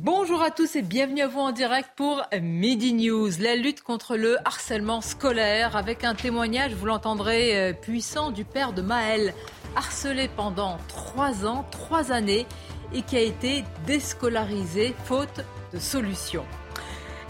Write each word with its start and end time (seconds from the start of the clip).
Bonjour 0.00 0.42
à 0.42 0.50
tous 0.50 0.76
et 0.76 0.82
bienvenue 0.82 1.22
à 1.22 1.28
vous 1.28 1.40
en 1.40 1.52
direct 1.52 1.90
pour 1.96 2.22
Midi 2.40 2.92
News, 2.92 3.30
la 3.40 3.56
lutte 3.56 3.82
contre 3.82 4.16
le 4.16 4.36
harcèlement 4.46 5.00
scolaire 5.00 5.76
avec 5.76 6.04
un 6.04 6.14
témoignage, 6.14 6.74
vous 6.74 6.86
l'entendrez, 6.86 7.56
euh, 7.56 7.72
puissant 7.72 8.30
du 8.30 8.44
père 8.44 8.72
de 8.72 8.82
Maël, 8.82 9.34
harcelé 9.76 10.28
pendant 10.28 10.78
trois 10.88 11.46
ans, 11.46 11.64
trois 11.70 12.12
années 12.12 12.46
et 12.92 13.02
qui 13.02 13.16
a 13.16 13.20
été 13.20 13.64
déscolarisé 13.86 14.94
faute 15.04 15.44
de 15.72 15.78
solution. 15.78 16.44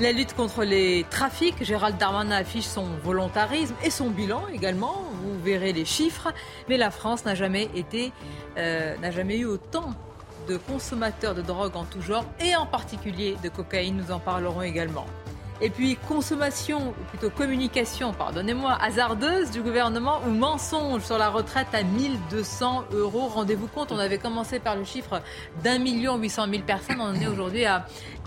La 0.00 0.10
lutte 0.10 0.34
contre 0.34 0.64
les 0.64 1.06
trafics, 1.08 1.62
Gérald 1.62 1.96
Darmanin 1.98 2.36
affiche 2.36 2.64
son 2.64 2.86
volontarisme 3.04 3.74
et 3.84 3.90
son 3.90 4.10
bilan 4.10 4.48
également. 4.52 5.04
Vous 5.22 5.40
verrez 5.40 5.72
les 5.72 5.84
chiffres, 5.84 6.32
mais 6.68 6.76
la 6.76 6.90
France 6.90 7.24
n'a 7.24 7.36
jamais 7.36 7.70
été, 7.74 8.12
euh, 8.58 8.96
n'a 8.98 9.12
jamais 9.12 9.38
eu 9.38 9.44
autant 9.44 9.94
de 10.48 10.56
consommateurs 10.56 11.34
de 11.34 11.42
drogue 11.42 11.76
en 11.76 11.84
tout 11.84 12.00
genre 12.00 12.24
et 12.40 12.54
en 12.56 12.66
particulier 12.66 13.36
de 13.42 13.48
cocaïne. 13.48 13.96
Nous 13.96 14.12
en 14.12 14.18
parlerons 14.18 14.62
également. 14.62 15.06
Et 15.60 15.70
puis 15.70 15.96
consommation, 16.08 16.88
ou 16.88 17.04
plutôt 17.10 17.30
communication, 17.30 18.12
pardonnez-moi, 18.12 18.76
hasardeuse 18.80 19.50
du 19.52 19.62
gouvernement 19.62 20.20
ou 20.26 20.30
mensonge 20.30 21.02
sur 21.02 21.16
la 21.16 21.30
retraite 21.30 21.68
à 21.72 21.84
1200 21.84 22.86
euros. 22.92 23.28
Rendez-vous 23.28 23.68
compte, 23.68 23.92
on 23.92 23.98
avait 23.98 24.18
commencé 24.18 24.58
par 24.58 24.74
le 24.74 24.84
chiffre 24.84 25.22
d'un 25.62 25.78
million 25.78 26.16
huit 26.16 26.30
cent 26.30 26.48
mille 26.48 26.64
personnes, 26.64 27.00
on 27.00 27.10
en 27.10 27.14
est 27.14 27.28
aujourd'hui 27.28 27.64
à 27.66 27.86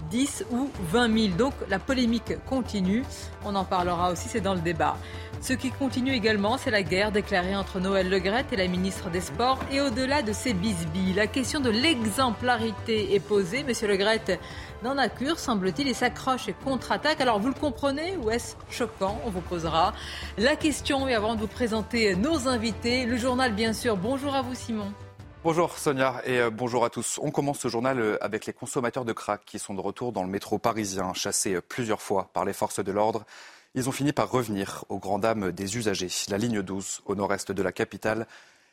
10 0.09 0.45
ou 0.51 0.69
20 0.91 1.19
000. 1.19 1.35
Donc 1.37 1.53
la 1.69 1.79
polémique 1.79 2.33
continue. 2.45 3.03
On 3.45 3.55
en 3.55 3.65
parlera 3.65 4.11
aussi, 4.11 4.27
c'est 4.29 4.41
dans 4.41 4.53
le 4.53 4.61
débat. 4.61 4.97
Ce 5.39 5.53
qui 5.53 5.69
continue 5.69 6.13
également, 6.13 6.57
c'est 6.57 6.71
la 6.71 6.81
guerre 6.81 7.11
déclarée 7.11 7.55
entre 7.55 7.79
Noël 7.79 8.09
Legrette 8.09 8.51
et 8.51 8.55
la 8.55 8.67
ministre 8.67 9.09
des 9.09 9.21
Sports. 9.21 9.59
Et 9.71 9.81
au-delà 9.81 10.23
de 10.23 10.33
ces 10.33 10.53
bisbilles, 10.53 11.13
la 11.13 11.27
question 11.27 11.59
de 11.59 11.69
l'exemplarité 11.69 13.13
est 13.13 13.19
posée. 13.19 13.63
Monsieur 13.63 13.87
Legrette 13.87 14.39
n'en 14.83 14.97
a 14.97 15.09
cure, 15.09 15.37
semble-t-il, 15.37 15.87
et 15.87 15.93
s'accroche 15.93 16.47
et 16.47 16.53
contre-attaque. 16.53 17.21
Alors 17.21 17.39
vous 17.39 17.49
le 17.49 17.53
comprenez 17.53 18.17
ou 18.17 18.31
est-ce 18.31 18.55
choquant? 18.69 19.19
On 19.25 19.29
vous 19.29 19.41
posera 19.41 19.93
la 20.37 20.55
question. 20.55 21.07
Et 21.07 21.13
avant 21.13 21.35
de 21.35 21.41
vous 21.41 21.47
présenter 21.47 22.15
nos 22.15 22.47
invités, 22.47 23.05
le 23.05 23.17
journal 23.17 23.53
bien 23.53 23.73
sûr. 23.73 23.95
Bonjour 23.95 24.33
à 24.33 24.41
vous 24.41 24.55
Simon. 24.55 24.91
Bonjour 25.47 25.77
Sonia 25.77 26.21
et 26.25 26.41
euh, 26.41 26.49
bonjour 26.49 26.83
à 26.83 26.89
tous. 26.89 27.21
On 27.23 27.31
commence 27.31 27.59
ce 27.59 27.69
journal 27.69 28.01
euh, 28.01 28.17
avec 28.21 28.45
les 28.45 28.51
consommateurs 28.51 29.05
de 29.05 29.13
crack 29.13 29.45
qui 29.45 29.59
sont 29.59 29.73
de 29.73 29.79
retour 29.79 30.11
dans 30.11 30.23
le 30.23 30.29
métro 30.29 30.57
parisien, 30.57 31.13
chassés 31.13 31.53
euh, 31.53 31.61
plusieurs 31.61 32.01
fois 32.01 32.29
par 32.33 32.43
les 32.43 32.51
forces 32.51 32.83
de 32.83 32.91
l'ordre. 32.91 33.23
Ils 33.73 33.87
ont 33.87 33.93
fini 33.93 34.11
par 34.11 34.29
revenir 34.29 34.83
aux 34.89 34.99
grandes 34.99 35.21
dames 35.21 35.53
des 35.53 35.77
usagers. 35.77 36.09
La 36.27 36.37
ligne 36.37 36.61
12 36.61 37.03
au 37.05 37.15
nord-est 37.15 37.53
de 37.53 37.63
la 37.63 37.71
capitale 37.71 38.27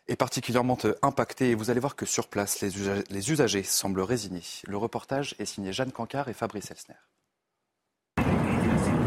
est 0.08 0.16
particulièrement 0.16 0.76
impactée 1.02 1.50
et 1.50 1.54
vous 1.54 1.70
allez 1.70 1.78
voir 1.78 1.94
que 1.94 2.06
sur 2.06 2.26
place, 2.26 2.60
les 2.60 3.30
usagers, 3.30 3.62
semblent 3.62 4.00
résignés. 4.00 4.42
Le 4.66 4.76
reportage 4.76 5.36
est 5.38 5.44
signé 5.44 5.72
Jeanne 5.72 5.92
Cancard 5.92 6.28
et 6.28 6.34
Fabrice 6.34 6.72
Elsner. 6.72 6.98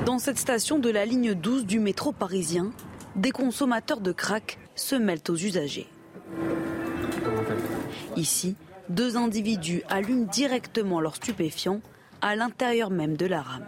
Dans 0.05 0.19
cette 0.19 0.37
station 0.37 0.79
de 0.79 0.89
la 0.89 1.03
ligne 1.03 1.33
12 1.33 1.65
du 1.65 1.81
métro 1.81 2.13
parisien, 2.13 2.71
des 3.17 3.31
consommateurs 3.31 3.99
de 3.99 4.13
crack 4.13 4.57
se 4.75 4.95
mêlent 4.95 5.19
aux 5.27 5.35
usagers. 5.35 5.89
Ici, 8.15 8.55
deux 8.89 9.17
individus 9.17 9.83
allument 9.89 10.25
directement 10.25 11.01
leurs 11.01 11.15
stupéfiants 11.15 11.81
à 12.21 12.35
l'intérieur 12.35 12.89
même 12.89 13.17
de 13.17 13.25
la 13.25 13.41
rame. 13.41 13.67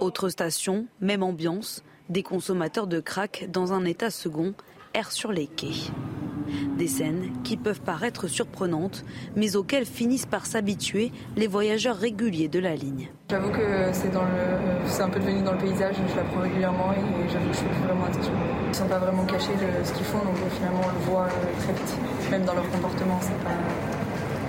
Autre 0.00 0.28
station, 0.28 0.86
même 1.00 1.22
ambiance, 1.22 1.82
des 2.08 2.22
consommateurs 2.22 2.86
de 2.86 3.00
crack 3.00 3.46
dans 3.50 3.72
un 3.72 3.84
état 3.84 4.10
second 4.10 4.54
errent 4.94 5.12
sur 5.12 5.32
les 5.32 5.46
quais. 5.46 5.90
Des 6.76 6.88
scènes 6.88 7.30
qui 7.44 7.56
peuvent 7.56 7.80
paraître 7.80 8.28
surprenantes, 8.28 9.04
mais 9.36 9.56
auxquelles 9.56 9.86
finissent 9.86 10.26
par 10.26 10.46
s'habituer 10.46 11.12
les 11.36 11.46
voyageurs 11.46 11.96
réguliers 11.96 12.48
de 12.48 12.58
la 12.58 12.74
ligne. 12.74 13.10
J'avoue 13.30 13.50
que 13.50 13.92
c'est 13.92 15.02
un 15.02 15.08
peu 15.08 15.20
devenu 15.20 15.42
dans 15.42 15.52
le 15.52 15.58
paysage, 15.58 15.94
je 16.08 16.16
l'apprends 16.16 16.40
régulièrement 16.40 16.92
et 16.92 17.30
j'avoue 17.30 17.48
que 17.48 17.54
je 17.54 17.60
fais 17.60 17.86
vraiment 17.86 18.04
attention. 18.04 18.32
Ils 18.64 18.68
ne 18.70 18.74
sont 18.74 18.88
pas 18.88 18.98
vraiment 18.98 19.24
cachés 19.24 19.52
de 19.54 19.84
ce 19.84 19.92
qu'ils 19.92 20.04
font, 20.04 20.18
donc 20.18 20.36
finalement 20.56 20.80
on 20.84 20.98
le 20.98 21.04
voit 21.10 21.26
euh, 21.26 21.60
très 21.62 21.72
vite. 21.72 21.96
Même 22.30 22.44
dans 22.44 22.54
leur 22.54 22.68
comportement, 22.70 23.18
c'est 23.20 23.38
pas... 23.44 23.50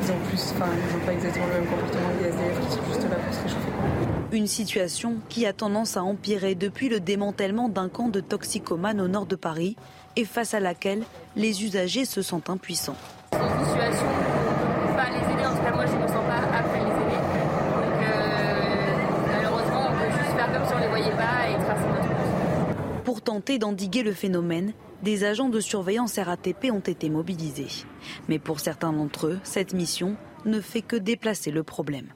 Ils 0.04 0.12
ont 0.12 0.20
plus, 0.30 0.54
enfin, 0.56 0.66
ils 0.72 0.98
n'ont 0.98 1.06
pas 1.06 1.14
exactement 1.14 1.46
le 1.46 1.62
même 1.62 1.70
comportement 1.70 2.10
des 2.20 2.30
SDF 2.30 2.60
qui 2.62 2.72
sont 2.72 2.86
juste 2.88 3.10
là 3.10 3.18
pour 3.18 3.34
se 3.34 3.44
réchauffer. 3.44 3.72
Une 4.32 4.48
situation 4.48 5.16
qui 5.28 5.46
a 5.46 5.54
tendance 5.54 5.98
à 5.98 6.04
empirer 6.04 6.56
depuis 6.56 6.88
le 6.88 7.00
démantèlement 7.00 7.68
d'un 7.68 7.90
camp 7.90 8.08
de 8.08 8.22
toxicomanes 8.22 9.02
au 9.02 9.10
nord 9.10 9.26
de 9.26 9.36
Paris 9.36 9.76
et 10.16 10.26
face 10.26 10.54
à 10.54 10.60
laquelle 10.60 11.04
les 11.36 11.64
usagers 11.64 12.06
se 12.06 12.22
sentent 12.22 12.50
impuissants. 12.50 12.96
C'est 13.32 13.40
une 13.40 13.66
situation 13.66 14.06
où 14.06 14.88
on 14.88 14.92
ne 14.92 14.96
pas 14.96 15.10
les 15.10 15.34
aider, 15.34 15.46
en 15.46 15.56
tout 15.56 15.64
cas 15.64 15.72
moi 15.74 15.86
je 15.86 15.94
ne 15.94 16.02
me 16.02 16.08
sens 16.08 16.26
pas 16.26 16.58
après 16.58 16.80
les 16.80 16.86
aider. 16.86 17.22
Donc 17.76 18.04
euh, 18.04 19.28
malheureusement 19.28 19.88
on 19.90 19.94
peut 19.94 20.12
juste 20.18 20.36
faire 20.36 20.52
comme 20.54 20.66
si 20.66 20.74
on 20.74 20.78
ne 20.78 20.82
les 20.82 20.88
voyait 20.90 21.12
pas 21.12 21.50
et 21.50 21.64
tracer 21.64 21.88
notre 21.88 22.08
route. 22.08 23.04
Pour 23.06 23.22
tenter 23.22 23.60
d'endiguer 23.60 24.04
le 24.04 24.14
phénomène, 24.14 24.74
des 25.04 25.24
agents 25.24 25.50
de 25.50 25.60
surveillance 25.60 26.20
RATP 26.20 26.72
ont 26.72 26.80
été 26.80 27.10
mobilisés. 27.10 27.86
Mais 28.30 28.38
pour 28.40 28.60
certains 28.60 28.94
d'entre 28.94 29.28
eux, 29.28 29.40
cette 29.44 29.74
mission 29.74 30.16
ne 30.46 30.62
fait 30.62 30.82
que 30.82 30.96
déplacer 30.96 31.52
le 31.52 31.64
problème. 31.64 32.14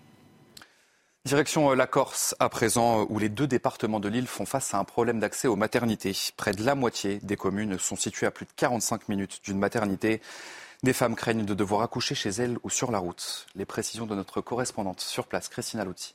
Direction 1.26 1.72
euh, 1.72 1.76
la 1.76 1.88
Corse, 1.88 2.36
à 2.40 2.50
présent, 2.50 3.02
euh, 3.02 3.06
où 3.10 3.18
les 3.18 3.30
deux 3.30 3.48
départements 3.48 4.00
de 4.00 4.08
l'île 4.08 4.28
font 4.28 4.46
face 4.46 4.76
à 4.76 4.78
un 4.78 4.84
problème 4.84 5.20
d'accès 5.20 5.48
aux 5.48 5.56
maternités. 5.56 6.16
Près 6.38 6.52
de 6.52 6.64
la 6.64 6.76
moitié 6.76 7.20
des 7.24 7.36
communes 7.36 7.80
sont 7.80 7.96
situées 7.96 8.28
à 8.28 8.32
plus 8.32 8.46
de 8.46 8.52
45 8.56 9.10
minutes 9.10 9.42
d'une 9.44 9.58
maternité. 9.58 10.22
Des 10.84 10.94
femmes 10.94 11.16
craignent 11.16 11.46
de 11.46 11.56
devoir 11.56 11.82
accoucher 11.82 12.14
chez 12.14 12.30
elles 12.30 12.60
ou 12.62 12.70
sur 12.70 12.92
la 12.92 13.00
route. 13.00 13.48
Les 13.56 13.66
précisions 13.66 14.06
de 14.06 14.14
notre 14.14 14.40
correspondante 14.40 15.02
sur 15.02 15.26
place, 15.26 15.50
Christina 15.50 15.84
Louti. 15.84 16.14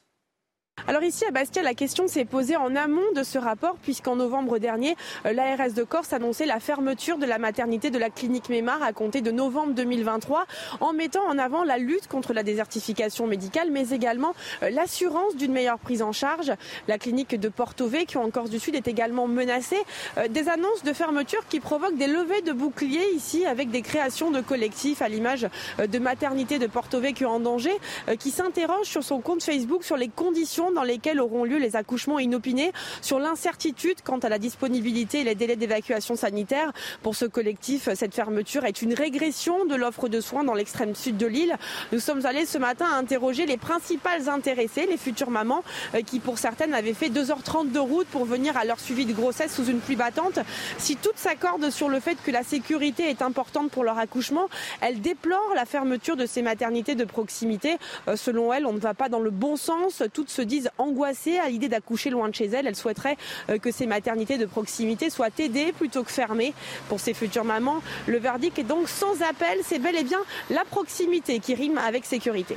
Alors 0.86 1.02
ici 1.02 1.24
à 1.26 1.30
Bastia, 1.30 1.62
la 1.62 1.74
question 1.74 2.08
s'est 2.08 2.24
posée 2.24 2.56
en 2.56 2.74
amont 2.74 3.12
de 3.14 3.22
ce 3.22 3.38
rapport 3.38 3.76
puisqu'en 3.82 4.16
novembre 4.16 4.58
dernier, 4.58 4.96
euh, 5.26 5.32
l'ARS 5.32 5.74
de 5.74 5.84
Corse 5.84 6.12
annonçait 6.12 6.46
la 6.46 6.58
fermeture 6.58 7.18
de 7.18 7.26
la 7.26 7.38
maternité 7.38 7.90
de 7.90 7.98
la 7.98 8.08
clinique 8.08 8.48
Mémar 8.48 8.82
à 8.82 8.92
compter 8.92 9.20
de 9.20 9.30
novembre 9.30 9.74
2023 9.74 10.46
en 10.80 10.92
mettant 10.92 11.24
en 11.28 11.38
avant 11.38 11.64
la 11.64 11.76
lutte 11.76 12.08
contre 12.08 12.32
la 12.32 12.42
désertification 12.42 13.26
médicale 13.26 13.70
mais 13.70 13.90
également 13.90 14.34
euh, 14.62 14.70
l'assurance 14.70 15.36
d'une 15.36 15.52
meilleure 15.52 15.78
prise 15.78 16.02
en 16.02 16.12
charge. 16.12 16.52
La 16.88 16.98
clinique 16.98 17.38
de 17.38 17.48
Porto 17.48 17.86
Vecchio 17.86 18.20
en 18.20 18.30
Corse 18.30 18.50
du 18.50 18.58
Sud 18.58 18.74
est 18.74 18.88
également 18.88 19.28
menacée. 19.28 19.82
Euh, 20.16 20.28
des 20.28 20.48
annonces 20.48 20.82
de 20.82 20.92
fermeture 20.92 21.46
qui 21.48 21.60
provoquent 21.60 21.98
des 21.98 22.06
levées 22.06 22.42
de 22.42 22.52
boucliers 22.52 23.10
ici 23.14 23.44
avec 23.44 23.70
des 23.70 23.82
créations 23.82 24.30
de 24.30 24.40
collectifs 24.40 25.02
à 25.02 25.08
l'image 25.08 25.46
de 25.78 25.98
maternité 25.98 26.58
de 26.58 26.66
Porto 26.66 27.00
Vecchio 27.00 27.28
en 27.28 27.40
danger 27.40 27.76
qui 28.18 28.30
s'interroge 28.30 28.86
sur 28.86 29.02
son 29.02 29.20
compte 29.20 29.42
Facebook 29.42 29.84
sur 29.84 29.96
les 29.96 30.08
conditions 30.08 30.69
dans 30.74 30.82
lesquelles 30.82 31.20
auront 31.20 31.44
lieu 31.44 31.58
les 31.58 31.76
accouchements 31.76 32.18
inopinés, 32.18 32.72
sur 33.02 33.18
l'incertitude 33.18 33.98
quant 34.04 34.18
à 34.18 34.28
la 34.28 34.38
disponibilité 34.38 35.20
et 35.20 35.24
les 35.24 35.34
délais 35.34 35.56
d'évacuation 35.56 36.16
sanitaire. 36.16 36.72
Pour 37.02 37.14
ce 37.16 37.24
collectif, 37.24 37.88
cette 37.94 38.14
fermeture 38.14 38.64
est 38.64 38.82
une 38.82 38.94
régression 38.94 39.64
de 39.64 39.74
l'offre 39.74 40.08
de 40.08 40.20
soins 40.20 40.44
dans 40.44 40.54
l'extrême 40.54 40.94
sud 40.94 41.16
de 41.16 41.26
l'île. 41.26 41.56
Nous 41.92 42.00
sommes 42.00 42.26
allés 42.26 42.46
ce 42.46 42.58
matin 42.58 42.86
interroger 42.92 43.46
les 43.46 43.56
principales 43.56 44.28
intéressées, 44.28 44.86
les 44.86 44.96
futures 44.96 45.30
mamans, 45.30 45.64
euh, 45.94 46.02
qui 46.02 46.20
pour 46.20 46.38
certaines 46.38 46.74
avaient 46.74 46.94
fait 46.94 47.08
2h30 47.08 47.72
de 47.72 47.78
route 47.78 48.06
pour 48.08 48.24
venir 48.24 48.56
à 48.56 48.64
leur 48.64 48.80
suivi 48.80 49.06
de 49.06 49.12
grossesse 49.12 49.54
sous 49.54 49.66
une 49.66 49.80
pluie 49.80 49.96
battante. 49.96 50.38
Si 50.78 50.96
toutes 50.96 51.18
s'accordent 51.18 51.70
sur 51.70 51.88
le 51.88 52.00
fait 52.00 52.18
que 52.22 52.30
la 52.30 52.42
sécurité 52.42 53.08
est 53.08 53.22
importante 53.22 53.70
pour 53.70 53.84
leur 53.84 53.98
accouchement, 53.98 54.48
elles 54.80 55.00
déplorent 55.00 55.54
la 55.54 55.64
fermeture 55.64 56.16
de 56.16 56.26
ces 56.26 56.42
maternités 56.42 56.94
de 56.94 57.04
proximité. 57.04 57.78
Euh, 58.08 58.16
selon 58.16 58.52
elles, 58.52 58.66
on 58.66 58.72
ne 58.72 58.78
va 58.78 58.94
pas 58.94 59.08
dans 59.08 59.20
le 59.20 59.30
bon 59.30 59.56
sens. 59.56 60.02
Toutes 60.12 60.30
se 60.30 60.42
disent 60.42 60.59
angoissées 60.78 61.38
à 61.38 61.48
l'idée 61.48 61.68
d'accoucher 61.68 62.10
loin 62.10 62.28
de 62.28 62.34
chez 62.34 62.46
elles. 62.46 62.66
Elles 62.66 62.76
souhaiteraient 62.76 63.16
euh, 63.48 63.58
que 63.58 63.70
ces 63.70 63.86
maternités 63.86 64.38
de 64.38 64.46
proximité 64.46 65.10
soient 65.10 65.28
aidées 65.38 65.72
plutôt 65.72 66.02
que 66.02 66.10
fermées 66.10 66.54
pour 66.88 67.00
ces 67.00 67.14
futures 67.14 67.44
mamans. 67.44 67.82
Le 68.06 68.18
verdict 68.18 68.58
est 68.58 68.64
donc 68.64 68.88
sans 68.88 69.22
appel. 69.22 69.58
C'est 69.64 69.78
bel 69.78 69.96
et 69.96 70.04
bien 70.04 70.20
la 70.50 70.64
proximité 70.64 71.38
qui 71.38 71.54
rime 71.54 71.78
avec 71.78 72.04
sécurité. 72.04 72.56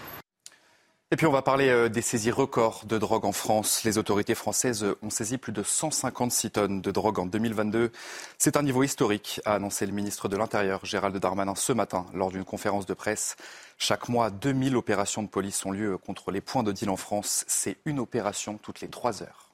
Et 1.14 1.16
puis 1.16 1.28
on 1.28 1.32
va 1.32 1.44
parler 1.44 1.70
euh, 1.70 1.90
des 1.90 2.02
saisies 2.02 2.32
records 2.32 2.86
de 2.88 2.98
drogue 2.98 3.26
en 3.26 3.32
France. 3.34 3.84
Les 3.84 4.00
autorités 4.00 4.34
françaises 4.34 4.84
ont 5.04 5.12
saisi 5.12 5.38
plus 5.38 5.52
de 5.52 5.62
156 5.62 6.50
tonnes 6.50 6.82
de 6.82 6.90
drogue 6.90 7.20
en 7.20 7.28
2022. 7.28 7.92
C'est 8.40 8.58
un 8.58 8.64
niveau 8.64 8.82
historique, 8.82 9.40
a 9.46 9.54
annoncé 9.54 9.86
le 9.86 9.92
ministre 9.92 10.28
de 10.28 10.36
l'Intérieur, 10.38 10.84
Gérald 10.88 11.16
Darmanin, 11.16 11.54
ce 11.54 11.72
matin 11.72 12.08
lors 12.16 12.32
d'une 12.32 12.44
conférence 12.44 12.88
de 12.88 12.96
presse. 12.96 13.36
Chaque 13.78 14.10
mois, 14.10 14.32
2000 14.32 14.76
opérations 14.76 15.22
de 15.22 15.28
police 15.28 15.64
ont 15.68 15.72
lieu 15.72 16.00
contre 16.00 16.32
les 16.32 16.42
points 16.42 16.64
de 16.64 16.72
deal 16.72 16.90
en 16.90 16.98
France. 16.98 17.46
C'est 17.48 17.78
une 17.86 18.00
opération 18.00 18.58
toutes 18.58 18.82
les 18.82 18.88
trois 18.88 19.22
heures. 19.22 19.52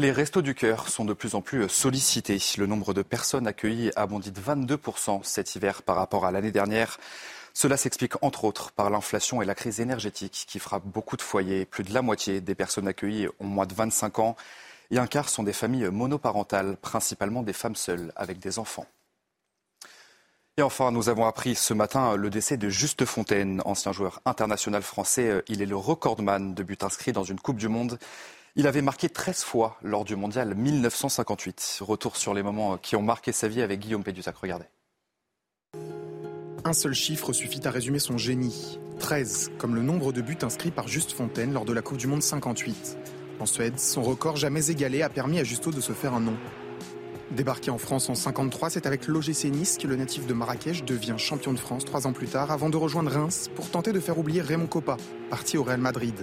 Les 0.00 0.10
restos 0.10 0.42
du 0.42 0.56
cœur 0.56 0.88
sont 0.88 1.04
de 1.04 1.12
plus 1.12 1.36
en 1.36 1.42
plus 1.42 1.68
sollicités. 1.68 2.40
Le 2.58 2.66
nombre 2.66 2.92
de 2.92 3.02
personnes 3.02 3.46
accueillies 3.46 3.92
a 3.94 4.08
bondi 4.08 4.32
de 4.32 4.40
22% 4.40 5.22
cet 5.22 5.54
hiver 5.54 5.82
par 5.82 5.94
rapport 5.94 6.24
à 6.24 6.32
l'année 6.32 6.50
dernière. 6.50 6.98
Cela 7.54 7.76
s'explique 7.76 8.14
entre 8.22 8.44
autres 8.44 8.72
par 8.72 8.90
l'inflation 8.90 9.42
et 9.42 9.44
la 9.44 9.54
crise 9.54 9.80
énergétique 9.80 10.46
qui 10.48 10.58
frappe 10.58 10.84
beaucoup 10.84 11.16
de 11.16 11.22
foyers. 11.22 11.66
Plus 11.66 11.84
de 11.84 11.92
la 11.92 12.02
moitié 12.02 12.40
des 12.40 12.54
personnes 12.54 12.88
accueillies 12.88 13.28
ont 13.40 13.46
moins 13.46 13.66
de 13.66 13.74
25 13.74 14.18
ans 14.20 14.36
et 14.90 14.98
un 14.98 15.06
quart 15.06 15.28
sont 15.28 15.42
des 15.42 15.52
familles 15.52 15.88
monoparentales, 15.90 16.76
principalement 16.76 17.42
des 17.42 17.52
femmes 17.52 17.76
seules 17.76 18.12
avec 18.16 18.38
des 18.38 18.58
enfants. 18.58 18.86
Et 20.58 20.62
enfin, 20.62 20.90
nous 20.92 21.08
avons 21.08 21.26
appris 21.26 21.54
ce 21.54 21.72
matin 21.72 22.14
le 22.14 22.28
décès 22.28 22.58
de 22.58 22.68
Juste 22.68 23.06
Fontaine, 23.06 23.62
ancien 23.64 23.92
joueur 23.92 24.20
international 24.26 24.82
français. 24.82 25.42
Il 25.48 25.62
est 25.62 25.66
le 25.66 25.76
recordman 25.76 26.54
de 26.54 26.62
buts 26.62 26.76
inscrits 26.82 27.12
dans 27.12 27.24
une 27.24 27.40
Coupe 27.40 27.56
du 27.56 27.68
Monde. 27.68 27.98
Il 28.54 28.66
avait 28.66 28.82
marqué 28.82 29.08
13 29.08 29.44
fois 29.44 29.78
lors 29.82 30.04
du 30.04 30.14
mondial 30.14 30.54
1958. 30.54 31.78
Retour 31.80 32.18
sur 32.18 32.34
les 32.34 32.42
moments 32.42 32.76
qui 32.76 32.96
ont 32.96 33.02
marqué 33.02 33.32
sa 33.32 33.48
vie 33.48 33.62
avec 33.62 33.80
Guillaume 33.80 34.04
Pédussac. 34.04 34.36
Regardez. 34.36 34.66
Un 36.64 36.72
seul 36.72 36.94
chiffre 36.94 37.32
suffit 37.32 37.66
à 37.66 37.72
résumer 37.72 37.98
son 37.98 38.18
génie. 38.18 38.78
13, 39.00 39.50
comme 39.58 39.74
le 39.74 39.82
nombre 39.82 40.12
de 40.12 40.20
buts 40.20 40.38
inscrits 40.42 40.70
par 40.70 40.86
Juste 40.86 41.10
Fontaine 41.10 41.52
lors 41.52 41.64
de 41.64 41.72
la 41.72 41.82
Coupe 41.82 41.96
du 41.96 42.06
Monde 42.06 42.22
58. 42.22 42.98
En 43.40 43.46
Suède, 43.46 43.80
son 43.80 44.00
record 44.02 44.36
jamais 44.36 44.70
égalé 44.70 45.02
a 45.02 45.08
permis 45.08 45.40
à 45.40 45.44
Justo 45.44 45.72
de 45.72 45.80
se 45.80 45.92
faire 45.92 46.14
un 46.14 46.20
nom. 46.20 46.36
Débarqué 47.32 47.72
en 47.72 47.78
France 47.78 48.08
en 48.10 48.14
53, 48.14 48.70
c'est 48.70 48.86
avec 48.86 49.08
l'OGC 49.08 49.46
Nice 49.46 49.76
que 49.76 49.88
le 49.88 49.96
natif 49.96 50.24
de 50.28 50.34
Marrakech 50.34 50.84
devient 50.84 51.16
champion 51.16 51.52
de 51.52 51.58
France 51.58 51.84
trois 51.84 52.06
ans 52.06 52.12
plus 52.12 52.28
tard, 52.28 52.52
avant 52.52 52.70
de 52.70 52.76
rejoindre 52.76 53.10
Reims 53.10 53.50
pour 53.56 53.68
tenter 53.68 53.90
de 53.90 53.98
faire 53.98 54.18
oublier 54.18 54.40
Raymond 54.40 54.68
Coppa, 54.68 54.98
parti 55.30 55.58
au 55.58 55.64
Real 55.64 55.80
Madrid. 55.80 56.14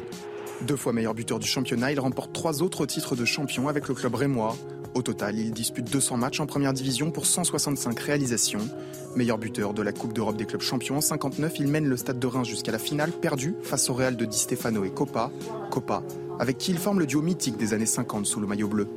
Deux 0.61 0.77
fois 0.77 0.93
meilleur 0.93 1.15
buteur 1.15 1.39
du 1.39 1.47
championnat, 1.47 1.91
il 1.91 1.99
remporte 1.99 2.31
trois 2.31 2.61
autres 2.63 2.85
titres 2.85 3.17
de 3.17 3.25
champion 3.25 3.67
avec 3.67 3.89
le 3.89 3.93
club 3.93 4.15
rémois, 4.15 4.55
au 4.95 5.01
total, 5.01 5.37
il 5.37 5.51
dispute 5.51 5.89
200 5.91 6.17
matchs 6.17 6.39
en 6.39 6.45
première 6.45 6.73
division 6.73 7.11
pour 7.11 7.25
165 7.25 7.99
réalisations. 7.99 8.67
Meilleur 9.15 9.37
buteur 9.37 9.73
de 9.73 9.81
la 9.81 9.91
Coupe 9.91 10.13
d'Europe 10.13 10.35
des 10.35 10.45
clubs 10.45 10.61
champions 10.61 10.97
en 10.97 11.01
59, 11.01 11.59
il 11.59 11.67
mène 11.67 11.85
le 11.85 11.97
stade 11.97 12.19
de 12.19 12.27
Reims 12.27 12.47
jusqu'à 12.47 12.71
la 12.71 12.79
finale, 12.79 13.11
perdu 13.11 13.55
face 13.61 13.89
au 13.89 13.93
Real 13.93 14.15
de 14.15 14.25
Di 14.25 14.37
Stefano 14.37 14.83
et 14.83 14.89
Copa. 14.89 15.31
Copa, 15.69 16.03
avec 16.39 16.57
qui 16.57 16.71
il 16.71 16.77
forme 16.77 16.99
le 16.99 17.05
duo 17.05 17.21
mythique 17.21 17.57
des 17.57 17.73
années 17.73 17.85
50 17.85 18.25
sous 18.25 18.39
le 18.39 18.47
maillot 18.47 18.67
bleu. 18.67 18.87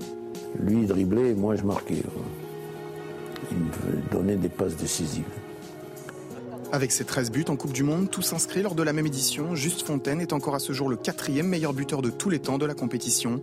Lui 0.59 0.87
driblait, 0.87 1.35
moi 1.35 1.57
je 1.57 1.63
marquais. 1.63 2.03
Il 3.51 3.59
me 3.59 4.11
donnait 4.11 4.37
des 4.37 4.49
passes 4.49 4.77
décisives. 4.77 5.25
Avec 6.73 6.91
ses 6.91 7.05
13 7.05 7.31
buts 7.31 7.45
en 7.49 7.57
Coupe 7.57 7.75
du 7.75 7.83
Monde, 7.83 8.09
tous 8.11 8.33
inscrits 8.33 8.63
lors 8.63 8.75
de 8.75 8.83
la 8.83 8.95
même 8.95 9.07
édition, 9.07 9.55
Juste 9.55 9.83
Fontaine 9.83 10.23
est 10.23 10.33
encore 10.33 10.55
à 10.55 10.59
ce 10.59 10.73
jour 10.73 10.89
le 10.89 10.97
quatrième 10.97 11.47
meilleur 11.47 11.75
buteur 11.75 12.01
de 12.01 12.09
tous 12.09 12.31
les 12.31 12.39
temps 12.39 12.57
de 12.57 12.65
la 12.65 12.73
compétition. 12.73 13.43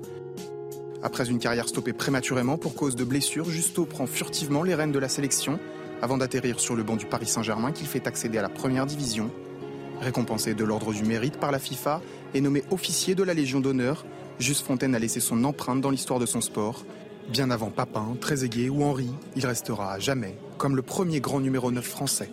Après 1.02 1.30
une 1.30 1.40
carrière 1.40 1.70
stoppée 1.70 1.94
prématurément 1.94 2.58
pour 2.58 2.76
cause 2.76 2.96
de 2.96 3.06
blessures, 3.06 3.50
Justo 3.50 3.86
prend 3.86 4.06
furtivement 4.06 4.64
les 4.64 4.76
rênes 4.76 4.92
de 4.92 5.00
la 5.00 5.08
sélection 5.08 5.60
avant 6.02 6.18
d'atterrir 6.18 6.60
sur 6.60 6.76
le 6.76 6.84
banc 6.84 6.98
du 6.98 7.06
Paris 7.06 7.28
Saint-Germain 7.28 7.72
qu'il 7.72 7.88
fait 7.88 8.06
accéder 8.06 8.38
à 8.38 8.42
la 8.42 8.50
première 8.50 8.86
division. 8.86 9.30
Récompensé 10.02 10.54
de 10.54 10.64
l'ordre 10.64 10.94
du 10.94 11.04
mérite 11.04 11.38
par 11.38 11.52
la 11.52 11.60
FIFA 11.60 12.02
et 12.34 12.42
nommé 12.42 12.64
officier 12.72 13.16
de 13.16 13.24
la 13.24 13.34
Légion 13.34 13.60
d'honneur, 13.60 14.06
Juste 14.40 14.66
Fontaine 14.66 14.96
a 14.96 15.00
laissé 15.00 15.20
son 15.20 15.44
empreinte 15.44 15.82
dans 15.82 15.90
l'histoire 15.90 16.20
de 16.20 16.26
son 16.26 16.40
sport. 16.40 16.86
Bien 17.30 17.52
avant 17.52 17.70
Papin, 17.70 18.16
Trezeguet 18.22 18.70
ou 18.70 18.84
Henri, 18.84 19.10
il 19.36 19.46
restera 19.46 19.94
à 19.94 20.00
jamais 20.00 20.38
comme 20.58 20.76
le 20.76 20.82
premier 20.82 21.22
grand 21.22 21.40
numéro 21.40 21.72
9 21.72 21.86
français. 21.86 22.30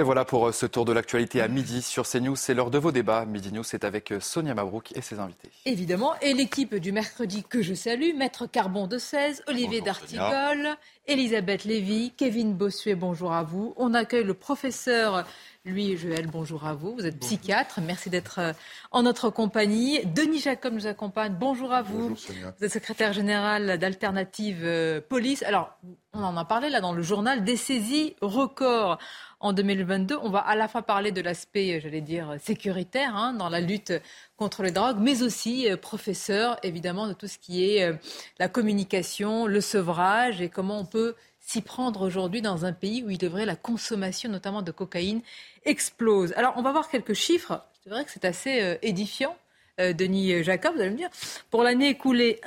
Et 0.00 0.02
voilà 0.02 0.24
pour 0.24 0.48
euh, 0.48 0.52
ce 0.52 0.64
tour 0.64 0.86
de 0.86 0.94
l'actualité 0.94 1.42
à 1.42 1.48
midi 1.48 1.82
sur 1.82 2.08
CNews. 2.08 2.34
C'est 2.34 2.54
l'heure 2.54 2.70
de 2.70 2.78
vos 2.78 2.90
débats. 2.90 3.26
Midi 3.26 3.52
News, 3.52 3.64
c'est 3.64 3.84
avec 3.84 4.12
euh, 4.12 4.18
Sonia 4.18 4.54
Mabrouk 4.54 4.96
et 4.96 5.02
ses 5.02 5.18
invités. 5.18 5.50
Évidemment. 5.66 6.14
Et 6.22 6.32
l'équipe 6.32 6.74
du 6.74 6.90
mercredi 6.90 7.44
que 7.46 7.60
je 7.60 7.74
salue, 7.74 8.16
Maître 8.16 8.46
Carbon 8.46 8.86
de 8.86 8.96
16, 8.96 9.42
Olivier 9.46 9.82
D'Artigol, 9.82 10.74
Elisabeth 11.06 11.64
Lévy, 11.64 12.14
Kevin 12.16 12.54
Bossuet, 12.54 12.94
bonjour 12.94 13.34
à 13.34 13.42
vous. 13.42 13.74
On 13.76 13.92
accueille 13.92 14.24
le 14.24 14.32
professeur 14.32 15.26
lui, 15.66 15.98
Joël, 15.98 16.26
bonjour 16.26 16.66
à 16.66 16.72
vous. 16.72 16.94
Vous 16.94 17.04
êtes 17.04 17.20
psychiatre. 17.20 17.82
Merci 17.82 18.08
d'être 18.08 18.38
euh, 18.38 18.52
en 18.92 19.02
notre 19.02 19.28
compagnie. 19.28 20.00
Denis 20.06 20.40
Jacob 20.40 20.72
nous 20.72 20.86
accompagne. 20.86 21.36
Bonjour 21.38 21.74
à 21.74 21.82
vous. 21.82 22.14
vous 22.14 22.64
êtes 22.64 22.72
secrétaire 22.72 23.12
général 23.12 23.78
d'Alternative 23.78 25.02
Police. 25.10 25.42
Alors, 25.42 25.76
on 26.14 26.22
en 26.22 26.38
a 26.38 26.46
parlé 26.46 26.70
là 26.70 26.80
dans 26.80 26.94
le 26.94 27.02
journal, 27.02 27.44
des 27.44 27.58
saisies 27.58 28.16
records 28.22 28.96
en 29.40 29.52
2022. 29.52 30.16
On 30.22 30.30
va 30.30 30.38
à 30.40 30.54
la 30.54 30.68
fois 30.68 30.82
parler 30.82 31.12
de 31.12 31.20
l'aspect, 31.20 31.80
j'allais 31.80 32.00
dire, 32.00 32.36
sécuritaire 32.38 33.16
hein, 33.16 33.32
dans 33.32 33.48
la 33.48 33.60
lutte 33.60 33.92
contre 34.36 34.62
les 34.62 34.70
drogues, 34.70 34.98
mais 35.00 35.22
aussi 35.22 35.70
euh, 35.70 35.76
professeur, 35.76 36.58
évidemment, 36.62 37.08
de 37.08 37.14
tout 37.14 37.26
ce 37.26 37.38
qui 37.38 37.64
est 37.64 37.84
euh, 37.84 37.94
la 38.38 38.48
communication, 38.48 39.46
le 39.46 39.60
sevrage 39.60 40.40
et 40.40 40.48
comment 40.48 40.78
on 40.78 40.84
peut 40.84 41.14
s'y 41.40 41.62
prendre 41.62 42.02
aujourd'hui 42.02 42.42
dans 42.42 42.64
un 42.64 42.72
pays 42.72 43.02
où 43.02 43.10
il 43.10 43.26
vrai 43.28 43.46
la 43.46 43.56
consommation, 43.56 44.30
notamment 44.30 44.62
de 44.62 44.70
cocaïne, 44.70 45.22
explose. 45.64 46.32
Alors, 46.36 46.54
on 46.56 46.62
va 46.62 46.70
voir 46.70 46.88
quelques 46.88 47.14
chiffres. 47.14 47.64
C'est 47.82 47.90
vrai 47.90 48.04
que 48.04 48.10
c'est 48.10 48.24
assez 48.24 48.60
euh, 48.62 48.76
édifiant. 48.82 49.36
Denis 49.78 50.44
Jacob, 50.44 50.74
vous 50.74 50.82
allez 50.82 50.90
me 50.90 50.96
dire, 50.96 51.08
pour 51.50 51.62
l'année 51.62 51.88
écoulée, 51.88 52.38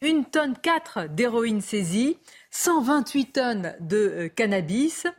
1 0.00 0.22
tonne 0.30 0.54
4 0.56 1.08
d'héroïne 1.08 1.60
saisie, 1.60 2.18
128 2.52 3.32
tonnes 3.32 3.74
de 3.80 4.30
cannabis, 4.36 5.04
euh, 5.06 5.10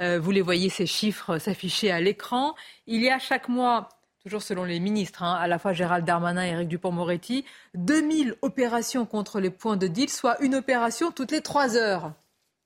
vous 0.00 0.30
les 0.30 0.40
voyez, 0.40 0.68
ces 0.68 0.86
chiffres 0.86 1.38
s'afficher 1.38 1.90
à 1.90 2.00
l'écran. 2.00 2.54
Il 2.86 3.00
y 3.00 3.10
a 3.10 3.18
chaque 3.18 3.48
mois, 3.48 3.88
toujours 4.22 4.42
selon 4.42 4.64
les 4.64 4.80
ministres, 4.80 5.22
hein, 5.22 5.34
à 5.34 5.46
la 5.46 5.58
fois 5.58 5.72
Gérald 5.72 6.04
Darmanin 6.04 6.44
et 6.44 6.50
Eric 6.50 6.68
Dupont-Moretti, 6.68 7.44
2000 7.74 8.36
opérations 8.42 9.06
contre 9.06 9.40
les 9.40 9.50
points 9.50 9.76
de 9.76 9.86
deal, 9.86 10.10
soit 10.10 10.40
une 10.40 10.54
opération 10.56 11.10
toutes 11.10 11.30
les 11.30 11.40
trois 11.40 11.76
heures. 11.76 12.12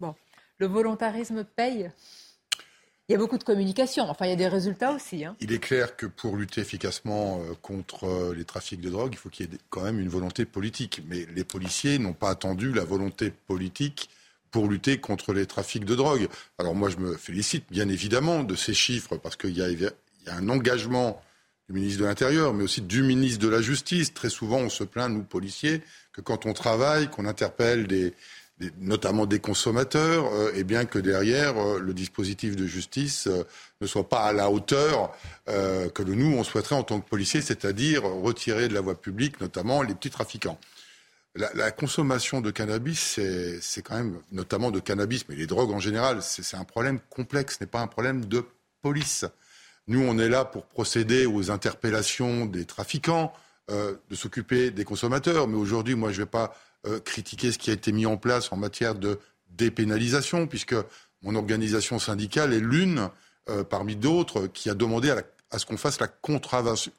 Bon, 0.01 0.15
le 0.59 0.67
volontarisme 0.67 1.45
paye 1.45 1.91
il 3.09 3.13
y 3.13 3.15
a 3.15 3.19
beaucoup 3.19 3.39
de 3.39 3.45
communication, 3.45 4.05
enfin 4.05 4.27
il 4.27 4.29
y 4.29 4.33
a 4.33 4.37
des 4.37 4.49
résultats 4.49 4.93
aussi. 4.93 5.25
Hein. 5.25 5.35
Il 5.41 5.51
est 5.53 5.59
clair 5.59 5.97
que 5.97 6.05
pour 6.05 6.37
lutter 6.37 6.61
efficacement 6.61 7.41
euh, 7.41 7.55
contre 7.63 8.05
euh, 8.05 8.35
les 8.35 8.45
trafics 8.45 8.83
de 8.83 8.91
drogue, 8.91 9.15
il 9.15 9.17
faut 9.17 9.31
qu'il 9.31 9.51
y 9.51 9.55
ait 9.55 9.59
quand 9.71 9.83
même 9.83 9.99
une 9.99 10.11
volonté 10.11 10.45
politique. 10.45 11.01
Mais 11.09 11.25
les 11.35 11.45
policiers 11.45 11.99
n'ont 11.99 12.13
pas 12.13 12.29
attendu 12.29 12.71
la 12.71 12.85
volonté 12.85 13.31
politique 13.31 14.11
pour 14.51 14.69
lutter 14.69 14.99
contre 14.99 15.33
les 15.33 15.47
trafics 15.47 15.85
de 15.85 15.95
drogue. 15.95 16.29
Alors 16.59 16.75
moi, 16.75 16.89
je 16.91 16.97
me 16.97 17.17
félicite 17.17 17.65
bien 17.71 17.89
évidemment 17.89 18.43
de 18.43 18.55
ces 18.55 18.75
chiffres 18.75 19.17
parce 19.17 19.37
qu'il 19.37 19.51
y, 19.51 19.61
y, 19.61 19.87
a 19.87 20.35
un 20.35 20.49
engagement 20.49 21.23
du 21.69 21.75
ministre 21.75 22.01
de 22.01 22.07
l'Intérieur, 22.07 22.55
mais 22.55 22.65
aussi 22.65 22.81
du 22.81 23.03
ministre 23.03 23.41
de 23.41 23.49
la 23.49 23.61
Justice. 23.61 24.15
Très 24.15 24.31
souvent, 24.31 24.59
on 24.59 24.71
se 24.71 24.85
plaint, 24.85 25.13
nous, 25.13 25.23
policiers, 25.23 25.83
que 26.13 26.21
quand 26.21 26.47
on 26.47 26.55
travaille, 26.55 27.09
qu'on 27.09 27.27
interpelle 27.27 27.87
notamment 28.81 29.27
des 29.27 29.39
consommateurs, 29.39 30.27
euh, 30.33 30.53
et 30.55 30.65
bien 30.65 30.85
que 30.85 30.99
derrière, 30.99 31.57
euh, 31.59 31.79
le 31.79 31.95
dispositif 31.95 32.57
de 32.57 32.67
justice 32.67 33.27
euh, 33.29 33.45
ne 33.81 33.87
soit 33.87 34.09
pas 34.09 34.23
à 34.25 34.33
la 34.33 34.51
hauteur 34.51 35.17
que 35.47 36.03
nous, 36.03 36.37
on 36.37 36.45
souhaiterait 36.45 36.75
en 36.75 36.83
tant 36.83 37.01
que 37.01 37.09
policiers, 37.09 37.41
c'est-à-dire 37.41 38.03
retirer 38.03 38.69
de 38.69 38.75
la 38.75 38.81
voie 38.81 39.01
publique, 39.01 39.41
notamment 39.41 39.83
les 39.83 39.95
petits 39.95 40.11
trafiquants 40.11 40.59
la, 41.55 41.71
consommation 41.71 42.41
de 42.41 42.51
cannabis, 42.51 43.21
c'est 43.61 43.83
quand 43.83 43.97
même, 43.97 44.21
notamment 44.33 44.71
de 44.71 44.81
cannabis, 44.81 45.25
mais 45.29 45.37
les 45.37 45.47
drogues 45.47 45.71
en 45.71 45.81
général, 45.81 46.23
c'est 46.23 46.57
un 46.57 46.65
problème 46.65 46.99
complexe, 47.11 47.59
ce 47.59 47.65
n'est 47.65 47.69
pas 47.69 47.81
un 47.81 47.87
problème 47.87 48.25
de 48.25 48.45
police. 48.83 49.25
Nous, 49.87 50.01
on 50.01 50.19
est 50.19 50.29
là 50.29 50.45
pour 50.45 50.67
procéder 50.67 51.27
aux 51.27 51.51
interpellations 51.51 52.45
des 52.45 52.65
trafiquants, 52.65 53.33
euh, 53.71 53.95
de 54.11 54.15
s'occuper 54.15 54.71
des 54.71 54.85
consommateurs. 54.85 55.49
Mais 55.49 55.57
aujourd'hui, 55.57 55.95
moi, 55.95 56.11
je 56.11 56.21
ne 56.21 56.25
vais 56.25 56.31
pas 56.31 56.55
euh, 56.87 57.01
critiquer 57.01 57.53
ce 57.53 57.59
qui 57.59 57.71
a 57.71 57.75
été 57.75 57.93
mis 57.93 58.07
en 58.07 58.17
place 58.17 58.53
en 58.53 58.57
matière 58.57 58.95
de 58.95 59.19
dépénalisation, 59.51 60.47
puisque 60.47 60.75
mon 61.23 61.35
organisation 61.35 61.99
syndicale 61.99 62.53
est 62.53 62.61
l'une 62.61 63.09
euh, 63.49 63.65
parmi 63.65 63.97
d'autres 63.97 64.47
qui 64.47 64.71
a 64.71 64.75
demandé 64.75 65.11
à 65.11 65.17
la 65.17 65.23
à 65.51 65.59
ce 65.59 65.67
qu'on 65.67 65.77
fasse 65.77 65.99
la, 66.01 66.09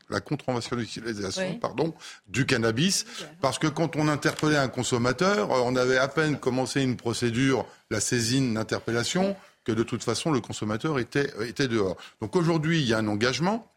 la 0.09 0.19
contraventionnalisation 0.21 1.59
pardon, 1.59 1.93
du 2.27 2.45
cannabis. 2.45 3.05
Parce 3.41 3.59
que 3.59 3.67
quand 3.67 3.95
on 3.95 4.07
interpellait 4.07 4.57
un 4.57 4.69
consommateur, 4.69 5.49
on 5.51 5.75
avait 5.75 5.97
à 5.97 6.07
peine 6.07 6.39
commencé 6.39 6.81
une 6.81 6.97
procédure, 6.97 7.65
la 7.91 7.99
saisine 7.99 8.55
d'interpellation, 8.55 9.35
que 9.65 9.71
de 9.71 9.83
toute 9.83 10.03
façon 10.03 10.31
le 10.31 10.41
consommateur 10.41 10.99
était, 10.99 11.31
était 11.47 11.67
dehors. 11.67 11.97
Donc 12.21 12.35
aujourd'hui, 12.35 12.81
il 12.81 12.87
y 12.87 12.93
a 12.93 12.97
un 12.97 13.07
engagement. 13.07 13.71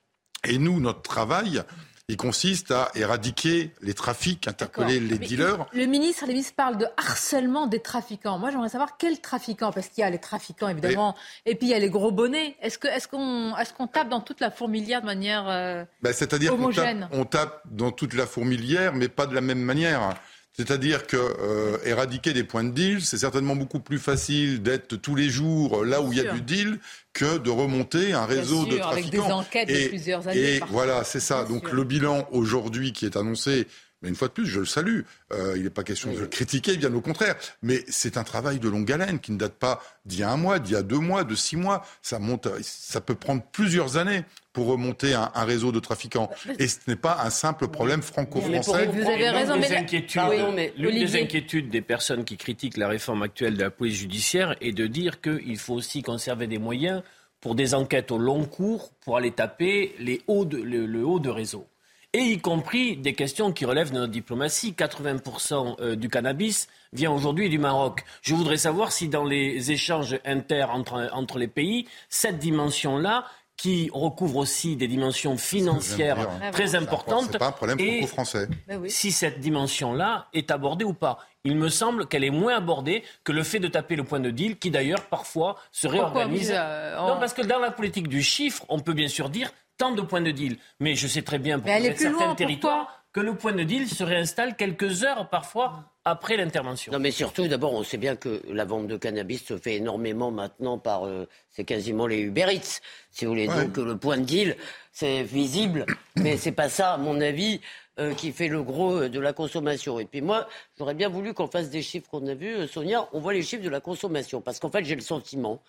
Et 0.44 0.58
nous, 0.58 0.80
notre 0.80 1.02
travail, 1.02 1.62
il 2.08 2.16
consiste 2.16 2.72
à 2.72 2.90
éradiquer 2.94 3.72
les 3.80 3.94
trafics, 3.94 4.48
interpeller 4.48 4.98
les 5.00 5.18
dealers. 5.18 5.66
Le 5.72 5.86
ministre, 5.86 6.24
les 6.26 6.32
ministres 6.32 6.54
parlent 6.56 6.76
de 6.76 6.86
harcèlement 6.96 7.66
des 7.66 7.80
trafiquants. 7.80 8.38
Moi, 8.38 8.50
j'aimerais 8.50 8.68
savoir 8.68 8.96
quels 8.96 9.20
trafiquants, 9.20 9.72
parce 9.72 9.88
qu'il 9.88 10.02
y 10.02 10.04
a 10.04 10.10
les 10.10 10.18
trafiquants 10.18 10.68
évidemment, 10.68 11.14
et 11.46 11.54
puis 11.54 11.68
il 11.68 11.70
y 11.70 11.74
a 11.74 11.78
les 11.78 11.90
gros 11.90 12.10
bonnets. 12.10 12.56
Est-ce 12.60 12.78
qu'on 13.08 13.56
est-ce 13.56 13.72
qu'on 13.72 13.86
tape 13.86 14.08
dans 14.08 14.20
toute 14.20 14.40
la 14.40 14.50
fourmilière 14.50 15.00
de 15.00 15.06
manière 15.06 15.48
euh, 15.48 15.84
ben, 16.02 16.12
C'est-à-dire 16.12 16.56
qu'on 16.56 16.70
tape, 16.70 16.96
on 17.12 17.24
tape 17.24 17.62
dans 17.70 17.92
toute 17.92 18.14
la 18.14 18.26
fourmilière, 18.26 18.94
mais 18.94 19.08
pas 19.08 19.26
de 19.26 19.34
la 19.34 19.40
même 19.40 19.60
manière. 19.60 20.14
C'est-à-dire 20.54 21.06
que 21.06 21.16
euh, 21.16 21.78
éradiquer 21.84 22.34
des 22.34 22.44
points 22.44 22.64
de 22.64 22.72
deal, 22.72 23.00
c'est 23.00 23.16
certainement 23.16 23.56
beaucoup 23.56 23.80
plus 23.80 23.98
facile 23.98 24.62
d'être 24.62 24.96
tous 24.96 25.14
les 25.14 25.30
jours 25.30 25.82
là 25.84 26.02
où 26.02 26.12
il 26.12 26.18
y 26.18 26.26
a 26.26 26.32
du 26.32 26.42
deal 26.42 26.78
que 27.12 27.38
de 27.38 27.50
remonter 27.50 28.12
un 28.12 28.24
réseau 28.24 28.64
de 28.64 28.78
trafiquants. 28.78 28.90
Avec 28.90 29.10
des 29.10 29.20
enquêtes 29.20 29.70
et, 29.70 29.84
de 29.84 29.88
plusieurs 29.88 30.28
années. 30.28 30.56
Et 30.56 30.60
voilà, 30.68 31.04
c'est 31.04 31.20
ça. 31.20 31.44
Donc 31.44 31.70
le 31.72 31.84
bilan 31.84 32.26
aujourd'hui 32.32 32.92
qui 32.92 33.04
est 33.04 33.16
annoncé, 33.16 33.66
mais 34.02 34.08
une 34.08 34.16
fois 34.16 34.28
de 34.28 34.32
plus, 34.32 34.46
je 34.46 34.60
le 34.60 34.66
salue. 34.66 35.00
Euh, 35.32 35.54
il 35.56 35.62
n'est 35.62 35.70
pas 35.70 35.84
question 35.84 36.12
de 36.12 36.18
le 36.18 36.26
critiquer, 36.26 36.76
bien 36.76 36.92
au 36.92 37.00
contraire. 37.00 37.36
Mais 37.62 37.84
c'est 37.88 38.16
un 38.16 38.24
travail 38.24 38.58
de 38.58 38.68
longue 38.68 38.90
haleine 38.90 39.20
qui 39.20 39.32
ne 39.32 39.38
date 39.38 39.54
pas 39.54 39.80
d'il 40.04 40.20
y 40.20 40.22
a 40.22 40.30
un 40.30 40.36
mois, 40.36 40.58
d'il 40.58 40.72
y 40.72 40.76
a 40.76 40.82
deux 40.82 40.98
mois, 40.98 41.24
de 41.24 41.34
six 41.34 41.56
mois. 41.56 41.84
Ça 42.02 42.18
monte, 42.18 42.48
ça 42.62 43.00
peut 43.00 43.14
prendre 43.14 43.42
plusieurs 43.52 43.96
années 43.96 44.24
pour 44.52 44.66
remonter 44.66 45.14
un, 45.14 45.30
un 45.34 45.44
réseau 45.44 45.72
de 45.72 45.78
trafiquants. 45.78 46.30
Et 46.58 46.68
ce 46.68 46.78
n'est 46.88 46.96
pas 46.96 47.18
un 47.22 47.30
simple 47.30 47.68
problème 47.68 48.02
franco-français. 48.02 48.86
Vous 48.86 49.08
avez 49.08 49.30
raison, 49.30 49.56
mais 49.56 50.72
l'une 50.76 50.98
des 50.98 51.16
inquiétudes 51.22 51.70
des 51.70 51.80
personnes 51.80 52.24
qui 52.24 52.36
critiquent 52.36 52.76
la 52.76 52.88
réforme 52.88 53.22
actuelle 53.22 53.56
de 53.56 53.62
la 53.62 53.70
police 53.70 53.96
judiciaire 53.96 54.56
est 54.60 54.72
de 54.72 54.86
dire 54.86 55.20
qu'il 55.20 55.58
faut 55.58 55.74
aussi 55.74 56.02
conserver 56.02 56.48
des 56.48 56.58
moyens 56.58 57.02
pour 57.40 57.54
des 57.54 57.74
enquêtes 57.74 58.10
au 58.10 58.18
long 58.18 58.44
cours 58.44 58.90
pour 59.00 59.16
aller 59.16 59.30
taper 59.30 59.94
les 59.98 60.20
hauts 60.26 60.44
de, 60.44 60.58
le 60.58 61.04
haut 61.04 61.18
de 61.18 61.30
réseau 61.30 61.66
et 62.12 62.20
y 62.20 62.38
compris 62.38 62.96
des 62.96 63.14
questions 63.14 63.52
qui 63.52 63.64
relèvent 63.64 63.90
de 63.90 63.98
notre 63.98 64.12
diplomatie. 64.12 64.72
80% 64.72 65.76
euh, 65.80 65.96
du 65.96 66.08
cannabis 66.08 66.68
vient 66.92 67.10
aujourd'hui 67.10 67.48
du 67.48 67.58
Maroc. 67.58 68.04
Je 68.20 68.34
voudrais 68.34 68.58
savoir 68.58 68.92
si 68.92 69.08
dans 69.08 69.24
les 69.24 69.72
échanges 69.72 70.18
inter 70.24 70.66
entre, 70.70 71.08
entre 71.12 71.38
les 71.38 71.48
pays, 71.48 71.88
cette 72.08 72.38
dimension-là 72.38 73.24
qui 73.56 73.90
recouvre 73.92 74.38
aussi 74.38 74.76
des 74.76 74.88
dimensions 74.88 75.36
financières 75.36 76.28
très 76.52 76.74
importantes. 76.74 77.28
C'est 77.30 77.38
pas 77.38 77.48
un 77.48 77.52
problème 77.52 77.78
et 77.78 78.06
français. 78.06 78.48
Ben 78.66 78.82
si 78.88 79.12
cette 79.12 79.40
dimension-là 79.40 80.26
est 80.32 80.50
abordée 80.50 80.84
ou 80.84 80.94
pas. 80.94 81.18
Il 81.44 81.56
me 81.56 81.68
semble 81.68 82.06
qu'elle 82.06 82.24
est 82.24 82.30
moins 82.30 82.56
abordée 82.56 83.04
que 83.24 83.32
le 83.32 83.42
fait 83.42 83.60
de 83.60 83.68
taper 83.68 83.94
le 83.94 84.04
point 84.04 84.20
de 84.20 84.30
deal, 84.30 84.58
qui 84.58 84.70
d'ailleurs 84.70 85.06
parfois 85.06 85.56
se 85.70 85.86
réorganise. 85.86 86.52
Euh, 86.52 86.96
non, 86.96 87.18
parce 87.20 87.34
que 87.34 87.42
dans 87.42 87.58
la 87.58 87.70
politique 87.70 88.08
du 88.08 88.22
chiffre, 88.22 88.64
on 88.68 88.80
peut 88.80 88.94
bien 88.94 89.08
sûr 89.08 89.28
dire 89.28 89.52
tant 89.82 89.90
de 89.90 90.02
points 90.02 90.20
de 90.20 90.30
deal. 90.30 90.58
Mais 90.78 90.94
je 90.94 91.08
sais 91.08 91.22
très 91.22 91.40
bien 91.40 91.58
pour 91.58 91.68
certains 91.96 92.34
territoires 92.36 93.04
que 93.12 93.18
le 93.20 93.34
point 93.34 93.52
de 93.52 93.64
deal 93.64 93.88
se 93.88 94.04
réinstalle 94.04 94.54
quelques 94.56 95.02
heures 95.02 95.28
parfois 95.28 95.92
après 96.04 96.36
l'intervention. 96.36 96.92
Non, 96.92 97.00
mais 97.00 97.10
surtout, 97.10 97.48
d'abord, 97.48 97.74
on 97.74 97.82
sait 97.82 97.98
bien 97.98 98.14
que 98.14 98.42
la 98.48 98.64
vente 98.64 98.86
de 98.86 98.96
cannabis 98.96 99.44
se 99.44 99.58
fait 99.58 99.74
énormément 99.74 100.30
maintenant 100.30 100.78
par, 100.78 101.04
euh, 101.04 101.28
c'est 101.50 101.64
quasiment 101.64 102.06
les 102.06 102.20
Uber 102.20 102.46
Eats, 102.52 102.80
si 103.10 103.24
vous 103.24 103.32
voulez. 103.32 103.48
Donc 103.48 103.76
le 103.76 103.96
point 103.96 104.18
de 104.18 104.24
deal, 104.24 104.56
c'est 104.92 105.24
visible, 105.24 105.84
mais 106.16 106.36
c'est 106.36 106.52
pas 106.52 106.68
ça, 106.68 106.94
à 106.94 106.96
mon 106.96 107.20
avis, 107.20 107.60
euh, 107.98 108.14
qui 108.14 108.32
fait 108.32 108.48
le 108.48 108.62
gros 108.62 109.02
euh, 109.02 109.08
de 109.08 109.20
la 109.20 109.32
consommation. 109.32 109.98
Et 109.98 110.06
puis 110.06 110.22
moi, 110.22 110.48
j'aurais 110.78 110.94
bien 110.94 111.08
voulu 111.08 111.34
qu'on 111.34 111.48
fasse 111.48 111.70
des 111.70 111.82
chiffres 111.82 112.08
qu'on 112.08 112.26
a 112.28 112.34
vus, 112.34 112.66
Sonia. 112.68 113.08
On 113.12 113.20
voit 113.20 113.34
les 113.34 113.42
chiffres 113.42 113.64
de 113.64 113.68
la 113.68 113.80
consommation, 113.80 114.40
parce 114.40 114.60
qu'en 114.60 114.70
fait, 114.70 114.84
j'ai 114.84 114.94
le 114.94 115.02
sentiment, 115.02 115.60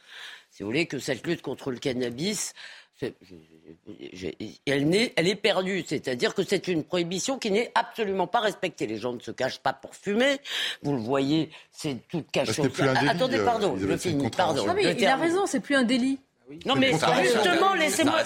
si 0.51 0.61
vous 0.63 0.69
voulez, 0.69 0.85
que 0.85 0.99
cette 0.99 1.25
lutte 1.27 1.41
contre 1.41 1.71
le 1.71 1.79
cannabis 1.79 2.53
elle, 3.01 4.95
est, 4.95 5.13
elle 5.15 5.27
est 5.27 5.35
perdue. 5.35 5.83
C'est-à-dire 5.87 6.33
que 6.33 6.43
c'est 6.43 6.67
une 6.67 6.83
prohibition 6.83 7.37
qui 7.37 7.51
n'est 7.51 7.71
absolument 7.75 8.27
pas 8.27 8.39
respectée. 8.39 8.87
Les 8.87 8.97
gens 8.97 9.13
ne 9.13 9.19
se 9.19 9.31
cachent 9.31 9.59
pas 9.59 9.73
pour 9.73 9.95
fumer. 9.95 10.37
Vous 10.81 10.93
le 10.93 10.99
voyez, 10.99 11.49
c'est 11.71 11.97
toute 12.07 12.31
cachée. 12.31 12.61
Attendez, 13.07 13.39
euh, 13.39 13.45
pardon, 13.45 13.75
je 13.77 13.97
finis. 13.97 14.29
Pardon. 14.29 14.65
Non, 14.65 14.73
mais 14.73 14.95
il 14.95 15.05
a 15.05 15.15
raison, 15.15 15.45
c'est 15.45 15.59
plus 15.59 15.75
un 15.75 15.83
délit. 15.83 16.19
Non 16.65 16.75
mais 16.75 16.91
justement, 16.91 17.73
laissez-moi. 17.73 18.23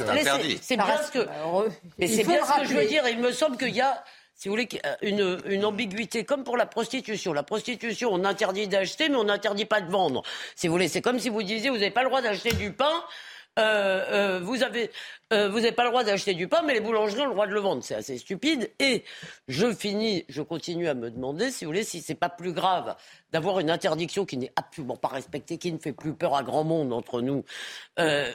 C'est 0.62 0.76
bien 0.76 1.02
ce 1.04 1.12
que. 1.12 1.28
Mais 1.98 2.08
c'est 2.08 2.24
bien 2.24 2.44
ce 2.46 2.62
que 2.62 2.68
je 2.68 2.74
veux 2.74 2.86
dire. 2.86 3.08
Il 3.08 3.20
me 3.20 3.32
semble 3.32 3.58
qu'il 3.58 3.76
y 3.76 3.82
a 3.82 4.04
si 4.38 4.50
vous 4.50 4.54
voulez, 4.54 4.70
une, 5.02 5.40
une, 5.48 5.66
ambiguïté, 5.66 6.24
comme 6.24 6.44
pour 6.44 6.58
la 6.58 6.68
prostitution. 6.68 7.34
La 7.34 7.42
prostitution, 7.42 8.12
on 8.14 8.24
interdit 8.24 8.68
d'acheter, 8.68 9.10
mais 9.10 9.16
on 9.16 9.24
n'interdit 9.24 9.66
pas 9.66 9.82
de 9.82 9.90
vendre. 9.90 10.22
Si 10.56 10.68
vous 10.68 10.74
voulez, 10.74 10.88
c'est 10.88 11.02
comme 11.02 11.18
si 11.18 11.30
vous 11.30 11.42
disiez, 11.42 11.72
vous 11.72 11.78
n'avez 11.78 11.90
pas 11.90 12.04
le 12.04 12.10
droit 12.10 12.22
d'acheter 12.22 12.54
du 12.54 12.72
pain, 12.72 13.04
euh, 13.58 14.06
euh, 14.12 14.40
vous 14.40 14.64
avez 14.64 14.92
euh, 15.34 15.50
vous 15.50 15.58
n'avez 15.58 15.74
pas 15.74 15.84
le 15.84 15.90
droit 15.90 16.06
d'acheter 16.06 16.34
du 16.34 16.48
pain, 16.48 16.62
mais 16.66 16.74
les 16.74 16.80
boulangeries 16.80 17.24
ont 17.24 17.28
le 17.28 17.34
droit 17.34 17.48
de 17.48 17.52
le 17.52 17.60
vendre. 17.60 17.84
C'est 17.84 17.96
assez 17.96 18.18
stupide. 18.18 18.72
Et 18.80 19.04
je 19.50 19.74
finis, 19.74 20.24
je 20.30 20.42
continue 20.42 20.88
à 20.88 20.94
me 20.94 21.12
demander, 21.12 21.52
si 21.52 21.66
vous 21.66 21.72
voulez, 21.72 21.84
si 21.84 22.02
c'est 22.02 22.16
pas 22.16 22.30
plus 22.30 22.54
grave 22.54 22.96
d'avoir 23.34 23.60
une 23.60 23.70
interdiction 23.70 24.26
qui 24.26 24.38
n'est 24.38 24.54
absolument 24.56 24.96
pas 24.96 25.10
respectée, 25.10 25.58
qui 25.58 25.74
ne 25.74 25.80
fait 25.80 25.92
plus 25.92 26.14
peur 26.14 26.34
à 26.34 26.44
grand 26.44 26.64
monde 26.64 26.94
entre 26.94 27.22
nous. 27.22 27.44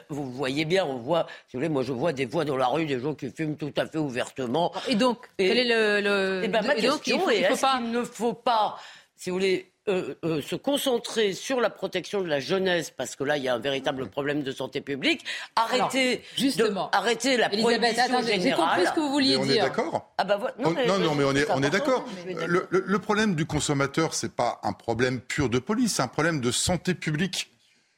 vous 0.09 0.31
voyez 0.31 0.65
bien, 0.65 0.85
on 0.85 0.97
voit, 0.97 1.25
si 1.47 1.57
vous 1.57 1.61
voulez, 1.61 1.69
moi 1.69 1.81
je 1.81 1.93
vois 1.93 2.13
des 2.13 2.25
voix 2.25 2.45
dans 2.45 2.57
la 2.57 2.67
rue, 2.67 2.85
des 2.85 2.99
gens 2.99 3.15
qui 3.15 3.31
fument 3.31 3.57
tout 3.57 3.73
à 3.75 3.87
fait 3.87 3.97
ouvertement. 3.97 4.71
Et 4.87 4.93
donc, 4.93 5.17
quel 5.37 5.57
est 5.57 5.63
le, 5.63 5.99
le... 5.99 6.41
Et 6.43 6.45
eh 6.45 6.47
ben, 6.47 6.61
ma 6.61 6.75
question 6.75 7.27
est, 7.29 7.39
est-ce 7.39 7.77
qu'il 7.77 7.91
ne 7.91 8.03
faut 8.03 8.33
pas, 8.33 8.77
si 9.15 9.31
vous 9.31 9.37
voulez, 9.37 9.72
euh, 9.89 10.15
euh, 10.23 10.41
se 10.41 10.55
concentrer 10.55 11.33
sur 11.33 11.59
la 11.59 11.69
protection 11.69 12.21
de 12.21 12.27
la 12.27 12.39
jeunesse, 12.39 12.89
parce 12.89 13.17
que 13.17 13.25
là, 13.25 13.35
il 13.35 13.43
y 13.43 13.49
a 13.49 13.53
un 13.53 13.59
véritable 13.59 14.07
problème 14.07 14.41
de 14.41 14.51
santé 14.53 14.79
publique. 14.79 15.25
Arrêter, 15.57 16.23
justement, 16.37 16.89
arrêter 16.91 17.35
la 17.35 17.51
Elisabeth, 17.51 17.81
prohibition 17.81 18.21
générale. 18.21 18.41
J'ai 18.41 18.51
compris 18.53 18.85
ce 18.85 18.91
que 18.93 18.99
vous 19.01 19.11
vouliez 19.11 19.35
on 19.35 19.43
dire. 19.43 19.55
On 19.55 19.57
est 19.57 19.69
d'accord 19.69 20.13
ah 20.17 20.23
bah, 20.23 20.39
non, 20.57 20.71
non, 20.71 20.99
non, 20.99 21.15
mais 21.15 21.23
on 21.25 21.35
est, 21.35 21.51
on 21.51 21.61
est 21.61 21.69
d'accord. 21.69 22.05
Le, 22.25 22.67
le, 22.71 22.99
problème 22.99 23.35
du 23.35 23.45
consommateur, 23.45 24.13
c'est 24.13 24.33
pas 24.33 24.61
un 24.63 24.71
problème 24.71 25.19
pur 25.19 25.49
de 25.49 25.59
police, 25.59 25.95
c'est 25.95 26.01
un 26.01 26.07
problème 26.07 26.39
de 26.39 26.51
santé 26.51 26.93
publique. 26.93 27.52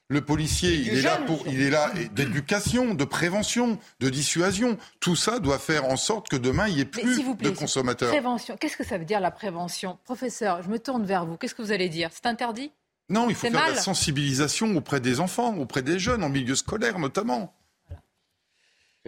Le 0.07 0.21
policier, 0.21 0.75
il 0.75 0.99
est, 0.99 1.01
là 1.01 1.17
pour, 1.17 1.47
il 1.47 1.61
est 1.61 1.71
là 1.71 1.91
d'éducation, 2.11 2.93
de 2.93 3.03
prévention, 3.05 3.79
de 3.99 4.09
dissuasion. 4.09 4.77
Tout 4.99 5.15
ça 5.15 5.39
doit 5.39 5.57
faire 5.57 5.85
en 5.85 5.97
sorte 5.97 6.29
que 6.29 6.35
demain, 6.35 6.67
il 6.67 6.75
n'y 6.75 6.81
ait 6.81 6.85
plus 6.85 7.23
de 7.41 7.49
consommateurs. 7.49 8.09
Prévention. 8.09 8.55
Qu'est-ce 8.55 8.77
que 8.77 8.83
ça 8.83 8.99
veut 8.99 9.05
dire 9.05 9.19
la 9.19 9.31
prévention? 9.31 9.97
Professeur, 10.03 10.61
je 10.61 10.69
me 10.69 10.77
tourne 10.77 11.05
vers 11.05 11.25
vous. 11.25 11.37
Qu'est-ce 11.37 11.55
que 11.55 11.63
vous 11.63 11.71
allez 11.71 11.89
dire? 11.89 12.11
C'est 12.13 12.27
interdit? 12.27 12.71
Non, 13.09 13.29
il 13.29 13.35
faut 13.35 13.47
faire 13.49 13.67
de 13.69 13.75
la 13.75 13.81
sensibilisation 13.81 14.75
auprès 14.75 14.99
des 14.99 15.19
enfants, 15.19 15.57
auprès 15.57 15.81
des 15.81 15.97
jeunes, 15.97 16.23
en 16.23 16.29
milieu 16.29 16.55
scolaire 16.55 16.99
notamment. 16.99 17.55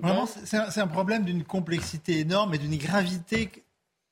Vraiment, 0.01 0.27
c'est 0.45 0.79
un 0.81 0.87
problème 0.87 1.25
d'une 1.25 1.43
complexité 1.43 2.19
énorme 2.19 2.55
et 2.55 2.57
d'une 2.57 2.77
gravité 2.77 3.51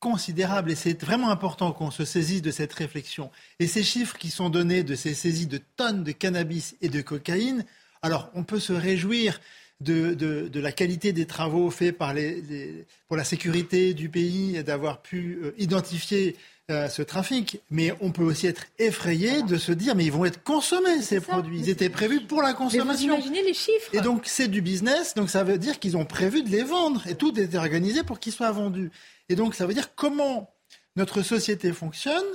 considérable 0.06 0.70
et 0.70 0.76
c'est 0.76 1.02
vraiment 1.02 1.32
important 1.32 1.72
qu'on 1.72 1.90
se 1.90 2.06
saisisse 2.06 2.44
de 2.44 2.52
cette 2.52 2.74
réflexion. 2.74 3.32
Et 3.60 3.66
ces 3.66 3.82
chiffres 3.82 4.16
qui 4.20 4.30
sont 4.30 4.52
donnés 4.52 4.84
de 4.84 4.94
ces 4.94 5.16
saisies 5.16 5.48
de 5.48 5.60
tonnes 5.78 6.04
de 6.04 6.12
cannabis 6.12 6.76
et 6.84 6.90
de 6.90 7.02
cocaïne, 7.02 7.66
alors 8.04 8.30
on 8.36 8.44
peut 8.44 8.60
se 8.60 8.72
réjouir 8.72 9.42
de, 9.82 10.14
de, 10.14 10.60
la 10.60 10.72
qualité 10.72 11.12
des 11.12 11.26
travaux 11.26 11.72
faits 11.72 11.98
par 11.98 12.14
les, 12.14 12.86
pour 13.08 13.18
la 13.18 13.24
sécurité 13.24 13.96
du 13.96 14.10
pays 14.10 14.56
et 14.56 14.62
d'avoir 14.62 15.02
pu 15.02 15.40
euh, 15.44 15.56
identifier 15.58 16.36
euh, 16.70 16.88
ce 16.88 17.02
trafic. 17.02 17.60
Mais 17.72 17.92
on 18.00 18.12
peut 18.12 18.24
aussi 18.24 18.46
être 18.46 18.66
effrayé 18.78 19.42
de 19.42 19.58
se 19.58 19.72
dire, 19.72 19.96
mais 19.96 20.06
ils 20.06 20.12
vont 20.12 20.26
être 20.26 20.44
consommés, 20.44 21.02
ces 21.02 21.20
produits. 21.20 21.60
Ils 21.60 21.70
étaient 21.70 21.90
prévus 21.90 22.22
pour 22.22 22.44
la 22.44 22.54
consommation. 22.54 23.08
Mais 23.08 23.22
vous 23.22 23.28
imaginez 23.28 23.44
les 23.44 23.56
chiffres 23.56 23.90
Et 23.94 24.02
donc, 24.02 24.22
c'est 24.26 24.48
du 24.48 24.62
business, 24.62 25.16
donc 25.16 25.32
ça 25.32 25.44
veut 25.44 25.58
dire 25.58 25.80
qu'ils 25.80 25.98
ont 25.98 26.06
prévu 26.06 26.44
de 26.44 26.50
les 26.50 26.64
vendre. 26.64 27.06
Et 27.08 27.16
tout 27.16 27.38
est 27.40 27.56
organisé 27.56 28.04
pour 28.04 28.20
qu'ils 28.20 28.34
soient 28.34 28.52
vendus. 28.52 28.92
Et 29.30 29.36
donc, 29.36 29.56
ça 29.56 29.66
veut 29.66 29.74
dire 29.74 29.96
comment 29.96 30.54
notre 30.96 31.22
société 31.22 31.74
fonctionne 31.74 32.26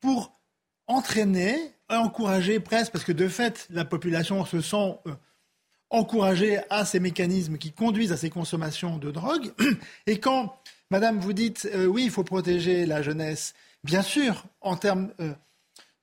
pour 0.00 0.40
entraîner, 0.86 1.56
encourager 1.88 2.60
presque, 2.60 2.92
parce 2.92 3.04
que 3.04 3.12
de 3.12 3.28
fait, 3.28 3.66
la 3.70 3.84
population 3.84 4.44
se 4.44 4.60
sent 4.60 4.98
euh, 5.06 5.14
encouragée 5.88 6.60
à 6.68 6.84
ces 6.84 7.00
mécanismes 7.00 7.58
qui 7.58 7.72
conduisent 7.72 8.12
à 8.12 8.16
ces 8.16 8.30
consommations 8.30 8.98
de 8.98 9.10
drogue. 9.10 9.52
Et 10.06 10.18
quand, 10.18 10.56
Madame, 10.90 11.18
vous 11.18 11.32
dites, 11.32 11.68
euh, 11.74 11.86
oui, 11.86 12.04
il 12.04 12.10
faut 12.10 12.24
protéger 12.24 12.86
la 12.86 13.02
jeunesse, 13.02 13.54
bien 13.84 14.02
sûr, 14.02 14.44
en 14.60 14.76
termes 14.76 15.12
euh, 15.20 15.32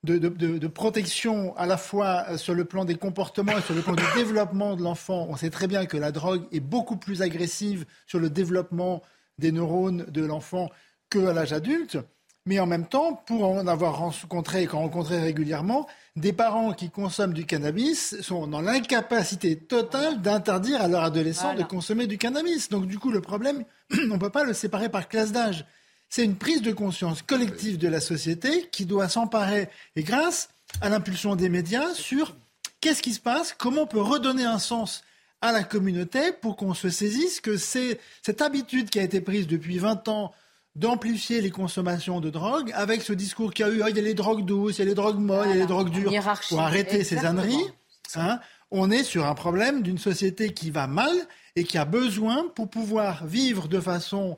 de, 0.03 0.17
de, 0.17 0.67
protection 0.67 1.55
à 1.57 1.65
la 1.65 1.75
fois 1.75 2.37
sur 2.37 2.53
le 2.53 2.63
plan 2.63 2.85
des 2.85 2.95
comportements 2.95 3.57
et 3.57 3.61
sur 3.61 3.73
le 3.73 3.81
plan 3.81 3.93
du 3.93 4.03
développement 4.15 4.77
de 4.77 4.83
l'enfant, 4.83 5.27
on 5.29 5.35
sait 5.35 5.49
très 5.49 5.67
bien 5.67 5.85
que 5.85 5.97
la 5.97 6.13
drogue 6.13 6.45
est 6.53 6.61
beaucoup 6.61 6.95
plus 6.95 7.21
agressive 7.21 7.85
sur 8.05 8.19
le 8.19 8.29
développement 8.29 9.01
des 9.37 9.51
neurones 9.51 10.05
de 10.07 10.25
l'enfant 10.25 10.69
qu'à 11.09 11.33
l'âge 11.33 11.53
adulte. 11.53 11.97
Mais 12.45 12.59
en 12.59 12.65
même 12.65 12.87
temps, 12.87 13.21
pour 13.25 13.43
en 13.43 13.67
avoir 13.67 13.97
rencontré 13.97 14.63
et 14.63 14.67
rencontré 14.67 15.19
régulièrement, 15.19 15.85
des 16.15 16.31
parents 16.31 16.71
qui 16.71 16.89
consomment 16.89 17.33
du 17.33 17.45
cannabis 17.45 18.21
sont 18.21 18.47
dans 18.47 18.61
l'incapacité 18.61 19.57
totale 19.57 20.21
d'interdire 20.21 20.81
à 20.81 20.87
leur 20.87 21.03
adolescent 21.03 21.55
de 21.55 21.63
consommer 21.63 22.07
du 22.07 22.17
cannabis. 22.17 22.69
Donc 22.69 22.87
du 22.87 22.99
coup, 22.99 23.11
le 23.11 23.19
problème, 23.19 23.65
on 23.91 24.13
ne 24.13 24.17
peut 24.17 24.29
pas 24.29 24.45
le 24.45 24.53
séparer 24.53 24.87
par 24.87 25.09
classe 25.09 25.33
d'âge. 25.33 25.65
C'est 26.09 26.23
une 26.23 26.37
prise 26.37 26.61
de 26.61 26.71
conscience 26.71 27.21
collective 27.21 27.77
de 27.77 27.89
la 27.89 27.99
société 27.99 28.69
qui 28.71 28.85
doit 28.85 29.09
s'emparer, 29.09 29.67
et 29.97 30.03
grâce 30.03 30.49
à 30.79 30.87
l'impulsion 30.87 31.35
des 31.35 31.49
médias, 31.49 31.93
sur 31.93 32.33
qu'est-ce 32.79 33.01
qui 33.01 33.13
se 33.13 33.19
passe, 33.19 33.53
comment 33.57 33.81
on 33.81 33.87
peut 33.87 33.99
redonner 33.99 34.45
un 34.45 34.59
sens 34.59 35.03
à 35.41 35.51
la 35.51 35.63
communauté 35.63 36.31
pour 36.41 36.55
qu'on 36.55 36.73
se 36.73 36.89
saisisse 36.89 37.41
que 37.41 37.57
c'est 37.57 37.99
cette 38.23 38.41
habitude 38.41 38.89
qui 38.89 38.99
a 38.99 39.03
été 39.03 39.21
prise 39.21 39.47
depuis 39.47 39.77
20 39.77 40.07
ans 40.07 40.33
d'amplifier 40.75 41.41
les 41.41 41.49
consommations 41.49 42.21
de 42.21 42.29
drogue 42.29 42.71
avec 42.75 43.01
ce 43.01 43.13
discours 43.13 43.53
qu'il 43.53 43.65
y 43.65 43.69
a 43.69 43.71
eu, 43.71 43.81
ah, 43.81 43.89
il 43.89 43.95
y 43.95 43.99
a 43.99 44.03
les 44.03 44.13
drogues 44.13 44.45
douces, 44.45 44.77
il 44.77 44.79
y 44.79 44.81
a 44.83 44.85
les 44.85 44.95
drogues 44.95 45.19
molles, 45.19 45.47
il 45.47 45.55
y 45.55 45.57
a 45.57 45.61
les 45.61 45.65
drogues 45.65 45.89
dures, 45.89 46.11
pour 46.49 46.61
arrêter 46.61 47.03
ces 47.03 47.25
âneries. 47.25 47.67
Hein, 48.15 48.39
on 48.69 48.91
est 48.91 49.03
sur 49.03 49.25
un 49.25 49.33
problème 49.33 49.81
d'une 49.81 49.97
société 49.97 50.53
qui 50.53 50.69
va 50.69 50.87
mal 50.87 51.11
et 51.55 51.63
qui 51.63 51.77
a 51.77 51.85
besoin, 51.85 52.47
pour 52.49 52.69
pouvoir 52.69 53.25
vivre 53.25 53.67
de 53.67 53.79
façon 53.79 54.37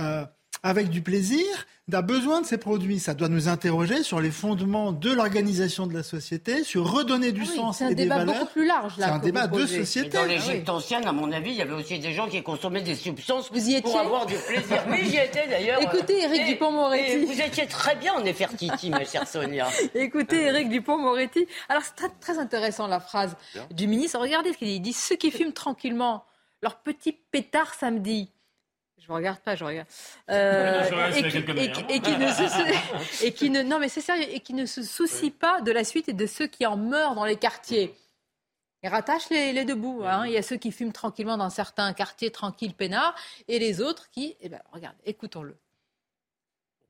euh, 0.00 0.24
avec 0.62 0.88
du 0.88 1.02
plaisir, 1.02 1.66
a 1.92 2.02
besoin 2.02 2.40
de 2.40 2.46
ces 2.46 2.56
produits. 2.56 2.98
Ça 2.98 3.14
doit 3.14 3.28
nous 3.28 3.48
interroger 3.48 4.02
sur 4.02 4.20
les 4.20 4.30
fondements 4.30 4.92
de 4.92 5.12
l'organisation 5.12 5.86
de 5.86 5.94
la 5.94 6.02
société, 6.02 6.64
sur 6.64 6.90
redonner 6.90 7.32
du 7.32 7.42
ah 7.42 7.56
sens 7.56 7.80
et 7.82 7.94
des 7.94 8.06
valeurs. 8.06 8.24
C'est 8.24 8.24
un 8.24 8.26
débat 8.26 8.38
beaucoup 8.38 8.52
plus 8.52 8.66
large 8.66 8.96
là. 8.96 9.06
C'est 9.06 9.12
un 9.12 9.18
débat 9.18 9.46
de 9.46 9.66
société. 9.66 10.08
dans 10.08 10.24
l'Égypte 10.24 10.64
ah 10.68 10.74
ancienne, 10.74 11.06
à 11.06 11.12
mon 11.12 11.30
avis, 11.30 11.50
il 11.50 11.56
y 11.56 11.62
avait 11.62 11.74
aussi 11.74 11.98
des 11.98 12.12
gens 12.12 12.28
qui 12.28 12.42
consommaient 12.42 12.82
des 12.82 12.94
substances 12.94 13.50
pour 13.50 13.98
avoir 13.98 14.26
du 14.26 14.34
plaisir. 14.34 14.82
Oui, 14.90 14.98
j'y 15.04 15.16
étais 15.16 15.48
d'ailleurs. 15.48 15.80
Écoutez, 15.82 16.22
Éric 16.22 16.46
Dupont-Moretti. 16.46 17.24
Vous 17.24 17.40
étiez 17.40 17.66
très 17.66 17.96
bien 17.96 18.14
en 18.14 18.20
Nefertiti, 18.20 18.90
ma 18.90 19.04
chère 19.04 19.26
Sonia. 19.26 19.68
Écoutez, 19.94 20.42
Éric 20.42 20.68
Dupont-Moretti. 20.68 21.46
Alors, 21.68 21.82
c'est 21.82 21.94
très, 21.94 22.08
très 22.20 22.38
intéressant 22.38 22.86
la 22.86 23.00
phrase 23.00 23.36
du 23.70 23.86
ministre. 23.86 24.18
Regardez 24.18 24.52
ce 24.52 24.58
qu'il 24.58 24.68
dit. 24.68 24.74
Il 24.74 24.80
dit 24.80 24.92
ceux 24.92 25.16
qui 25.16 25.30
fument 25.30 25.52
tranquillement 25.52 26.24
leur 26.62 26.76
petit 26.80 27.12
pétard 27.12 27.74
samedi 27.74 28.30
je 29.04 29.12
ne 29.12 29.16
regarde 29.16 29.38
pas, 29.40 29.54
je 29.54 29.64
regarde. 29.64 29.86
et, 30.28 32.00
qui, 32.00 32.16
ne 32.16 32.28
se, 32.28 33.24
et 33.24 33.32
qui 33.32 33.50
ne, 33.50 33.62
non 33.62 33.78
mais 33.78 33.88
c'est 33.88 34.00
sérieux, 34.00 34.26
et 34.30 34.40
qui 34.40 34.54
ne 34.54 34.66
se 34.66 34.82
soucie 34.82 35.30
pas 35.30 35.60
de 35.60 35.72
la 35.72 35.84
suite 35.84 36.08
et 36.08 36.12
de 36.12 36.26
ceux 36.26 36.46
qui 36.46 36.64
en 36.64 36.76
meurent 36.76 37.14
dans 37.14 37.24
les 37.24 37.36
quartiers. 37.36 37.94
Ils 38.82 38.88
rattachent 38.88 39.30
les, 39.30 39.64
deux 39.64 39.74
bouts. 39.74 40.02
Hein. 40.04 40.26
Il 40.26 40.32
y 40.32 40.36
a 40.36 40.42
ceux 40.42 40.56
qui 40.56 40.70
fument 40.70 40.92
tranquillement 40.92 41.36
dans 41.36 41.50
certains 41.50 41.92
quartiers 41.92 42.30
tranquilles, 42.30 42.74
peinards, 42.74 43.14
et 43.48 43.58
les 43.58 43.80
autres 43.80 44.10
qui, 44.10 44.36
eh 44.40 44.48
ben, 44.48 44.60
regarde, 44.72 44.96
écoutons-le. 45.06 45.56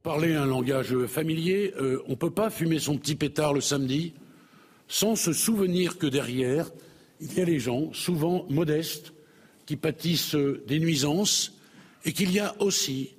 Parler 0.02 0.34
un 0.34 0.44
langage 0.44 1.06
familier, 1.06 1.72
euh, 1.80 2.02
on 2.06 2.10
ne 2.10 2.16
peut 2.16 2.32
pas 2.32 2.50
fumer 2.50 2.78
son 2.78 2.98
petit 2.98 3.14
pétard 3.14 3.54
le 3.54 3.60
samedi 3.60 4.14
sans 4.88 5.16
se 5.16 5.32
souvenir 5.32 5.98
que 5.98 6.06
derrière, 6.06 6.70
il 7.20 7.32
y 7.34 7.40
a 7.40 7.44
les 7.44 7.58
gens, 7.58 7.92
souvent 7.92 8.44
modestes, 8.50 9.14
qui 9.66 9.76
pâtissent 9.76 10.34
des 10.34 10.78
nuisances 10.78 11.54
et 12.04 12.12
qu'il 12.12 12.32
y 12.32 12.40
a 12.40 12.54
aussi 12.60 13.16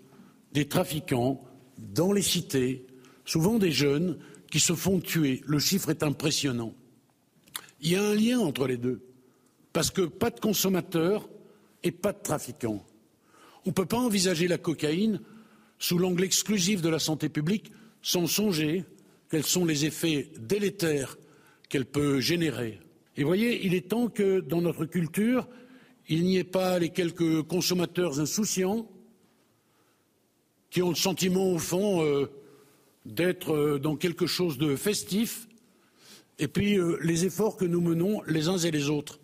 des 0.54 0.68
trafiquants 0.68 1.44
dans 1.78 2.12
les 2.12 2.22
cités, 2.22 2.86
souvent 3.26 3.58
des 3.58 3.72
jeunes, 3.72 4.18
qui 4.52 4.60
se 4.60 4.74
font 4.74 5.00
tuer. 5.00 5.42
Le 5.46 5.60
chiffre 5.60 5.90
est 5.90 6.04
impressionnant. 6.04 6.74
Il 7.82 7.92
y 7.92 7.96
a 7.96 8.04
un 8.04 8.16
lien 8.16 8.40
entre 8.40 8.68
les 8.68 8.78
deux, 8.78 9.02
parce 9.74 9.92
que 9.92 10.02
pas 10.02 10.30
de 10.30 10.40
consommateurs 10.40 11.28
et 11.84 11.92
pas 11.92 12.14
de 12.14 12.22
trafiquants. 12.22 12.86
On 13.66 13.70
ne 13.70 13.74
peut 13.74 13.86
pas 13.86 13.98
envisager 13.98 14.48
la 14.48 14.58
cocaïne 14.58 15.20
sous 15.80 15.98
l'angle 15.98 16.24
exclusif 16.24 16.82
de 16.82 16.90
la 16.90 17.00
santé 17.00 17.30
publique 17.30 17.72
sans 18.02 18.28
songer 18.28 18.86
quels 19.30 19.44
sont 19.44 19.66
les 19.66 19.86
effets 19.86 20.30
délétères 20.40 21.18
qu'elle 21.68 21.86
peut 21.86 22.20
générer. 22.20 22.80
Et 23.18 23.24
voyez, 23.24 23.66
il 23.66 23.74
est 23.74 23.90
temps 23.90 24.08
que 24.08 24.40
dans 24.40 24.62
notre 24.62 24.86
culture, 24.86 25.48
il 26.08 26.24
n'y 26.24 26.38
ait 26.38 26.44
pas 26.44 26.80
les 26.80 26.90
quelques 26.90 27.44
consommateurs 27.44 28.20
insouciants 28.20 28.88
qui 30.70 30.82
ont 30.82 30.90
le 30.90 30.96
sentiment, 30.96 31.52
au 31.52 31.58
fond, 31.58 32.04
euh, 32.04 32.30
d'être 33.06 33.54
euh, 33.54 33.80
dans 33.80 33.96
quelque 33.96 34.28
chose 34.28 34.58
de 34.58 34.76
festif, 34.76 35.48
et 36.38 36.48
puis 36.48 36.78
euh, 36.78 36.98
les 37.02 37.26
efforts 37.26 37.56
que 37.56 37.66
nous 37.66 37.82
menons 37.82 38.22
les 38.24 38.50
uns 38.50 38.58
et 38.58 38.72
les 38.72 38.90
autres 38.90 39.20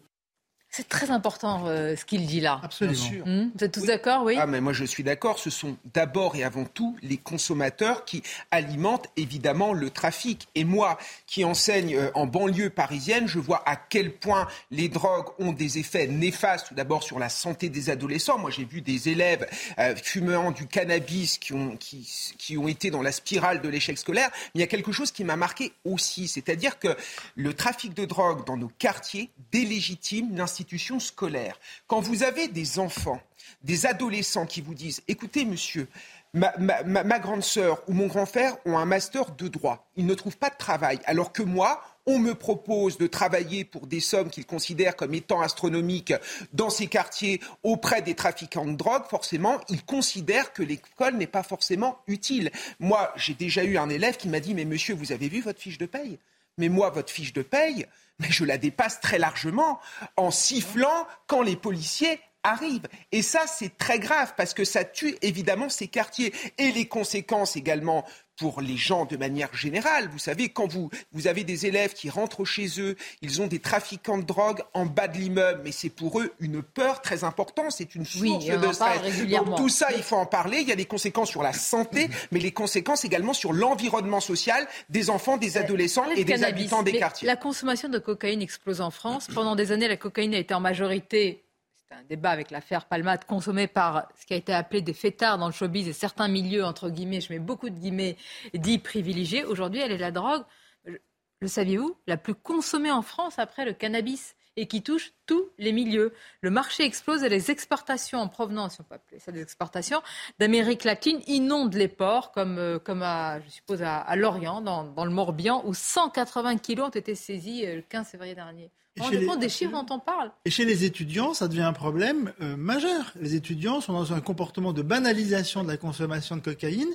c'est 0.74 0.88
très 0.88 1.12
important 1.12 1.68
euh, 1.68 1.98
ce 1.98 2.06
qu'il 2.06 2.26
dit 2.26 2.40
là. 2.40 2.62
Absolument. 2.64 3.26
Hmm 3.26 3.50
Vous 3.54 3.64
êtes 3.66 3.74
tous 3.74 3.86
d'accord, 3.86 4.24
oui 4.24 4.38
Ah, 4.40 4.48
mais 4.48 4.62
moi 4.62 4.72
je 4.72 4.86
suis 4.86 5.04
d'accord. 5.04 5.38
Ce 5.38 5.50
sont 5.50 5.76
d'abord 5.94 6.38
et 6.38 6.46
avant 6.46 6.64
tout 6.64 6.96
les 7.02 7.18
consommateurs 7.18 8.06
qui 8.06 8.24
alimentent 8.52 9.10
évidemment 9.18 9.74
le 9.74 9.90
trafic. 9.90 10.48
Et 10.56 10.64
moi, 10.64 10.98
qui 11.28 11.44
enseigne 11.44 11.98
euh, 11.98 12.10
en 12.16 12.26
banlieue 12.26 12.70
parisienne, 12.70 13.28
je 13.28 13.38
vois 13.38 13.62
à 13.66 13.76
quel 13.76 14.14
point 14.14 14.48
les 14.72 14.88
drogues 14.88 15.28
ont 15.40 15.52
des 15.52 15.78
effets 15.78 16.08
néfastes. 16.08 16.70
Tout 16.70 16.76
d'abord 16.76 17.04
sur 17.04 17.20
la 17.20 17.28
santé 17.28 17.68
des 17.68 17.90
adolescents. 17.90 18.38
Moi, 18.38 18.50
j'ai 18.50 18.64
vu 18.64 18.80
des 18.80 19.10
élèves 19.10 19.46
euh, 19.78 19.94
fumant 19.98 20.52
du 20.52 20.68
cannabis 20.68 21.38
qui 21.38 21.52
ont, 21.52 21.76
qui, 21.76 22.10
qui 22.38 22.58
ont 22.58 22.70
été 22.70 22.92
dans 22.92 23.02
la 23.02 23.12
spirale 23.12 23.60
de 23.60 23.68
l'échec 23.68 23.98
scolaire. 23.98 24.30
Mais 24.56 24.60
il 24.60 24.62
y 24.62 24.64
a 24.64 24.68
quelque 24.68 24.94
chose 24.94 25.12
qui 25.12 25.26
m'a 25.26 25.36
marqué 25.36 25.74
aussi, 25.84 26.30
c'est-à-dire 26.30 26.80
que 26.80 26.96
le 27.36 27.54
trafic 27.54 27.94
de 27.94 28.06
drogue 28.06 28.46
dans 28.46 28.56
nos 28.56 28.72
quartiers 28.80 29.30
délégitime 29.52 30.30
l'institution 30.34 30.61
scolaire. 31.00 31.60
Quand 31.88 32.02
vous 32.02 32.24
avez 32.24 32.48
des 32.48 32.80
enfants, 32.80 33.22
des 33.64 33.86
adolescents 33.86 34.46
qui 34.46 34.62
vous 34.62 34.74
disent, 34.74 35.02
écoutez 35.08 35.46
monsieur, 35.46 35.88
ma, 36.34 37.20
grande 37.20 37.44
sœur 37.44 37.82
ou 37.88 37.94
mon 37.94 38.08
grand 38.08 38.26
frère 38.26 38.56
ont 38.66 38.78
un 38.78 38.86
master 38.86 39.32
de 39.32 39.48
droit, 39.48 39.90
ils 39.96 40.06
ne 40.06 40.14
trouvent 40.14 40.38
pas 40.38 40.50
de 40.50 40.58
travail, 40.58 41.00
alors 41.06 41.34
que 41.34 41.44
moi, 41.44 41.82
on 42.08 42.18
me 42.18 42.34
propose 42.34 42.98
de 42.98 43.06
travailler 43.06 43.64
pour 43.64 43.86
des 43.86 44.00
sommes 44.00 44.30
qu'ils 44.30 44.46
considèrent 44.46 44.96
comme 44.96 45.14
étant 45.14 45.42
astronomiques 45.42 46.14
dans 46.54 46.70
ces 46.70 46.88
quartiers 46.88 47.40
auprès 47.62 48.02
des 48.02 48.16
trafiquants 48.16 48.66
de 48.66 48.76
drogue, 48.76 49.04
forcément, 49.10 49.60
ils 49.70 49.84
considèrent 49.84 50.52
que 50.54 50.64
l'école 50.64 51.16
n'est 51.18 51.28
pas 51.28 51.44
forcément 51.44 52.00
utile. 52.08 52.52
Moi, 52.80 53.12
j'ai 53.18 53.36
déjà 53.36 53.64
eu 53.64 53.78
un 53.78 53.90
élève 53.90 54.18
qui 54.18 54.30
m'a 54.30 54.40
dit, 54.40 54.56
mais 54.56 54.66
monsieur, 54.66 54.96
vous 54.96 55.12
avez 55.12 55.30
vu 55.30 55.42
votre 55.42 55.60
fiche 55.60 55.78
de 55.78 55.86
paye? 55.86 56.18
Mais 56.58 56.70
moi, 56.70 56.90
votre 56.90 57.12
fiche 57.12 57.34
de 57.34 57.44
paye, 57.44 57.86
mais 58.20 58.32
je 58.32 58.46
la 58.46 58.58
dépasse 58.58 59.00
très 59.00 59.18
largement 59.18 59.80
en 60.18 60.32
sifflant 60.32 61.08
quand 61.28 61.42
les 61.42 61.56
policiers 61.56 62.20
arrivent. 62.44 62.88
Et 63.12 63.22
ça, 63.22 63.46
c'est 63.48 63.78
très 63.78 64.00
grave 64.00 64.34
parce 64.36 64.54
que 64.54 64.64
ça 64.64 64.84
tue 64.84 65.16
évidemment 65.22 65.70
ces 65.70 65.88
quartiers. 65.88 66.34
Et 66.58 66.72
les 66.72 66.88
conséquences 66.88 67.56
également 67.56 68.06
pour 68.42 68.60
les 68.60 68.76
gens 68.76 69.06
de 69.06 69.18
manière 69.18 69.54
générale. 69.56 70.10
Vous 70.12 70.18
savez, 70.18 70.50
quand 70.50 70.66
vous, 70.66 70.90
vous 71.12 71.28
avez 71.28 71.44
des 71.44 71.68
élèves 71.68 71.94
qui 71.94 72.10
rentrent 72.10 72.44
chez 72.44 72.68
eux, 72.80 72.96
ils 73.22 73.40
ont 73.40 73.46
des 73.46 73.60
trafiquants 73.60 74.18
de 74.18 74.24
drogue 74.24 74.62
en 74.74 74.88
bas 74.88 75.08
de 75.08 75.20
l'immeuble, 75.20 75.62
mais 75.64 75.72
c'est 75.72 75.92
pour 75.92 76.20
eux 76.20 76.34
une 76.40 76.64
peur 76.64 77.04
très 77.04 77.24
importante, 77.24 77.72
c'est 77.72 77.94
une 77.94 78.04
source 78.04 78.44
de 78.44 78.74
stress. 78.74 79.28
Donc 79.30 79.58
tout 79.58 79.70
ça, 79.70 79.90
il 79.96 80.02
faut 80.02 80.16
en 80.16 80.26
parler. 80.26 80.58
Il 80.62 80.68
y 80.68 80.72
a 80.72 80.76
des 80.76 80.86
conséquences 80.86 81.30
sur 81.30 81.44
la 81.44 81.54
santé, 81.54 82.10
mais 82.32 82.40
les 82.40 82.52
conséquences 82.52 83.06
également 83.06 83.34
sur 83.34 83.54
l'environnement 83.54 84.22
social 84.22 84.68
des 84.90 85.12
enfants, 85.12 85.38
des 85.38 85.60
adolescents 85.60 86.10
et 86.10 86.24
des 86.24 86.44
habitants 86.44 86.82
des 86.82 86.98
quartiers. 86.98 87.28
La 87.28 87.36
consommation 87.36 87.90
de 87.90 88.00
cocaïne 88.00 88.42
explose 88.42 88.82
en 88.82 88.90
France. 88.90 89.28
Pendant 89.32 89.56
des 89.56 89.72
années, 89.72 89.88
la 89.88 89.98
cocaïne 89.98 90.34
a 90.34 90.40
été 90.40 90.56
en 90.56 90.60
majorité 90.60 91.44
un 91.92 92.04
débat 92.04 92.32
avec 92.32 92.52
l'affaire 92.52 92.86
Palmade 92.86 93.26
consommée 93.26 93.68
par 93.68 94.08
ce 94.20 94.26
qui 94.26 94.34
a 94.34 94.38
été 94.38 94.54
appelé 94.54 94.82
des 94.82 94.94
fêtards 94.94 95.38
dans 95.38 95.48
le 95.48 95.54
showbiz 95.54 95.88
et 95.88 95.94
certains 95.94 96.28
milieux, 96.28 96.64
entre 96.64 96.90
guillemets, 96.90 97.22
je 97.22 97.34
mets 97.34 97.40
beaucoup 97.40 97.70
de 97.70 97.78
guillemets, 97.78 98.18
dits 98.54 98.80
privilégiés. 98.80 99.44
Aujourd'hui, 99.44 99.82
elle 99.82 99.92
est 99.92 99.98
la 99.98 100.12
drogue, 100.12 100.44
le 100.86 101.48
saviez-vous, 101.48 101.98
la 102.08 102.18
plus 102.18 102.36
consommée 102.36 102.92
en 102.92 103.02
France 103.02 103.40
après 103.40 103.66
le 103.66 103.74
cannabis? 103.74 104.36
Et 104.58 104.68
qui 104.68 104.82
touche 104.82 105.14
tous 105.26 105.50
les 105.58 105.72
milieux. 105.72 106.14
Le 106.42 106.50
marché 106.50 106.84
explose 106.84 107.24
et 107.24 107.30
les 107.30 107.52
exportations 107.52 108.20
en 108.20 108.28
provenance, 108.28 108.80
on 108.80 108.84
peut 108.84 108.96
appeler 108.96 109.20
ça 109.20 109.32
des 109.32 109.42
exportations, 109.42 110.02
d'Amérique 110.40 110.84
latine 110.84 111.20
inondent 111.28 111.74
les 111.74 111.88
ports, 111.88 112.32
comme, 112.32 112.58
euh, 112.58 112.80
comme 112.80 113.02
à, 113.02 113.40
je 113.42 113.50
suppose 113.50 113.82
à, 113.82 114.16
Lorient, 114.16 114.62
dans, 114.62 114.84
dans, 114.84 115.06
le 115.06 115.12
Morbihan, 115.12 115.64
où 115.66 115.74
180 115.74 116.58
kilos 116.58 116.88
ont 116.88 116.92
été 116.92 117.16
saisis 117.16 117.66
euh, 117.66 117.76
le 117.78 117.82
15 117.82 118.08
février 118.08 118.36
dernier. 118.36 118.72
On 119.00 119.10
compte 119.26 119.40
des 119.40 119.48
chiffres 119.48 119.72
dont 119.72 119.96
on 119.96 120.00
parle. 120.00 120.32
Et 120.44 120.50
chez 120.50 120.66
les 120.66 120.84
étudiants, 120.84 121.34
ça 121.34 121.48
devient 121.48 121.62
un 121.62 121.72
problème 121.72 122.34
euh, 122.42 122.58
majeur. 122.58 123.14
Les 123.16 123.36
étudiants 123.36 123.80
sont 123.80 123.94
dans 123.94 124.12
un 124.12 124.20
comportement 124.20 124.74
de 124.74 124.82
banalisation 124.82 125.64
de 125.64 125.70
la 125.70 125.78
consommation 125.78 126.36
de 126.36 126.42
cocaïne 126.42 126.94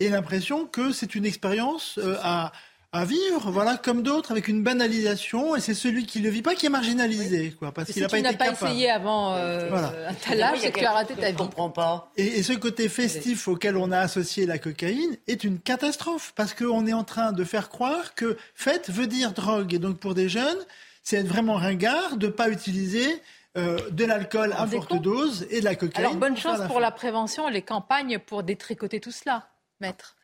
et 0.00 0.08
l'impression 0.08 0.64
que 0.64 0.90
c'est 0.90 1.14
une 1.14 1.26
expérience 1.26 2.00
à 2.22 2.50
à 2.94 3.04
vivre, 3.04 3.50
voilà, 3.50 3.76
comme 3.76 4.04
d'autres, 4.04 4.30
avec 4.30 4.46
une 4.46 4.62
banalisation, 4.62 5.56
et 5.56 5.60
c'est 5.60 5.74
celui 5.74 6.06
qui 6.06 6.20
ne 6.20 6.24
le 6.24 6.30
vit 6.30 6.42
pas 6.42 6.54
qui 6.54 6.66
est 6.66 6.70
marginalisé, 6.70 7.50
quoi, 7.58 7.72
parce 7.72 7.90
qu'il 7.90 8.00
n'a 8.00 8.08
pas 8.08 8.18
été 8.18 8.28
capable. 8.28 8.44
Si 8.44 8.46
tu 8.46 8.62
n'as 8.64 8.68
pas 8.68 8.70
essayé 8.70 8.90
avant 8.90 9.34
euh, 9.34 10.08
un 10.08 10.14
tel 10.14 10.40
âge, 10.40 10.58
c'est 10.60 10.70
que 10.70 10.78
tu 10.78 10.84
as 10.84 10.92
raté 10.92 11.14
ta 11.14 11.30
vie. 11.30 11.36
comprends 11.36 11.70
pas. 11.70 12.12
Et, 12.16 12.44
ce 12.44 12.52
côté 12.52 12.88
festif 12.88 13.48
auquel 13.48 13.76
on 13.76 13.90
a 13.90 13.98
associé 13.98 14.46
la 14.46 14.58
cocaïne 14.58 15.16
est 15.26 15.42
une 15.42 15.58
catastrophe, 15.58 16.32
parce 16.36 16.54
qu'on 16.54 16.86
est 16.86 16.92
en 16.92 17.02
train 17.02 17.32
de 17.32 17.42
faire 17.42 17.68
croire 17.68 18.14
que 18.14 18.36
fête 18.54 18.90
veut 18.90 19.08
dire 19.08 19.32
drogue, 19.32 19.74
et 19.74 19.80
donc 19.80 19.98
pour 19.98 20.14
des 20.14 20.28
jeunes, 20.28 20.64
c'est 21.02 21.16
être 21.16 21.26
vraiment 21.26 21.54
ringard 21.54 22.16
de 22.16 22.26
ne 22.26 22.32
pas 22.32 22.48
utiliser 22.48 23.20
euh, 23.56 23.76
de 23.90 24.04
l'alcool 24.04 24.54
à 24.56 24.68
forte 24.68 24.94
dose 25.02 25.48
et 25.50 25.58
de 25.58 25.64
la 25.64 25.74
cocaïne. 25.74 26.06
Alors 26.06 26.16
bonne 26.16 26.36
chance 26.36 26.60
pour 26.68 26.78
la 26.78 26.92
prévention, 26.92 27.48
les 27.48 27.62
campagnes 27.62 28.20
pour 28.20 28.44
détricoter 28.44 29.00
tout 29.00 29.10
cela, 29.10 29.48
maître. 29.80 30.14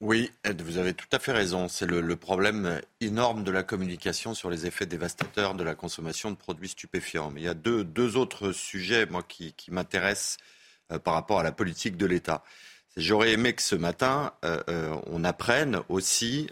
Oui, 0.00 0.30
vous 0.60 0.78
avez 0.78 0.94
tout 0.94 1.08
à 1.10 1.18
fait 1.18 1.32
raison. 1.32 1.66
C'est 1.66 1.86
le, 1.86 2.14
problème 2.14 2.80
énorme 3.00 3.42
de 3.42 3.50
la 3.50 3.64
communication 3.64 4.32
sur 4.32 4.48
les 4.48 4.64
effets 4.64 4.86
dévastateurs 4.86 5.54
de 5.54 5.64
la 5.64 5.74
consommation 5.74 6.30
de 6.30 6.36
produits 6.36 6.68
stupéfiants. 6.68 7.32
Mais 7.32 7.40
il 7.40 7.44
y 7.44 7.48
a 7.48 7.54
deux, 7.54 8.16
autres 8.16 8.52
sujets, 8.52 9.08
qui, 9.28 9.54
m'intéressent 9.72 10.36
euh, 10.92 11.00
par 11.00 11.14
rapport 11.14 11.40
à 11.40 11.42
la 11.42 11.50
politique 11.50 11.96
de 11.96 12.06
l'État. 12.06 12.44
J'aurais 12.96 13.32
aimé 13.32 13.54
que 13.54 13.62
ce 13.62 13.74
matin, 13.74 14.32
euh, 14.44 14.62
euh, 14.68 14.96
on 15.06 15.24
apprenne 15.24 15.80
aussi 15.88 16.48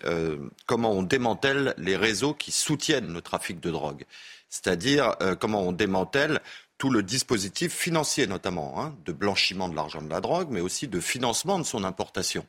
comment 0.66 0.90
on 0.92 1.02
démantèle 1.04 1.74
les 1.78 1.96
réseaux 1.96 2.34
qui 2.34 2.50
soutiennent 2.50 3.12
le 3.12 3.20
trafic 3.20 3.60
de 3.60 3.70
drogue. 3.70 4.04
C'est-à-dire 4.48 5.16
comment 5.40 5.62
on 5.62 5.72
démantèle 5.72 6.40
tout 6.78 6.90
le 6.90 7.02
dispositif 7.04 7.72
financier 7.72 8.26
notamment, 8.26 8.82
hein, 8.82 8.96
de 9.04 9.12
blanchiment 9.12 9.68
de 9.68 9.76
l'argent 9.76 10.02
de 10.02 10.10
la 10.10 10.20
drogue, 10.20 10.48
mais 10.50 10.60
aussi 10.60 10.88
de 10.88 11.00
financement 11.00 11.58
de 11.58 11.64
son 11.64 11.84
importation. 11.84 12.44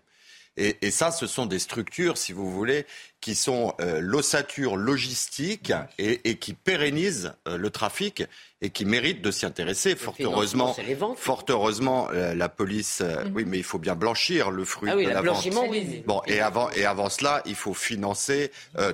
Et, 0.58 0.90
ça, 0.90 1.12
ce 1.12 1.28
sont 1.28 1.46
des 1.46 1.60
structures, 1.60 2.18
si 2.18 2.34
vous 2.34 2.50
voulez, 2.50 2.88
qui 3.22 3.36
sont 3.36 3.76
euh, 3.80 4.00
l'ossature 4.02 4.76
logistique 4.76 5.72
et, 6.00 6.38
qui 6.38 6.54
pérennisent 6.54 7.34
euh, 7.48 7.58
le 7.58 7.70
trafic 7.70 8.24
et 8.62 8.72
qui 8.72 8.86
méritent 8.86 9.22
de 9.22 9.30
s'y 9.30 9.46
intéresser. 9.46 9.96
Fort 9.96 10.16
heureusement, 10.20 10.76
fort 11.16 11.46
heureusement, 11.50 12.10
euh, 12.12 12.34
la 12.34 12.50
police. 12.50 13.02
Mhm. 13.02 13.32
Oui, 13.36 13.46
mais 13.46 13.60
il 13.60 13.64
faut 13.64 13.78
bien 13.78 13.96
blanchir 13.96 14.50
le 14.50 14.66
fruit 14.66 14.90
ah 14.92 14.96
oui, 14.96 15.06
de 15.06 15.12
la 15.12 15.22
blanchiment, 15.22 15.62
vente. 15.62 15.70
Oui. 15.72 16.04
Bon, 16.08 16.22
et 16.26 16.40
avant, 16.40 16.72
et 16.72 16.86
avant 16.86 17.10
cela, 17.10 17.44
il 17.46 17.56
faut 17.56 17.76
financer 17.76 18.52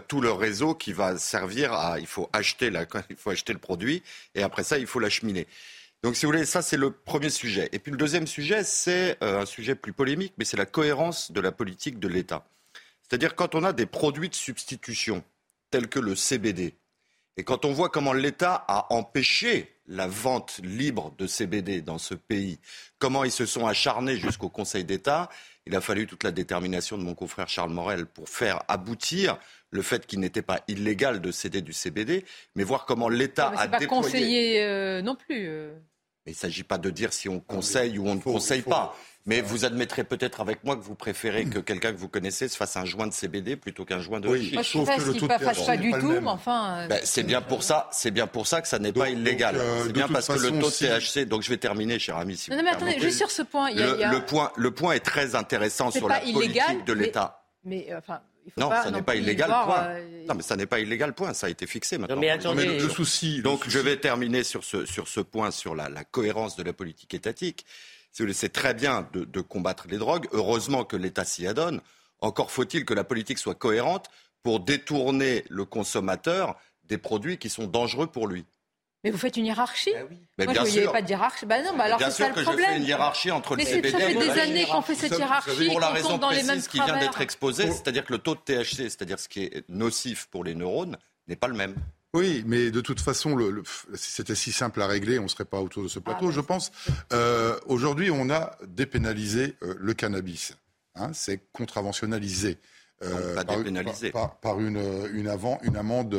tout 0.10 0.19
le 0.19 0.32
réseau 0.32 0.76
qui 0.76 0.91
va 0.91 1.17
servir 1.17 1.71
à. 1.71 1.97
Il 1.99 2.08
faut 2.08 2.30
acheter 2.34 2.69
la, 2.69 2.86
il 3.10 3.15
faut 3.15 3.30
acheter 3.30 3.54
le 3.54 3.60
produit 3.60 4.04
et 4.36 4.43
après 4.43 4.63
ça, 4.63 4.78
il 4.78 4.88
faut 4.88 4.99
l'acheminer. 4.99 5.47
Donc, 6.04 6.18
si 6.18 6.26
vous 6.26 6.34
voulez, 6.34 6.46
ça, 6.46 6.62
c'est 6.62 6.76
le 6.76 6.92
premier 6.92 7.30
sujet. 7.30 7.70
Et 7.72 7.80
puis, 7.80 7.92
le 7.92 7.98
deuxième 7.98 8.28
sujet, 8.28 8.66
c'est 8.66 9.18
euh, 9.24 9.42
un 9.42 9.46
sujet 9.46 9.74
plus 9.74 9.94
polémique, 9.94 10.34
mais 10.38 10.44
c'est 10.44 10.58
la 10.58 10.66
cohérence 10.66 11.32
de 11.32 11.39
la 11.39 11.54
politique 11.54 11.98
de 11.98 12.10
l'État. 12.10 12.46
C'est-à-dire, 13.02 13.36
quand 13.36 13.56
on 13.56 13.63
a 13.63 13.72
des 13.72 13.86
produits 13.86 14.28
de 14.28 14.36
substitution, 14.36 15.24
tels 15.72 15.88
que 15.88 16.00
le 16.00 16.16
CBD, 16.16 16.76
et 17.38 17.44
quand 17.44 17.63
on 17.66 17.72
voit 17.72 17.89
comment 17.89 18.13
l'État 18.13 18.66
a 18.68 18.94
empêché 18.94 19.76
la 19.88 20.08
vente 20.08 20.60
libre 20.62 21.13
de 21.18 21.26
CBD 21.26 21.82
dans 21.82 21.98
ce 21.98 22.13
pays, 22.13 22.60
comment 23.00 23.24
ils 23.24 23.32
se 23.32 23.46
sont 23.46 23.66
acharnés 23.66 24.18
jusqu'au 24.18 24.50
Conseil 24.50 24.84
d'État, 24.84 25.30
il 25.66 25.76
a 25.76 25.82
fallu 25.82 26.06
toute 26.06 26.24
la 26.24 26.32
détermination 26.32 26.98
de 26.98 27.04
mon 27.04 27.16
confrère 27.16 27.48
Charles 27.48 27.72
Morel 27.72 28.06
pour 28.06 28.30
faire 28.30 28.62
aboutir 28.68 29.39
le 29.72 29.82
fait 29.82 30.06
qu'il 30.06 30.20
n'était 30.20 30.42
pas 30.42 30.62
illégal 30.68 31.22
de 31.22 31.32
céder 31.32 31.62
du 31.62 31.74
CBD, 31.74 32.24
mais 32.56 32.63
voir 32.63 32.86
comment 32.86 33.10
l'État 33.10 33.52
a 33.58 33.68
pas 33.68 33.86
conseillé 33.86 34.62
euh, 34.62 35.02
non 35.02 35.16
plus. 35.16 35.50
Euh. 36.24 36.26
Mais 36.26 36.32
il 36.32 36.36
ne 36.36 36.40
s'agit 36.40 36.64
pas 36.64 36.78
de 36.78 36.90
dire 36.90 37.14
si 37.14 37.30
on 37.30 37.40
conseille 37.40 37.98
ou 38.00 38.08
on 38.08 38.16
ne 38.16 38.22
conseille 38.22 38.62
pas. 38.62 38.96
Mais 39.26 39.40
vous 39.40 39.64
admettrez 39.64 40.04
peut-être 40.04 40.42
avec 40.42 40.66
moi 40.66 40.76
que 40.76 40.82
vous 40.82 40.96
préférez 40.96 41.46
que 41.46 41.60
quelqu'un 41.60 41.94
que 41.94 41.98
vous 41.98 42.10
connaissez 42.10 42.50
se 42.50 42.58
fasse 42.58 42.76
un 42.76 42.84
joint 42.84 43.08
de 43.08 43.14
CBD 43.14 43.56
plutôt 43.56 43.86
qu'un 43.86 44.02
joint 44.02 44.20
de 44.20 44.28
oui, 44.28 44.50
je 44.52 44.78
ne 44.78 44.84
que 44.86 45.02
le 45.02 45.14
taux 45.14 45.28
de 45.28 45.34
fasse 45.34 45.66
pas 45.66 45.78
du 45.78 45.92
tout, 45.92 46.12
mais 46.12 46.28
enfin. 46.28 46.82
Euh, 46.82 46.88
ben, 46.88 47.00
c'est 47.06 47.24
bien 47.24 47.42
pour 47.42 47.64
ça, 47.64 47.90
c'est 47.94 48.12
bien 48.12 48.28
pour 48.28 48.48
ça 48.48 48.62
que 48.62 48.68
ça 48.68 48.80
n'est 48.80 48.92
pas 48.92 49.10
illégal. 49.10 49.56
Euh, 49.56 49.84
c'est 49.86 49.94
bien 49.94 50.10
parce 50.10 50.28
que 50.28 50.34
le 50.34 50.60
taux 50.60 50.70
de 50.70 51.00
THC. 51.00 51.26
Donc 51.26 51.42
je 51.42 51.50
vais 51.50 51.58
terminer, 51.58 52.00
cher 52.00 52.18
ami. 52.18 52.38
non, 52.50 52.64
mais 52.64 52.72
attendez, 52.72 53.00
juste 53.00 53.18
sur 53.18 53.32
ce 53.32 53.44
point, 53.44 53.70
il 53.70 53.80
y 53.80 54.04
a, 54.04 54.12
le, 54.12 54.26
point, 54.26 54.52
le 54.58 54.72
point 54.72 54.94
est 54.94 55.00
très 55.00 55.36
intéressant 55.36 55.90
sur 55.90 56.10
la 56.10 56.20
politique 56.20 56.86
de 56.86 56.94
l'État. 56.94 57.46
Mais, 57.64 57.88
non, 58.58 58.69
ça 58.69 58.91
n'est 58.91 59.01
pas 59.01 59.15
illégal, 59.15 59.47
point. 59.47 59.84
Euh, 59.89 60.25
non, 60.27 60.36
mais 60.36 60.43
ça 60.43 60.56
n'est 60.56 60.65
pas 60.65 60.79
illégal, 60.79 61.13
point. 61.13 61.34
Ça 61.34 61.47
a 61.47 61.49
été 61.49 61.65
fixé 61.67 61.97
maintenant. 61.97 62.19
mais 62.19 62.29
attendez, 62.29 62.79
le, 62.79 62.89
souci. 62.89 63.41
Donc, 63.41 63.67
je 63.67 63.79
vais 63.79 63.97
terminer 63.97 64.43
sur 64.43 64.63
ce, 64.63 64.86
sur 64.86 65.08
ce 65.08 65.19
point, 65.19 65.51
sur 65.51 65.75
la, 65.75 65.89
la 65.89 66.03
cohérence 66.03 66.56
de 66.56 66.63
la 66.63 66.73
politique 66.73 67.13
étatique. 67.13 67.65
C'est 68.12 68.53
très 68.53 68.73
bien 68.73 69.08
de, 69.13 69.25
de, 69.25 69.41
combattre 69.41 69.88
les 69.89 69.97
drogues. 69.97 70.27
Heureusement 70.32 70.86
que 70.86 70.95
l'État 70.95 71.25
s'y 71.25 71.47
adonne. 71.47 71.82
Encore 72.19 72.51
faut-il 72.51 72.86
que 72.86 72.93
la 72.93 73.03
politique 73.03 73.39
soit 73.39 73.56
cohérente 73.56 74.08
pour 74.43 74.60
détourner 74.60 75.45
le 75.49 75.65
consommateur 75.65 76.56
des 76.84 76.97
produits 76.97 77.38
qui 77.38 77.49
sont 77.49 77.65
dangereux 77.65 78.08
pour 78.08 78.27
lui. 78.27 78.45
Mais 79.04 79.12
vous 79.12 79.18
faites 79.18 79.36
une 79.36 79.46
hiérarchie 79.46 79.92
bah 79.94 80.08
mais 80.38 80.46
Moi, 80.46 80.54
bien 80.54 80.63
je 80.63 80.70
ne 80.70 80.74
voyais 80.74 80.92
pas 80.92 81.02
de 81.02 81.10
hiérarchie. 81.10 81.46
Bah 81.46 81.62
non, 81.62 81.76
bah 81.76 81.84
alors 81.84 81.98
bien 81.98 82.10
c'est 82.10 82.24
ça 82.24 82.30
que 82.30 82.39
le 82.39 82.46
problème. 82.46 82.66
Je 82.68 82.74
fais 82.74 82.80
une 82.80 82.88
hiérarchie 82.88 83.32
entre 83.32 83.58
mais 83.58 83.63
le 83.63 83.70
CBD 83.70 83.92
ça 83.92 84.00
fait 84.00 84.13
des 84.13 84.30
années 84.30 84.66
qu'on 84.66 84.82
fait 84.82 84.96
cette 84.96 85.18
hiérarchie. 85.18 85.68
Pour 85.68 85.80
la 85.80 85.89
raison 85.89 86.18
dans 86.18 86.30
les 86.30 86.44
mêmes 86.44 86.62
qui 86.62 86.80
vient 86.80 86.98
d'être 86.98 87.22
exposée, 87.22 87.68
c'est-à-dire 87.68 88.06
que 88.06 88.13
le 88.13 88.20
taux 88.20 88.36
de 88.36 88.39
THC, 88.39 88.89
c'est-à-dire 88.89 89.20
ce 89.20 89.28
qui 89.28 89.44
est 89.44 89.66
nocif 89.70 90.28
pour 90.32 90.44
les 90.44 90.56
neurones, 90.56 90.98
n'est 91.28 91.36
pas 91.36 91.48
le 91.48 91.56
même. 91.56 91.76
Oui, 92.13 92.44
mais 92.46 92.70
de 92.70 92.80
toute 92.80 93.00
façon, 93.00 93.36
le, 93.36 93.63
si 93.96 94.12
c'était 94.12 94.36
si 94.36 94.52
simple 94.52 94.82
à 94.84 94.88
régler, 94.88 95.18
on 95.18 95.24
ne 95.24 95.28
serait 95.28 95.46
pas 95.46 95.60
autour 95.60 95.82
de 95.82 95.88
ce 95.88 95.98
plateau, 95.98 96.28
ah, 96.30 96.32
je 96.32 96.42
pense. 96.42 96.72
Euh, 97.12 97.58
Aujourd'hui, 97.66 98.12
on 98.12 98.30
a 98.30 98.56
dépénalisé 98.68 99.56
euh, 99.63 99.74
le 99.80 99.94
cannabis. 99.96 100.56
Hein, 100.96 101.10
C'est 101.13 101.42
contraventionnalisé. 101.52 102.60
Euh, 103.02 103.34
pas 103.34 103.44
par, 103.44 103.58
dépénalisé. 103.58 104.12
Par, 104.12 104.39
par, 104.39 104.60
une, 104.60 105.10
une, 105.12 105.28
avant, 105.28 105.60
une 105.63 105.76
amende. 105.76 106.13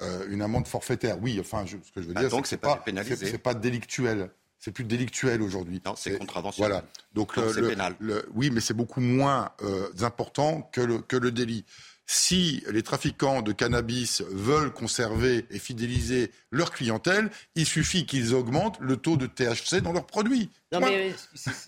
Euh, 0.00 0.20
euh, 0.20 0.26
une 0.30 0.42
amende 0.42 0.66
forfaitaire. 0.66 1.18
Oui, 1.20 1.38
enfin, 1.40 1.64
ce 1.66 1.74
que 1.74 2.02
je 2.02 2.08
veux 2.08 2.14
ah, 2.16 2.20
dire, 2.20 2.30
donc 2.30 2.46
c'est 2.46 2.56
pas. 2.56 2.84
C'est 3.04 3.38
pas 3.38 3.54
délictuel. 3.54 4.30
C'est 4.60 4.72
plus 4.72 4.84
délictuel 4.84 5.40
aujourd'hui. 5.40 5.80
Non, 5.86 5.94
c'est 5.96 6.18
contraventionnel. 6.18 6.72
Voilà. 6.72 6.84
Donc, 7.14 7.32
c'est 7.34 7.62
pénal. 7.62 7.94
oui, 8.34 8.50
mais 8.50 8.60
c'est 8.60 8.74
beaucoup 8.74 9.00
moins 9.00 9.50
euh, 9.62 9.88
important 10.00 10.62
que 10.72 10.80
le, 10.80 10.98
que 10.98 11.16
le 11.16 11.30
délit 11.30 11.64
si 12.10 12.64
les 12.70 12.82
trafiquants 12.82 13.42
de 13.42 13.52
cannabis 13.52 14.22
veulent 14.30 14.72
conserver 14.72 15.44
et 15.50 15.58
fidéliser 15.58 16.32
leur 16.50 16.70
clientèle, 16.70 17.30
il 17.54 17.66
suffit 17.66 18.06
qu'ils 18.06 18.34
augmentent 18.34 18.80
le 18.80 18.96
taux 18.96 19.18
de 19.18 19.26
THC 19.26 19.82
dans 19.82 19.92
leurs 19.92 20.06
produits. 20.06 20.48
Non 20.70 20.80
mais 20.80 21.14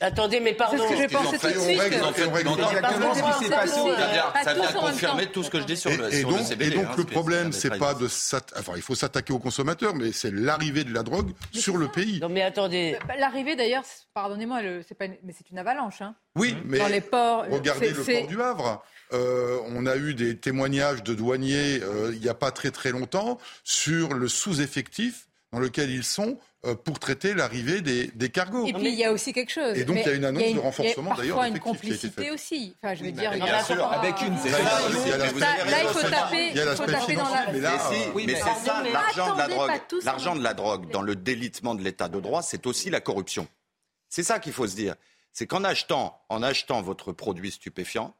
attendez, 0.01 0.41
mais 0.41 0.53
pardon. 0.53 0.77
C'est 0.77 0.85
ce 0.85 0.91
que 0.91 0.97
j'ai 0.99 1.09
pensé 1.09 1.39
tout 1.39 1.47
de 1.47 1.63
suite. 1.63 1.81
Exactement 1.81 3.15
ce 3.15 3.39
qui 3.39 3.45
s'est 3.45 3.51
passé. 3.51 3.81
Ça 4.45 4.55
vient 4.55 4.73
confirmer 4.73 5.27
tout 5.27 5.43
ce 5.43 5.51
que 5.51 5.61
je 5.61 5.65
dis 5.65 5.77
sur 5.77 5.91
le 5.91 6.13
Et 6.13 6.23
donc, 6.23 6.41
CBD, 6.41 6.77
et 6.77 6.79
donc 6.79 6.97
le 6.97 7.05
problème, 7.05 7.53
c'est 7.53 7.79
pas 7.79 7.95
de 7.95 8.07
enfin, 8.07 8.73
il 8.77 8.83
faut 8.83 8.95
s'attaquer 8.95 9.33
aux 9.33 9.39
consommateurs, 9.39 9.95
mais 9.95 10.13
c'est 10.13 10.33
l'arrivée 10.33 10.85
de 10.85 10.93
la 10.93 11.03
drogue 11.03 11.33
sur 11.53 11.79
le 11.79 11.89
pays. 11.89 12.21
Non 12.21 12.29
mais 12.29 12.43
attendez. 12.43 12.99
Bah, 13.09 13.15
l'arrivée 13.19 13.57
d'ailleurs, 13.57 13.85
pardonnez-moi, 14.13 14.61
c'est 14.87 14.95
pas, 14.95 15.07
mais 15.09 15.33
c'est 15.37 15.51
une 15.51 15.59
avalanche. 15.59 16.03
Hein. 16.03 16.15
Oui, 16.37 16.57
mais 16.67 16.79
dans 16.79 16.89
les 16.89 17.01
ports. 17.01 17.47
Regardez 17.51 17.91
le 17.91 18.03
port 18.03 18.27
du 18.27 18.43
Havre. 18.43 18.83
Euh, 19.13 19.59
on 19.67 19.87
a 19.87 19.97
eu 19.97 20.15
des 20.15 20.37
témoignages 20.37 21.03
de 21.03 21.15
douaniers 21.15 21.81
euh, 21.83 22.13
il 22.15 22.21
n'y 22.21 22.29
a 22.29 22.35
pas 22.35 22.53
très 22.53 22.71
très 22.71 22.93
longtemps 22.93 23.39
sur 23.65 24.15
le 24.15 24.29
sous-effectif 24.29 25.27
dans 25.53 25.59
lequel 25.59 25.91
ils 25.91 26.05
sont 26.05 26.39
euh, 26.39 26.50
pour 26.85 26.99
traiter 26.99 27.33
l'arrivée 27.33 27.81
des, 27.81 28.09
des, 28.09 28.29
cargos. 28.29 28.67
Et 28.67 28.73
puis 28.75 28.89
il 28.93 28.99
y 28.99 29.05
a 29.05 29.13
aussi 29.13 29.33
quelque 29.33 29.51
chose. 29.51 29.79
Et 29.79 29.85
donc 29.85 29.97
il 29.97 30.07
y 30.07 30.11
a 30.11 30.15
une 30.15 30.27
annonce 30.27 30.53
de 30.55 30.59
renforcement 30.59 31.15
d'ailleurs. 31.15 31.37
Parfois 31.37 31.49
une 31.49 31.59
complicité 31.59 32.31
aussi. 32.31 32.75
Enfin, 32.83 32.95
je 32.95 33.05
veux 33.05 33.13
dire, 33.13 33.33
il 33.35 33.45
y 33.45 33.49
a 33.49 33.65
sûr, 33.65 33.85
avec 33.87 34.21
une. 34.21 34.35
Là, 34.35 35.83
il 35.83 35.89
faut 35.89 36.09
taper. 36.09 36.49
Il 36.51 36.57
y 36.57 36.61
a 36.61 36.65
l'aspect 36.67 36.97
financier, 36.99 37.39
mais 37.53 37.61
là, 37.61 37.91
mais 38.15 38.35
c'est 38.35 38.67
ça, 38.67 38.83
l'argent 38.93 39.35
de 39.35 39.39
la 39.39 39.49
drogue. 39.49 39.71
L'argent 40.05 40.37
de 40.37 40.43
la 40.43 40.55
drogue 40.55 40.91
dans 40.91 41.03
le 41.03 41.17
délitement 41.17 41.75
de 41.75 41.83
l'état 41.83 42.09
de 42.09 42.21
droit, 42.21 42.43
c'est 42.43 42.67
aussi 42.67 42.91
la 42.91 43.01
corruption. 43.01 43.49
C'est 44.09 44.23
ça 44.23 44.39
qu'il 44.39 44.53
faut 44.53 44.67
se 44.67 44.77
dire. 44.77 44.97
C'est 45.33 45.47
qu'en 45.47 45.65
achetant, 45.65 46.21
en 46.29 46.43
achetant 46.43 46.83
votre 46.83 47.13
produit 47.13 47.53
stupéfiant, 47.53 48.15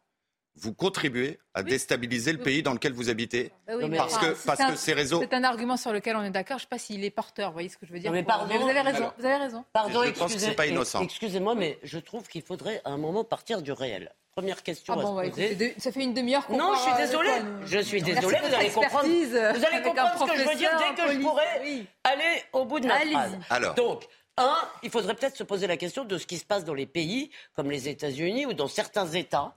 vous 0.61 0.75
contribuez 0.75 1.39
à 1.55 1.63
déstabiliser 1.63 2.33
le 2.33 2.39
pays 2.39 2.63
dans 2.63 2.73
lequel 2.73 2.93
vous 2.93 3.09
habitez 3.09 3.51
bah 3.67 3.75
parce, 3.97 4.19
que, 4.19 4.47
parce 4.47 4.63
que 4.63 4.77
ces 4.77 4.93
réseaux. 4.93 5.21
C'est 5.21 5.35
un 5.35 5.45
argument 5.45 5.77
sur 5.77 5.93
lequel 5.93 6.17
on 6.17 6.23
est 6.23 6.31
d'accord. 6.31 6.59
Je 6.59 6.65
ne 6.65 6.67
sais 6.67 6.69
pas 6.69 6.79
s'il 6.79 7.05
est 7.05 7.11
porteur. 7.11 7.49
Vous 7.49 7.55
voyez 7.55 7.69
ce 7.69 7.79
que 7.79 7.87
je 7.87 7.93
veux 7.93 7.99
dire 7.99 8.13
mais, 8.13 8.23
pardon, 8.23 8.55
vous 8.59 8.69
avez 8.69 8.81
raison. 8.81 9.11
vous 9.19 9.25
avez 9.25 9.37
raison. 9.37 9.65
Pardon, 9.73 10.03
je 10.05 10.11
pense 10.11 10.35
que 10.35 10.39
c'est 10.39 10.53
pas 10.53 10.67
innocent. 10.67 11.03
Excusez-moi, 11.03 11.55
mais 11.55 11.79
je 11.83 11.99
trouve 11.99 12.29
qu'il 12.29 12.43
faudrait 12.43 12.83
à 12.85 12.91
un 12.91 12.99
moment 12.99 13.25
partir 13.25 13.63
du 13.63 13.73
réel. 13.73 14.13
Première 14.33 14.63
question 14.63 14.95
ah 14.97 15.03
bon, 15.03 15.19
à 15.19 15.25
se 15.25 15.31
poser. 15.31 15.75
ça 15.79 15.91
fait 15.91 16.05
une 16.05 16.15
demi-heure 16.15 16.47
qu'on 16.47 16.57
Non, 16.57 16.73
je 16.75 16.81
suis 16.81 16.97
désolée. 16.97 17.31
Je 17.67 17.79
suis 17.79 18.03
désolée. 18.03 18.39
Vous 18.49 18.55
allez 18.55 18.71
comprendre. 18.71 19.07
Vous 19.07 19.65
allez 19.65 19.83
comprendre 19.83 20.27
ce 20.27 20.33
que 20.33 20.39
je 20.39 20.49
veux 20.49 20.55
dire 20.55 20.71
dès 20.79 21.03
que 21.03 21.13
je 21.13 21.19
pourrai 21.19 21.87
aller 22.05 22.43
au 22.53 22.65
bout 22.65 22.81
de 22.81 22.87
ma 22.87 23.01
phrase. 23.01 23.39
Alors. 23.49 23.75
Donc. 23.75 24.07
Un, 24.37 24.57
il 24.83 24.91
faudrait 24.91 25.15
peut-être 25.15 25.37
se 25.37 25.43
poser 25.43 25.67
la 25.67 25.77
question 25.77 26.05
de 26.05 26.17
ce 26.17 26.25
qui 26.25 26.39
se 26.39 26.47
passe 26.47 26.65
dans 26.65 26.73
les 26.73 26.87
pays 26.87 27.31
comme 27.55 27.71
les 27.71 27.91
États-Unis 27.91 28.47
ou 28.47 28.55
dans 28.55 28.69
certains 28.69 29.07
États 29.07 29.55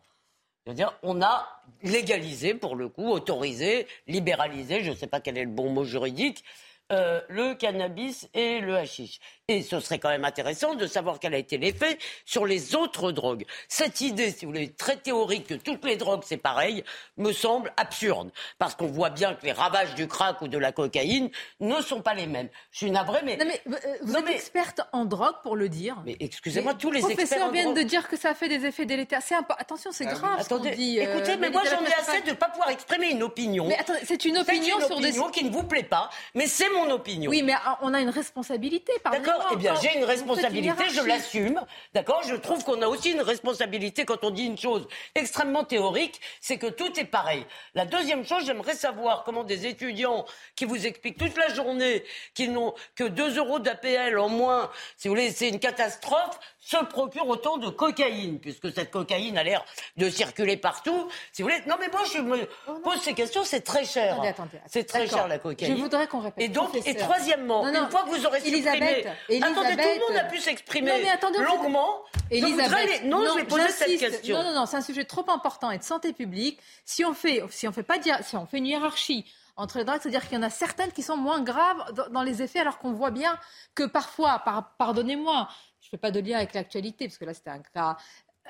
on 1.03 1.21
a 1.21 1.47
légalisé, 1.81 2.53
pour 2.53 2.75
le 2.75 2.89
coup, 2.89 3.09
autorisé, 3.09 3.87
libéralisé, 4.07 4.83
je 4.83 4.91
ne 4.91 4.95
sais 4.95 5.07
pas 5.07 5.19
quel 5.19 5.37
est 5.37 5.43
le 5.43 5.49
bon 5.49 5.69
mot 5.69 5.83
juridique, 5.83 6.43
euh, 6.91 7.21
le 7.29 7.55
cannabis 7.55 8.29
et 8.33 8.59
le 8.59 8.75
hashish. 8.77 9.19
Et 9.53 9.61
ce 9.61 9.79
serait 9.79 9.99
quand 9.99 10.09
même 10.09 10.25
intéressant 10.25 10.73
de 10.73 10.87
savoir 10.87 11.19
quel 11.19 11.35
a 11.35 11.37
été 11.37 11.59
l'effet 11.59 11.99
sur 12.25 12.47
les 12.47 12.73
autres 12.73 13.11
drogues. 13.11 13.45
Cette 13.67 14.01
idée, 14.01 14.31
si 14.31 14.45
vous 14.45 14.51
voulez, 14.51 14.69
très 14.69 14.97
théorique 14.97 15.45
que 15.45 15.53
toutes 15.53 15.85
les 15.85 15.95
drogues 15.95 16.23
c'est 16.25 16.37
pareil, 16.37 16.83
me 17.17 17.31
semble 17.31 17.71
absurde. 17.77 18.31
Parce 18.57 18.73
qu'on 18.73 18.87
voit 18.87 19.11
bien 19.11 19.35
que 19.35 19.45
les 19.45 19.51
ravages 19.51 19.93
du 19.93 20.07
crack 20.07 20.41
ou 20.41 20.47
de 20.47 20.57
la 20.57 20.71
cocaïne 20.71 21.29
ne 21.59 21.81
sont 21.81 22.01
pas 22.01 22.15
les 22.15 22.25
mêmes. 22.25 22.49
Je 22.71 22.77
suis 22.77 22.91
navrée, 22.91 23.19
mais. 23.23 23.37
Non, 23.37 23.45
mais 23.45 23.61
euh, 23.67 23.77
vous 24.01 24.15
êtes 24.15 24.29
experte 24.29 24.81
en 24.91 25.05
drogue 25.05 25.35
pour 25.43 25.55
le 25.55 25.69
dire. 25.69 25.97
Mais 26.03 26.17
excusez-moi, 26.19 26.73
tous 26.73 26.89
les 26.89 26.99
experts. 26.99 27.09
Les 27.09 27.25
professeurs 27.25 27.51
viennent 27.51 27.73
de 27.75 27.83
dire 27.83 28.07
que 28.07 28.17
ça 28.17 28.33
fait 28.33 28.49
des 28.49 28.65
effets 28.65 28.85
délétères. 28.85 29.21
C'est 29.23 29.35
Attention, 29.35 29.91
c'est 29.91 30.07
ah 30.07 30.13
grave. 30.13 30.39
Attendez, 30.39 30.71
dit, 30.71 30.99
euh, 30.99 31.03
écoutez, 31.03 31.37
mais 31.37 31.49
moi 31.49 31.61
j'en 31.65 31.83
ai 31.83 31.93
assez 31.93 32.21
de 32.21 32.31
ne 32.31 32.35
pas 32.35 32.49
pouvoir 32.49 32.69
exprimer 32.69 33.11
une 33.11 33.23
opinion. 33.23 33.67
Mais 33.67 33.77
attendez, 33.77 33.99
c'est 34.05 34.25
une 34.25 34.37
opinion, 34.37 34.79
une 34.79 34.85
sur 34.85 34.97
opinion 34.97 35.29
qui 35.29 35.43
ne 35.43 35.51
vous 35.51 35.63
plaît 35.63 35.83
pas, 35.83 36.09
mais 36.33 36.47
c'est 36.47 36.69
mon 36.69 36.89
opinion. 36.89 37.29
Oui, 37.29 37.43
mais 37.43 37.53
ah, 37.65 37.77
on 37.81 37.93
a 37.93 37.99
une 37.99 38.09
responsabilité, 38.09 38.93
pardon. 39.03 39.19
D'accord, 39.19 39.42
D'accord 39.43 39.51
Eh 39.53 39.55
bien, 39.57 39.75
j'ai 39.81 39.97
une 39.97 40.05
responsabilité, 40.05 40.83
je 40.93 41.01
l'assume. 41.01 41.61
D'accord 41.93 42.21
Je 42.27 42.35
trouve 42.35 42.63
qu'on 42.63 42.81
a 42.81 42.87
aussi 42.87 43.11
une 43.11 43.21
responsabilité 43.21 44.05
quand 44.05 44.23
on 44.23 44.29
dit 44.29 44.45
une 44.45 44.57
chose 44.57 44.87
extrêmement 45.15 45.63
théorique, 45.63 46.19
c'est 46.41 46.57
que 46.57 46.67
tout 46.67 46.99
est 46.99 47.05
pareil. 47.05 47.45
La 47.75 47.85
deuxième 47.85 48.25
chose, 48.25 48.45
j'aimerais 48.45 48.75
savoir 48.75 49.23
comment 49.23 49.43
des 49.43 49.65
étudiants 49.67 50.25
qui 50.55 50.65
vous 50.65 50.85
expliquent 50.85 51.17
toute 51.17 51.37
la 51.37 51.53
journée 51.53 52.03
qu'ils 52.33 52.51
n'ont 52.51 52.73
que 52.95 53.03
2 53.03 53.37
euros 53.37 53.59
d'APL 53.59 54.17
en 54.17 54.29
moins, 54.29 54.71
si 54.97 55.07
vous 55.07 55.13
voulez, 55.15 55.31
c'est 55.31 55.49
une 55.49 55.59
catastrophe, 55.59 56.39
se 56.65 56.77
procurent 56.85 57.27
autant 57.27 57.57
de 57.57 57.69
cocaïne, 57.69 58.39
puisque 58.39 58.73
cette 58.73 58.89
cocaïne 58.89 59.37
a 59.37 59.43
l'air 59.43 59.65
de 59.97 60.09
circuler 60.09 60.57
partout. 60.57 61.09
Si 61.31 61.41
vous 61.41 61.49
voulez, 61.49 61.61
non 61.67 61.75
mais 61.79 61.89
moi 61.89 62.01
je 62.11 62.19
me 62.19 62.47
pose 62.81 63.01
ces 63.01 63.13
questions, 63.13 63.43
c'est 63.43 63.61
très 63.61 63.85
cher. 63.85 64.21
C'est 64.67 64.85
très 64.85 65.07
cher 65.07 65.27
la 65.27 65.39
cocaïne. 65.39 65.75
Je 65.75 65.81
voudrais 65.81 66.07
qu'on 66.07 66.21
répète. 66.21 66.43
Et 66.43 66.47
donc, 66.47 66.69
et 66.85 66.95
troisièmement, 66.95 67.67
une 67.67 67.89
fois 67.89 68.03
que 68.03 68.09
vous 68.09 68.25
aurez 68.25 68.39
Elisabeth, 68.45 69.07
exprimé, 69.29 69.43
attendez, 69.43 69.75
tout 69.75 69.89
le 69.89 70.13
monde 70.13 70.17
a 70.17 70.25
pu 70.25 70.39
s'exprimer 70.39 70.91
longuement. 71.39 72.03
Elisabeth, 72.31 73.03
non, 73.03 73.23
je 73.25 73.39
vais 73.39 73.45
poser 73.45 73.69
cette 73.69 73.99
question. 73.99 74.37
Non, 74.37 74.43
non, 74.43 74.53
non, 74.53 74.65
c'est 74.65 74.77
un 74.77 74.81
sujet 74.81 75.05
trop 75.05 75.25
important 75.29 75.71
et 75.71 75.77
de 75.77 75.83
santé 75.83 76.13
publique. 76.13 76.59
Si 76.85 77.03
on 77.03 77.13
fait, 77.13 77.43
si 77.49 77.67
on 77.67 77.71
fait 77.71 77.83
pas 77.83 77.95
si 78.21 78.35
on 78.35 78.45
fait 78.45 78.57
une 78.57 78.67
hiérarchie 78.67 79.25
entre 79.55 79.77
les 79.77 79.85
drogues, 79.85 79.99
c'est-à-dire 80.01 80.23
qu'il 80.23 80.33
y 80.33 80.39
en 80.39 80.43
a 80.43 80.49
certaines 80.49 80.91
qui 80.91 81.03
sont 81.03 81.17
moins 81.17 81.41
graves 81.41 82.09
dans 82.11 82.23
les 82.23 82.41
effets, 82.41 82.59
alors 82.59 82.79
qu'on 82.79 82.93
voit 82.93 83.11
bien 83.11 83.37
que 83.75 83.83
parfois, 83.83 84.43
pardonnez-moi, 84.77 85.47
je 85.79 85.87
ne 85.87 85.89
fais 85.91 85.97
pas 85.97 86.11
de 86.11 86.19
lien 86.19 86.37
avec 86.37 86.53
l'actualité, 86.53 87.07
parce 87.07 87.17
que 87.17 87.25
là, 87.25 87.33
c'était 87.33 87.51
un 87.51 87.59
cas 87.59 87.97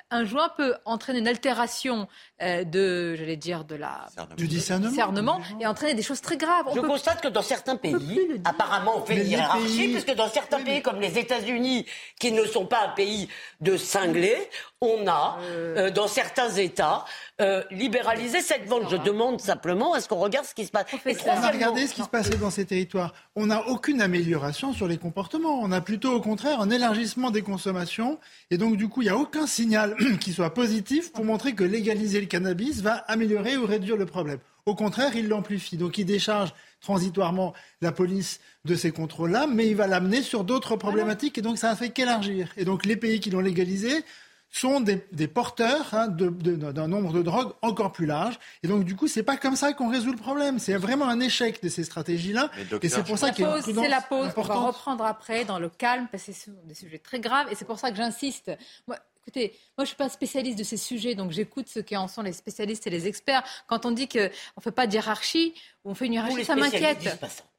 un 0.09 0.25
joint 0.25 0.49
peut 0.49 0.75
entraîner 0.85 1.19
une 1.19 1.27
altération 1.27 2.07
euh, 2.41 2.63
de, 2.63 3.15
j'allais 3.15 3.35
dire, 3.35 3.63
de 3.63 3.75
la 3.75 4.07
du 4.37 4.47
discernement, 4.47 5.41
et 5.59 5.65
entraîner 5.65 5.93
des 5.93 6.03
choses 6.03 6.21
très 6.21 6.37
graves. 6.37 6.67
Je 6.75 6.81
constate 6.81 7.21
que 7.21 7.27
dans 7.27 7.41
certains 7.41 7.75
pays, 7.75 8.41
apparemment, 8.45 8.97
on 8.97 9.05
fait 9.05 9.17
une 9.17 9.27
hiérarchie, 9.27 9.89
puisque 9.89 10.15
dans 10.15 10.29
certains 10.29 10.61
pays 10.61 10.81
comme 10.81 10.99
les 10.99 11.17
États-Unis, 11.17 11.85
qui 12.19 12.31
ne 12.31 12.45
sont 12.45 12.65
pas 12.65 12.85
un 12.87 12.89
pays 12.89 13.27
de 13.61 13.77
cinglés, 13.77 14.49
on 14.81 15.07
a, 15.07 15.37
euh. 15.41 15.87
Euh, 15.87 15.91
dans 15.91 16.07
certains 16.07 16.49
États, 16.49 17.05
libéralisé 17.71 18.39
cette 18.39 18.65
vente. 18.69 18.89
Je 18.89 18.95
demande 18.95 19.41
simplement, 19.41 19.97
est-ce 19.97 20.07
qu'on 20.07 20.15
regarde 20.19 20.45
ce 20.45 20.53
qui 20.53 20.65
se 20.65 20.71
passe 20.71 20.85
On 20.93 21.29
a 21.29 21.51
regardé 21.51 21.87
ce 21.87 21.93
qui 21.93 22.01
se 22.01 22.07
passait 22.07 22.37
dans 22.37 22.49
ces 22.49 22.65
territoires. 22.65 23.13
On 23.35 23.47
n'a 23.47 23.67
aucune 23.67 24.01
amélioration 24.01 24.71
sur 24.71 24.87
les 24.87 24.97
comportements. 24.97 25.59
On 25.61 25.73
a 25.73 25.81
plutôt, 25.81 26.13
au 26.13 26.21
contraire, 26.21 26.61
un 26.61 26.69
élargissement 26.69 27.31
des 27.31 27.41
consommations. 27.41 28.17
Et 28.49 28.57
donc, 28.57 28.77
du 28.77 28.87
coup, 28.87 29.01
il 29.01 29.05
n'y 29.05 29.11
a 29.11 29.17
aucun 29.17 29.45
signal 29.45 29.82
qui 30.19 30.33
soit 30.33 30.53
positif 30.53 31.11
pour 31.11 31.25
montrer 31.25 31.53
que 31.53 31.63
légaliser 31.63 32.19
le 32.19 32.27
cannabis 32.27 32.81
va 32.81 32.93
améliorer 33.07 33.57
ou 33.57 33.65
réduire 33.65 33.97
le 33.97 34.05
problème. 34.05 34.39
Au 34.65 34.75
contraire, 34.75 35.15
il 35.15 35.27
l'amplifie. 35.27 35.77
Donc 35.77 35.97
il 35.97 36.05
décharge 36.05 36.53
transitoirement 36.81 37.53
la 37.81 37.91
police 37.91 38.39
de 38.65 38.75
ces 38.75 38.91
contrôles-là, 38.91 39.47
mais 39.47 39.67
il 39.67 39.75
va 39.75 39.87
l'amener 39.87 40.21
sur 40.21 40.43
d'autres 40.43 40.75
problématiques 40.75 41.37
et 41.37 41.41
donc 41.41 41.57
ça 41.57 41.71
ne 41.71 41.75
fait 41.75 41.89
qu'élargir. 41.89 42.53
Et 42.57 42.65
donc 42.65 42.85
les 42.85 42.95
pays 42.95 43.19
qui 43.19 43.29
l'ont 43.29 43.41
légalisé 43.41 44.03
sont 44.53 44.81
des, 44.81 45.27
porteurs 45.27 45.93
hein, 45.93 46.07
d'un 46.07 46.87
nombre 46.87 47.11
de 47.11 47.23
drogues 47.23 47.53
encore 47.63 47.91
plus 47.91 48.05
large. 48.05 48.39
Et 48.61 48.67
donc, 48.67 48.83
du 48.83 48.95
coup, 48.95 49.07
c'est 49.07 49.23
pas 49.23 49.35
comme 49.35 49.55
ça 49.55 49.73
qu'on 49.73 49.89
résout 49.89 50.11
le 50.11 50.17
problème. 50.17 50.59
C'est 50.59 50.75
vraiment 50.75 51.09
un 51.09 51.19
échec 51.19 51.61
de 51.63 51.69
ces 51.69 51.83
stratégies-là. 51.83 52.51
Et 52.83 52.87
c'est 52.87 53.03
pour 53.03 53.17
ça 53.17 53.31
qu'il 53.31 53.45
y 53.45 53.47
a 53.47 53.61
C'est 53.61 53.87
la 53.87 54.01
pause. 54.01 54.29
On 54.37 54.41
va 54.43 54.53
reprendre 54.53 55.03
après 55.05 55.43
dans 55.43 55.57
le 55.57 55.69
calme 55.69 56.07
parce 56.11 56.25
que 56.25 56.33
ce 56.33 56.45
sont 56.45 56.51
des 56.65 56.75
sujets 56.75 56.99
très 56.99 57.19
graves. 57.19 57.47
Et 57.51 57.55
c'est 57.55 57.65
pour 57.65 57.79
ça 57.79 57.89
que 57.89 57.97
j'insiste. 57.97 58.51
Écoutez, 59.25 59.57
moi 59.77 59.85
je 59.85 59.89
suis 59.89 59.95
pas 59.95 60.09
spécialiste 60.09 60.59
de 60.59 60.63
ces 60.65 60.75
sujets, 60.75 61.15
donc 61.15 61.31
j'écoute 61.31 61.69
ce 61.69 61.79
qui 61.79 61.95
en 61.95 62.09
sont 62.09 62.21
les 62.21 62.33
spécialistes 62.33 62.85
et 62.87 62.89
les 62.89 63.07
experts. 63.07 63.43
Quand 63.67 63.85
on 63.85 63.91
dit 63.91 64.09
qu'on 64.09 64.19
ne 64.19 64.61
fait 64.61 64.71
pas 64.71 64.85
de 64.85 64.93
hiérarchie, 64.93 65.53
on 65.85 65.95
fait 65.95 66.07
une 66.07 66.13
hiérarchie, 66.13 66.43
ça 66.43 66.55
m'inquiète. 66.55 67.07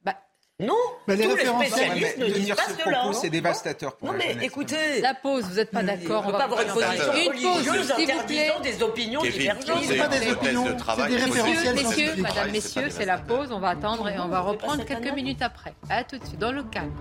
Bah, 0.04 0.14
non, 0.60 0.76
les 1.08 1.16
ne 1.16 2.32
disent 2.32 2.54
pas 2.54 2.62
cela. 2.84 3.12
C'est 3.14 3.30
dévastateur 3.30 3.96
pour 3.96 4.12
Non 4.12 4.18
mais 4.18 4.36
écoutez, 4.42 5.00
la 5.00 5.14
pause, 5.14 5.44
vous 5.44 5.56
n'êtes 5.56 5.70
pas 5.70 5.82
d'accord. 5.82 6.22
On 6.24 6.28
ne 6.28 6.32
peut 6.32 6.38
pas 6.38 6.44
avoir 6.44 6.60
une 6.60 6.68
position 6.68 7.54
religieuse 7.54 7.90
interdisant 7.90 8.60
des 8.60 8.82
opinions 8.82 9.22
divergentes. 9.22 9.84
Ce 9.84 9.94
pas 9.94 10.08
des 10.08 10.30
opinions, 10.30 10.64
c'est 10.96 11.08
des 11.08 11.16
référentiels 11.16 11.74
Messieurs, 11.74 12.14
madame, 12.18 12.50
messieurs, 12.50 12.90
c'est 12.90 13.06
la 13.06 13.18
pause. 13.18 13.50
On 13.52 13.58
va 13.58 13.70
attendre 13.70 14.08
et 14.08 14.18
on 14.18 14.28
va 14.28 14.40
reprendre 14.40 14.84
quelques 14.84 15.14
minutes 15.14 15.42
après. 15.42 15.74
À 15.88 16.04
tout 16.04 16.18
de 16.18 16.24
suite, 16.24 16.38
dans 16.38 16.52
le 16.52 16.62
calme. 16.62 16.92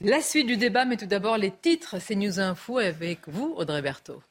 La 0.00 0.20
suite 0.20 0.46
du 0.46 0.56
débat, 0.56 0.84
mais 0.84 0.96
tout 0.96 1.06
d'abord 1.06 1.38
les 1.38 1.50
titres. 1.50 2.00
C'est 2.00 2.16
News 2.16 2.40
Info 2.40 2.78
avec 2.78 3.28
vous, 3.28 3.54
Audrey 3.56 3.82
Berthaud. 3.82 4.22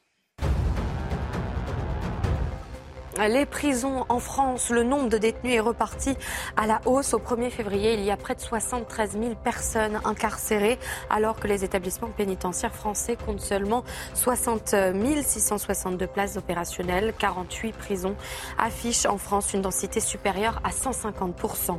Les 3.26 3.46
prisons 3.46 4.06
en 4.08 4.20
France, 4.20 4.70
le 4.70 4.84
nombre 4.84 5.08
de 5.08 5.18
détenus 5.18 5.54
est 5.54 5.60
reparti 5.60 6.16
à 6.56 6.68
la 6.68 6.80
hausse. 6.86 7.14
Au 7.14 7.18
1er 7.18 7.50
février, 7.50 7.94
il 7.94 8.04
y 8.04 8.12
a 8.12 8.16
près 8.16 8.36
de 8.36 8.40
73 8.40 9.12
000 9.12 9.34
personnes 9.42 10.00
incarcérées, 10.04 10.78
alors 11.10 11.40
que 11.40 11.48
les 11.48 11.64
établissements 11.64 12.10
pénitentiaires 12.16 12.74
français 12.74 13.16
comptent 13.16 13.40
seulement 13.40 13.82
60 14.14 14.74
662 15.24 16.06
places 16.06 16.36
opérationnelles. 16.36 17.12
48 17.18 17.72
prisons 17.72 18.14
affichent 18.56 19.06
en 19.06 19.18
France 19.18 19.52
une 19.52 19.62
densité 19.62 19.98
supérieure 19.98 20.60
à 20.62 20.70
150% 20.70 21.78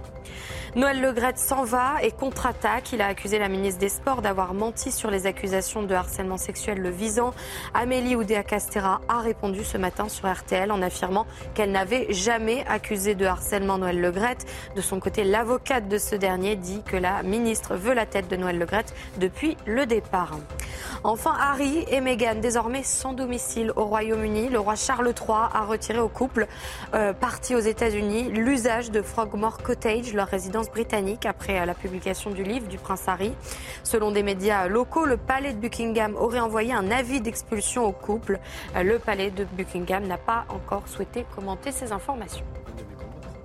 Noël 0.76 1.02
Legrette 1.02 1.40
s'en 1.40 1.64
va 1.64 1.96
et 2.04 2.12
contre-attaque. 2.12 2.94
Il 2.94 3.02
a 3.02 3.08
accusé 3.08 3.40
la 3.40 3.50
ministre 3.50 3.80
des 3.80 3.90
Sports 3.90 4.22
d'avoir 4.22 4.54
menti 4.54 4.92
sur 4.92 5.10
les 5.10 5.26
accusations 5.26 5.82
de 5.82 5.96
harcèlement 5.96 6.38
sexuel 6.38 6.80
le 6.80 6.90
visant. 6.90 7.34
Amélie 7.74 8.16
Oudéa-Castera 8.16 9.02
a 9.08 9.20
répondu 9.20 9.64
ce 9.64 9.78
matin 9.78 10.10
sur 10.10 10.32
RTL 10.32 10.72
en 10.72 10.84
affirmant 10.84 11.26
qu'elle 11.54 11.72
n'avait 11.72 12.12
jamais 12.14 12.66
accusé 12.68 13.16
de 13.16 13.26
harcèlement 13.26 13.78
Noël 13.78 14.00
Legrette. 14.00 14.46
De 14.76 14.82
son 14.82 15.00
côté, 15.00 15.24
l'avocate 15.24 15.88
de 15.88 15.98
ce 15.98 16.16
dernier 16.16 16.56
dit 16.56 16.82
que 16.84 16.98
la 16.98 17.24
ministre 17.24 17.76
veut 17.76 17.94
la 17.94 18.06
tête 18.06 18.28
de 18.28 18.36
Noël 18.36 18.58
Legrette 18.58 18.94
depuis 19.18 19.58
le 19.66 19.86
départ. 19.86 20.38
Enfin, 21.04 21.36
Harry 21.40 21.86
et 21.90 22.02
Meghan, 22.02 22.36
désormais 22.42 22.84
sans 22.84 23.14
domicile 23.14 23.72
au 23.76 23.86
Royaume-Uni. 23.86 24.50
Le 24.50 24.60
roi 24.60 24.76
Charles 24.76 25.08
III 25.08 25.48
a 25.54 25.66
retiré 25.66 26.00
au 26.00 26.10
couple 26.10 26.48
euh, 26.94 27.14
parti 27.14 27.56
aux 27.56 27.60
États-Unis 27.60 28.30
l'usage 28.32 28.92
de 28.92 29.02
Frogmore 29.02 29.60
Cottage, 29.60 30.14
leur 30.14 30.28
résidence 30.28 30.70
britannique, 30.70 31.26
après 31.26 31.60
euh, 31.60 31.66
la 31.66 31.74
publication 31.74 32.32
du 32.32 32.44
livre 32.44 32.68
du 32.68 32.78
prince 32.78 33.08
Harry. 33.08 33.34
Selon 33.84 34.12
des 34.12 34.24
médias 34.24 34.68
locaux, 34.68 35.06
le 35.06 35.18
palais 35.18 35.54
de 35.54 35.60
Buckingham 35.60 36.16
aurait 36.16 36.40
envoyé 36.40 36.74
un 36.74 36.92
avis 36.92 37.22
d'expulsion 37.22 37.86
au 37.86 37.92
couple. 37.92 38.40
Euh, 38.76 38.84
le 38.84 39.00
palais 39.00 39.32
de 39.32 39.46
Buckingham 39.46 40.06
n'a 40.06 40.18
pas 40.18 40.46
encore 40.50 40.84
souhaité 40.88 41.19
commenter 41.36 41.72
ces 41.72 41.92
informations. 41.92 42.46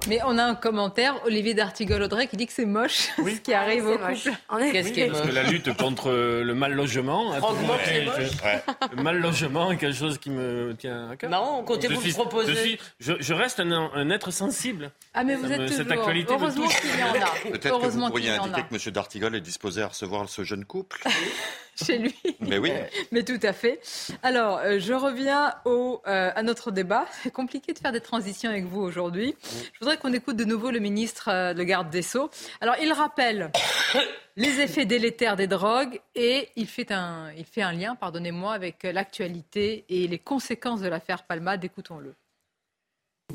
Mais 0.07 0.19
on 0.27 0.37
a 0.39 0.45
un 0.45 0.55
commentaire, 0.55 1.15
Olivier 1.25 1.55
d'Artigol-Audrey, 1.55 2.27
qui 2.27 2.37
dit 2.37 2.47
que 2.47 2.53
c'est 2.53 2.67
moche 2.67 3.09
ce 3.17 3.41
qui 3.41 3.55
arrive 3.55 3.87
au 3.87 3.99
couple. 3.99 4.31
Qu'est-ce 4.73 4.93
qui 4.93 5.01
est 5.01 5.07
Parce 5.09 5.23
que 5.23 5.33
la 5.33 5.45
lutte 5.45 5.75
contre 5.77 6.11
le 6.11 6.55
mal 6.55 6.73
logement, 6.73 7.33
le 7.35 9.03
mal 9.03 9.19
logement 9.19 9.71
est 9.71 9.77
quelque 9.77 9.97
chose 9.97 10.19
qui 10.19 10.31
me 10.31 10.75
tient 10.77 11.11
à 11.11 11.17
cœur. 11.17 11.31
Non, 11.31 11.63
comptez-vous 11.65 12.01
le 12.01 12.13
proposer 12.13 12.79
je, 13.01 13.33
reste 13.33 13.61
un, 13.61 14.11
être 14.11 14.31
sensible. 14.31 14.91
Ah 15.15 15.25
mais 15.25 15.37
vous 15.37 15.51
êtes 15.51 15.67
toujours. 15.67 15.77
Cette 15.77 15.91
actualité 15.91 16.35
Heureusement 16.35 16.69
qu'il 16.69 16.91
y 16.99 17.03
en 17.03 17.23
a. 17.25 17.51
Peut-être 17.53 17.81
que 17.81 17.87
vous 17.87 18.07
pourriez 18.09 18.31
indiquer 18.31 18.63
que 18.63 18.75
M. 18.75 18.93
D'Artigol 18.93 19.35
est 19.35 19.41
disposé 19.41 19.83
à 19.83 19.89
recevoir 19.89 20.29
ce 20.29 20.45
jeune 20.45 20.65
couple. 20.65 21.03
chez 21.85 21.99
lui. 21.99 22.15
Mais 22.41 22.59
oui. 22.59 22.71
Mais 23.13 23.23
tout 23.23 23.39
à 23.43 23.53
fait. 23.53 23.81
Alors, 24.23 24.59
euh, 24.59 24.79
je 24.79 24.93
reviens 24.93 25.55
au, 25.65 26.01
euh, 26.07 26.31
à 26.35 26.43
notre 26.43 26.71
débat. 26.71 27.07
C'est 27.23 27.33
compliqué 27.33 27.73
de 27.73 27.79
faire 27.79 27.93
des 27.93 28.01
transitions 28.01 28.51
avec 28.51 28.65
vous 28.65 28.81
aujourd'hui. 28.81 29.35
Je 29.73 29.79
voudrais 29.81 29.97
qu'on 29.97 30.13
écoute 30.13 30.37
de 30.37 30.45
nouveau 30.45 30.71
le 30.71 30.79
ministre, 30.79 31.29
euh, 31.29 31.53
le 31.53 31.65
garde 31.65 31.91
des 31.91 32.03
Sceaux. 32.03 32.31
Alors, 32.61 32.77
il 32.83 32.93
rappelle 32.93 33.51
les 34.37 34.61
effets 34.61 34.87
délétères 34.87 35.37
des 35.37 35.47
drogues 35.47 36.01
et 36.15 36.49
il 36.57 36.67
fait 36.67 36.93
un, 36.93 37.33
il 37.37 37.45
fait 37.45 37.63
un 37.63 37.73
lien, 37.73 37.95
pardonnez-moi, 37.95 38.53
avec 38.53 38.83
l'actualité 38.85 39.85
et 39.89 40.07
les 40.07 40.19
conséquences 40.19 40.81
de 40.81 40.89
l'affaire 40.89 41.25
Palma. 41.25 41.57
Écoutons-le. 41.57 42.15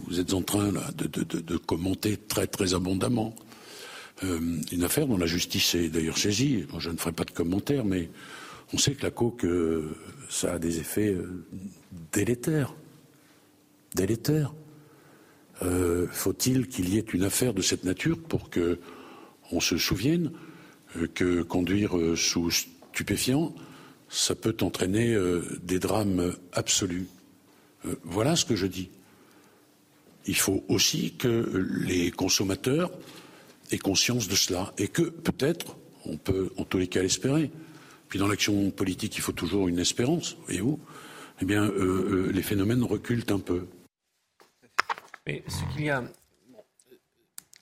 Vous 0.07 0.19
êtes 0.19 0.33
en 0.33 0.41
train 0.41 0.71
là, 0.71 0.91
de, 0.95 1.07
de, 1.07 1.23
de, 1.23 1.39
de 1.39 1.57
commenter 1.57 2.15
très 2.15 2.45
très 2.45 2.75
abondamment 2.75 3.33
une 4.21 4.83
affaire 4.83 5.07
dont 5.07 5.17
la 5.17 5.25
justice 5.25 5.75
est 5.75 5.89
d'ailleurs 5.89 6.17
saisie. 6.17 6.65
je 6.77 6.89
ne 6.89 6.97
ferai 6.97 7.11
pas 7.11 7.23
de 7.23 7.31
commentaires, 7.31 7.85
mais 7.85 8.09
on 8.73 8.77
sait 8.77 8.93
que 8.93 9.03
la 9.03 9.11
coque, 9.11 9.45
euh, 9.45 9.95
ça 10.29 10.53
a 10.53 10.59
des 10.59 10.79
effets 10.79 11.13
euh, 11.13 11.45
délétères. 12.11 12.73
Délétères. 13.95 14.53
Faut-il 16.11 16.69
qu'il 16.69 16.93
y 16.93 16.97
ait 16.97 17.05
une 17.13 17.23
affaire 17.23 17.53
de 17.53 17.61
cette 17.61 17.83
nature 17.83 18.17
pour 18.17 18.49
que 18.49 18.79
on 19.51 19.59
se 19.59 19.77
souvienne 19.77 20.31
que 21.13 21.41
conduire 21.41 21.91
sous 22.15 22.49
stupéfiant, 22.49 23.53
ça 24.07 24.35
peut 24.35 24.55
entraîner 24.61 25.17
des 25.61 25.79
drames 25.79 26.33
absolus? 26.53 27.07
voilà 28.03 28.37
ce 28.37 28.45
que 28.45 28.55
je 28.55 28.67
dis. 28.67 28.89
Il 30.27 30.35
faut 30.35 30.63
aussi 30.69 31.15
que 31.15 31.67
les 31.85 32.11
consommateurs 32.11 32.91
ait 33.71 33.77
conscience 33.77 34.27
de 34.27 34.35
cela 34.35 34.73
et 34.77 34.87
que 34.87 35.03
peut-être, 35.03 35.77
on 36.05 36.17
peut 36.17 36.51
en 36.57 36.63
tous 36.63 36.77
les 36.77 36.87
cas 36.87 37.01
l'espérer. 37.01 37.51
Puis 38.07 38.19
dans 38.19 38.27
l'action 38.27 38.71
politique, 38.71 39.15
il 39.17 39.21
faut 39.21 39.31
toujours 39.31 39.67
une 39.67 39.79
espérance, 39.79 40.35
voyez-vous. 40.45 40.79
Eh 41.41 41.45
bien, 41.45 41.63
euh, 41.63 42.27
euh, 42.27 42.31
les 42.31 42.41
phénomènes 42.41 42.83
reculent 42.83 43.23
un 43.29 43.39
peu. 43.39 43.67
Mais 45.25 45.43
ce 45.47 45.73
qu'il 45.73 45.85
y 45.85 45.89
a, 45.89 46.03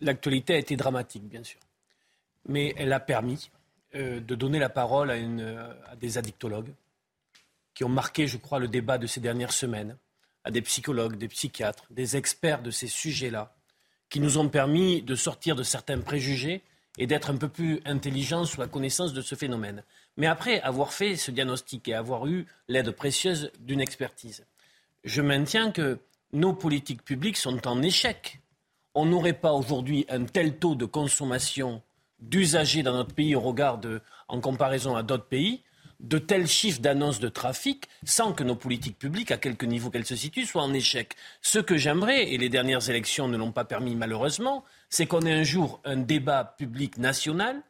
l'actualité 0.01 0.53
a 0.53 0.57
été 0.57 0.75
dramatique, 0.75 1.27
bien 1.27 1.43
sûr. 1.43 1.59
mais 2.47 2.73
elle 2.77 2.93
a 2.93 2.99
permis 2.99 3.49
euh, 3.95 4.19
de 4.19 4.35
donner 4.35 4.59
la 4.59 4.69
parole 4.69 5.11
à, 5.11 5.95
des 5.95 6.17
addictologues 6.17 6.73
qui 7.73 7.83
ont 7.83 7.89
marqué, 7.89 8.25
je 8.25 8.37
crois, 8.37 8.59
le 8.59 8.67
débat 8.67 8.97
de 8.97 9.05
ces 9.05 9.19
dernières 9.19 9.51
semaines, 9.51 9.97
à 10.43 10.51
des 10.51 10.61
psychologues, 10.61 11.17
des 11.17 11.27
psychiatres, 11.27 11.85
des 11.91 12.15
experts 12.15 12.63
de 12.63 12.71
ces 12.71 12.87
sujets-là, 12.87 13.56
qui 14.09 14.19
nous 14.19 14.37
ont 14.37 14.49
permis 14.49 15.01
de 15.01 15.15
sortir 15.15 15.55
de 15.55 15.63
certains 15.63 15.99
préjugés 15.99 16.61
et 16.97 17.07
d'être 17.07 17.29
un 17.29 17.37
peu 17.37 17.49
plus 17.49 17.81
intelligents 17.85 18.45
sur 18.45 18.61
la 18.61 18.67
connaissance 18.67 19.13
de 19.13 19.21
ce 19.21 19.35
phénomène. 19.35 19.83
Mais 20.17 20.27
après 20.27 20.59
avoir 20.61 20.93
fait 20.93 21.15
ce 21.15 21.31
diagnostic 21.31 21.87
et 21.87 21.93
avoir 21.93 22.27
eu 22.27 22.47
l'aide 22.67 22.91
précieuse 22.91 23.51
d'une 23.59 23.81
expertise, 23.81 24.45
je 25.03 25.21
maintiens 25.21 25.71
que 25.71 25.99
nos 26.33 26.53
politiques 26.53 27.03
publiques 27.03 27.37
sont 27.37 27.67
en 27.67 27.81
échec. 27.81 28.41
On 28.95 29.05
n'aurait 29.05 29.33
pas 29.33 29.53
aujourd'hui 29.53 30.05
un 30.09 30.25
tel 30.25 30.57
taux 30.57 30.75
de 30.75 30.85
consommation 30.85 31.81
d'usagers 32.19 32.81
dans 32.81 32.93
notre 32.93 33.13
pays 33.13 33.35
au 33.35 33.41
regard 33.41 33.79
en 34.27 34.41
comparaison 34.41 34.95
à 34.95 35.03
d'autres 35.03 35.27
pays, 35.27 35.61
de 35.99 36.17
tels 36.17 36.47
chiffres 36.47 36.81
d'annonces 36.81 37.19
de 37.19 37.29
trafic 37.29 37.87
sans 38.03 38.33
que 38.33 38.43
nos 38.43 38.55
politiques 38.55 38.97
publiques, 38.97 39.31
à 39.31 39.37
quelque 39.37 39.65
niveau 39.65 39.89
qu'elles 39.89 40.05
se 40.05 40.15
situent, 40.15 40.45
soient 40.45 40.63
en 40.63 40.73
échec. 40.73 41.15
Ce 41.41 41.59
que 41.59 41.77
j'aimerais, 41.77 42.31
et 42.31 42.37
les 42.37 42.49
dernières 42.49 42.89
élections 42.89 43.27
ne 43.27 43.37
l'ont 43.37 43.51
pas 43.51 43.65
permis 43.65 43.95
malheureusement, 43.95 44.63
c'est 44.89 45.05
qu'on 45.05 45.21
ait 45.21 45.33
un 45.33 45.43
jour 45.43 45.81
un 45.85 45.97
débat 45.97 46.55
public 46.57 46.97
national 46.97 47.61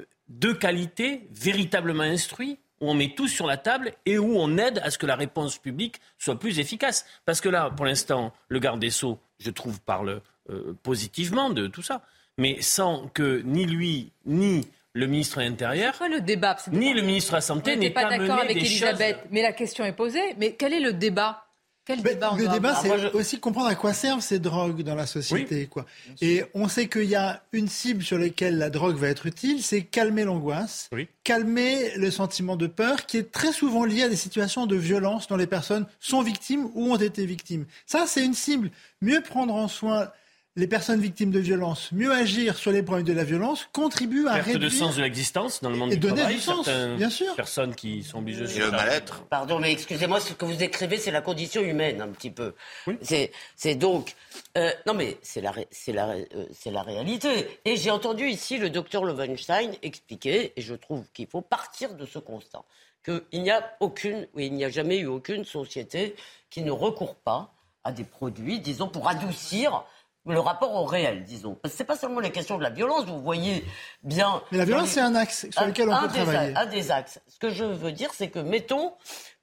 euh, 0.00 0.04
de 0.28 0.52
qualité, 0.52 1.28
véritablement 1.30 2.02
instruit, 2.02 2.58
où 2.80 2.90
on 2.90 2.94
met 2.94 3.14
tout 3.14 3.28
sur 3.28 3.46
la 3.46 3.56
table 3.56 3.92
et 4.04 4.18
où 4.18 4.36
on 4.36 4.58
aide 4.58 4.80
à 4.82 4.90
ce 4.90 4.98
que 4.98 5.06
la 5.06 5.16
réponse 5.16 5.58
publique 5.58 6.00
soit 6.18 6.38
plus 6.38 6.58
efficace. 6.58 7.06
Parce 7.24 7.40
que 7.40 7.48
là, 7.48 7.70
pour 7.70 7.86
l'instant, 7.86 8.32
le 8.48 8.58
garde 8.58 8.80
des 8.80 8.90
Sceaux, 8.90 9.18
je 9.38 9.50
trouve, 9.50 9.80
parle 9.80 10.22
euh, 10.50 10.74
positivement 10.82 11.50
de 11.50 11.66
tout 11.66 11.82
ça 11.82 12.02
mais 12.38 12.60
sans 12.60 13.08
que 13.08 13.42
ni 13.42 13.66
lui 13.66 14.12
ni 14.26 14.66
le 14.94 15.06
ministre 15.08 15.38
de 15.38 15.42
l'Intérieur, 15.42 16.00
le 16.08 16.20
débat 16.20 16.56
ni 16.70 16.94
le 16.94 17.02
ministre 17.02 17.32
de 17.32 17.36
la 17.36 17.40
Santé 17.40 17.76
n'aient 17.76 17.90
pas 17.90 18.08
d'accord 18.08 18.38
avec 18.38 18.56
Elisabeth. 18.56 19.18
Mais 19.30 19.42
la 19.42 19.52
question 19.52 19.84
est 19.84 19.92
posée. 19.92 20.34
Mais 20.38 20.52
quel 20.52 20.72
est 20.72 20.80
le 20.80 20.92
débat? 20.92 21.40
Quel 21.84 22.00
débat 22.00 22.34
Le 22.38 22.48
débat, 22.48 22.74
c'est 22.80 23.12
aussi 23.12 23.40
comprendre 23.40 23.68
à 23.68 23.74
quoi 23.74 23.92
servent 23.92 24.22
ces 24.22 24.38
drogues 24.38 24.82
dans 24.82 24.94
la 24.94 25.04
société. 25.04 25.66
Quoi. 25.66 25.84
Et 26.22 26.44
on 26.54 26.66
sait 26.66 26.88
qu'il 26.88 27.04
y 27.04 27.16
a 27.16 27.42
une 27.52 27.68
cible 27.68 28.02
sur 28.02 28.16
laquelle 28.16 28.56
la 28.56 28.70
drogue 28.70 28.96
va 28.96 29.08
être 29.08 29.26
utile, 29.26 29.62
c'est 29.62 29.82
calmer 29.82 30.24
l'angoisse, 30.24 30.88
calmer 31.24 31.94
le 31.96 32.10
sentiment 32.10 32.56
de 32.56 32.68
peur 32.68 33.04
qui 33.04 33.18
est 33.18 33.30
très 33.30 33.52
souvent 33.52 33.84
lié 33.84 34.04
à 34.04 34.08
des 34.08 34.16
situations 34.16 34.64
de 34.64 34.76
violence 34.76 35.28
dont 35.28 35.36
les 35.36 35.46
personnes 35.46 35.86
sont 36.00 36.22
victimes 36.22 36.70
ou 36.74 36.92
ont 36.92 36.96
été 36.96 37.26
victimes. 37.26 37.66
Ça, 37.84 38.06
c'est 38.06 38.24
une 38.24 38.34
cible. 38.34 38.70
Mieux 39.02 39.20
prendre 39.20 39.54
en 39.54 39.68
soin 39.68 40.08
les 40.56 40.68
personnes 40.68 41.00
victimes 41.00 41.32
de 41.32 41.40
violences, 41.40 41.90
mieux 41.90 42.12
agir 42.12 42.56
sur 42.56 42.70
les 42.70 42.82
problèmes 42.84 43.06
de 43.06 43.12
la 43.12 43.24
violence, 43.24 43.68
contribue 43.72 44.28
à 44.28 44.34
Perte 44.34 44.46
réduire... 44.46 44.70
de 44.70 44.74
sens 44.74 44.96
de 44.96 45.02
l'existence 45.02 45.60
dans 45.62 45.70
le 45.70 45.76
monde 45.76 45.92
et 45.92 45.96
du 45.96 46.06
donner 46.06 46.26
Du 46.26 46.38
sens, 46.38 46.68
bien 46.96 47.10
sûr. 47.10 47.34
personnes 47.34 47.74
qui 47.74 48.04
sont 48.04 48.18
obligées 48.18 48.44
de... 48.44 48.64
le 48.64 48.70
mal-être. 48.70 49.24
Pardon, 49.24 49.58
mais 49.58 49.72
excusez-moi, 49.72 50.20
ce 50.20 50.32
que 50.32 50.44
vous 50.44 50.62
écrivez, 50.62 50.98
c'est 50.98 51.10
la 51.10 51.22
condition 51.22 51.60
humaine, 51.60 52.00
un 52.00 52.08
petit 52.08 52.30
peu. 52.30 52.54
C'est 53.02 53.74
donc... 53.74 54.14
Euh, 54.56 54.70
non, 54.86 54.94
mais 54.94 55.18
c'est 55.22 55.40
la, 55.40 55.52
la, 55.88 56.08
euh, 56.10 56.46
la 56.66 56.82
réalité. 56.82 57.60
Et 57.64 57.76
j'ai 57.76 57.90
entendu 57.90 58.28
ici 58.28 58.56
le 58.58 58.70
docteur 58.70 59.04
Lovenstein 59.04 59.72
expliquer, 59.82 60.52
et 60.56 60.62
je 60.62 60.74
trouve 60.76 61.04
qu'il 61.12 61.26
faut 61.26 61.40
partir 61.40 61.94
de 61.94 62.06
ce 62.06 62.20
constat, 62.20 62.62
qu'il 63.04 63.42
n'y 63.42 63.50
a 63.50 63.76
aucune, 63.80 64.28
ou 64.34 64.40
il 64.40 64.52
n'y 64.54 64.64
a 64.64 64.70
jamais 64.70 64.98
eu 64.98 65.06
aucune 65.06 65.44
société 65.44 66.14
qui 66.48 66.62
ne 66.62 66.70
recourt 66.70 67.16
pas 67.16 67.52
à 67.82 67.90
des 67.90 68.04
produits, 68.04 68.60
disons, 68.60 68.88
pour 68.88 69.08
adoucir 69.08 69.84
le 70.26 70.40
rapport 70.40 70.74
au 70.74 70.84
réel, 70.84 71.24
disons. 71.24 71.54
Parce 71.54 71.74
que 71.74 71.78
c'est 71.78 71.84
pas 71.84 71.96
seulement 71.96 72.20
la 72.20 72.30
question 72.30 72.56
de 72.56 72.62
la 72.62 72.70
violence, 72.70 73.04
vous 73.04 73.20
voyez 73.20 73.64
bien. 74.02 74.42
Mais 74.52 74.58
la 74.58 74.64
violence, 74.64 74.90
c'est 74.90 75.00
un 75.00 75.14
axe 75.14 75.46
sur 75.50 75.66
lequel 75.66 75.88
on 75.88 76.00
peut 76.00 76.08
travailler. 76.08 76.56
Un 76.56 76.66
des 76.66 76.90
axes. 76.90 77.20
Ce 77.28 77.38
que 77.38 77.50
je 77.50 77.64
veux 77.64 77.92
dire, 77.92 78.10
c'est 78.14 78.28
que, 78.28 78.38
mettons 78.38 78.94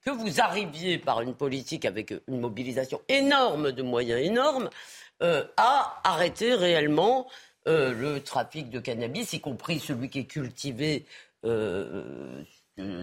que 0.04 0.10
vous 0.10 0.42
arriviez 0.42 0.98
par 0.98 1.22
une 1.22 1.36
politique 1.36 1.86
avec 1.86 2.14
une 2.28 2.40
mobilisation 2.40 3.02
énorme 3.08 3.72
de 3.72 3.84
moyens 3.84 4.20
énormes 4.22 4.70
euh, 5.22 5.46
à 5.58 6.02
arrêter 6.04 6.56
réellement 6.56 7.28
euh, 7.68 7.94
le 7.94 8.24
trafic 8.24 8.72
de 8.72 8.80
cannabis, 8.80 9.34
y 9.34 9.40
compris 9.40 9.80
celui 9.80 10.10
qui 10.10 10.20
est 10.20 10.26
cultivé 10.26 11.06
euh, 11.46 12.44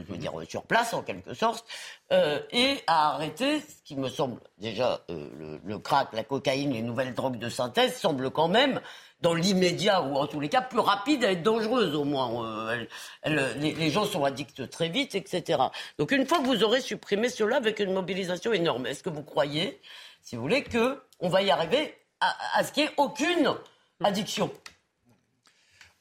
je 0.07 0.13
veux 0.13 0.19
dire, 0.19 0.33
sur 0.49 0.63
place 0.63 0.95
en 0.95 1.03
quelque 1.03 1.35
sorte, 1.35 1.65
euh, 2.13 2.41
et 2.53 2.79
à 2.87 3.15
arrêter 3.15 3.61
ce 3.61 3.83
qui 3.85 3.97
me 3.97 4.09
semble 4.09 4.41
déjà 4.59 5.05
euh, 5.11 5.59
le, 5.65 5.79
crack, 5.79 6.13
la 6.13 6.25
cocaïne, 6.25 6.73
les 6.73 6.83
nouvelles 6.83 7.15
drogues 7.15 7.39
de 7.39 7.49
synthèse 7.49 7.97
semblent 7.97 8.31
quand 8.31 8.49
même 8.49 8.81
dans 9.21 9.35
l'immédiat 9.35 10.03
ou 10.03 10.17
en 10.17 10.27
tous 10.27 10.41
les 10.41 10.49
cas 10.49 10.63
plus 10.63 10.79
rapides 10.79 11.25
à 11.25 11.33
être 11.33 11.43
dangereuses 11.43 11.95
au 11.95 12.05
moins. 12.05 12.69
Euh, 12.71 12.85
les, 13.25 13.91
gens 13.91 14.05
sont 14.05 14.25
addicts 14.25 14.69
très 14.71 14.89
vite, 14.89 15.15
etc. 15.15 15.61
Donc 15.99 16.13
une 16.13 16.27
fois 16.27 16.39
que 16.39 16.47
vous 16.47 16.63
aurez 16.63 16.81
supprimé 16.81 17.29
cela 17.29 17.57
avec 17.57 17.81
une 17.81 17.93
mobilisation 17.93 18.53
énorme, 18.53 18.87
est-ce 18.87 19.03
que 19.03 19.11
vous 19.11 19.25
croyez, 19.25 19.81
si 20.23 20.37
vous 20.37 20.43
voulez, 20.43 20.63
que 20.63 21.03
on 21.21 21.29
va 21.29 21.43
y 21.43 21.51
arriver 21.51 21.95
à, 22.21 22.37
à 22.55 22.65
ce 22.65 22.73
qu'il 22.73 22.85
n'y 22.85 22.91
ait 22.91 22.95
aucune 22.97 23.55
addiction? 24.03 24.51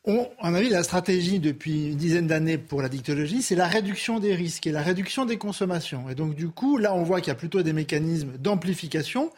On, 0.08 0.30
en 0.40 0.54
avis, 0.54 0.70
la 0.70 0.84
stratégie 0.84 1.40
depuis 1.40 1.90
une 1.90 1.98
dizaine 1.98 2.28
d'années 2.28 2.58
pour 2.58 2.82
la 2.82 2.88
dictologie, 2.88 3.42
c'est 3.42 3.56
la 3.56 3.68
réduction 3.68 4.20
des 4.20 4.34
risques 4.34 4.66
et 4.66 4.72
la 4.72 4.82
réduction 4.82 5.26
des 5.26 5.38
consommations. 5.38 6.10
Et 6.10 6.16
donc, 6.16 6.34
du 6.34 6.48
coup, 6.48 6.78
là, 6.78 6.96
on 6.96 7.04
voit 7.04 7.20
qu'il 7.20 7.28
y 7.28 7.32
a 7.32 7.36
plutôt 7.36 7.62
des 7.62 7.74
mécanismes 7.74 8.38
d'amplification, 8.38 9.32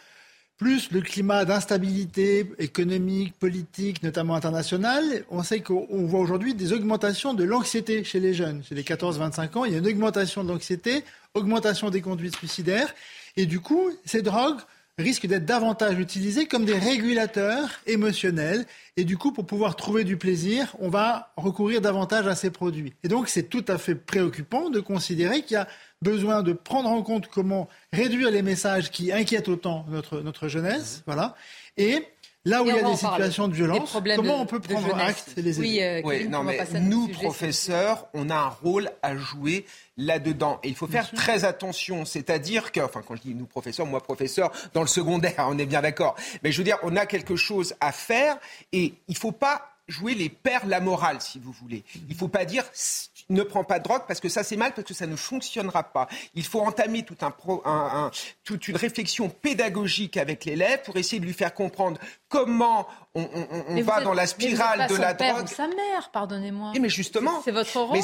plus 0.57 0.91
le 0.91 1.01
climat 1.01 1.43
d'instabilité 1.43 2.51
économique, 2.59 3.33
politique, 3.39 4.03
notamment 4.03 4.35
internationale. 4.35 5.25
On 5.31 5.41
sait 5.41 5.61
qu'on 5.61 6.05
voit 6.05 6.19
aujourd'hui 6.19 6.53
des 6.53 6.71
augmentations 6.71 7.33
de 7.33 7.43
l'anxiété 7.43 8.03
chez 8.03 8.19
les 8.19 8.35
jeunes. 8.35 8.63
Chez 8.63 8.75
les 8.75 8.83
14-25 8.83 9.57
ans, 9.57 9.65
il 9.65 9.71
y 9.71 9.75
a 9.75 9.79
une 9.79 9.87
augmentation 9.87 10.43
de 10.43 10.49
l'anxiété, 10.49 11.03
augmentation 11.33 11.89
des 11.89 12.01
conduites 12.01 12.35
suicidaires. 12.35 12.93
Et 13.37 13.47
du 13.47 13.59
coup, 13.59 13.89
ces 14.05 14.21
drogues 14.21 14.59
risquent 14.99 15.27
d'être 15.27 15.45
davantage 15.45 15.97
utilisés 15.97 16.45
comme 16.45 16.65
des 16.65 16.77
régulateurs 16.77 17.69
émotionnels. 17.87 18.65
Et 18.97 19.05
du 19.05 19.17
coup, 19.17 19.31
pour 19.31 19.45
pouvoir 19.45 19.75
trouver 19.75 20.03
du 20.03 20.17
plaisir, 20.17 20.75
on 20.79 20.89
va 20.89 21.31
recourir 21.37 21.81
davantage 21.81 22.27
à 22.27 22.35
ces 22.35 22.51
produits. 22.51 22.93
Et 23.03 23.07
donc, 23.07 23.29
c'est 23.29 23.43
tout 23.43 23.65
à 23.67 23.77
fait 23.77 23.95
préoccupant 23.95 24.69
de 24.69 24.79
considérer 24.79 25.41
qu'il 25.41 25.55
y 25.55 25.57
a 25.57 25.67
besoin 26.01 26.43
de 26.43 26.53
prendre 26.53 26.89
en 26.89 27.01
compte 27.01 27.27
comment 27.27 27.67
réduire 27.93 28.31
les 28.31 28.41
messages 28.41 28.91
qui 28.91 29.11
inquiètent 29.11 29.49
autant 29.49 29.85
notre, 29.89 30.21
notre 30.21 30.47
jeunesse. 30.47 31.03
Voilà. 31.05 31.35
Et 31.77 32.05
Là 32.49 32.63
où 32.63 32.65
il 32.67 32.75
y 32.75 32.79
a 32.79 32.83
des 32.83 32.95
situations 32.95 33.47
de 33.47 33.53
violence, 33.53 33.97
comment 34.15 34.41
on 34.41 34.45
peut 34.45 34.59
prendre 34.59 34.95
acte 34.97 35.33
et 35.37 35.41
les 35.41 35.59
aider 35.59 36.01
oui, 36.03 36.23
euh, 36.23 36.27
non, 36.27 36.43
mais 36.43 36.59
Nous, 36.81 37.07
professeurs, 37.09 38.07
on 38.13 38.29
a 38.29 38.35
un 38.35 38.49
rôle 38.49 38.89
à 39.01 39.15
jouer 39.15 39.65
là-dedans. 39.97 40.59
Et 40.63 40.69
il 40.69 40.75
faut 40.75 40.87
faire 40.87 41.11
très 41.11 41.45
attention. 41.45 42.05
C'est-à-dire 42.05 42.71
que, 42.71 42.79
enfin, 42.79 43.01
quand 43.05 43.15
je 43.15 43.21
dis 43.21 43.35
nous, 43.35 43.45
professeurs, 43.45 43.85
moi, 43.85 44.01
professeur, 44.01 44.51
dans 44.73 44.81
le 44.81 44.87
secondaire, 44.87 45.45
on 45.49 45.57
est 45.57 45.65
bien 45.65 45.81
d'accord. 45.81 46.15
Mais 46.43 46.51
je 46.51 46.57
veux 46.57 46.63
dire, 46.63 46.77
on 46.83 46.95
a 46.95 47.05
quelque 47.05 47.35
chose 47.35 47.75
à 47.81 47.91
faire 47.91 48.37
et 48.71 48.93
il 49.07 49.13
ne 49.13 49.19
faut 49.19 49.31
pas 49.31 49.69
jouer 49.87 50.13
les 50.13 50.29
pères 50.29 50.65
la 50.67 50.79
morale, 50.79 51.17
si 51.19 51.39
vous 51.39 51.51
voulez. 51.51 51.83
Il 51.95 52.13
ne 52.13 52.17
faut 52.17 52.27
pas 52.27 52.45
dire 52.45 52.63
ne 53.29 53.43
prends 53.43 53.63
pas 53.63 53.79
de 53.79 53.83
drogue 53.83 54.03
parce 54.07 54.19
que 54.19 54.29
ça 54.29 54.43
c'est 54.43 54.57
mal, 54.57 54.73
parce 54.73 54.87
que 54.87 54.93
ça 54.93 55.07
ne 55.07 55.15
fonctionnera 55.15 55.83
pas. 55.83 56.07
Il 56.35 56.43
faut 56.43 56.61
entamer 56.61 57.03
tout 57.03 57.17
un, 57.21 58.11
toute 58.43 58.67
une 58.67 58.75
réflexion 58.75 59.29
pédagogique 59.29 60.17
avec 60.17 60.45
l'élève 60.45 60.81
pour 60.83 60.97
essayer 60.97 61.19
de 61.19 61.25
lui 61.25 61.33
faire 61.33 61.53
comprendre 61.53 61.99
comment 62.27 62.87
on, 63.15 63.27
va 63.81 64.01
dans 64.01 64.13
la 64.13 64.27
spirale 64.27 64.87
de 64.87 64.95
la 64.95 65.13
drogue. 65.13 65.47
sa 65.47 65.67
mère, 65.67 66.09
pardonnez-moi. 66.11 66.73
mais 66.79 66.89
justement, 66.89 67.41
c'est 67.43 67.51
votre 67.51 67.79
rôle. 67.79 67.99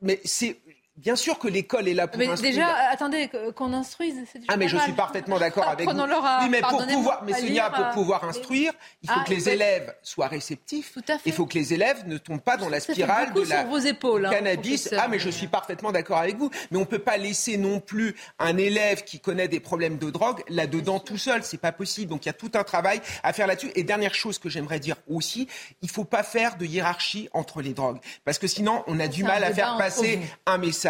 Mais 0.00 0.20
c'est 0.24 0.60
Bien 0.96 1.14
sûr 1.14 1.38
que 1.38 1.46
l'école 1.46 1.88
est 1.88 1.94
là 1.94 2.08
pour 2.08 2.18
mais 2.18 2.26
instruire. 2.26 2.54
Déjà, 2.54 2.74
attendez, 2.90 3.30
qu'on 3.54 3.74
instruise, 3.74 4.16
Ah, 4.48 4.56
mais 4.56 4.66
je 4.66 4.78
suis 4.78 4.92
parfaitement 4.92 5.38
d'accord 5.38 5.68
avec 5.68 5.86
vous. 5.86 6.00
oui, 6.00 6.48
mais 6.50 6.62
pour 6.62 6.86
pouvoir, 6.86 7.22
mais 7.24 7.34
Sonia, 7.34 7.68
pour 7.70 7.90
pouvoir 7.90 8.24
instruire, 8.24 8.72
il 9.02 9.10
faut 9.10 9.20
ah, 9.20 9.24
que 9.26 9.30
les 9.30 9.48
élèves 9.50 9.94
soient 10.02 10.28
réceptifs. 10.28 10.92
Tout 10.94 11.04
à 11.08 11.18
fait. 11.18 11.28
Il 11.28 11.32
faut 11.32 11.44
que 11.44 11.58
les 11.58 11.74
élèves 11.74 12.06
ne 12.06 12.16
tombent 12.16 12.40
pas 12.40 12.56
dans 12.56 12.70
la 12.70 12.80
spirale 12.80 13.34
de 13.34 13.42
la 13.42 13.64
vos 13.64 13.78
épaules, 13.78 14.24
hein, 14.24 14.30
cannabis. 14.30 14.88
ah, 14.96 15.08
mais 15.08 15.18
je 15.18 15.28
suis 15.28 15.48
parfaitement 15.48 15.92
d'accord 15.92 16.16
avec 16.16 16.38
vous. 16.38 16.50
Mais 16.70 16.78
on 16.78 16.80
ne 16.80 16.86
peut 16.86 16.98
pas 16.98 17.18
laisser 17.18 17.58
non 17.58 17.80
plus 17.80 18.16
un 18.38 18.56
élève 18.56 19.04
qui 19.04 19.20
connaît 19.20 19.48
des 19.48 19.60
problèmes 19.60 19.98
de 19.98 20.10
drogue 20.10 20.42
là-dedans 20.48 20.98
tout 20.98 21.18
seul. 21.18 21.42
C'est 21.42 21.60
pas 21.60 21.72
possible. 21.72 22.08
Donc 22.08 22.24
il 22.24 22.28
y 22.28 22.30
a 22.30 22.34
tout 22.34 22.52
un 22.54 22.64
travail 22.64 23.02
à 23.22 23.34
faire 23.34 23.46
là-dessus. 23.46 23.70
Et 23.74 23.82
dernière 23.82 24.14
chose 24.14 24.38
que 24.38 24.48
j'aimerais 24.48 24.80
dire 24.80 24.96
aussi, 25.08 25.46
il 25.82 25.90
faut 25.90 26.04
pas 26.04 26.22
faire 26.22 26.56
de 26.56 26.64
hiérarchie 26.64 27.28
entre 27.34 27.60
les 27.60 27.74
drogues, 27.74 27.98
parce 28.24 28.38
que 28.38 28.46
sinon 28.46 28.82
on 28.86 28.98
a 28.98 29.08
du 29.08 29.24
mal 29.24 29.44
à 29.44 29.52
faire 29.52 29.76
passer 29.76 30.20
un 30.46 30.56
message 30.56 30.85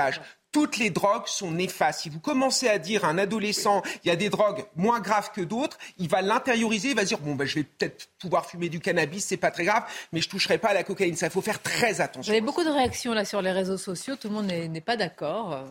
toutes 0.57 0.79
les 0.79 0.89
drogues 0.89 1.27
sont 1.27 1.51
néfastes. 1.51 2.01
Si 2.01 2.09
vous 2.09 2.19
commencez 2.19 2.67
à 2.67 2.79
dire 2.79 3.05
à 3.05 3.09
un 3.09 3.19
adolescent, 3.19 3.83
il 4.03 4.09
y 4.09 4.11
a 4.11 4.17
des 4.17 4.31
drogues 4.31 4.65
moins 4.75 5.01
graves 5.01 5.31
que 5.35 5.43
d'autres, 5.43 5.77
il 5.99 6.09
va 6.09 6.23
l'intérioriser, 6.23 6.91
il 6.91 6.97
va 6.97 7.05
dire, 7.05 7.19
bon, 7.19 7.35
ben, 7.35 7.47
je 7.47 7.57
vais 7.57 7.65
peut-être 7.65 8.09
pouvoir 8.19 8.47
fumer 8.47 8.71
du 8.71 8.81
cannabis, 8.81 9.27
c'est 9.27 9.37
pas 9.37 9.51
très 9.51 9.65
grave, 9.65 9.85
mais 10.13 10.23
je 10.23 10.31
toucherai 10.31 10.57
pas 10.57 10.69
à 10.69 10.75
la 10.75 10.83
cocaïne. 10.83 11.15
Ça, 11.15 11.27
il 11.27 11.33
faut 11.33 11.43
faire 11.43 11.61
très 11.61 12.01
attention. 12.01 12.33
Vous 12.33 12.41
beaucoup 12.41 12.65
de 12.65 12.71
réactions 12.71 13.13
là 13.13 13.27
sur 13.27 13.43
les 13.43 13.53
réseaux 13.53 13.77
sociaux, 13.77 14.17
tout 14.17 14.29
le 14.29 14.35
monde 14.35 14.47
n'est 14.47 14.81
pas 14.81 14.97
d'accord. 14.97 15.67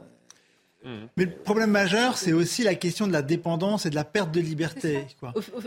Mais 1.17 1.25
le 1.25 1.31
problème 1.31 1.71
majeur, 1.71 2.17
c'est 2.17 2.33
aussi 2.33 2.63
la 2.63 2.75
question 2.75 3.07
de 3.07 3.13
la 3.13 3.21
dépendance 3.21 3.85
et 3.85 3.89
de 3.89 3.95
la 3.95 4.03
perte 4.03 4.31
de 4.31 4.39
liberté. 4.39 5.05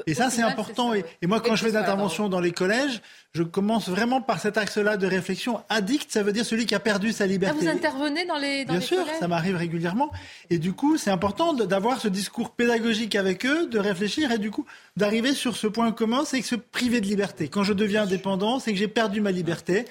et 0.07 0.15
ça, 0.15 0.31
c'est 0.31 0.43
important. 0.43 0.95
Et, 0.95 1.05
moi, 1.27 1.41
quand 1.41 1.57
je 1.57 1.65
fais 1.65 1.73
des 1.73 1.77
interventions 1.77 2.29
dans 2.29 2.41
les 2.41 2.53
collèges, 2.53 3.03
je 3.33 3.43
commence 3.43 3.89
vraiment 3.89 4.21
par 4.21 4.41
cet 4.41 4.57
axe-là 4.57 4.97
de 4.97 5.07
réflexion. 5.07 5.61
Addict, 5.69 6.11
ça 6.11 6.23
veut 6.23 6.33
dire 6.33 6.45
celui 6.45 6.67
qui 6.67 6.75
a 6.75 6.81
perdu 6.81 7.13
sa 7.13 7.27
liberté. 7.27 7.59
Ah, 7.61 7.65
vous 7.65 7.69
intervenez 7.69 8.25
dans 8.25 8.39
les 8.39 8.65
dans 8.65 8.73
Bien 8.75 8.81
sûr, 8.81 9.05
ça 9.19 9.29
m'arrive 9.29 9.57
régulièrement. 9.57 10.11
Et 10.51 10.59
du 10.59 10.73
coup, 10.73 10.97
c'est 10.97 11.11
important 11.11 11.53
d'avoir 11.53 12.01
ce 12.01 12.09
discours 12.09 12.51
pédagogique 12.51 13.17
avec 13.17 13.45
eux, 13.45 13.67
de 13.67 13.79
réfléchir 13.79 14.33
et 14.33 14.39
du 14.39 14.51
coup 14.51 14.65
d'arriver 14.97 15.35
sur 15.35 15.57
ce 15.57 15.67
point 15.67 15.93
commun, 15.93 16.25
c'est 16.25 16.41
que 16.41 16.47
se 16.47 16.55
priver 16.55 17.01
de 17.01 17.07
liberté. 17.07 17.49
Quand 17.49 17.63
je 17.63 17.73
deviens 17.73 18.03
indépendant, 18.03 18.59
c'est 18.59 18.73
que 18.73 18.79
j'ai 18.79 18.89
perdu 18.89 19.21
ma 19.21 19.31
liberté. 19.31 19.85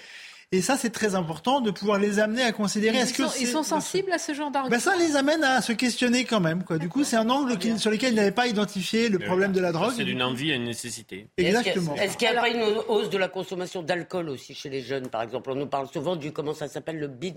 Et 0.53 0.61
ça, 0.61 0.77
c'est 0.77 0.91
très 0.91 1.15
important 1.15 1.59
de 1.59 1.71
pouvoir 1.71 1.99
les 1.99 2.19
amener 2.19 2.41
à 2.41 2.53
considérer. 2.53 2.97
Est-ce 2.97 3.13
que 3.13 3.41
ils 3.41 3.47
sont 3.47 3.63
sensibles 3.63 4.13
à 4.13 4.17
ce 4.17 4.33
genre 4.33 4.49
d'argument 4.49 4.71
ben 4.71 4.79
Ça 4.79 4.95
les 4.95 5.17
amène 5.17 5.43
à 5.43 5.61
se 5.61 5.73
questionner 5.73 6.23
quand 6.23 6.39
même. 6.39 6.63
Quoi. 6.63 6.77
Du 6.77 6.87
coup, 6.87 7.03
c'est 7.03 7.17
un 7.17 7.29
angle 7.29 7.57
sur 7.77 7.91
lequel 7.91 8.13
ils 8.13 8.15
n'avaient 8.15 8.31
pas 8.31 8.47
identifié 8.47 9.09
le 9.09 9.19
problème 9.19 9.51
de 9.51 9.59
la 9.59 9.73
drogue. 9.73 9.91
C'est 9.97 10.05
d'une 10.05 10.23
envie 10.23 10.53
à 10.53 10.55
une 10.55 10.63
nécessité. 10.63 11.27
Exactement. 11.35 11.95
Est-ce 11.95 12.15
qu'il 12.15 12.29
n'y 12.29 12.37
a 12.37 12.41
pas 12.41 12.49
une 12.49 12.63
hausse 12.87 13.09
de 13.09 13.17
la 13.17 13.27
consommation 13.27 13.83
d'alcool 13.83 14.29
aussi 14.29 14.53
chez 14.53 14.69
les 14.69 14.81
jeunes, 14.81 15.09
par 15.09 15.21
exemple? 15.21 15.51
On 15.51 15.55
nous 15.55 15.67
parle 15.67 15.89
souvent 15.89 16.15
du 16.15 16.31
comment 16.31 16.53
ça 16.53 16.69
s'appelle 16.69 16.97
le 16.97 17.07
binge? 17.07 17.35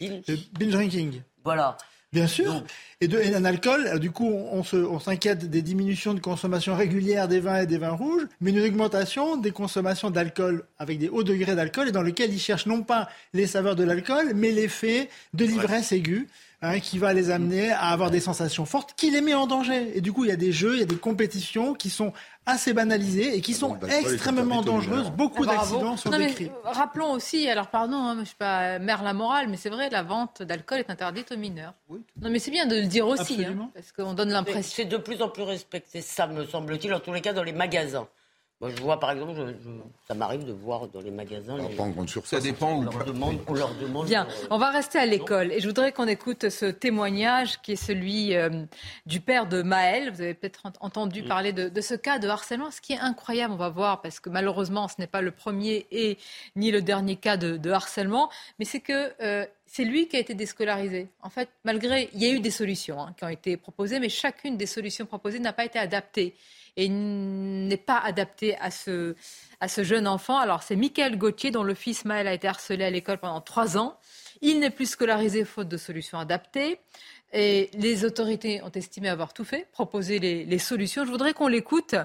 Le 0.00 0.36
binge 0.58 0.72
drinking. 0.72 1.22
Voilà. 1.44 1.76
Bien 2.12 2.26
sûr. 2.26 2.64
Et, 3.00 3.08
de, 3.08 3.18
et 3.18 3.34
alcool, 3.34 4.00
du 4.00 4.10
coup, 4.10 4.28
on, 4.28 4.62
on 4.72 4.98
s'inquiète 4.98 5.50
des 5.50 5.60
diminutions 5.60 6.14
de 6.14 6.20
consommation 6.20 6.74
régulière 6.74 7.28
des 7.28 7.38
vins 7.38 7.60
et 7.60 7.66
des 7.66 7.76
vins 7.76 7.90
rouges, 7.90 8.26
mais 8.40 8.50
une 8.50 8.60
augmentation 8.60 9.36
des 9.36 9.50
consommations 9.50 10.10
d'alcool 10.10 10.64
avec 10.78 10.98
des 10.98 11.08
hauts 11.10 11.22
degrés 11.22 11.54
d'alcool 11.54 11.88
et 11.88 11.92
dans 11.92 12.02
lequel 12.02 12.32
ils 12.32 12.40
cherchent 12.40 12.66
non 12.66 12.82
pas 12.82 13.08
les 13.34 13.46
saveurs 13.46 13.76
de 13.76 13.84
l'alcool, 13.84 14.32
mais 14.34 14.52
l'effet 14.52 15.10
de 15.34 15.44
l'ivresse 15.44 15.92
aiguë. 15.92 16.28
Hein, 16.60 16.80
qui 16.80 16.98
va 16.98 17.12
les 17.12 17.30
amener 17.30 17.70
à 17.70 17.90
avoir 17.90 18.10
des 18.10 18.18
sensations 18.18 18.66
fortes, 18.66 18.94
qui 18.96 19.12
les 19.12 19.20
met 19.20 19.32
en 19.32 19.46
danger. 19.46 19.96
Et 19.96 20.00
du 20.00 20.12
coup, 20.12 20.24
il 20.24 20.28
y 20.28 20.32
a 20.32 20.36
des 20.36 20.50
jeux, 20.50 20.74
il 20.74 20.80
y 20.80 20.82
a 20.82 20.86
des 20.86 20.96
compétitions 20.96 21.72
qui 21.72 21.88
sont 21.88 22.12
assez 22.46 22.72
banalisées 22.72 23.36
et 23.36 23.40
qui 23.40 23.54
sont 23.54 23.74
bah, 23.74 23.86
extrêmement 24.00 24.62
dangereuses. 24.62 25.10
Beaucoup 25.10 25.44
ah, 25.44 25.54
d'accidents 25.54 25.96
sont 25.96 26.10
décrits. 26.10 26.50
rappelons 26.64 27.12
aussi, 27.12 27.48
alors 27.48 27.68
pardon, 27.68 27.98
hein, 27.98 28.14
je 28.16 28.20
ne 28.20 28.24
suis 28.24 28.34
pas 28.34 28.80
mère 28.80 29.04
la 29.04 29.12
morale, 29.12 29.46
mais 29.48 29.56
c'est 29.56 29.70
vrai, 29.70 29.88
la 29.88 30.02
vente 30.02 30.42
d'alcool 30.42 30.80
est 30.80 30.90
interdite 30.90 31.30
aux 31.30 31.36
mineurs. 31.36 31.74
Non, 31.88 32.28
mais 32.28 32.40
c'est 32.40 32.50
bien 32.50 32.66
de 32.66 32.74
le 32.74 32.86
dire 32.86 33.06
aussi, 33.06 33.44
hein, 33.44 33.70
parce 33.72 33.92
qu'on 33.92 34.14
donne 34.14 34.30
l'impression. 34.30 34.72
C'est 34.74 34.84
de 34.84 34.96
plus 34.96 35.22
en 35.22 35.28
plus 35.28 35.44
respecté, 35.44 36.00
ça 36.00 36.26
me 36.26 36.44
semble-t-il, 36.44 36.92
en 36.92 36.98
tous 36.98 37.12
les 37.12 37.20
cas 37.20 37.34
dans 37.34 37.44
les 37.44 37.52
magasins. 37.52 38.08
Moi, 38.60 38.70
je 38.76 38.82
vois, 38.82 38.98
par 38.98 39.12
exemple, 39.12 39.34
ça 40.08 40.14
m'arrive 40.14 40.44
de 40.44 40.50
voir 40.50 40.88
dans 40.88 41.00
les 41.00 41.12
magasins. 41.12 41.56
Les... 41.58 41.76
Pas 41.76 41.84
en 41.84 42.06
ça 42.24 42.40
dépend. 42.40 42.78
On 42.78 42.82
leur 42.82 43.04
demande. 43.04 43.38
On 43.46 43.54
leur 43.54 43.72
demande 43.76 44.06
Bien, 44.06 44.26
on 44.50 44.58
va 44.58 44.70
rester 44.70 44.98
à 44.98 45.06
l'école. 45.06 45.52
Et 45.52 45.60
je 45.60 45.68
voudrais 45.68 45.92
qu'on 45.92 46.08
écoute 46.08 46.48
ce 46.48 46.66
témoignage 46.66 47.62
qui 47.62 47.72
est 47.72 47.76
celui 47.76 48.34
euh, 48.34 48.64
du 49.06 49.20
père 49.20 49.46
de 49.46 49.62
Maël. 49.62 50.10
Vous 50.10 50.22
avez 50.22 50.34
peut-être 50.34 50.62
entendu 50.80 51.22
parler 51.22 51.52
de, 51.52 51.80
ce 51.80 51.94
cas 51.94 52.18
de 52.18 52.26
harcèlement. 52.26 52.72
Ce 52.72 52.80
qui 52.80 52.94
est 52.94 52.98
incroyable, 52.98 53.54
on 53.54 53.58
va 53.58 53.68
voir, 53.68 54.02
parce 54.02 54.18
que 54.18 54.28
malheureusement, 54.28 54.88
ce 54.88 54.94
n'est 54.98 55.06
pas 55.06 55.22
le 55.22 55.30
premier 55.30 55.86
et 55.92 56.18
ni 56.56 56.72
le 56.72 56.82
dernier 56.82 57.14
cas 57.14 57.36
de, 57.36 57.70
harcèlement, 57.70 58.28
mais 58.58 58.64
c'est 58.64 58.80
que. 58.80 59.12
Euh, 59.22 59.46
c'est 59.70 59.84
lui 59.84 60.08
qui 60.08 60.16
a 60.16 60.18
été 60.18 60.32
déscolarisé. 60.32 61.08
En 61.22 61.28
fait, 61.28 61.50
malgré, 61.62 62.08
il 62.14 62.22
y 62.22 62.24
a 62.24 62.30
eu 62.30 62.40
des 62.40 62.50
solutions 62.50 63.02
hein, 63.02 63.14
qui 63.18 63.24
ont 63.24 63.28
été 63.28 63.58
proposées, 63.58 64.00
mais 64.00 64.08
chacune 64.08 64.56
des 64.56 64.64
solutions 64.64 65.04
proposées 65.04 65.40
n'a 65.40 65.52
pas 65.52 65.66
été 65.66 65.78
adaptée 65.78 66.34
et 66.78 66.88
n'est 66.88 67.76
pas 67.76 67.98
adapté 67.98 68.56
à 68.58 68.70
ce, 68.70 69.16
à 69.60 69.66
ce 69.66 69.82
jeune 69.82 70.06
enfant. 70.06 70.38
Alors 70.38 70.62
c'est 70.62 70.76
Michael 70.76 71.18
Gauthier 71.18 71.50
dont 71.50 71.64
le 71.64 71.74
fils 71.74 72.04
Maël 72.04 72.28
a 72.28 72.32
été 72.32 72.46
harcelé 72.46 72.84
à 72.84 72.90
l'école 72.90 73.18
pendant 73.18 73.40
trois 73.40 73.76
ans. 73.76 73.98
Il 74.42 74.60
n'est 74.60 74.70
plus 74.70 74.86
scolarisé 74.86 75.44
faute 75.44 75.68
de 75.68 75.76
solutions 75.76 76.18
adaptées. 76.18 76.78
Et 77.32 77.68
les 77.74 78.04
autorités 78.04 78.62
ont 78.62 78.70
estimé 78.70 79.08
avoir 79.08 79.34
tout 79.34 79.44
fait, 79.44 79.66
proposé 79.72 80.18
les, 80.18 80.58
solutions. 80.58 81.04
Je 81.04 81.10
voudrais 81.10 81.34
qu'on 81.34 81.48
l'écoute, 81.48 81.96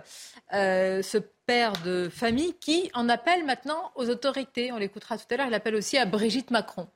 euh, 0.54 1.02
ce 1.02 1.18
père 1.46 1.74
de 1.86 2.10
famille 2.10 2.56
qui 2.60 2.90
en 2.94 3.08
appelle 3.08 3.46
maintenant 3.46 3.92
aux 3.96 4.10
autorités. 4.10 4.74
On 4.74 4.78
l'écoutera 4.78 5.18
tout 5.18 5.26
à 5.30 5.38
l'heure. 5.38 5.48
Il 5.48 5.54
appelle 5.54 5.76
aussi 5.76 5.98
à 5.98 6.06
Brigitte 6.06 6.52
Macron. 6.52 6.90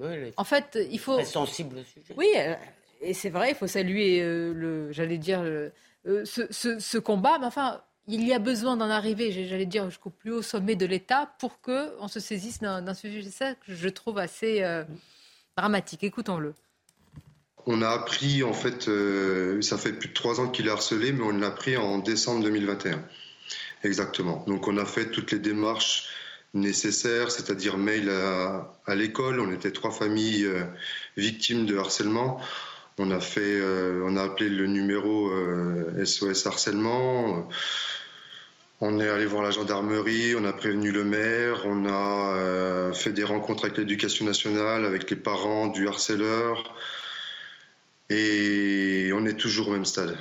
Oui, 0.00 0.32
en 0.36 0.44
fait, 0.44 0.78
il 0.90 0.98
faut. 0.98 1.22
Sensible 1.22 1.78
au 1.78 1.84
sujet. 1.84 2.14
Oui, 2.16 2.26
euh, 2.38 2.54
et 3.02 3.14
c'est 3.14 3.30
vrai, 3.30 3.50
il 3.50 3.54
faut 3.54 3.66
saluer 3.66 4.20
euh, 4.20 4.52
le, 4.52 4.92
j'allais 4.92 5.18
dire, 5.18 5.42
le, 5.42 5.72
euh, 6.06 6.24
ce, 6.24 6.98
combat. 6.98 7.38
Mais 7.38 7.46
enfin, 7.46 7.80
il 8.06 8.26
y 8.26 8.32
a 8.32 8.38
besoin 8.38 8.76
d'en 8.76 8.90
arriver, 8.90 9.32
j'allais 9.46 9.66
dire, 9.66 9.88
jusqu'au 9.88 10.10
plus 10.10 10.32
haut 10.32 10.42
sommet 10.42 10.76
de 10.76 10.86
l'État 10.86 11.34
pour 11.38 11.60
qu'on 11.60 12.08
se 12.08 12.20
saisisse 12.20 12.60
d'un 12.60 12.94
sujet 12.94 13.22
ça 13.30 13.54
que 13.54 13.74
je 13.74 13.88
trouve 13.88 14.18
assez 14.18 14.62
euh, 14.62 14.84
dramatique. 15.56 16.02
Écoutons-le. 16.04 16.54
On 17.66 17.82
a 17.82 17.90
appris, 17.90 18.42
en 18.42 18.54
fait, 18.54 18.88
euh, 18.88 19.60
ça 19.60 19.76
fait 19.76 19.92
plus 19.92 20.08
de 20.08 20.14
trois 20.14 20.40
ans 20.40 20.48
qu'il 20.48 20.66
est 20.66 20.70
harcelé, 20.70 21.12
mais 21.12 21.22
on 21.22 21.30
l'a 21.30 21.48
appris 21.48 21.76
en 21.76 21.98
décembre 21.98 22.42
2021. 22.44 23.02
Exactement. 23.84 24.44
Donc 24.46 24.66
on 24.68 24.76
a 24.78 24.86
fait 24.86 25.10
toutes 25.10 25.30
les 25.32 25.38
démarches 25.38 26.08
nécessaires, 26.54 27.30
c'est-à-dire 27.30 27.76
mail 27.76 28.10
à, 28.10 28.94
l'école. 28.94 29.40
On 29.40 29.52
était 29.52 29.70
trois 29.70 29.90
familles 29.90 30.48
victimes 31.16 31.66
de 31.66 31.76
harcèlement. 31.76 32.40
On 33.02 33.10
a 33.12 33.18
fait, 33.18 33.40
euh, 33.40 34.04
on 34.04 34.14
a 34.18 34.24
appelé 34.24 34.50
le 34.50 34.66
numéro 34.66 35.30
SOS 36.04 36.46
euh, 36.46 36.50
harcèlement. 36.50 37.48
On 38.82 39.00
est 39.00 39.08
allé 39.08 39.24
voir 39.24 39.42
la 39.42 39.50
gendarmerie, 39.50 40.34
on 40.36 40.44
a 40.44 40.52
prévenu 40.52 40.92
le 40.92 41.04
maire, 41.04 41.62
on 41.64 41.86
a 41.86 42.34
euh, 42.34 42.92
fait 42.92 43.12
des 43.12 43.24
rencontres 43.24 43.64
avec 43.64 43.78
l'éducation 43.78 44.26
nationale, 44.26 44.84
avec 44.84 45.08
les 45.08 45.16
parents 45.16 45.68
du 45.68 45.88
harceleur. 45.88 46.74
Et 48.10 49.10
on 49.14 49.24
est 49.24 49.38
toujours 49.38 49.68
au 49.68 49.72
même 49.72 49.86
stade. 49.86 50.18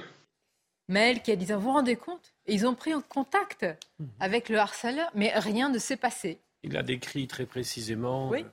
Maël 0.88 1.22
qui 1.22 1.34
a 1.34 1.36
dit, 1.36 1.46
vous 1.46 1.60
vous 1.60 1.74
rendez 1.74 1.98
compte? 1.98 2.34
Ils 2.48 2.66
ont 2.66 2.76
pris 2.76 2.94
en 2.94 3.02
contact 3.02 3.66
mhm. 4.00 4.08
avec 4.22 4.48
le 4.48 4.58
harceleur, 4.58 5.12
mais 5.16 5.34
rien 5.36 5.68
ne 5.68 5.80
s'est 5.80 5.98
passé. 5.98 6.40
Il 6.64 6.78
a 6.78 6.84
décrit 6.84 7.28
très 7.28 7.46
précisément 7.46 8.30
oui 8.30 8.46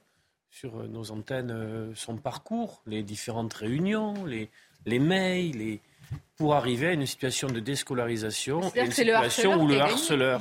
sur 0.58 0.78
euh, 0.78 0.86
nos 0.86 1.10
antennes 1.10 1.50
euh, 1.50 1.92
son 1.94 2.16
parcours, 2.16 2.80
les 2.86 3.02
différentes 3.02 3.52
réunions, 3.52 4.24
les, 4.24 4.48
les 4.86 4.98
mails, 4.98 5.80
pour 6.38 6.54
arriver 6.54 6.88
à 6.88 6.92
une 6.92 7.04
situation 7.04 7.48
de 7.48 7.60
déscolarisation 7.60 8.60
et 8.74 8.80
une 8.80 8.92
situation 8.92 9.62
où 9.62 9.68
le 9.68 9.78
harceleur, 9.80 10.40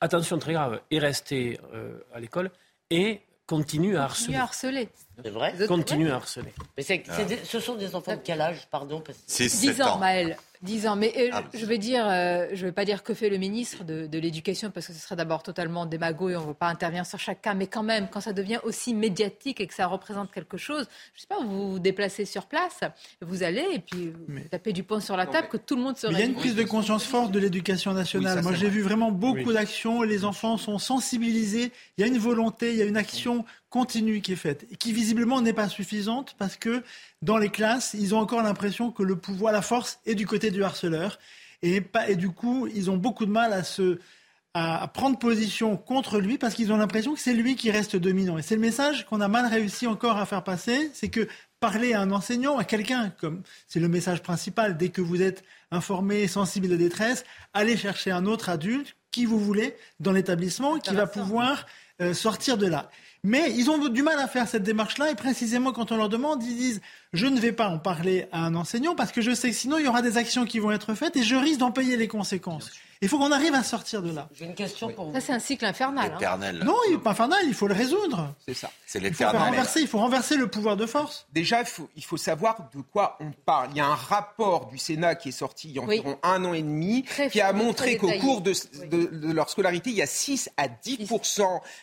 attention 0.00 0.38
très 0.38 0.52
grave, 0.52 0.80
est 0.90 0.98
resté 0.98 1.58
euh, 1.72 1.98
à 2.12 2.20
l'école 2.20 2.50
et 2.90 3.22
continue 3.46 3.96
à 3.96 4.04
harceler. 4.04 4.36
harceler. 4.36 4.88
C'est 5.22 5.30
vrai 5.30 5.54
Continue 5.66 6.10
à 6.10 6.16
harceler. 6.16 6.52
Mais 6.76 6.82
ce 6.82 7.60
sont 7.60 7.74
des 7.74 7.94
enfants 7.94 8.12
de 8.12 8.20
quel 8.22 8.40
âge, 8.40 8.66
pardon 8.70 9.02
C'est 9.26 9.46
10 9.46 9.82
ans, 9.82 9.98
Maël. 9.98 10.36
10 10.62 10.86
ans. 10.86 10.96
Mais 10.96 11.12
euh, 11.16 11.30
ah. 11.32 11.44
je 11.52 11.64
vais 11.66 11.78
dire, 11.78 12.04
euh, 12.08 12.46
je 12.52 12.64
vais 12.64 12.72
pas 12.72 12.84
dire 12.84 13.02
que 13.02 13.12
fait 13.12 13.28
le 13.28 13.36
ministre 13.36 13.84
de, 13.84 14.18
l'Éducation 14.18 14.70
parce 14.70 14.86
que 14.86 14.92
ce 14.92 14.98
serait 14.98 15.16
d'abord 15.16 15.42
totalement 15.42 15.84
démago 15.84 16.30
et 16.30 16.36
on 16.36 16.40
ne 16.40 16.46
veut 16.46 16.54
pas 16.54 16.68
intervenir 16.68 17.04
sur 17.04 17.18
chaque 17.18 17.42
cas. 17.42 17.54
Mais 17.54 17.66
quand 17.66 17.82
même, 17.82 18.08
quand 18.10 18.20
ça 18.20 18.32
devient 18.32 18.58
aussi 18.64 18.94
médiatique 18.94 19.60
et 19.60 19.66
que 19.66 19.74
ça 19.74 19.86
représente 19.86 20.32
quelque 20.32 20.56
chose, 20.56 20.86
je 21.14 21.20
sais 21.20 21.26
pas, 21.26 21.38
vous 21.40 21.72
vous 21.72 21.78
déplacez 21.78 22.24
sur 22.24 22.46
place, 22.46 22.80
vous 23.20 23.42
allez 23.42 23.66
et 23.74 23.78
puis 23.78 24.12
vous 24.28 24.40
tapez 24.50 24.72
du 24.72 24.82
poing 24.82 25.00
sur 25.00 25.16
la 25.16 25.26
table 25.26 25.48
que 25.48 25.58
tout 25.58 25.76
le 25.76 25.82
monde 25.82 25.98
se 25.98 26.06
Il 26.06 26.18
y 26.18 26.22
a 26.22 26.24
une 26.24 26.34
prise 26.34 26.54
de 26.54 26.64
conscience 26.64 27.04
forte 27.04 27.30
de 27.30 27.38
l'éducation 27.38 27.92
nationale. 27.92 28.42
Moi, 28.42 28.54
j'ai 28.54 28.68
vu 28.68 28.80
vraiment 28.80 29.12
beaucoup 29.12 29.52
d'actions. 29.52 30.02
Les 30.02 30.24
enfants 30.24 30.56
sont 30.56 30.78
sensibilisés. 30.78 31.72
Il 31.98 32.00
y 32.00 32.04
a 32.04 32.06
une 32.06 32.18
volonté, 32.18 32.72
il 32.72 32.78
y 32.78 32.82
a 32.82 32.86
une 32.86 32.96
action 32.96 33.44
continue 33.74 34.20
qui 34.20 34.34
est 34.34 34.36
faite, 34.36 34.68
et 34.70 34.76
qui 34.76 34.92
visiblement 34.92 35.40
n'est 35.40 35.52
pas 35.52 35.68
suffisante 35.68 36.36
parce 36.38 36.54
que 36.54 36.84
dans 37.22 37.38
les 37.38 37.48
classes, 37.48 37.96
ils 37.98 38.14
ont 38.14 38.18
encore 38.18 38.40
l'impression 38.40 38.92
que 38.92 39.02
le 39.02 39.16
pouvoir, 39.16 39.52
la 39.52 39.62
force 39.62 39.98
est 40.06 40.14
du 40.14 40.28
côté 40.28 40.52
du 40.52 40.62
harceleur. 40.62 41.18
Et, 41.60 41.80
pas, 41.80 42.08
et 42.08 42.14
du 42.14 42.30
coup, 42.30 42.68
ils 42.72 42.88
ont 42.88 42.96
beaucoup 42.96 43.26
de 43.26 43.32
mal 43.32 43.52
à 43.52 43.64
se 43.64 43.98
à 44.56 44.86
prendre 44.86 45.18
position 45.18 45.76
contre 45.76 46.20
lui 46.20 46.38
parce 46.38 46.54
qu'ils 46.54 46.72
ont 46.72 46.76
l'impression 46.76 47.14
que 47.14 47.18
c'est 47.18 47.34
lui 47.34 47.56
qui 47.56 47.72
reste 47.72 47.96
dominant. 47.96 48.38
Et 48.38 48.42
c'est 48.42 48.54
le 48.54 48.60
message 48.60 49.06
qu'on 49.06 49.20
a 49.20 49.26
mal 49.26 49.46
réussi 49.46 49.88
encore 49.88 50.18
à 50.18 50.26
faire 50.26 50.44
passer, 50.44 50.92
c'est 50.94 51.08
que 51.08 51.26
parler 51.58 51.94
à 51.94 52.00
un 52.00 52.12
enseignant, 52.12 52.56
à 52.56 52.62
quelqu'un, 52.62 53.10
comme 53.20 53.42
c'est 53.66 53.80
le 53.80 53.88
message 53.88 54.22
principal, 54.22 54.76
dès 54.76 54.90
que 54.90 55.00
vous 55.00 55.20
êtes 55.20 55.42
informé, 55.72 56.28
sensible 56.28 56.68
à 56.68 56.70
la 56.70 56.76
détresse, 56.76 57.24
allez 57.52 57.76
chercher 57.76 58.12
un 58.12 58.26
autre 58.26 58.50
adulte, 58.50 58.94
qui 59.10 59.24
vous 59.24 59.40
voulez, 59.40 59.74
dans 59.98 60.12
l'établissement, 60.12 60.78
qui 60.78 60.94
va 60.94 61.08
pouvoir 61.08 61.66
euh, 62.00 62.14
sortir 62.14 62.56
de 62.56 62.68
là. 62.68 62.88
Mais 63.24 63.54
ils 63.56 63.70
ont 63.70 63.88
du 63.88 64.02
mal 64.02 64.18
à 64.20 64.28
faire 64.28 64.46
cette 64.46 64.64
démarche-là 64.64 65.10
et 65.10 65.14
précisément 65.14 65.72
quand 65.72 65.90
on 65.92 65.96
leur 65.96 66.10
demande, 66.10 66.44
ils 66.44 66.56
disent 66.56 66.80
je 67.14 67.26
ne 67.26 67.40
vais 67.40 67.52
pas 67.52 67.68
en 67.68 67.78
parler 67.78 68.26
à 68.32 68.44
un 68.44 68.54
enseignant 68.54 68.94
parce 68.94 69.12
que 69.12 69.22
je 69.22 69.32
sais 69.34 69.50
que 69.50 69.56
sinon 69.56 69.78
il 69.78 69.84
y 69.84 69.88
aura 69.88 70.02
des 70.02 70.18
actions 70.18 70.44
qui 70.44 70.58
vont 70.58 70.72
être 70.72 70.94
faites 70.94 71.16
et 71.16 71.22
je 71.22 71.36
risque 71.36 71.60
d'en 71.60 71.70
payer 71.70 71.96
les 71.96 72.08
conséquences. 72.08 72.70
Il 73.04 73.08
faut 73.08 73.18
qu'on 73.18 73.32
arrive 73.32 73.54
à 73.54 73.62
sortir 73.62 74.02
de 74.02 74.10
là. 74.10 74.30
J'ai 74.34 74.46
une 74.46 74.54
question 74.54 74.90
pour 74.90 75.06
vous. 75.06 75.12
Ça, 75.12 75.20
c'est 75.20 75.32
un 75.32 75.38
cycle 75.38 75.66
infernal. 75.66 76.16
Hein. 76.22 76.52
Non, 76.64 76.76
il 76.88 76.92
n'est 76.92 76.98
pas 76.98 77.10
infernal, 77.10 77.40
il 77.46 77.52
faut 77.52 77.66
le 77.66 77.74
résoudre. 77.74 78.34
C'est 78.46 78.54
ça. 78.54 78.70
C'est 78.86 78.98
l'éternel. 78.98 79.34
Il 79.34 79.38
faut 79.38 79.44
renverser, 79.44 79.80
il 79.80 79.86
faut 79.88 79.98
renverser 79.98 80.36
le 80.36 80.46
pouvoir 80.46 80.76
de 80.78 80.86
force. 80.86 81.26
Déjà, 81.32 81.60
il 81.60 81.66
faut, 81.66 81.90
il 81.96 82.04
faut 82.04 82.16
savoir 82.16 82.70
de 82.74 82.80
quoi 82.80 83.18
on 83.20 83.30
parle. 83.30 83.68
Il 83.72 83.76
y 83.76 83.80
a 83.80 83.86
un 83.86 83.94
rapport 83.94 84.68
du 84.68 84.78
Sénat 84.78 85.16
qui 85.16 85.30
est 85.30 85.32
sorti 85.32 85.68
il 85.68 85.74
y 85.74 85.78
a 85.78 85.82
environ 85.82 86.18
un 86.22 86.44
an 86.46 86.54
et 86.54 86.62
demi, 86.62 87.04
qui 87.30 87.42
a 87.42 87.52
montré 87.52 87.98
qu'au 87.98 88.10
cours 88.20 88.40
de, 88.40 88.54
de, 88.86 89.32
leur 89.32 89.50
scolarité, 89.50 89.90
il 89.90 89.96
y 89.96 90.02
a 90.02 90.06
6 90.06 90.50
à 90.56 90.68
10 90.68 90.98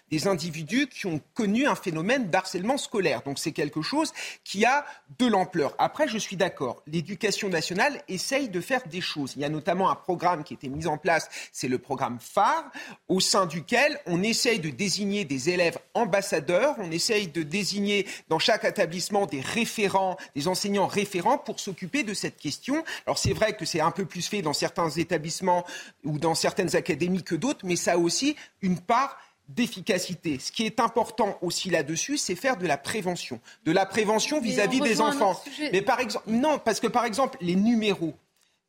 des 0.10 0.28
individus 0.28 0.88
qui 0.88 1.06
ont 1.06 1.22
connu 1.36 1.68
un 1.68 1.76
phénomène 1.76 2.32
d'harcèlement 2.32 2.78
scolaire. 2.78 3.22
Donc 3.24 3.38
c'est 3.38 3.52
quelque 3.52 3.84
chose 3.84 4.12
qui 4.44 4.66
a 4.66 4.86
de 5.22 5.28
l'ampleur. 5.28 5.76
Après, 5.78 6.08
je 6.08 6.18
suis 6.18 6.36
d'accord, 6.36 6.82
l'éducation 6.88 7.48
nationale 7.48 8.02
essaye 8.08 8.50
de 8.50 8.60
faire 8.60 8.82
des 8.88 9.02
choses. 9.02 9.34
Il 9.36 9.44
y 9.44 9.46
a 9.46 9.50
notamment 9.50 9.92
un 9.92 9.96
programme 9.96 10.44
qui 10.44 10.54
a 10.54 10.56
été 10.56 10.68
mis 10.68 10.88
en 10.88 10.98
place, 10.98 11.30
c'est 11.52 11.68
le 11.68 11.78
programme 11.78 12.18
phare, 12.20 12.72
au 13.08 13.20
sein 13.20 13.46
duquel 13.46 14.00
on 14.08 14.24
essaye 14.24 14.60
de 14.60 14.72
désigner 14.72 15.24
des 15.24 15.52
élèves 15.52 15.78
ambassadeurs, 15.94 16.74
on 16.80 16.90
essaye 16.90 17.28
de 17.28 17.44
désigner 17.44 18.08
dans 18.30 18.40
chaque 18.40 18.66
établissement 18.66 19.28
des 19.28 19.42
référents, 19.42 20.18
des 20.36 20.48
enseignants 20.48 20.88
référents 20.88 21.38
pour 21.38 21.60
s'occuper 21.60 22.02
de 22.02 22.16
cette 22.16 22.38
question. 22.38 22.84
Alors 23.06 23.20
c'est 23.20 23.34
vrai 23.34 23.56
que 23.56 23.64
c'est 23.64 23.80
un 23.80 23.92
peu 23.92 24.06
plus 24.06 24.28
fait 24.28 24.42
dans 24.42 24.54
certains 24.54 24.90
établissements 24.90 25.66
ou 26.04 26.18
dans 26.18 26.34
certaines 26.34 26.76
académies 26.76 27.24
que 27.24 27.36
d'autres, 27.36 27.64
mais 27.64 27.76
ça 27.76 27.94
a 27.94 27.98
aussi 27.98 28.36
une 28.64 28.80
part 28.80 29.20
d'efficacité. 29.56 30.40
Ce 30.40 30.52
qui 30.52 30.66
est 30.66 30.80
important 30.80 31.38
aussi 31.42 31.70
là-dessus, 31.70 32.18
c'est 32.18 32.36
faire 32.36 32.58
de 32.58 32.68
la 32.68 32.78
prévention. 32.78 33.40
De 33.66 33.72
la 33.72 33.86
prévention 33.86 34.42
vis-à-vis 34.42 34.80
des 34.82 35.02
enfants. 35.02 35.40
Mais 35.72 35.82
par 35.82 36.00
exemple, 36.00 36.26
non, 36.30 36.60
parce 36.60 36.80
que 36.80 36.88
par 36.88 37.06
exemple, 37.06 37.38
les 37.42 37.56
numéros, 37.56 38.14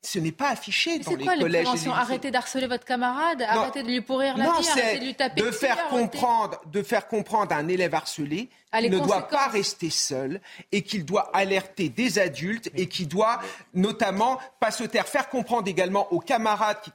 ce 0.05 0.18
n'est 0.18 0.32
pas 0.32 0.48
affiché 0.48 0.98
dans 0.98 1.14
les 1.14 1.24
quoi, 1.24 1.36
collèges. 1.36 1.68
Les 1.72 1.88
arrêtez 1.88 2.32
d'harceler 2.32 2.66
votre 2.66 2.84
camarade, 2.84 3.42
arrêtez 3.42 3.84
de 3.84 3.88
lui 3.88 4.00
pourrir 4.00 4.36
la 4.36 4.44
vie, 4.44 4.68
arrêtez 4.68 4.98
de 4.98 5.05
lui 5.05 5.14
taper 5.14 5.40
de 5.40 5.50
faire 5.53 5.86
comprendre, 5.88 6.61
de 6.66 6.82
faire 6.82 7.07
comprendre 7.07 7.53
à 7.53 7.59
un 7.59 7.68
élève 7.68 7.94
harcelé 7.94 8.48
ah, 8.72 8.80
qu'il 8.80 8.90
ne 8.90 8.98
doit 8.98 9.28
pas 9.28 9.46
rester 9.46 9.90
seul 9.90 10.40
et 10.72 10.82
qu'il 10.82 11.05
doit 11.05 11.30
alerter 11.34 11.88
des 11.88 12.18
adultes 12.18 12.68
et 12.74 12.88
qu'il 12.88 13.07
doit 13.07 13.40
notamment 13.74 14.40
pas 14.59 14.72
se 14.72 14.82
taire, 14.82 15.07
faire 15.07 15.28
comprendre 15.28 15.68
également 15.68 16.12
aux 16.12 16.20
camarades 16.20 16.80
qui, 16.82 16.90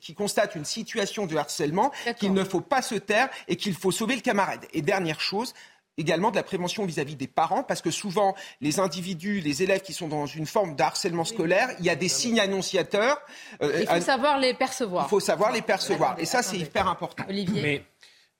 qui 0.00 0.14
constatent 0.14 0.54
une 0.54 0.64
situation 0.64 1.26
de 1.26 1.36
harcèlement 1.36 1.90
qu'il 2.18 2.32
ne 2.34 2.44
faut 2.44 2.60
pas 2.60 2.82
se 2.82 2.94
taire 2.94 3.28
et 3.48 3.56
qu'il 3.56 3.74
faut 3.74 3.90
sauver 3.90 4.14
le 4.14 4.20
camarade. 4.22 4.64
Et 4.72 4.82
dernière 4.82 5.20
chose, 5.20 5.54
également 5.98 6.30
de 6.30 6.36
la 6.36 6.42
prévention 6.42 6.86
vis-à-vis 6.86 7.16
des 7.16 7.26
parents, 7.26 7.62
parce 7.62 7.82
que 7.82 7.90
souvent, 7.90 8.34
les 8.60 8.80
individus, 8.80 9.40
les 9.40 9.62
élèves 9.62 9.82
qui 9.82 9.92
sont 9.92 10.08
dans 10.08 10.26
une 10.26 10.46
forme 10.46 10.76
de 10.76 10.82
harcèlement 10.82 11.24
scolaire, 11.24 11.68
il 11.80 11.84
y 11.84 11.90
a 11.90 11.96
des 11.96 12.08
signes 12.08 12.40
annonciateurs. 12.40 13.20
Euh, 13.62 13.80
il 13.80 13.86
faut 13.86 14.00
savoir 14.00 14.38
les 14.38 14.54
percevoir. 14.54 15.06
Il 15.06 15.10
faut 15.10 15.20
savoir 15.20 15.52
les 15.52 15.62
percevoir. 15.62 16.18
Et 16.18 16.24
ça, 16.24 16.42
c'est 16.42 16.58
hyper 16.58 16.88
important. 16.88 17.24
Olivier. 17.28 17.62
Mais 17.62 17.84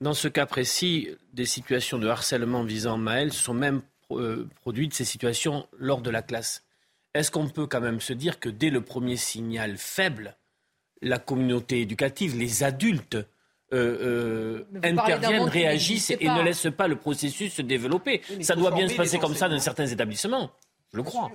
dans 0.01 0.15
ce 0.15 0.29
cas 0.29 0.47
précis, 0.47 1.09
des 1.33 1.47
situations 1.47 1.99
de 1.99 2.09
harcèlement 2.09 2.63
visant 2.63 2.97
Maël 2.97 3.33
sont 3.33 3.55
même 3.55 3.83
euh, 4.13 4.49
produites, 4.61 4.95
ces 4.95 5.05
situations, 5.05 5.67
lors 5.77 6.01
de 6.01 6.11
la 6.11 6.23
classe. 6.23 6.63
Est-ce 7.15 7.31
qu'on 7.31 7.49
peut 7.49 7.67
quand 7.67 7.81
même 7.81 8.01
se 8.01 8.13
dire 8.13 8.39
que 8.39 8.49
dès 8.49 8.71
le 8.71 8.81
premier 8.81 9.17
signal 9.17 9.77
faible, 9.77 10.37
la 11.03 11.19
communauté 11.19 11.81
éducative, 11.81 12.37
les 12.37 12.63
adultes, 12.63 13.19
euh, 13.73 14.65
euh, 14.73 14.81
interviennent, 14.83 15.45
réagissent 15.45 16.11
et 16.11 16.29
ne 16.29 16.43
laissent 16.43 16.69
pas 16.77 16.89
le 16.89 16.97
processus 16.97 17.55
se 17.55 17.63
développer. 17.63 18.23
ça 18.41 18.55
doit 18.55 18.71
bien 18.71 18.89
se 18.89 18.95
passer 18.95 19.19
comme 19.19 19.35
ça 19.35 19.49
dans 19.49 19.59
certains 19.59 19.87
établissements. 19.87 20.51
Je 20.93 20.97
le 20.97 21.03
crois. 21.03 21.31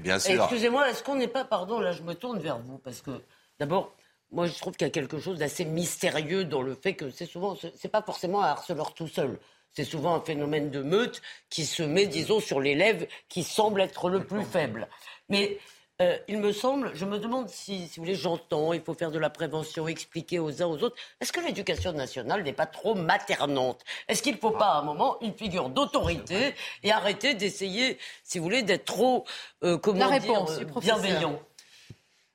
bien 0.00 0.18
sûr. 0.18 0.42
Excusez-moi, 0.42 0.88
est-ce 0.90 1.02
qu'on 1.02 1.16
n'est 1.16 1.28
pas, 1.28 1.44
pardon, 1.44 1.80
là 1.80 1.92
je 1.92 2.02
me 2.02 2.14
tourne 2.14 2.38
vers 2.38 2.58
vous, 2.58 2.78
parce 2.78 3.00
que 3.02 3.10
d'abord, 3.58 3.92
moi 4.30 4.46
je 4.46 4.56
trouve 4.58 4.74
qu'il 4.74 4.86
y 4.86 4.88
a 4.88 4.92
quelque 4.92 5.18
chose 5.18 5.38
d'assez 5.38 5.64
mystérieux 5.64 6.44
dans 6.44 6.62
le 6.62 6.74
fait 6.74 6.94
que 6.94 7.10
c'est 7.10 7.26
souvent, 7.26 7.56
c'est 7.76 7.90
pas 7.90 8.02
forcément 8.02 8.42
un 8.42 8.48
harceleur 8.48 8.94
tout 8.94 9.08
seul. 9.08 9.38
C'est 9.72 9.84
souvent 9.84 10.14
un 10.14 10.20
phénomène 10.20 10.70
de 10.70 10.82
meute 10.82 11.20
qui 11.50 11.66
se 11.66 11.82
met, 11.82 12.06
disons, 12.06 12.38
sur 12.38 12.60
l'élève 12.60 13.08
qui 13.28 13.42
semble 13.42 13.80
être 13.80 14.08
le 14.08 14.22
plus 14.22 14.44
faible. 14.44 14.86
Mais 15.28 15.58
euh, 16.02 16.18
il 16.26 16.38
me 16.38 16.50
semble, 16.50 16.90
je 16.94 17.04
me 17.04 17.20
demande 17.20 17.48
si, 17.48 17.86
si 17.86 18.00
vous 18.00 18.04
voulez, 18.04 18.16
j'entends, 18.16 18.72
il 18.72 18.80
faut 18.80 18.94
faire 18.94 19.12
de 19.12 19.18
la 19.18 19.30
prévention, 19.30 19.86
expliquer 19.86 20.40
aux 20.40 20.60
uns 20.60 20.66
aux 20.66 20.82
autres. 20.82 20.96
Est-ce 21.20 21.32
que 21.32 21.40
l'éducation 21.40 21.92
nationale 21.92 22.42
n'est 22.42 22.52
pas 22.52 22.66
trop 22.66 22.96
maternante? 22.96 23.84
Est-ce 24.08 24.20
qu'il 24.20 24.34
ne 24.34 24.40
faut 24.40 24.50
pas 24.50 24.72
à 24.72 24.78
un 24.80 24.82
moment 24.82 25.18
une 25.20 25.34
figure 25.34 25.68
d'autorité 25.68 26.54
et 26.82 26.90
arrêter 26.90 27.34
d'essayer, 27.34 27.98
si 28.24 28.38
vous 28.38 28.44
voulez, 28.44 28.62
d'être 28.64 28.86
trop, 28.86 29.24
euh, 29.62 29.78
comment 29.78 30.18
dire, 30.18 30.46
euh, 30.48 30.80
bienveillant? 30.80 31.40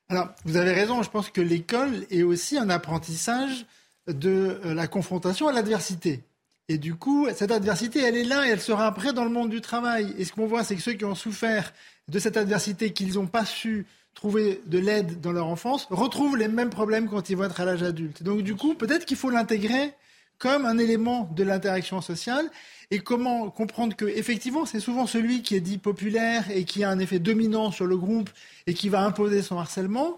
Alors, 0.07 0.29
vous 0.45 0.55
avez 0.55 0.71
raison, 0.71 1.03
je 1.03 1.09
pense 1.09 1.29
que 1.29 1.41
l'école 1.41 2.05
est 2.09 2.23
aussi 2.23 2.57
un 2.57 2.69
apprentissage 2.69 3.65
de 4.07 4.61
la 4.63 4.87
confrontation 4.87 5.49
à 5.49 5.51
l'adversité. 5.51 6.23
Et 6.69 6.77
du 6.77 6.93
coup, 6.95 7.27
cette 7.35 7.51
adversité, 7.51 7.99
elle 7.99 8.15
est 8.15 8.23
là 8.23 8.47
et 8.47 8.51
elle 8.51 8.61
sera 8.61 8.85
après 8.85 9.11
dans 9.11 9.23
le 9.23 9.31
monde 9.31 9.49
du 9.49 9.59
travail. 9.59 10.13
Et 10.19 10.23
ce 10.23 10.31
qu'on 10.31 10.45
voit, 10.45 10.63
c'est 10.63 10.75
que 10.75 10.81
ceux 10.81 10.93
qui 10.93 11.03
ont 11.03 11.15
souffert 11.15 11.73
de 12.07 12.19
cette 12.19 12.37
adversité, 12.37 12.93
qu'ils 12.93 13.15
n'ont 13.15 13.27
pas 13.27 13.43
su 13.43 13.87
trouver 14.13 14.61
de 14.67 14.77
l'aide 14.77 15.19
dans 15.19 15.31
leur 15.31 15.47
enfance, 15.47 15.87
retrouvent 15.89 16.37
les 16.37 16.47
mêmes 16.47 16.69
problèmes 16.69 17.09
quand 17.09 17.29
ils 17.29 17.35
vont 17.35 17.45
être 17.45 17.59
à 17.59 17.65
l'âge 17.65 17.83
adulte. 17.83 18.21
Donc 18.21 18.41
du 18.41 18.55
coup, 18.55 18.75
peut-être 18.75 19.05
qu'il 19.05 19.17
faut 19.17 19.31
l'intégrer 19.31 19.93
comme 20.37 20.65
un 20.65 20.77
élément 20.77 21.29
de 21.35 21.43
l'interaction 21.43 22.01
sociale 22.01 22.49
et 22.91 22.99
comment 22.99 23.49
comprendre 23.49 23.95
que 23.95 24.05
effectivement 24.05 24.65
c'est 24.65 24.79
souvent 24.79 25.05
celui 25.05 25.41
qui 25.41 25.55
est 25.55 25.59
dit 25.61 25.77
populaire 25.77 26.49
et 26.49 26.63
qui 26.63 26.83
a 26.83 26.89
un 26.89 26.99
effet 26.99 27.19
dominant 27.19 27.71
sur 27.71 27.85
le 27.85 27.97
groupe 27.97 28.29
et 28.65 28.73
qui 28.73 28.89
va 28.89 29.03
imposer 29.03 29.41
son 29.41 29.57
harcèlement, 29.57 30.17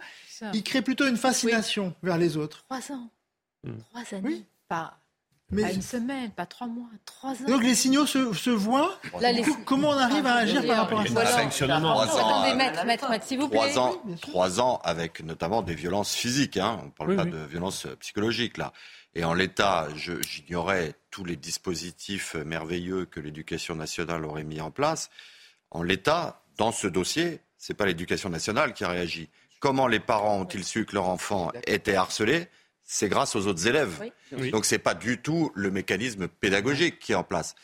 il 0.54 0.64
crée 0.64 0.82
plutôt 0.82 1.08
une 1.08 1.18
fascination 1.18 1.94
vers 2.04 2.18
les 2.18 2.38
autres. 2.38 2.64
Trois 2.66 2.92
ans, 2.92 3.10
hmm. 3.64 3.78
trois 3.90 4.18
années, 4.18 4.30
oui. 4.30 4.46
pas 4.68 5.01
mais... 5.52 5.64
Pas 5.64 5.72
une 5.72 5.82
semaine, 5.82 6.32
pas 6.32 6.46
trois 6.46 6.68
mois, 6.68 6.88
trois 7.06 7.32
ans. 7.32 7.48
Donc 7.48 7.64
les 7.64 7.76
signaux 7.76 8.06
se, 8.06 8.34
se 8.34 8.50
voient. 8.50 8.98
Comment 9.66 9.90
on 9.90 9.98
arrive 9.98 10.26
à 10.26 10.36
agir 10.36 10.66
par 10.66 10.78
rapport 10.78 11.02
à 11.02 11.06
ça 11.06 11.40
Attendez, 11.40 12.56
maître, 12.56 12.86
maître, 12.86 13.10
s'il 13.26 13.40
vous 13.40 13.50
plaît. 13.50 13.60
Trois 13.72 13.80
ans, 13.80 14.02
trois 14.22 14.62
ans 14.62 14.82
avec 14.84 15.22
notamment 15.22 15.62
des 15.62 15.76
violences 15.76 16.16
physiques. 16.16 16.58
Hein. 16.58 16.80
On 16.82 16.86
ne 16.86 16.92
parle 16.92 17.16
pas 17.16 17.26
de 17.26 17.46
violences 17.46 17.88
psychologiques 18.00 18.58
là. 18.58 18.74
Et 19.14 19.26
en 19.26 19.34
l'état, 19.34 19.90
j'ignorais 19.96 20.94
tous 21.10 21.26
les 21.26 21.36
dispositifs 21.36 22.36
merveilleux 22.36 23.06
que 23.06 23.20
l'éducation 23.20 23.76
nationale 23.76 24.26
aurait 24.26 24.46
mis 24.46 24.62
en 24.62 24.72
place. 24.72 25.10
En 25.70 25.84
l'état, 25.84 26.44
dans 26.58 26.72
ce 26.72 26.88
dossier, 26.88 27.42
c'est 27.58 27.74
pas 27.74 27.86
l'éducation 27.86 28.30
nationale 28.30 28.74
qui 28.74 28.86
a 28.86 28.90
réagi. 28.90 29.30
Comment 29.60 29.88
les 29.88 30.00
parents 30.00 30.40
ont-ils 30.40 30.64
su 30.64 30.86
que 30.86 30.96
leur 30.96 31.10
enfant 31.10 31.52
était 31.68 31.96
harcelé 31.96 32.48
c'est 32.94 33.08
grâce 33.08 33.38
aux 33.38 33.48
autres 33.48 33.68
élèves. 33.68 34.12
Donc 34.52 34.66
ce 34.66 34.76
n'est 34.76 34.80
pas 34.80 34.94
du 34.96 35.18
tout 35.18 35.50
le 35.56 35.72
mécanisme 35.72 36.28
pédagogique 36.28 37.00
qui 37.00 37.14
est 37.14 37.16
en 37.16 37.24
place. 37.24 37.56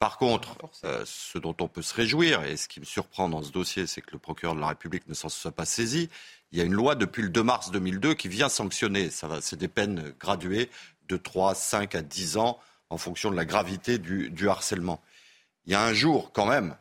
Par 0.00 0.18
contre, 0.18 0.56
euh, 0.82 1.04
ce 1.06 1.38
dont 1.38 1.54
on 1.60 1.68
peut 1.68 1.82
se 1.82 1.94
réjouir, 1.94 2.42
et 2.42 2.56
ce 2.56 2.66
qui 2.66 2.80
me 2.80 2.84
surprend 2.84 3.28
dans 3.28 3.44
ce 3.44 3.52
dossier, 3.52 3.86
c'est 3.86 4.00
que 4.00 4.10
le 4.10 4.18
procureur 4.18 4.56
de 4.56 4.60
la 4.60 4.66
République 4.66 5.06
ne 5.06 5.14
s'en 5.14 5.28
soit 5.28 5.52
pas 5.52 5.66
saisi. 5.66 6.10
Il 6.50 6.58
y 6.58 6.60
a 6.60 6.64
une 6.64 6.72
loi 6.72 6.96
depuis 6.96 7.22
le 7.22 7.28
2 7.28 7.44
mars 7.44 7.70
2002 7.70 8.14
qui 8.14 8.26
vient 8.26 8.48
sanctionner. 8.48 9.08
Ça 9.10 9.28
va, 9.28 9.40
c'est 9.40 9.54
des 9.54 9.68
peines 9.68 10.12
graduées 10.18 10.68
de 11.06 11.16
3, 11.16 11.54
5 11.54 11.94
à 11.94 12.02
10 12.02 12.36
ans 12.38 12.58
en 12.90 12.98
fonction 12.98 13.30
de 13.30 13.36
la 13.36 13.44
gravité 13.44 13.98
du, 13.98 14.48
harcèlement. 14.48 15.00
Il 15.64 15.72
y 15.72 15.76
a 15.76 15.84
un 15.84 15.94
jour 15.94 16.32
quand 16.32 16.46
même 16.46 16.76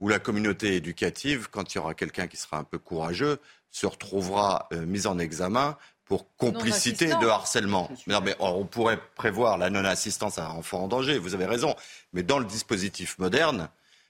où 0.00 0.08
la 0.08 0.18
communauté 0.18 0.74
éducative, 0.74 1.46
quand 1.48 1.72
il 1.72 1.78
y 1.78 1.80
aura 1.80 1.94
quelqu'un 1.94 2.26
qui 2.26 2.38
sera 2.38 2.58
un 2.58 2.64
peu 2.64 2.80
courageux, 2.80 3.38
se 3.70 3.86
retrouvera 3.86 4.68
euh, 4.72 4.84
mise 4.84 5.06
en 5.06 5.20
examen 5.20 5.78
pour 6.06 6.26
complicité 6.36 7.06
de 7.06 7.26
harcèlement. 7.26 7.90
Non, 8.06 8.20
mais 8.22 8.34
on 8.38 8.64
pourrait 8.64 9.00
prévoir 9.16 9.58
la 9.58 9.70
non-assistance 9.70 10.38
à 10.38 10.46
un 10.46 10.50
enfant 10.50 10.84
en 10.84 10.88
danger, 10.88 11.18
vous 11.18 11.34
avez 11.34 11.46
raison. 11.46 11.74
Mais 12.12 12.22
dans 12.22 12.38
le 12.38 12.44
dispositif 12.44 13.18
moderne, 13.18 13.68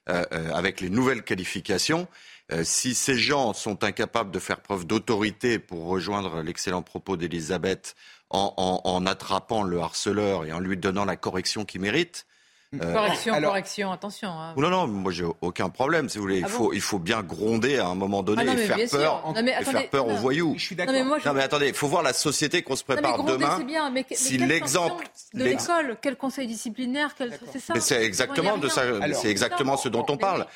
euh, 0.09 0.25
euh, 0.33 0.53
avec 0.53 0.81
les 0.81 0.91
nouvelles 0.91 1.23
qualifications, 1.23 2.07
euh, 2.53 2.63
si 2.65 2.95
ces 2.95 3.19
gens 3.19 3.55
sont 3.55 3.83
incapables 3.83 4.31
de 4.31 4.39
faire 4.39 4.61
preuve 4.61 4.87
d'autorité 4.87 5.59
pour 5.59 5.87
rejoindre 5.87 6.43
l'excellent 6.43 6.83
propos 6.83 7.17
d'Elisabeth 7.17 7.97
en, 8.31 8.55
en, 8.57 8.83
en, 8.85 9.07
attrapant 9.07 9.63
le 9.63 9.81
harceleur 9.81 10.45
et 10.45 10.53
en 10.53 10.61
lui 10.61 10.77
donnant 10.77 11.05
la 11.05 11.17
correction 11.17 11.65
qu'il 11.65 11.81
mérite, 11.81 12.26
euh, 12.75 12.93
correction, 12.93 13.41
correction, 13.41 13.93
attention. 13.93 14.29
Hein. 14.29 14.55
Non, 14.57 14.71
non, 14.71 14.87
moi 14.89 15.13
j'ai 15.13 15.25
aucun 15.41 15.69
problème, 15.69 16.09
si 16.09 16.19
vous 16.19 16.23
voulez. 16.23 16.39
il, 16.39 16.45
ah 16.45 16.49
faut, 16.49 16.73
il 16.73 16.81
faut 16.81 16.99
bien 16.99 17.23
gronder 17.23 17.79
à 17.79 17.87
un 17.87 17.95
moment 17.95 18.25
donné 18.25 18.45
ah 18.47 18.55
et, 18.55 18.57
faire 18.57 18.77
peur, 18.91 19.35
et 19.37 19.65
faire 19.65 19.91
peur 19.91 20.09
aux 20.09 20.17
voyous. 20.17 20.55
Je 20.57 20.65
suis 20.65 20.77
d'accord. 20.77 20.95
Non, 20.95 21.17
mais, 21.25 21.33
mais, 21.33 21.43
attendez, 21.43 21.69
il 21.69 21.75
faut 21.75 21.87
voir 21.87 22.03
la 22.03 22.13
société 22.13 22.63
qu'on 22.63 22.75
se 22.75 22.83
prépare 22.83 23.23
demain. 23.23 23.61
Bien, 23.61 23.91
mais, 23.91 24.05
si 24.11 24.39
l'exemple 24.39 25.05
de 25.35 25.45
l'école, 25.45 25.97
quel 26.03 26.17
conseil 26.17 26.49
disciplinaire, 26.49 27.15
c'est 27.53 27.61
ça. 27.61 27.75
c'est 27.79 28.05
exactement 28.05 28.59
de 28.59 28.69
ça, 28.69 28.83
c'est 29.15 29.31
exactement 29.31 29.77
ce 29.77 29.89
dont 29.89 30.07
on 30.09 30.17
parle. 30.17 30.47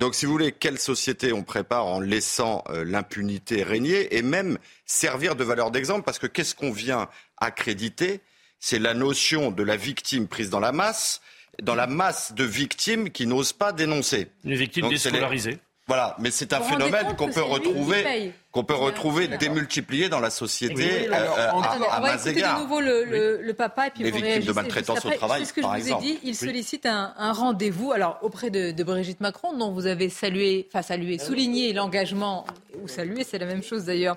Donc, 0.00 0.14
si 0.14 0.26
vous 0.26 0.32
voulez, 0.32 0.52
quelle 0.52 0.78
société 0.78 1.32
on 1.32 1.42
prépare 1.42 1.86
en 1.86 2.00
laissant 2.00 2.64
euh, 2.68 2.84
l'impunité 2.84 3.62
régner 3.62 4.16
et 4.16 4.22
même 4.22 4.58
servir 4.86 5.36
de 5.36 5.44
valeur 5.44 5.70
d'exemple, 5.70 6.02
parce 6.02 6.18
que 6.18 6.26
qu'est-ce 6.26 6.54
qu'on 6.54 6.72
vient 6.72 7.08
accréditer? 7.38 8.20
C'est 8.58 8.78
la 8.78 8.92
notion 8.92 9.50
de 9.50 9.62
la 9.62 9.76
victime 9.76 10.28
prise 10.28 10.50
dans 10.50 10.60
la 10.60 10.72
masse 10.72 11.20
dans 11.62 11.74
la 11.74 11.86
masse 11.86 12.32
de 12.34 12.44
victimes 12.44 13.10
qui 13.10 13.26
n'osent 13.26 13.52
pas 13.52 13.72
dénoncer. 13.72 14.28
Les 14.44 14.56
victimes 14.56 14.88
déscolarisées. 14.88 15.58
Voilà, 15.90 16.14
mais 16.20 16.30
c'est 16.30 16.52
un 16.52 16.60
phénomène 16.60 17.16
qu'on 17.16 17.30
peut 17.30 17.42
retrouver, 17.42 18.32
qu'on 18.52 18.62
peut 18.62 18.76
retrouver 18.76 19.26
démultiplié 19.26 20.08
dans 20.08 20.20
la 20.20 20.30
société 20.30 21.08
euh, 21.08 21.50
à, 21.50 21.56
On 21.56 21.60
va 22.00 22.14
écouter 22.14 22.42
de 22.42 22.60
nouveau 22.60 22.80
le, 22.80 23.52
papa 23.54 23.88
et 23.88 23.90
puis 23.90 24.04
les 24.04 24.12
victimes 24.12 24.44
de 24.44 24.52
maltraitance 24.52 25.04
au 25.04 25.10
travail. 25.10 25.40
C'est 25.40 25.46
ce 25.46 25.52
que 25.52 25.62
je 25.62 25.66
vous 25.66 25.90
ai 25.90 26.00
dit. 26.00 26.20
Il 26.22 26.36
sollicite 26.36 26.86
un, 26.86 27.32
rendez-vous. 27.32 27.90
Alors 27.90 28.20
auprès 28.22 28.50
de, 28.50 28.84
Brigitte 28.84 29.20
Macron, 29.20 29.52
dont 29.56 29.72
vous 29.72 29.86
avez 29.86 30.10
salué, 30.10 30.68
enfin 30.68 30.82
salué, 30.82 31.16
ah 31.20 31.24
souligné 31.24 31.72
l'engagement 31.72 32.46
ou 32.80 32.86
salué, 32.86 33.24
c'est 33.24 33.38
la 33.38 33.46
même 33.46 33.64
chose 33.64 33.84
d'ailleurs, 33.86 34.16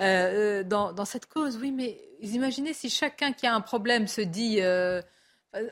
euh, 0.00 0.62
dans, 0.62 1.04
cette 1.06 1.24
cause. 1.24 1.58
Oui, 1.58 1.72
mais 1.72 1.96
imaginez 2.20 2.74
si 2.74 2.90
chacun 2.90 3.32
qui 3.32 3.46
a 3.46 3.54
un 3.54 3.62
problème 3.62 4.08
se 4.08 4.20
dit. 4.20 4.58
Euh, 4.60 5.00
Euh, 5.00 5.02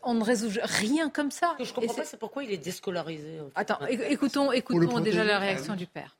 on 0.03 0.15
ne 0.15 0.25
résout 0.25 0.51
rien 0.63 1.11
comme 1.11 1.31
ça. 1.31 1.55
Ce 1.55 1.63
que 1.63 1.69
je 1.69 1.75
comprends 1.75 1.95
pas, 1.95 2.05
c'est 2.05 2.19
pourquoi 2.19 2.45
il 2.45 2.53
est 2.53 2.59
déscolarisé. 2.59 3.39
Attends, 3.55 3.85
écoutons, 3.87 4.53
écoutons 4.53 5.01
déjà 5.01 5.25
la 5.25 5.39
réaction 5.39 5.75
du 5.75 5.87
père. 5.87 6.17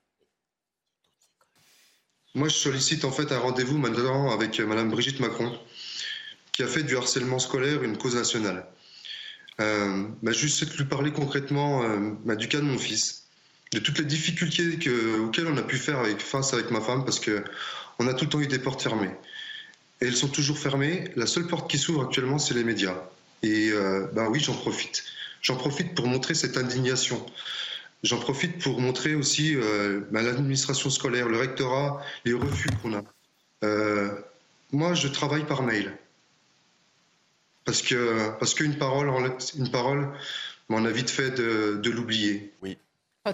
Moi, 2.35 2.49
je 2.49 2.55
sollicite 2.55 3.05
en 3.05 3.13
fait 3.13 3.31
un 3.31 3.39
rendez-vous 3.39 3.77
maintenant 3.77 4.31
avec 4.31 4.59
Madame 4.61 4.91
Brigitte 4.91 5.21
Macron, 5.21 5.53
qui 6.53 6.63
a 6.63 6.67
fait 6.67 6.83
du 6.83 6.97
harcèlement 6.97 7.39
scolaire 7.39 7.83
une 7.83 7.99
cause 7.99 8.17
nationale. 8.17 8.67
Euh, 9.61 10.09
bah, 10.23 10.33
juste 10.33 10.65
de 10.65 10.77
lui 10.79 10.87
parler 10.87 11.13
concrètement 11.13 11.83
euh, 11.83 12.13
bah, 12.25 12.37
du 12.37 12.49
cas 12.49 12.59
de 12.59 12.65
mon 12.65 12.79
fils, 12.79 13.25
de 13.73 13.79
toutes 13.79 13.99
les 13.99 14.07
difficultés 14.07 14.79
auxquelles 15.19 15.47
on 15.47 15.57
a 15.59 15.63
pu 15.63 15.77
faire 15.77 15.99
avec, 15.99 16.21
face 16.21 16.55
avec 16.55 16.71
ma 16.71 16.81
femme, 16.81 17.05
parce 17.05 17.21
que 17.21 17.45
on 17.99 18.07
a 18.07 18.15
tout 18.15 18.25
le 18.25 18.31
temps 18.31 18.41
eu 18.41 18.47
des 18.47 18.59
portes 18.59 18.83
fermées. 18.83 19.11
Et 20.01 20.07
elles 20.07 20.17
sont 20.17 20.29
toujours 20.29 20.59
fermées. 20.59 21.05
La 21.17 21.27
seule 21.27 21.47
porte 21.47 21.71
qui 21.71 21.79
s'ouvre 21.79 22.03
actuellement, 22.03 22.39
c'est 22.39 22.55
les 22.55 22.65
médias. 22.65 22.97
Et 23.43 23.71
euh, 23.71 24.09
bah 24.13 24.29
oui, 24.31 24.41
j'en 24.41 24.55
profite. 24.55 25.05
J'en 25.41 25.57
profite 25.57 25.95
pour 25.95 26.07
montrer 26.07 26.35
cette 26.35 26.57
indignation. 26.57 27.25
J'en 28.03 28.19
profite 28.19 28.63
pour 28.63 28.81
montrer 28.81 29.15
aussi 29.15 29.55
euh, 29.57 30.01
bah, 30.11 30.23
l'administration 30.23 30.91
scolaire, 30.91 31.29
le 31.29 31.39
rectorat, 31.39 32.03
les 32.25 32.33
refus 32.33 32.69
qu'on 32.83 32.95
a. 32.95 33.03
Euh, 33.65 34.11
moi, 34.73 34.95
je 34.95 35.09
travaille 35.09 35.45
par 35.45 35.63
mail. 35.63 35.97
Parce 37.65 37.83
que 37.83 38.31
parce 38.41 38.55
qu'une 38.55 38.77
parole, 38.77 39.09
une 39.57 39.71
parole, 39.71 40.13
on 40.69 40.85
a 40.85 40.91
vite 40.91 41.11
fait 41.11 41.31
de, 41.31 41.77
de 41.81 41.91
l'oublier. 41.91 42.53
Oui. 42.61 42.77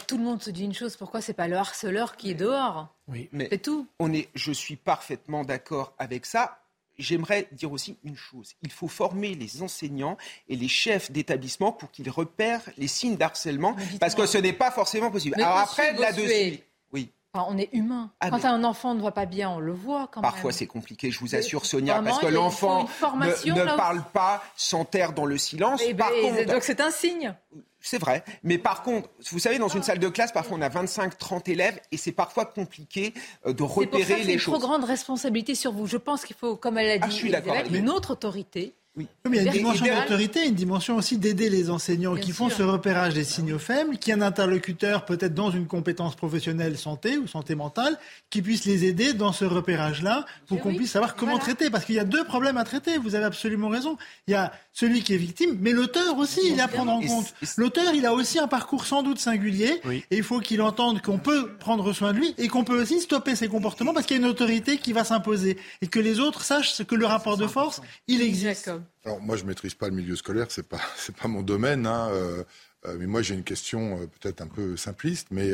tout 0.06 0.18
le 0.18 0.24
monde 0.24 0.42
se 0.42 0.50
dit 0.50 0.64
une 0.64 0.74
chose. 0.74 0.96
Pourquoi 0.96 1.22
c'est 1.22 1.32
pas 1.32 1.48
le 1.48 1.56
harceleur 1.56 2.16
qui 2.16 2.30
est 2.30 2.34
dehors? 2.34 2.94
Oui, 3.06 3.30
mais 3.32 3.48
c'est 3.50 3.62
tout. 3.62 3.86
On 3.98 4.12
est, 4.12 4.28
je 4.34 4.52
suis 4.52 4.76
parfaitement 4.76 5.44
d'accord 5.44 5.94
avec 5.98 6.26
ça 6.26 6.61
j'aimerais 6.99 7.49
dire 7.53 7.72
aussi 7.72 7.96
une 8.05 8.16
chose. 8.16 8.55
Il 8.62 8.70
faut 8.70 8.88
former 8.88 9.34
les 9.34 9.62
enseignants 9.62 10.16
et 10.49 10.57
les 10.57 10.68
chefs 10.68 11.11
d'établissement 11.11 11.72
pour 11.72 11.90
qu'ils 11.90 12.11
repèrent 12.11 12.68
les 12.76 12.88
signes 12.88 13.16
d'harcèlement, 13.16 13.76
parce 14.01 14.14
que 14.14 14.26
ce 14.26 14.38
n'est 14.38 14.53
pas 14.53 14.70
forcément 14.70 15.11
possible. 15.11 15.40
Alors 15.40 15.59
après, 15.59 15.92
là-dessus, 15.94 16.61
oui. 16.92 17.11
on 17.34 17.57
est 17.57 17.70
humain. 17.72 18.11
Ah, 18.20 18.30
quand 18.30 18.44
un 18.44 18.64
enfant 18.64 18.94
ne 18.94 19.03
va 19.03 19.12
pas 19.12 19.26
bien, 19.26 19.51
on 19.51 19.61
le 19.61 19.72
voit 19.72 20.09
quand 20.12 20.20
Parfois, 20.20 20.53
c'est 20.53 20.66
compliqué, 20.66 21.11
je 21.11 21.20
vous 21.20 21.34
assure, 21.34 21.66
Sonia, 21.66 22.03
parce 22.03 22.18
que 22.18 22.26
l'enfant 22.26 22.84
ne, 22.84 23.76
parle 23.76 24.03
pas 24.12 24.42
sans 24.57 24.84
taire 24.84 25.12
dans 25.12 25.26
le 25.26 25.38
silence. 25.38 25.80
Eh 25.84 25.94
ben, 25.94 26.07
donc 26.46 26.62
c'est 26.62 26.80
un 26.80 26.90
signe. 26.90 27.34
C'est 27.81 27.99
vrai. 27.99 28.24
Mais 28.43 28.59
par 28.59 28.83
contre, 28.83 29.09
vous 29.31 29.39
savez, 29.39 29.59
dans 29.59 29.68
une 29.68 29.83
salle 29.83 29.99
de 29.99 30.09
classe, 30.09 30.33
parfois 30.33 30.57
on 30.59 30.62
a 30.62 30.68
25, 30.68 31.16
30 31.16 31.49
élèves 31.49 31.81
et 31.93 31.97
c'est 31.97 32.12
parfois 32.12 32.45
compliqué 32.45 33.14
euh, 33.47 33.53
de 33.53 33.62
repérer 33.62 34.03
pour 34.03 34.16
ça 34.16 34.16
les 34.16 34.39
choses. 34.39 34.55
une 34.55 34.59
trop 34.59 34.59
grande 34.59 34.85
responsabilité 34.85 35.55
sur 35.55 35.72
vous. 35.72 35.87
Je 35.87 35.97
pense 35.97 36.24
qu'il 36.24 36.37
faut, 36.37 36.57
comme 36.57 36.79
elle 36.79 37.01
a 37.01 37.05
ah, 37.05 37.09
dit, 37.09 37.76
une 37.76 37.89
autre 37.89 38.12
autorité 38.12 38.74
oui. 38.99 39.07
Mais 39.30 39.38
il 39.38 39.44
y 39.44 39.49
a 39.49 39.51
une 39.53 39.59
dimension 39.59 39.86
d'autorité, 39.86 40.46
une 40.46 40.55
dimension 40.55 40.96
aussi 40.96 41.18
d'aider 41.18 41.49
les 41.49 41.70
enseignants 41.70 42.16
qui 42.16 42.32
font 42.32 42.51
ce 42.51 42.62
repérage 42.62 43.14
des 43.14 43.24
signaux 43.24 43.59
faibles, 43.59 43.96
qui 43.99 44.11
est 44.11 44.14
un 44.14 44.22
interlocuteur 44.22 45.05
peut-être 45.05 45.34
dans 45.34 45.51
une 45.51 45.66
compétence 45.66 46.16
professionnelle 46.16 46.76
santé 46.76 47.16
ou 47.16 47.26
santé 47.26 47.55
mentale, 47.55 47.99
qui 48.30 48.42
puisse 48.42 48.64
les 48.64 48.84
aider 48.84 49.12
dans 49.12 49.32
ce 49.32 49.44
repérage-là 49.44 50.26
pour 50.46 50.61
qu'on 50.61 50.74
puisse 50.74 50.92
savoir 50.92 51.14
comment 51.14 51.38
traiter. 51.38 51.70
Parce 51.70 51.84
qu'il 51.84 51.94
y 51.94 52.01
a 52.01 52.05
deux 52.05 52.24
problèmes 52.24 52.57
à 52.57 52.64
traiter, 52.64 52.99
vous 52.99 53.14
avez 53.14 53.24
absolument 53.24 53.68
raison. 53.68 53.96
Il 54.26 54.32
y 54.32 54.34
a 54.34 54.53
celui 54.72 55.03
qui 55.03 55.14
est 55.14 55.18
victime, 55.18 55.57
mais 55.61 55.72
l'auteur 55.72 56.18
aussi, 56.18 56.40
il 56.44 56.59
est 56.59 56.61
à 56.61 56.68
prendre 56.68 56.92
en 56.92 57.01
compte. 57.01 57.34
L'auteur, 57.57 57.94
il 57.94 58.05
a 58.07 58.12
aussi 58.12 58.38
un 58.38 58.49
parcours 58.49 58.84
sans 58.84 59.03
doute 59.03 59.18
singulier, 59.18 59.80
et 60.11 60.16
il 60.16 60.22
faut 60.22 60.40
qu'il 60.40 60.61
entende 60.62 61.03
qu'on 61.03 61.18
peut 61.18 61.53
prendre 61.59 61.92
soin 61.92 62.12
de 62.12 62.18
lui 62.18 62.34
et 62.38 62.49
qu'on 62.49 62.64
peut 62.64 62.80
aussi 62.80 63.01
stopper 63.01 63.36
ses 63.36 63.49
comportements 63.49 63.94
parce 63.94 64.07
qu'il 64.07 64.16
y 64.16 64.20
a 64.20 64.22
une 64.22 64.30
autorité 64.30 64.78
qui 64.78 64.92
va 64.92 65.05
s'imposer 65.05 65.59
et 65.82 65.86
que 65.86 66.01
les 66.01 66.20
autres 66.20 66.42
sachent 66.42 66.82
que 66.84 66.94
le 66.94 67.07
rapport 67.07 67.36
de 67.36 67.46
force, 67.46 67.80
il 68.07 68.22
existe. 68.22 68.70
Alors 69.05 69.20
moi, 69.20 69.36
je 69.36 69.45
maîtrise 69.45 69.74
pas 69.74 69.89
le 69.89 69.95
milieu 69.95 70.16
scolaire, 70.16 70.47
c'est 70.51 70.66
pas 70.66 70.80
c'est 70.97 71.16
pas 71.16 71.28
mon 71.28 71.43
domaine. 71.43 71.86
Hein, 71.86 72.09
euh, 72.12 72.45
euh, 72.86 72.97
mais 72.99 73.07
moi, 73.07 73.22
j'ai 73.22 73.34
une 73.34 73.45
question 73.45 74.01
euh, 74.01 74.07
peut-être 74.07 74.41
un 74.41 74.47
peu 74.47 74.76
simpliste, 74.76 75.28
mais 75.30 75.53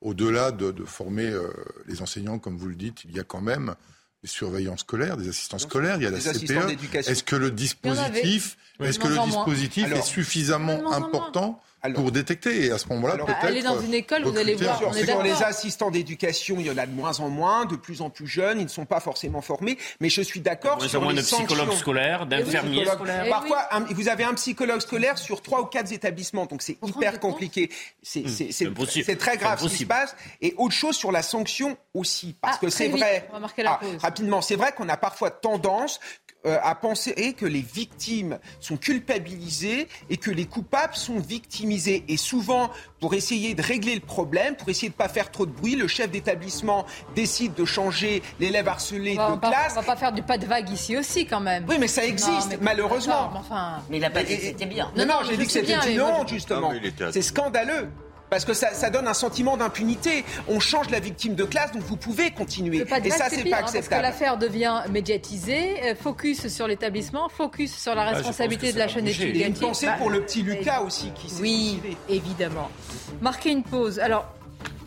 au-delà 0.00 0.50
de, 0.52 0.70
de, 0.70 0.84
former 0.84 1.32
les 1.86 2.02
enseignants, 2.02 2.38
comme 2.38 2.56
vous 2.56 2.68
le 2.68 2.74
dites, 2.74 3.04
il 3.04 3.16
y 3.16 3.20
a 3.20 3.24
quand 3.24 3.40
même 3.40 3.74
des 4.22 4.28
surveillants 4.28 4.76
scolaires, 4.76 5.16
des 5.16 5.28
assistants 5.28 5.58
scolaires, 5.58 5.96
il 5.96 6.02
y 6.02 6.06
a 6.06 6.10
la 6.10 6.18
CPE. 6.18 6.96
Est-ce 7.08 7.22
que 7.22 7.36
le 7.36 7.50
dispositif, 7.50 8.56
est-ce 8.80 8.98
que 8.98 9.08
le 9.08 9.24
dispositif 9.24 9.90
est 9.92 10.02
suffisamment 10.02 10.92
important 10.92 11.60
pour 11.94 12.12
détecter. 12.12 12.66
Et 12.66 12.70
à 12.70 12.78
ce 12.78 12.88
moment-là, 12.88 13.16
peut-être. 13.16 13.44
Aller 13.44 13.62
dans 13.62 13.80
une 13.80 13.94
école, 13.94 14.24
vous 14.24 14.36
allez 14.36 14.54
voir. 14.54 14.80
On 14.86 14.92
est 14.94 15.22
les 15.22 15.42
assistants 15.42 15.90
d'éducation, 15.90 16.56
il 16.58 16.66
y 16.66 16.70
en 16.70 16.78
a 16.78 16.86
de 16.86 16.92
moins 16.92 17.20
en 17.20 17.28
moins, 17.28 17.64
de 17.64 17.76
plus 17.76 18.00
en 18.00 18.10
plus 18.10 18.26
jeunes, 18.26 18.60
ils 18.60 18.64
ne 18.64 18.68
sont 18.68 18.86
pas 18.86 19.00
forcément 19.00 19.40
formés. 19.40 19.78
Mais 20.00 20.08
je 20.08 20.22
suis 20.22 20.40
d'accord 20.40 20.82
sur 20.82 21.00
moins 21.00 21.14
de 21.14 21.20
psychologues 21.20 21.72
scolaires, 21.72 22.26
d'infirmiers 22.26 22.86
scolaires. 22.86 23.26
Parfois, 23.28 23.68
vous 23.90 24.08
avez 24.08 24.24
un 24.24 24.34
psychologue 24.34 24.80
scolaire 24.80 25.18
sur 25.18 25.42
trois 25.42 25.62
ou 25.62 25.66
quatre 25.66 25.92
établissements, 25.92 26.46
donc 26.46 26.62
c'est 26.62 26.78
hyper 26.82 27.20
compliqué. 27.20 27.70
C'est 28.02 28.22
hmm, 28.22 29.16
très 29.16 29.36
grave 29.36 29.60
ce 29.60 29.68
qui 29.68 29.78
se 29.78 29.84
passe. 29.84 30.16
Et 30.40 30.54
autre 30.56 30.74
chose 30.74 30.96
sur 30.96 31.12
la 31.12 31.22
sanction 31.22 31.76
aussi, 31.94 32.36
parce 32.40 32.56
ah, 32.56 32.66
que 32.66 32.70
c'est 32.70 32.88
vrai. 32.88 33.28
Ah, 33.64 33.80
rapidement, 34.00 34.42
c'est 34.42 34.56
vrai 34.56 34.72
qu'on 34.72 34.88
a 34.88 34.96
parfois 34.96 35.30
tendance 35.30 36.00
euh, 36.44 36.58
à 36.62 36.74
penser 36.74 37.32
que 37.32 37.46
les 37.46 37.60
victimes 37.60 38.38
sont 38.60 38.76
culpabilisées 38.76 39.88
et 40.10 40.16
que 40.16 40.30
les 40.30 40.44
coupables 40.44 40.94
sont 40.94 41.18
victimisés. 41.18 42.04
Et 42.08 42.16
souvent, 42.16 42.70
pour 43.00 43.14
essayer 43.14 43.54
de 43.54 43.62
régler 43.62 43.94
le 43.94 44.00
problème, 44.00 44.54
pour 44.54 44.68
essayer 44.68 44.88
de 44.88 44.94
ne 44.94 44.98
pas 44.98 45.08
faire 45.08 45.30
trop 45.30 45.46
de 45.46 45.50
bruit, 45.50 45.74
le 45.74 45.88
chef 45.88 46.10
d'établissement 46.10 46.86
décide 47.14 47.54
de 47.54 47.64
changer 47.64 48.22
l'élève 48.38 48.68
harcelé 48.68 49.12
de 49.12 49.40
classe. 49.40 49.72
On 49.72 49.80
va 49.80 49.82
pas 49.82 49.96
faire 49.96 50.12
du 50.12 50.22
pas 50.22 50.38
de 50.38 50.46
vague 50.46 50.70
ici 50.70 50.96
aussi 50.96 51.26
quand 51.26 51.40
même. 51.40 51.64
Oui, 51.68 51.76
mais 51.80 51.88
ça 51.88 52.04
existe, 52.04 52.58
malheureusement. 52.60 53.32
Mais 53.90 53.96
il 53.96 54.00
n'a 54.00 54.10
pas 54.10 54.22
dit 54.22 54.36
que 54.36 54.42
c'était 54.42 54.66
bien. 54.66 54.92
Non, 54.96 55.06
non, 55.06 55.14
j'ai 55.28 55.36
dit 55.36 55.46
que 55.46 55.52
c'était 55.52 55.92
une 55.92 56.00
honte, 56.00 56.28
justement. 56.28 56.72
C'est 57.10 57.22
scandaleux. 57.22 57.88
Parce 58.30 58.44
que 58.44 58.54
ça, 58.54 58.90
donne 58.90 59.08
un 59.08 59.14
sentiment 59.14 59.56
d'impunité. 59.56 60.24
On 60.48 60.60
change 60.60 60.90
la 60.90 61.00
victime 61.00 61.34
de 61.34 61.44
classe, 61.44 61.72
donc 61.72 61.82
vous 61.82 61.96
pouvez 61.96 62.30
continuer. 62.30 62.84
Et 63.04 63.10
ça, 63.10 63.28
c'est 63.30 63.44
pas 63.44 63.58
acceptable. 63.58 63.66
Hein, 63.66 63.70
parce 63.72 63.88
que 63.88 64.02
l'affaire 64.02 64.38
devient 64.38 64.82
médiatisée, 64.90 65.90
euh, 65.90 65.94
focus 65.94 66.48
sur 66.48 66.66
l'établissement, 66.66 67.28
focus 67.28 67.76
sur 67.76 67.94
la 67.94 68.02
ah, 68.02 68.10
responsabilité 68.10 68.72
de 68.72 68.78
la 68.78 68.88
chaîne 68.88 69.06
étudiante. 69.06 69.36
Et 69.36 69.46
une 69.46 69.54
pensée 69.54 69.88
pour 69.98 70.10
le 70.10 70.22
petit 70.22 70.42
Lucas 70.42 70.80
aussi 70.80 71.10
qui 71.14 71.30
s'est 71.30 71.42
Oui, 71.42 71.80
évidemment. 72.08 72.70
Marquer 73.20 73.50
une 73.50 73.62
pause. 73.62 73.98
Alors, 73.98 74.35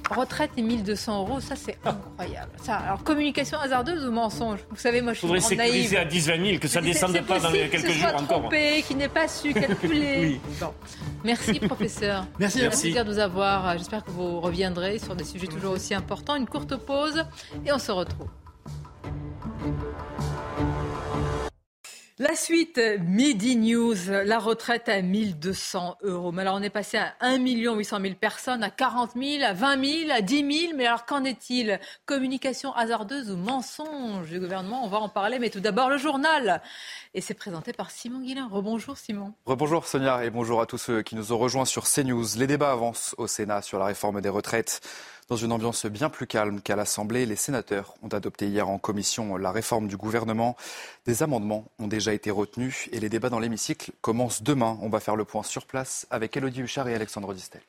Retraite 0.10 0.52
et 0.58 0.62
1200 0.62 1.20
euros, 1.20 1.40
ça 1.40 1.56
c'est 1.56 1.78
incroyable. 1.86 2.52
Ça, 2.64 2.78
alors 2.78 3.04
communication 3.04 3.60
hasardeuse 3.60 4.06
ou 4.06 4.12
mensonge? 4.12 4.60
Vous 4.70 4.78
savez, 4.78 5.02
moi 5.02 5.14
je 5.14 5.20
suis 5.20 5.28
Faudrait 5.28 5.42
sécuriser 5.42 5.98
à 5.98 6.06
10 6.06 6.28
20 6.28 6.46
000, 6.46 6.60
que 6.60 6.68
ça 6.68 6.82
ne 6.82 6.86
descende 6.88 7.22
pas 7.22 7.40
dans 7.40 7.52
quelques 7.52 7.82
que 7.82 7.92
jours 7.92 8.10
encore. 8.16 8.40
Trompé, 8.40 8.84
qui 8.88 8.96
n'est 8.96 9.08
pas 9.08 9.28
su 9.28 9.54
calculer. 9.54 10.40
oui. 10.62 10.68
Merci 11.24 11.60
professeur. 11.60 12.26
Merci. 12.40 12.62
Merci 12.62 12.94
de 12.94 13.04
nous 13.04 13.20
avoir. 13.20 13.78
J'espère 13.78 14.04
que 14.04 14.12
vous 14.12 14.40
reviendrez 14.40 15.00
sur 15.00 15.16
des 15.16 15.24
sujets 15.24 15.48
toujours 15.48 15.74
aussi 15.74 15.94
importants. 15.94 16.36
Une 16.36 16.48
courte 16.48 16.76
pause 16.76 17.24
et 17.66 17.72
on 17.72 17.80
se 17.80 17.92
retrouve. 17.92 18.28
La 22.22 22.36
suite, 22.36 22.82
Midi 23.00 23.56
News, 23.56 23.96
la 24.10 24.40
retraite 24.40 24.90
à 24.90 25.02
1200 25.02 26.00
euros. 26.02 26.34
Mais 26.34 26.42
alors 26.42 26.56
on 26.56 26.62
est 26.62 26.70
passé 26.70 26.98
à 26.98 27.14
1 27.22 27.38
800 27.38 28.02
000 28.02 28.16
personnes, 28.16 28.62
à 28.62 28.70
40 28.70 29.12
000, 29.16 29.42
à 29.42 29.54
20 29.54 29.86
000, 29.86 30.12
à 30.12 30.20
10 30.20 30.60
000. 30.68 30.74
Mais 30.76 30.86
alors 30.86 31.06
qu'en 31.06 31.24
est-il? 31.24 31.80
Communication 32.06 32.74
hasardeuse 32.74 33.32
ou 33.32 33.38
mensonge 33.38 34.28
du 34.28 34.38
gouvernement? 34.38 34.84
On 34.84 34.90
va 34.90 34.98
en 34.98 35.08
parler, 35.08 35.40
mais 35.40 35.50
tout 35.50 35.62
d'abord 35.62 35.90
le 35.90 35.98
journal. 35.98 36.62
Et 37.14 37.22
c'est 37.22 37.36
présenté 37.36 37.72
par 37.72 37.90
Simon 37.90 38.20
Guillain. 38.20 38.50
Rebonjour 38.52 38.98
Simon. 38.98 39.32
Rebonjour 39.46 39.88
Sonia 39.88 40.26
et 40.26 40.30
bonjour 40.30 40.60
à 40.60 40.66
tous 40.66 40.78
ceux 40.78 41.04
qui 41.04 41.16
nous 41.16 41.32
ont 41.32 41.38
rejoints 41.38 41.64
sur 41.64 41.86
CNews. 41.86 42.26
Les 42.36 42.48
débats 42.48 42.74
avancent 42.74 43.16
au 43.18 43.28
Sénat 43.28 43.62
sur 43.62 43.80
la 43.80 43.86
réforme 43.86 44.20
des 44.20 44.28
retraites. 44.28 44.82
Dans 45.30 45.36
une 45.36 45.52
ambiance 45.52 45.86
bien 45.86 46.10
plus 46.10 46.26
calme 46.26 46.60
qu'à 46.60 46.76
l'Assemblée, 46.76 47.28
les 47.28 47.36
sénateurs 47.36 47.94
ont 48.02 48.08
adopté 48.08 48.48
hier 48.48 48.68
en 48.68 48.80
commission 48.80 49.38
la 49.38 49.52
réforme 49.52 49.88
du 49.88 49.96
gouvernement. 49.96 50.58
Des 51.06 51.22
amendements 51.22 51.66
ont 51.78 51.88
déjà 51.88 52.14
été 52.16 52.32
retenus 52.32 52.90
et 52.92 53.00
les 53.00 53.10
débats 53.10 53.30
dans 53.30 53.40
l'hémicycle 53.40 53.92
commencent 54.02 54.42
demain. 54.42 54.80
On 54.82 54.90
va 54.90 55.00
faire 55.00 55.16
le 55.16 55.26
point 55.26 55.44
sur 55.44 55.68
place 55.68 56.08
avec 56.10 56.36
Elodie 56.36 56.62
Huchard 56.62 56.88
et 56.88 56.96
Alexandre 56.96 57.36
Distel. 57.36 57.62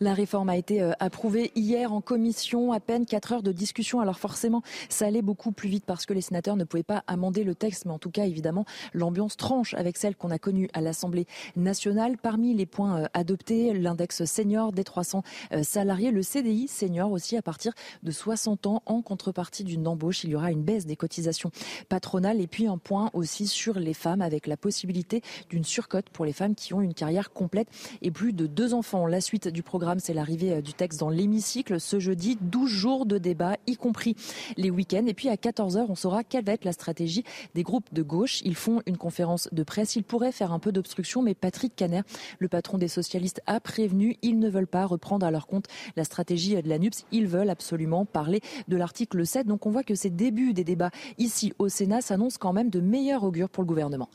La 0.00 0.14
réforme 0.14 0.48
a 0.48 0.56
été 0.56 0.82
euh, 0.82 0.92
approuvée 1.00 1.52
hier 1.54 1.92
en 1.92 2.00
commission, 2.00 2.72
à 2.72 2.80
peine 2.80 3.06
4 3.06 3.32
heures 3.32 3.42
de 3.42 3.52
discussion. 3.52 4.00
Alors 4.00 4.18
forcément, 4.18 4.62
ça 4.88 5.06
allait 5.06 5.22
beaucoup 5.22 5.52
plus 5.52 5.68
vite 5.68 5.84
parce 5.86 6.06
que 6.06 6.12
les 6.12 6.20
sénateurs 6.20 6.56
ne 6.56 6.64
pouvaient 6.64 6.82
pas 6.82 7.02
amender 7.06 7.44
le 7.44 7.54
texte, 7.54 7.86
mais 7.86 7.92
en 7.92 7.98
tout 7.98 8.10
cas, 8.10 8.26
évidemment, 8.26 8.64
l'ambiance 8.92 9.36
tranche 9.36 9.74
avec 9.74 9.96
celle 9.96 10.14
qu'on 10.14 10.30
a 10.30 10.38
connue 10.38 10.68
à 10.74 10.80
l'Assemblée 10.80 11.26
nationale. 11.56 12.16
Parmi 12.18 12.54
les 12.54 12.66
points 12.66 13.02
euh, 13.02 13.06
adoptés, 13.14 13.72
l'index 13.72 14.24
senior 14.24 14.72
des 14.72 14.84
300 14.84 15.22
euh, 15.52 15.62
salariés, 15.62 16.10
le 16.10 16.22
CDI 16.22 16.68
senior 16.68 17.10
aussi 17.10 17.36
à 17.36 17.42
partir 17.42 17.72
de 18.02 18.10
60 18.10 18.66
ans 18.66 18.82
en 18.86 19.02
contrepartie 19.02 19.64
d'une 19.64 19.88
embauche. 19.88 20.24
Il 20.24 20.30
y 20.30 20.36
aura 20.36 20.50
une 20.50 20.62
baisse 20.62 20.86
des 20.86 20.96
cotisations 20.96 21.50
patronales 21.88 22.40
et 22.40 22.46
puis 22.46 22.66
un 22.66 22.78
point 22.78 23.10
aussi 23.14 23.46
sur 23.46 23.78
les 23.78 23.94
femmes 23.94 24.20
avec 24.20 24.46
la 24.46 24.56
possibilité 24.56 25.22
d'une 25.48 25.64
surcote 25.64 26.10
pour 26.10 26.24
les 26.24 26.32
femmes 26.32 26.54
qui 26.54 26.74
ont 26.74 26.80
une 26.80 26.94
carrière 26.94 27.32
complète 27.32 27.68
et 28.02 28.10
plus 28.10 28.32
de 28.32 28.46
deux 28.46 28.74
enfants. 28.74 29.06
La 29.06 29.20
suite 29.20 29.48
du 29.56 29.62
programme, 29.62 30.00
c'est 30.00 30.12
l'arrivée 30.12 30.60
du 30.60 30.74
texte 30.74 31.00
dans 31.00 31.08
l'hémicycle 31.08 31.80
ce 31.80 31.98
jeudi. 31.98 32.36
12 32.42 32.68
jours 32.68 33.06
de 33.06 33.16
débat, 33.16 33.56
y 33.66 33.76
compris 33.76 34.14
les 34.58 34.70
week-ends. 34.70 35.06
Et 35.06 35.14
puis 35.14 35.30
à 35.30 35.36
14h, 35.36 35.86
on 35.88 35.94
saura 35.94 36.24
quelle 36.24 36.44
va 36.44 36.52
être 36.52 36.66
la 36.66 36.72
stratégie 36.72 37.24
des 37.54 37.62
groupes 37.62 37.88
de 37.94 38.02
gauche. 38.02 38.42
Ils 38.44 38.54
font 38.54 38.82
une 38.84 38.98
conférence 38.98 39.48
de 39.52 39.62
presse. 39.62 39.96
Ils 39.96 40.04
pourraient 40.04 40.30
faire 40.30 40.52
un 40.52 40.58
peu 40.58 40.72
d'obstruction, 40.72 41.22
mais 41.22 41.34
Patrick 41.34 41.74
Caner, 41.74 42.02
le 42.38 42.48
patron 42.48 42.76
des 42.76 42.88
socialistes, 42.88 43.40
a 43.46 43.58
prévenu. 43.58 44.18
Ils 44.20 44.38
ne 44.38 44.50
veulent 44.50 44.66
pas 44.66 44.84
reprendre 44.84 45.24
à 45.24 45.30
leur 45.30 45.46
compte 45.46 45.68
la 45.96 46.04
stratégie 46.04 46.60
de 46.60 46.68
la 46.68 46.78
NUPS. 46.78 47.06
Ils 47.10 47.26
veulent 47.26 47.48
absolument 47.48 48.04
parler 48.04 48.42
de 48.68 48.76
l'article 48.76 49.24
7. 49.24 49.46
Donc 49.46 49.64
on 49.64 49.70
voit 49.70 49.84
que 49.84 49.94
ces 49.94 50.10
débuts 50.10 50.52
des 50.52 50.64
débats 50.64 50.90
ici 51.16 51.54
au 51.58 51.70
Sénat 51.70 52.02
s'annoncent 52.02 52.36
quand 52.38 52.52
même 52.52 52.68
de 52.68 52.80
meilleurs 52.80 53.24
augures 53.24 53.48
pour 53.48 53.62
le 53.62 53.68
gouvernement. 53.68 54.10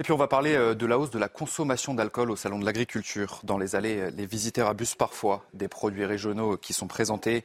Et 0.00 0.02
puis 0.02 0.14
on 0.14 0.16
va 0.16 0.28
parler 0.28 0.54
euh, 0.54 0.74
de 0.74 0.86
la 0.86 0.98
hausse 0.98 1.10
de 1.10 1.18
la 1.18 1.28
consommation 1.28 1.92
d'alcool 1.92 2.30
au 2.30 2.36
salon 2.36 2.58
de 2.58 2.64
l'agriculture. 2.64 3.40
Dans 3.44 3.58
les 3.58 3.76
allées, 3.76 3.98
euh, 3.98 4.10
les 4.10 4.24
visiteurs 4.24 4.66
abusent 4.66 4.94
parfois 4.94 5.44
des 5.52 5.68
produits 5.68 6.06
régionaux 6.06 6.56
qui 6.56 6.72
sont 6.72 6.86
présentés. 6.86 7.44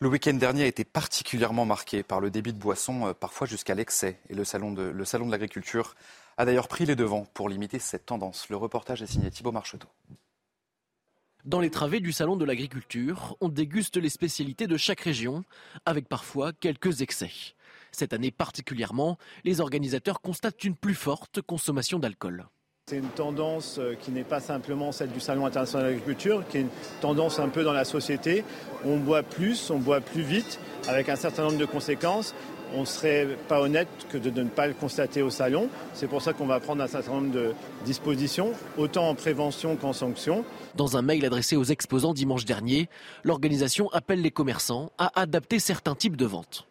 Le 0.00 0.08
week-end 0.08 0.34
dernier 0.34 0.64
a 0.64 0.66
été 0.66 0.84
particulièrement 0.84 1.64
marqué 1.64 2.02
par 2.02 2.20
le 2.20 2.30
débit 2.30 2.52
de 2.52 2.58
boissons, 2.58 3.06
euh, 3.06 3.12
parfois 3.14 3.46
jusqu'à 3.46 3.74
l'excès. 3.74 4.20
Et 4.28 4.34
le 4.34 4.44
salon 4.44 4.72
de, 4.72 4.92
l'agriculture 5.30 5.94
a 6.36 6.44
d'ailleurs 6.44 6.68
pris 6.68 6.84
les 6.84 6.96
devants 6.96 7.26
pour 7.32 7.48
limiter 7.48 7.78
cette 7.78 8.04
tendance. 8.04 8.50
Le 8.50 8.58
reportage 8.58 9.00
est 9.00 9.06
signé 9.06 9.30
Thibault 9.30 9.52
Marcheteau. 9.52 9.88
Dans 11.46 11.60
les 11.60 11.70
travées 11.70 12.00
du 12.00 12.12
salon 12.12 12.36
de 12.36 12.44
l'agriculture, 12.44 13.38
on 13.40 13.48
déguste 13.48 13.96
les 13.96 14.10
spécialités 14.10 14.66
de 14.66 14.76
chaque 14.76 15.00
région, 15.00 15.44
avec 15.86 16.10
parfois 16.10 16.52
quelques 16.52 17.00
excès. 17.00 17.30
Cette 17.92 18.12
année 18.12 18.30
particulièrement, 18.30 19.18
les 19.44 19.60
organisateurs 19.60 20.20
constatent 20.20 20.64
une 20.64 20.76
plus 20.76 20.94
forte 20.94 21.40
consommation 21.40 21.98
d'alcool. 21.98 22.46
C'est 22.88 22.98
une 22.98 23.08
tendance 23.08 23.78
euh, 23.80 23.94
qui 24.00 24.12
n'est 24.12 24.22
pas 24.22 24.38
simplement 24.38 24.92
celle 24.92 25.10
du 25.10 25.18
Salon 25.18 25.44
international 25.44 25.88
de 25.88 25.90
l'agriculture, 25.90 26.44
qui 26.48 26.58
est 26.58 26.60
une 26.60 26.68
tendance 27.00 27.40
un 27.40 27.48
peu 27.48 27.64
dans 27.64 27.72
la 27.72 27.84
société. 27.84 28.44
On 28.84 28.98
boit 28.98 29.24
plus, 29.24 29.70
on 29.70 29.78
boit 29.78 30.00
plus 30.00 30.22
vite, 30.22 30.60
avec 30.86 31.08
un 31.08 31.16
certain 31.16 31.42
nombre 31.42 31.58
de 31.58 31.64
conséquences. 31.64 32.32
On 32.76 32.82
ne 32.82 32.84
serait 32.84 33.26
pas 33.48 33.60
honnête 33.60 33.88
que 34.08 34.18
de 34.18 34.30
ne 34.40 34.48
pas 34.48 34.68
le 34.68 34.74
constater 34.74 35.20
au 35.20 35.30
salon. 35.30 35.68
C'est 35.94 36.06
pour 36.06 36.22
ça 36.22 36.32
qu'on 36.32 36.46
va 36.46 36.60
prendre 36.60 36.80
un 36.80 36.86
certain 36.86 37.10
nombre 37.10 37.32
de 37.32 37.54
dispositions, 37.84 38.52
autant 38.78 39.08
en 39.08 39.16
prévention 39.16 39.74
qu'en 39.74 39.92
sanction. 39.92 40.44
Dans 40.76 40.96
un 40.96 41.02
mail 41.02 41.24
adressé 41.24 41.56
aux 41.56 41.64
exposants 41.64 42.14
dimanche 42.14 42.44
dernier, 42.44 42.88
l'organisation 43.24 43.88
appelle 43.90 44.22
les 44.22 44.30
commerçants 44.30 44.92
à 44.96 45.20
adapter 45.20 45.58
certains 45.58 45.96
types 45.96 46.16
de 46.16 46.26
ventes. 46.26 46.68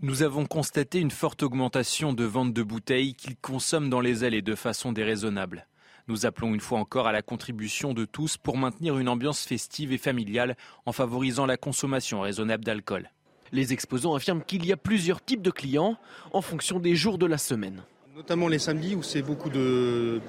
Nous 0.00 0.22
avons 0.22 0.46
constaté 0.46 1.00
une 1.00 1.10
forte 1.10 1.42
augmentation 1.42 2.12
de 2.12 2.22
ventes 2.22 2.52
de 2.52 2.62
bouteilles 2.62 3.14
qu'ils 3.14 3.36
consomment 3.36 3.90
dans 3.90 4.00
les 4.00 4.22
allées 4.22 4.42
de 4.42 4.54
façon 4.54 4.92
déraisonnable. 4.92 5.66
Nous 6.06 6.24
appelons 6.24 6.54
une 6.54 6.60
fois 6.60 6.78
encore 6.78 7.08
à 7.08 7.12
la 7.12 7.20
contribution 7.20 7.94
de 7.94 8.04
tous 8.04 8.36
pour 8.36 8.56
maintenir 8.56 8.96
une 8.98 9.08
ambiance 9.08 9.44
festive 9.44 9.92
et 9.92 9.98
familiale 9.98 10.56
en 10.86 10.92
favorisant 10.92 11.46
la 11.46 11.56
consommation 11.56 12.20
raisonnable 12.20 12.64
d'alcool. 12.64 13.10
Les 13.50 13.72
exposants 13.72 14.14
affirment 14.14 14.44
qu'il 14.44 14.64
y 14.64 14.72
a 14.72 14.76
plusieurs 14.76 15.20
types 15.20 15.42
de 15.42 15.50
clients 15.50 15.96
en 16.32 16.42
fonction 16.42 16.78
des 16.78 16.94
jours 16.94 17.18
de 17.18 17.26
la 17.26 17.36
semaine. 17.36 17.82
Notamment 18.14 18.46
les 18.46 18.60
samedis 18.60 18.94
où 18.94 19.02
c'est 19.02 19.22
beaucoup 19.22 19.50
de, 19.50 20.20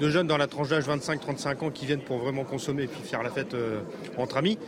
jeunes 0.00 0.26
dans 0.26 0.36
la 0.36 0.48
tranche 0.48 0.68
d'âge 0.68 0.86
25-35 0.86 1.64
ans 1.64 1.70
qui 1.70 1.86
viennent 1.86 2.04
pour 2.04 2.18
vraiment 2.18 2.44
consommer 2.44 2.82
et 2.82 2.88
puis 2.88 3.00
faire 3.00 3.22
la 3.22 3.30
fête 3.30 3.54
euh, 3.54 3.80
entre 4.18 4.36
amis. 4.36 4.58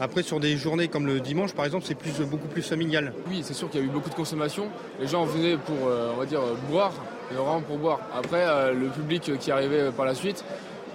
Après, 0.00 0.22
sur 0.22 0.40
des 0.40 0.56
journées 0.56 0.88
comme 0.88 1.06
le 1.06 1.20
dimanche, 1.20 1.54
par 1.54 1.64
exemple, 1.64 1.84
c'est 1.86 1.94
plus, 1.94 2.20
beaucoup 2.20 2.48
plus 2.48 2.62
familial. 2.62 3.12
Oui, 3.28 3.40
c'est 3.42 3.54
sûr 3.54 3.70
qu'il 3.70 3.80
y 3.80 3.82
a 3.84 3.86
eu 3.86 3.90
beaucoup 3.90 4.10
de 4.10 4.14
consommation. 4.14 4.68
Les 5.00 5.06
gens 5.06 5.24
venaient 5.24 5.56
pour, 5.56 5.86
euh, 5.86 6.12
on 6.14 6.18
va 6.18 6.26
dire, 6.26 6.40
boire, 6.68 6.92
vraiment 7.30 7.60
pour 7.60 7.78
boire. 7.78 8.00
Après, 8.14 8.44
euh, 8.46 8.72
le 8.72 8.88
public 8.88 9.38
qui 9.38 9.50
arrivait 9.50 9.90
par 9.92 10.04
la 10.04 10.14
suite, 10.14 10.44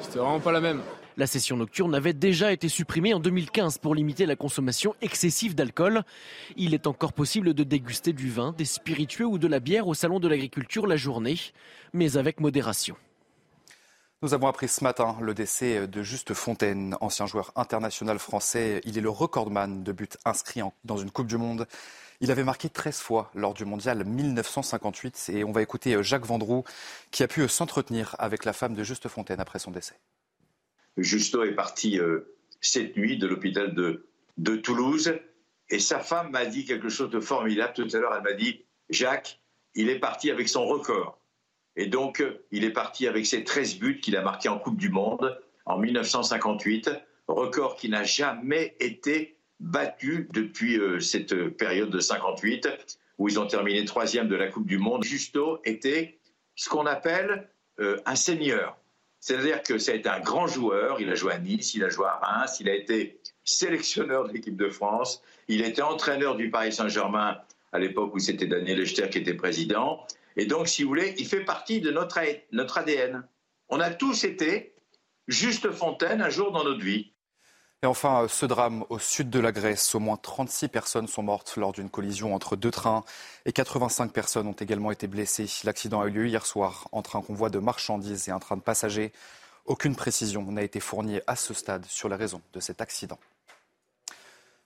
c'était 0.02 0.20
vraiment 0.20 0.40
pas 0.40 0.52
la 0.52 0.62
même. 0.62 0.82
La 1.20 1.28
session 1.28 1.58
nocturne 1.58 1.96
avait 1.96 2.14
déjà 2.14 2.54
été 2.54 2.70
supprimée 2.70 3.14
en 3.14 3.20
2015 3.20 3.78
pour 3.80 3.94
limiter 3.94 4.26
la 4.26 4.38
consommation 4.38 4.96
excessive 5.02 5.54
d'alcool. 5.54 6.04
Il 6.56 6.74
est 6.74 6.88
encore 6.88 7.12
possible 7.12 7.54
de 7.54 7.64
déguster 7.64 8.14
du 8.14 8.30
vin, 8.30 8.56
des 8.58 8.64
spiritueux 8.64 9.26
ou 9.26 9.38
de 9.38 9.48
la 9.48 9.60
bière 9.60 9.90
au 9.90 9.94
salon 9.94 10.22
de 10.22 10.30
l'agriculture 10.30 10.88
la 10.88 10.96
journée, 10.96 11.38
mais 11.92 12.16
avec 12.16 12.40
modération. 12.40 12.96
Nous 14.22 14.34
avons 14.34 14.48
appris 14.48 14.68
ce 14.68 14.84
matin 14.84 15.16
le 15.22 15.34
décès 15.34 15.88
de 15.88 16.04
Juste 16.04 16.34
Fontaine, 16.34 16.98
ancien 17.00 17.26
joueur 17.26 17.54
international 17.56 18.20
français. 18.20 18.82
Il 18.84 18.98
est 18.98 19.02
le 19.02 19.10
recordman 19.10 19.82
de 19.82 19.92
buts 19.94 20.10
inscrits 20.26 20.60
dans 20.84 20.98
une 20.98 21.10
Coupe 21.10 21.28
du 21.28 21.38
Monde. 21.38 21.68
Il 22.20 22.30
avait 22.30 22.44
marqué 22.44 22.68
13 22.68 23.00
fois 23.00 23.32
lors 23.34 23.54
du 23.54 23.64
mondial 23.64 24.04
1958. 24.04 25.32
Et 25.34 25.46
on 25.46 25.54
va 25.54 25.62
écouter 25.62 26.04
Jacques 26.04 26.26
Vendroux 26.26 26.66
qui 27.12 27.24
a 27.24 27.30
pu 27.30 27.48
s'entretenir 27.48 28.18
avec 28.20 28.44
la 28.44 28.52
femme 28.52 28.74
de 28.74 28.84
Juste 28.84 29.08
Fontaine 29.08 29.40
après 29.40 29.58
son 29.58 29.72
décès. 29.72 29.96
Justo 30.98 31.46
est 31.46 31.56
parti 31.56 31.98
euh, 31.98 32.36
cette 32.60 32.98
nuit 32.98 33.18
de 33.18 33.26
l'hôpital 33.26 33.74
de, 33.74 34.10
de 34.38 34.58
Toulouse 34.58 35.14
et 35.70 35.80
sa 35.80 36.00
femme 36.02 36.32
m'a 36.32 36.46
dit 36.46 36.66
quelque 36.66 36.90
chose 36.90 37.10
de 37.10 37.22
formidable. 37.22 37.72
Tout 37.74 37.88
à 37.94 37.98
l'heure, 38.00 38.14
elle 38.18 38.24
m'a 38.24 38.34
dit 38.34 38.66
Jacques, 38.90 39.40
il 39.76 39.88
est 39.88 40.00
parti 40.00 40.30
avec 40.30 40.50
son 40.50 40.66
record. 40.66 41.19
Et 41.80 41.88
donc, 41.88 42.22
il 42.52 42.66
est 42.66 42.74
parti 42.74 43.08
avec 43.08 43.26
ses 43.26 43.46
13 43.46 43.80
buts 43.80 44.02
qu'il 44.02 44.18
a 44.18 44.22
marqués 44.22 44.50
en 44.50 44.60
Coupe 44.60 44.76
du 44.76 44.90
Monde 44.90 45.40
en 45.66 45.78
1958, 45.78 46.92
record 47.30 47.78
qui 47.78 47.88
n'a 47.88 48.04
jamais 48.04 48.76
été 48.82 49.38
battu 49.62 50.28
depuis 50.34 50.78
euh, 50.78 51.00
cette 51.00 51.34
période 51.56 51.90
de 51.90 52.02
58, 52.02 53.00
où 53.18 53.30
ils 53.30 53.40
ont 53.40 53.48
terminé 53.48 53.86
troisième 53.86 54.28
de 54.28 54.36
la 54.36 54.50
Coupe 54.50 54.68
du 54.68 54.78
Monde. 54.78 55.06
Justo 55.06 55.62
était 55.64 56.20
ce 56.54 56.68
qu'on 56.68 56.86
appelle 56.86 57.50
euh, 57.80 58.02
un 58.06 58.16
seigneur. 58.16 58.76
C'est-à-dire 59.22 59.64
que 59.64 59.78
ça 59.78 59.94
a 59.94 59.96
été 59.96 60.10
un 60.10 60.20
grand 60.20 60.48
joueur, 60.48 61.00
il 61.00 61.10
a 61.10 61.16
joué 61.16 61.32
à 61.32 61.40
Nice, 61.40 61.76
il 61.76 61.86
a 61.86 61.90
joué 61.90 62.08
à 62.08 62.20
Reims, 62.22 62.58
il 62.60 62.68
a 62.68 62.76
été 62.76 63.22
sélectionneur 63.46 64.28
de 64.28 64.34
l'équipe 64.34 64.58
de 64.58 64.68
France, 64.68 65.24
il 65.48 65.62
était 65.62 65.82
entraîneur 65.82 66.36
du 66.36 66.52
Paris 66.52 66.74
Saint-Germain 66.74 67.38
à 67.72 67.80
l'époque 67.80 68.14
où 68.14 68.20
c'était 68.20 68.48
Daniel 68.48 68.82
Echter 68.82 69.08
qui 69.10 69.20
était 69.20 69.34
président, 69.34 70.06
et 70.40 70.46
donc, 70.46 70.70
si 70.70 70.84
vous 70.84 70.88
voulez, 70.88 71.16
il 71.18 71.28
fait 71.28 71.44
partie 71.44 71.82
de 71.82 71.92
notre, 71.92 72.18
ADN. 72.78 73.28
On 73.68 73.82
a 73.82 73.90
tous 73.90 74.24
été 74.24 74.74
juste 75.28 75.70
Fontaine 75.70 76.22
un 76.22 76.30
jour 76.30 76.54
dans 76.54 76.64
notre 76.64 76.80
vie. 76.80 77.12
Et 77.84 77.86
enfin, 77.86 78.26
ce 78.30 78.46
drame 78.46 78.86
au 78.88 79.00
sud 79.00 79.30
de 79.30 79.40
la 79.42 79.52
Grèce, 79.52 79.94
au 79.96 80.00
moins 80.00 80.16
36 80.16 80.70
personnes 80.70 81.08
sont 81.10 81.24
mortes 81.24 81.58
lors 81.58 81.74
d'une 81.74 81.90
collision 81.90 82.34
entre 82.34 82.56
deux 82.56 82.72
trains 82.72 83.04
et 83.46 83.52
85 83.52 84.14
personnes 84.14 84.48
ont 84.48 84.54
également 84.54 84.92
été 84.92 85.08
blessées. 85.08 85.48
L'accident 85.66 86.00
a 86.00 86.08
eu 86.08 86.12
lieu 86.12 86.28
hier 86.30 86.46
soir 86.46 86.88
entre 86.94 87.18
un 87.18 87.22
convoi 87.22 87.50
de 87.50 87.60
marchandises 87.60 88.30
et 88.30 88.32
un 88.32 88.40
train 88.40 88.56
de 88.56 88.62
passagers. 88.62 89.12
Aucune 89.66 89.98
précision 89.98 90.44
n'a 90.44 90.64
été 90.64 90.80
fournie 90.80 91.20
à 91.28 91.36
ce 91.36 91.54
stade 91.54 91.86
sur 91.86 92.08
les 92.08 92.16
raisons 92.16 92.42
de 92.54 92.62
cet 92.62 92.80
accident. 92.80 93.20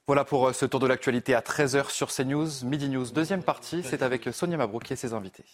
Voilà 0.05 0.25
pour 0.25 0.49
euh, 0.49 0.53
ce 0.53 0.65
tour 0.65 0.81
de 0.81 0.87
l'actualité 0.87 1.33
à 1.33 1.39
13h 1.39 1.89
sur 1.89 2.13
CNews. 2.13 2.65
Midi 2.65 2.89
News, 2.89 3.05
deuxième 3.11 3.41
partie, 3.41 3.83
c'est 3.83 4.01
avec 4.01 4.27
Sonia 4.33 4.57
Mabrouk 4.57 4.91
et 4.91 4.97
ses 4.97 5.13
invités. 5.13 5.45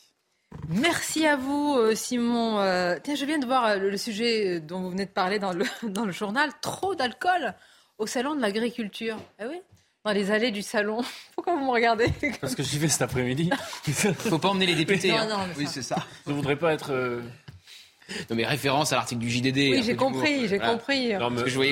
Merci 0.68 1.28
à 1.28 1.36
vous, 1.36 1.76
euh, 1.78 1.94
Simon. 1.94 2.60
Euh, 2.60 2.98
tiens, 3.04 3.14
je 3.14 3.26
viens 3.26 3.38
de 3.38 3.46
voir 3.46 3.78
le 3.78 3.96
sujet 3.96 4.60
dont 4.60 4.82
vous 4.82 4.90
venez 4.90 5.06
de 5.06 5.12
parler 5.12 5.38
dans 5.38 5.54
le, 5.54 5.66
dans 5.84 6.04
le 6.04 6.12
journal. 6.12 6.50
Trop 6.62 6.96
d'alcool 6.96 7.54
au 8.00 8.08
salon 8.08 8.34
de 8.34 8.42
l'agriculture. 8.42 9.18
Ah 9.38 9.44
oui? 9.48 9.62
Dans 10.04 10.14
les 10.14 10.32
allées 10.32 10.50
du 10.50 10.64
salon. 10.64 11.04
Pourquoi 11.36 11.54
vous 11.54 11.66
me 11.66 11.72
regardez? 11.72 12.12
Parce 12.42 12.56
que 12.56 12.64
j'y 12.64 12.80
vais 12.80 12.88
cet 12.88 13.04
après-midi. 13.04 13.52
Faut 14.18 14.40
pas 14.40 14.50
emmener 14.50 14.66
les 14.66 14.76
députés. 14.76 15.12
Non, 15.12 15.30
hein. 15.32 15.48
oui, 15.58 15.68
c'est 15.70 15.84
ça. 15.84 15.98
Je 16.26 16.34
voudrais 16.34 16.56
pas 16.56 16.74
être. 16.74 17.22
Non, 18.30 18.36
mais 18.36 18.46
référence 18.46 18.94
à 18.94 18.96
l'article 18.96 19.22
du 19.22 19.30
JDD. 19.30 19.58
Oui, 19.58 19.84
j'ai 19.84 19.96
compris, 19.96 20.48
j'ai 20.48 20.60
compris. 20.60 21.14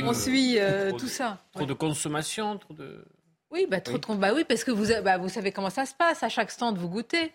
On 0.03 0.13
suit 0.13 0.59
euh, 0.59 0.91
tout 0.91 1.07
ça. 1.07 1.39
Trop 1.53 1.65
de 1.65 1.73
consommation, 1.73 2.57
trop 2.57 2.73
de. 2.73 3.03
Oui, 3.49 3.65
bah, 3.69 3.79
trop 3.79 3.97
De... 3.97 4.19
bah 4.19 4.31
oui, 4.35 4.43
parce 4.47 4.63
que 4.63 4.71
vous, 4.71 4.87
bah, 5.03 5.17
vous 5.17 5.29
savez 5.29 5.51
comment 5.51 5.69
ça 5.69 5.85
se 5.85 5.93
passe. 5.93 6.21
À 6.23 6.29
chaque 6.29 6.51
stand, 6.51 6.77
vous 6.77 6.89
goûtez. 6.89 7.31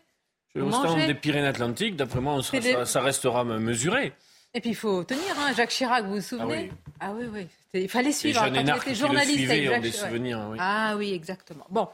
Au 0.55 0.71
stand 0.71 1.07
des 1.07 1.15
Pyrénées-Atlantiques, 1.15 1.97
d'après 1.97 2.21
moi, 2.21 2.35
on 2.35 2.43
sera, 2.43 2.85
ça, 2.85 3.01
restera 3.01 3.45
mesuré. 3.45 4.13
Et 4.55 4.61
puis 4.61 4.71
il 4.71 4.77
faut 4.77 5.03
tenir, 5.03 5.23
hein. 5.39 5.53
Jacques 5.57 5.71
Chirac, 5.71 6.05
vous 6.05 6.17
vous 6.17 6.21
souvenez 6.21 6.71
Ah 7.01 7.13
oui, 7.15 7.25
ah 7.25 7.31
oui, 7.33 7.47
Il 7.73 7.89
fallait 7.89 8.13
suivre. 8.13 8.45
Les 8.45 8.51
quand 8.51 8.61
il 8.61 8.77
était 8.77 8.95
journaliste 8.95 9.51
avec 9.51 9.65
Jacques 9.65 9.83
des 9.83 9.93
souvenirs, 9.93 10.47
oui. 10.51 10.59
Ah 10.61 10.95
oui, 10.99 11.15
exactement. 11.15 11.65
Bon, 11.71 11.89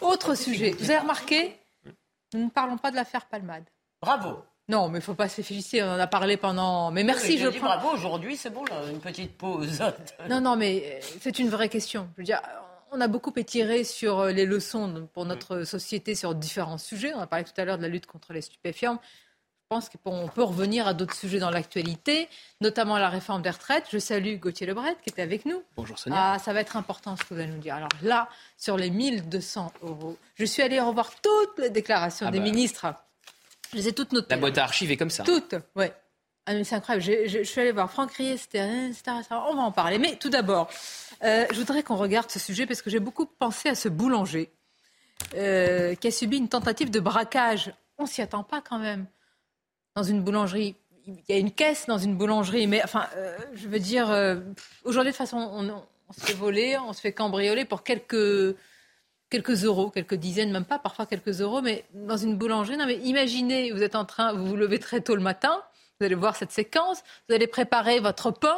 autre 0.00 0.34
sujet. 0.34 0.72
Vous 0.72 0.90
avez 0.90 0.98
remarqué, 0.98 1.56
nous 2.34 2.46
ne 2.46 2.50
parlons 2.50 2.78
pas 2.78 2.90
de 2.90 2.96
l'affaire 2.96 3.26
Palmade. 3.26 3.64
Bravo. 4.02 4.42
Non, 4.70 4.88
mais 4.88 4.98
il 4.98 5.00
ne 5.00 5.04
faut 5.04 5.14
pas 5.14 5.28
se 5.28 5.42
féliciter. 5.42 5.82
On 5.82 5.90
en 5.90 5.98
a 5.98 6.06
parlé 6.06 6.36
pendant. 6.36 6.92
Mais 6.92 7.02
merci, 7.02 7.38
je, 7.38 7.48
prends... 7.48 7.66
bravo. 7.66 7.88
Aujourd'hui, 7.88 8.36
c'est 8.36 8.50
bon, 8.50 8.64
là, 8.66 8.82
une 8.88 9.00
petite 9.00 9.36
pause. 9.36 9.82
non, 10.30 10.40
non, 10.40 10.54
mais 10.54 11.00
euh, 11.02 11.06
c'est 11.20 11.40
une 11.40 11.48
vraie 11.48 11.68
question. 11.68 12.08
Je 12.16 12.22
veux 12.22 12.24
dire, 12.24 12.40
on 12.92 13.00
a 13.00 13.08
beaucoup 13.08 13.32
étiré 13.34 13.82
sur 13.82 14.20
euh, 14.20 14.30
les 14.30 14.46
leçons 14.46 15.08
pour 15.12 15.26
notre 15.26 15.64
société 15.64 16.14
sur 16.14 16.36
différents 16.36 16.78
sujets. 16.78 17.12
On 17.14 17.20
a 17.20 17.26
parlé 17.26 17.44
tout 17.44 17.60
à 17.60 17.64
l'heure 17.64 17.78
de 17.78 17.82
la 17.82 17.88
lutte 17.88 18.06
contre 18.06 18.32
les 18.32 18.42
stupéfiants. 18.42 19.00
Je 19.72 19.76
pense 19.76 19.88
qu'on 19.88 20.28
peut 20.28 20.42
revenir 20.42 20.86
à 20.86 20.94
d'autres 20.94 21.14
sujets 21.14 21.38
dans 21.38 21.50
l'actualité, 21.50 22.28
notamment 22.60 22.98
la 22.98 23.08
réforme 23.08 23.42
des 23.42 23.50
retraites. 23.50 23.86
Je 23.92 23.98
salue 23.98 24.36
Gauthier 24.36 24.66
Lebret 24.66 24.96
qui 25.02 25.10
était 25.10 25.22
avec 25.22 25.46
nous. 25.46 25.62
Bonjour 25.76 25.98
Sonia. 25.98 26.32
Ah, 26.32 26.38
ça 26.38 26.52
va 26.52 26.60
être 26.60 26.76
important 26.76 27.16
ce 27.16 27.22
que 27.22 27.34
vous 27.34 27.40
allez 27.40 27.50
nous 27.50 27.58
dire. 27.58 27.74
Alors 27.74 27.88
là, 28.02 28.28
sur 28.56 28.76
les 28.76 28.90
1200 28.90 29.72
euros, 29.82 30.16
je 30.34 30.44
suis 30.44 30.62
allée 30.62 30.80
revoir 30.80 31.12
toutes 31.20 31.58
les 31.58 31.70
déclarations 31.70 32.26
ah 32.28 32.30
des 32.32 32.38
bah. 32.38 32.44
ministres 32.44 32.86
je 33.70 33.76
les 33.76 33.88
ai 33.88 33.92
toutes 33.92 34.12
notées. 34.12 34.26
La 34.30 34.36
boîte 34.36 34.58
à 34.58 34.64
archives 34.64 34.90
est 34.90 34.96
comme 34.96 35.10
ça. 35.10 35.24
Toutes, 35.24 35.54
oui. 35.76 35.86
Ah, 36.46 36.64
c'est 36.64 36.74
incroyable. 36.74 37.04
Je, 37.04 37.42
suis 37.44 37.60
allée 37.60 37.72
voir 37.72 37.90
Franck 37.90 38.12
Rier, 38.12 38.36
c'était 38.36 38.60
On 39.30 39.54
va 39.54 39.62
en 39.62 39.72
parler. 39.72 39.98
Mais 39.98 40.16
tout 40.16 40.30
d'abord, 40.30 40.68
euh, 41.22 41.46
je 41.50 41.56
voudrais 41.56 41.82
qu'on 41.82 41.96
regarde 41.96 42.30
ce 42.30 42.38
sujet 42.38 42.66
parce 42.66 42.82
que 42.82 42.90
j'ai 42.90 42.98
beaucoup 42.98 43.26
pensé 43.26 43.68
à 43.68 43.74
ce 43.74 43.88
boulanger 43.88 44.50
euh, 45.34 45.94
qui 45.94 46.08
a 46.08 46.10
subi 46.10 46.38
une 46.38 46.48
tentative 46.48 46.90
de 46.90 46.98
braquage. 46.98 47.72
On 47.98 48.06
s'y 48.06 48.22
attend 48.22 48.42
pas 48.42 48.60
quand 48.60 48.78
même. 48.78 49.06
Dans 49.94 50.02
une 50.02 50.22
boulangerie, 50.22 50.76
il 51.06 51.22
y 51.28 51.32
a 51.32 51.38
une 51.38 51.50
caisse 51.50 51.86
dans 51.86 51.98
une 51.98 52.16
boulangerie, 52.16 52.66
mais 52.66 52.82
enfin, 52.82 53.06
euh, 53.16 53.36
je 53.54 53.68
veux 53.68 53.80
dire, 53.80 54.06
aujourd'hui 54.84 55.12
de 55.12 55.16
toute 55.16 55.26
façon, 55.26 55.36
on, 55.36 55.68
on, 55.68 56.12
se 56.12 56.20
fait 56.20 56.32
voler, 56.32 56.78
on 56.78 56.92
se 56.92 57.00
fait 57.00 57.12
cambrioler 57.12 57.64
pour 57.64 57.82
quelques 57.82 58.56
quelques 59.30 59.64
euros, 59.64 59.90
quelques 59.90 60.14
dizaines, 60.14 60.50
même 60.50 60.64
pas, 60.64 60.78
parfois 60.78 61.06
quelques 61.06 61.40
euros, 61.40 61.62
mais 61.62 61.84
dans 61.94 62.16
une 62.16 62.36
boulangerie. 62.36 62.76
Non, 62.76 62.86
mais 62.86 62.96
imaginez, 62.96 63.70
vous 63.72 63.82
êtes 63.82 63.94
en 63.94 64.04
train, 64.04 64.32
vous 64.34 64.46
vous 64.46 64.56
levez 64.56 64.78
très 64.78 65.00
tôt 65.00 65.14
le 65.14 65.22
matin, 65.22 65.62
vous 65.98 66.06
allez 66.06 66.14
voir 66.14 66.36
cette 66.36 66.50
séquence, 66.50 67.02
vous 67.28 67.34
allez 67.34 67.46
préparer 67.46 68.00
votre 68.00 68.30
pain, 68.30 68.56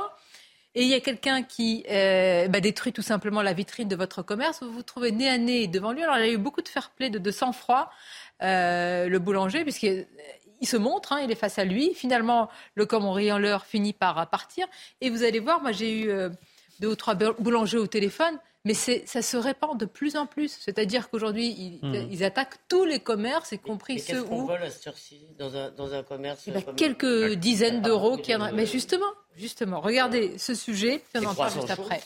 et 0.75 0.83
il 0.83 0.89
y 0.89 0.95
a 0.95 1.01
quelqu'un 1.01 1.43
qui 1.43 1.85
euh, 1.91 2.49
bah, 2.49 2.61
détruit 2.61 2.93
tout 2.93 3.03
simplement 3.03 3.43
la 3.43 3.53
vitrine 3.53 3.89
de 3.89 3.97
votre 3.97 4.23
commerce, 4.23 4.63
vous 4.63 4.73
vous 4.73 4.83
trouvez 4.83 5.13
nez 5.13 5.29
à 5.29 5.37
nez 5.37 5.67
devant 5.67 5.93
lui. 5.93 6.03
Alors 6.03 6.17
il 6.17 6.23
a 6.23 6.29
eu 6.29 6.39
beaucoup 6.39 6.63
de 6.63 6.69
fair-play, 6.69 7.11
de, 7.11 7.31
sang-froid, 7.31 7.91
euh, 8.43 9.07
le 9.07 9.19
boulanger, 9.19 9.65
puisqu'il 9.65 10.07
il 10.63 10.67
se 10.67 10.79
montre, 10.79 11.13
hein, 11.13 11.21
il 11.21 11.31
est 11.31 11.35
face 11.37 11.59
à 11.59 11.65
lui. 11.65 11.93
Finalement, 11.93 12.49
le 12.75 12.87
cambrioleur 12.87 13.67
finit 13.67 13.93
par 13.93 14.31
partir. 14.31 14.67
Et 15.03 15.11
vous 15.11 15.25
allez 15.25 15.41
voir, 15.41 15.61
moi 15.61 15.73
j'ai 15.73 15.93
eu 15.93 16.09
euh, 16.09 16.31
deux 16.81 16.89
ou 16.89 16.97
trois 16.97 17.15
boulangers 17.15 17.79
au 17.79 17.87
téléphone 17.87 18.39
mais 18.65 18.75
ça 18.75 19.23
se 19.23 19.37
répand 19.37 19.79
de 19.79 19.87
plus 19.87 20.17
en 20.17 20.27
plus. 20.27 20.57
C'est-à-dire 20.61 21.11
qu'aujourd'hui, 21.11 21.81
ils, 21.83 22.19
hmm. 22.19 22.23
attaquent 22.23 22.59
tous 22.69 22.85
les 22.85 23.01
commerces, 23.01 23.53
y 23.53 23.59
compris 23.59 23.99
ceux 23.99 24.23
où. 24.23 24.47
vole 24.47 24.63
à 24.63 24.69
dans 25.39 25.57
un, 25.57 25.71
dans 25.73 25.95
un 25.95 26.03
commerce 26.03 26.47
Il 26.47 26.55
y 26.55 26.57
a 26.57 26.63
quelques 26.63 27.35
dizaines 27.35 27.83
d'euros 27.83 28.17
qui 28.17 28.35
en... 28.35 28.53
Mais 28.53 28.67
justement, 28.67 29.13
justement, 29.37 29.81
regardez 29.81 30.39
ce 30.39 30.55
sujet, 30.55 31.03
puis 31.13 31.25
on 31.25 31.31
en 31.31 31.35
parle 31.35 31.53
juste 31.53 31.71
après. 31.71 32.01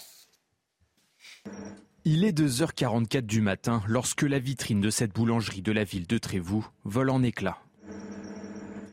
Il 2.04 2.24
est 2.24 2.38
2h44 2.38 3.22
du 3.22 3.40
matin 3.40 3.82
lorsque 3.86 4.22
la 4.22 4.38
vitrine 4.38 4.80
de 4.80 4.90
cette 4.90 5.12
boulangerie 5.12 5.62
de 5.62 5.72
la 5.72 5.84
ville 5.84 6.06
de 6.06 6.18
Trévoux 6.18 6.66
vole 6.84 7.10
en 7.10 7.22
éclats. 7.22 7.58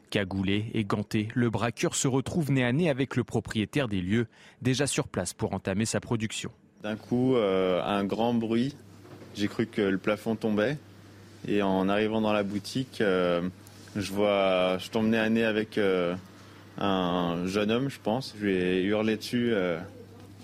Cagoulé 0.09 0.69
et 0.73 0.83
ganté, 0.83 1.29
le 1.33 1.49
braqueur 1.49 1.95
se 1.95 2.07
retrouve 2.07 2.51
nez 2.51 2.63
à 2.63 2.71
nez 2.71 2.89
avec 2.89 3.15
le 3.15 3.23
propriétaire 3.23 3.87
des 3.87 4.01
lieux, 4.01 4.27
déjà 4.61 4.85
sur 4.85 5.07
place 5.07 5.33
pour 5.33 5.53
entamer 5.53 5.85
sa 5.85 5.99
production. 5.99 6.51
D'un 6.83 6.97
coup, 6.97 7.37
euh, 7.37 7.81
un 7.81 8.03
grand 8.03 8.33
bruit. 8.33 8.75
J'ai 9.35 9.47
cru 9.47 9.67
que 9.67 9.81
le 9.81 9.97
plafond 9.97 10.35
tombait. 10.35 10.77
Et 11.47 11.61
en 11.61 11.87
arrivant 11.87 12.19
dans 12.19 12.33
la 12.33 12.43
boutique, 12.43 12.99
euh, 12.99 13.41
je 13.95 14.11
vois, 14.11 14.77
je 14.79 14.89
tombe 14.89 15.07
nez 15.07 15.17
à 15.17 15.29
nez 15.29 15.45
avec 15.45 15.77
euh, 15.77 16.13
un 16.77 17.47
jeune 17.47 17.71
homme, 17.71 17.89
je 17.89 17.99
pense. 18.03 18.35
Je 18.37 18.45
lui 18.45 18.53
ai 18.53 18.83
hurlé 18.83 19.15
dessus 19.15 19.53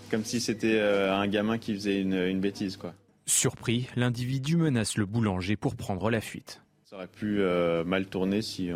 comme 0.10 0.24
si 0.24 0.40
c'était 0.40 0.80
un 0.80 1.28
gamin 1.28 1.58
qui 1.58 1.76
faisait 1.76 2.02
une, 2.02 2.40
bêtise, 2.40 2.78
quoi. 2.78 2.94
Surpris, 3.26 3.88
l'individu 3.96 4.56
menace 4.56 4.98
le 4.98 5.06
boulanger 5.06 5.56
pour 5.58 5.76
prendre 5.76 6.10
la 6.10 6.22
fuite. 6.22 6.62
Ça 6.86 6.96
aurait 6.96 7.08
pu 7.08 7.42
mal 7.86 8.06
tourner 8.08 8.42
si, 8.42 8.72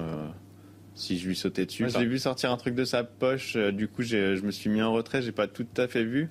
si 0.96 1.18
je 1.18 1.28
lui 1.28 1.36
sautais 1.36 1.66
dessus. 1.66 1.88
J'ai 1.90 2.06
vu 2.06 2.20
sortir 2.20 2.52
un 2.52 2.58
truc 2.58 2.76
de 2.76 2.86
sa 2.86 3.04
poche, 3.04 3.56
du 3.56 3.88
coup 3.88 4.04
je 4.04 4.42
me 4.42 4.52
suis 4.52 4.70
mis 4.70 4.82
en 4.82 4.94
retrait, 4.94 5.22
j'ai 5.22 5.32
pas 5.32 5.48
tout 5.48 5.66
à 5.78 5.88
fait 5.88 6.04
vu. 6.04 6.30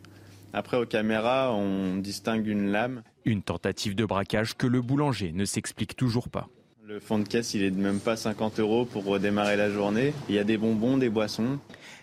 Après, 0.52 0.76
aux 0.76 0.86
caméras, 0.86 1.52
on 1.54 1.96
distingue 1.96 2.46
une 2.46 2.70
lame. 2.70 3.02
Une 3.24 3.42
tentative 3.42 3.94
de 3.94 4.04
braquage 4.04 4.54
que 4.56 4.66
le 4.66 4.82
boulanger 4.82 5.32
ne 5.32 5.44
s'explique 5.44 5.96
toujours 5.96 6.28
pas. 6.28 6.48
Le 6.84 7.00
fond 7.00 7.18
de 7.18 7.26
caisse, 7.26 7.54
il 7.54 7.62
est 7.62 7.70
de 7.70 7.80
même 7.80 8.00
pas 8.00 8.16
50 8.16 8.60
euros 8.60 8.84
pour 8.84 9.04
redémarrer 9.04 9.56
la 9.56 9.70
journée. 9.70 10.12
Il 10.28 10.34
y 10.34 10.38
a 10.38 10.44
des 10.44 10.58
bonbons, 10.58 10.98
des 10.98 11.08
boissons. 11.08 11.58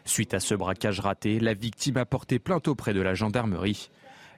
Suite 0.06 0.34
à 0.34 0.40
ce 0.40 0.56
braquage 0.56 1.00
raté, 1.00 1.40
la 1.40 1.54
victime 1.54 1.98
a 1.98 2.06
porté 2.06 2.40
plainte 2.40 2.68
auprès 2.68 2.94
de 2.94 3.02
la 3.02 3.14
gendarmerie. 3.14 3.90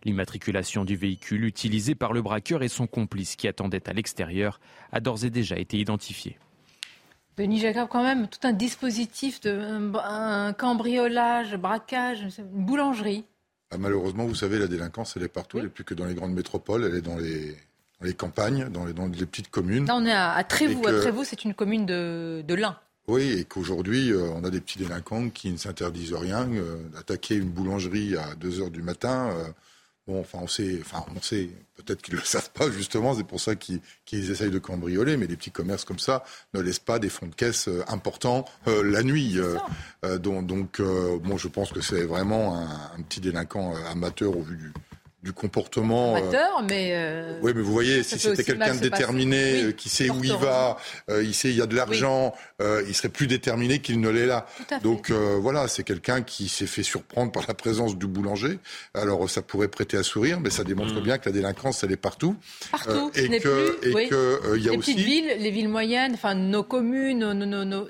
L'immatriculation 0.04 0.84
du 0.84 0.96
véhicule 0.96 1.46
utilisé 1.46 1.96
par 1.96 2.12
le 2.12 2.22
braqueur 2.22 2.64
et 2.64 2.68
son 2.68 2.88
complice 2.88 3.36
qui 3.36 3.48
attendait 3.48 3.88
à 3.88 3.94
l'extérieur 3.94 4.60
a 4.92 5.00
d'ores 5.00 5.24
et 5.24 5.30
déjà 5.30 5.58
été 5.58 5.78
identifié. 5.78 6.38
Denis 7.38 7.60
Jacob, 7.60 7.88
quand 7.90 8.04
même, 8.04 8.28
tout 8.28 8.46
un 8.46 8.52
dispositif 8.52 9.40
de 9.42 9.92
un 10.04 10.54
cambriolage, 10.54 11.56
braquage, 11.56 12.28
une 12.40 12.66
boulangerie. 12.66 13.26
Ah, 13.72 13.78
malheureusement, 13.78 14.26
vous 14.26 14.36
savez, 14.36 14.60
la 14.60 14.68
délinquance, 14.68 15.16
elle 15.16 15.24
est 15.24 15.30
partout. 15.30 15.58
Elle 15.58 15.66
n'est 15.66 15.70
plus 15.70 15.86
que 15.86 15.94
dans 15.94 16.06
les 16.06 16.14
grandes 16.14 16.34
métropoles. 16.34 16.84
Elle 16.84 16.96
est 16.96 17.02
dans 17.02 17.18
les, 17.18 17.56
les 18.02 18.14
campagnes, 18.14 18.70
dans 18.70 18.86
les, 18.86 18.94
dans 18.94 19.08
les, 19.08 19.26
petites 19.26 19.50
communes. 19.50 19.86
Là, 19.86 19.96
on 19.96 20.06
est 20.06 20.12
à, 20.12 20.44
Trévoux. 20.44 20.86
À 20.88 20.94
Trévoux, 20.94 21.24
c'est 21.24 21.44
une 21.46 21.54
commune 21.54 21.86
de, 21.86 22.44
de 22.46 22.54
l'Ain. 22.54 22.78
Oui, 23.08 23.40
et 23.40 23.46
qu'aujourd'hui, 23.46 24.12
euh, 24.12 24.30
on 24.36 24.44
a 24.44 24.50
des 24.50 24.62
petits 24.62 24.78
délinquants 24.78 25.30
qui 25.30 25.52
ne 25.52 25.58
s'interdisent 25.58 26.14
rien. 26.14 26.48
Euh, 26.52 26.78
attaquer 26.98 27.36
une 27.36 27.50
boulangerie 27.50 28.16
à 28.16 28.36
2 28.36 28.62
heures 28.62 28.72
du 28.72 28.84
matin, 28.84 29.32
euh, 29.32 29.48
Bon, 30.08 30.20
enfin, 30.20 30.40
on 30.42 30.48
sait, 30.48 30.80
enfin, 30.82 31.06
on 31.16 31.22
sait, 31.22 31.50
peut-être 31.76 32.02
qu'ils 32.02 32.16
ne 32.16 32.20
le 32.20 32.26
savent 32.26 32.50
pas, 32.52 32.72
justement, 32.72 33.14
c'est 33.14 33.24
pour 33.24 33.40
ça 33.40 33.56
qu'ils 33.56 33.82
essayent 34.10 34.50
de 34.50 34.58
cambrioler, 34.58 35.16
mais 35.16 35.28
les 35.28 35.36
petits 35.36 35.52
commerces 35.52 35.86
comme 35.86 36.00
ça 36.00 36.24
ne 36.56 36.60
laissent 36.60 36.80
pas 36.80 36.98
des 36.98 37.10
fonds 37.10 37.28
de 37.28 37.36
caisse 37.36 37.68
euh, 37.68 37.84
importants 37.88 38.46
euh, 38.68 38.84
la 38.84 39.04
nuit. 39.04 39.38
Euh, 39.38 40.18
donc, 40.18 40.48
donc 40.48 40.82
bon, 40.82 41.38
je 41.38 41.48
pense 41.48 41.72
que 41.72 41.82
c'est 41.82 42.04
vraiment 42.04 42.58
un, 42.58 42.92
un, 42.98 43.02
petit 43.08 43.22
délinquant 43.22 43.76
amateur 43.92 44.36
au 44.36 44.42
vu 44.42 44.58
du, 44.58 44.74
du 45.24 45.34
comportement. 45.34 46.16
Euh, 46.16 46.18
Amateur, 46.18 46.64
mais. 46.64 46.92
Euh, 46.94 47.40
oui, 47.42 47.52
mais 47.56 47.62
vous 47.62 47.72
voyez, 47.72 48.04
si 48.04 48.18
c'était 48.18 48.44
quelqu'un 48.44 48.76
de 48.76 48.80
déterminé, 48.80 49.64
euh, 49.64 49.72
qui 49.72 49.90
sait 49.90 50.10
où 50.10 50.24
il 50.24 50.34
va, 50.34 50.78
il 51.10 51.34
sait 51.34 51.50
il 51.50 51.56
y 51.56 51.62
a 51.62 51.68
de 51.68 51.76
l'argent, 51.76 52.34
il 52.60 52.94
serait 52.96 53.10
plus 53.10 53.28
déterminé 53.28 53.80
qu'il 53.80 54.00
ne 54.00 54.10
l'est 54.10 54.26
là. 54.26 54.46
Donc 54.84 55.12
voilà, 55.12 55.68
c'est 55.68 55.84
quelqu'un 55.84 56.22
qui 56.22 56.50
s'est 56.50 56.68
fait 56.68 56.84
surprendre 56.84 57.32
par 57.32 57.46
la 57.48 57.54
présence 57.54 57.98
du 57.98 58.08
boulanger. 58.08 58.60
Alors 58.94 59.30
ça 59.30 59.42
pourrait 59.42 59.68
prêter 59.68 59.98
à 59.98 60.04
sourire, 60.04 60.40
mais 60.40 60.50
ça 60.50 60.64
démontre 60.64 60.96
mm. 60.96 61.04
bien 61.04 61.18
que 61.18 61.30
la 61.30 61.34
délinquance, 61.34 61.84
elle 61.84 61.92
est 61.92 61.98
partout. 61.98 62.36
Partout. 62.72 63.12
et 63.16 63.40
que, 63.40 63.80
et 63.84 64.08
que 64.08 64.56
il 64.56 64.64
y 64.64 64.70
a 64.70 64.72
les 64.72 64.78
aussi. 64.78 64.94
petites 64.94 65.06
villes, 65.06 65.36
les 65.40 65.52
villes 65.52 65.70
moyennes, 65.70 66.14
enfin 66.14 66.34
nos 66.36 66.64
communes, 66.64 67.20
nos, 67.20 67.34
nos, 67.34 67.66
nos, 67.66 67.88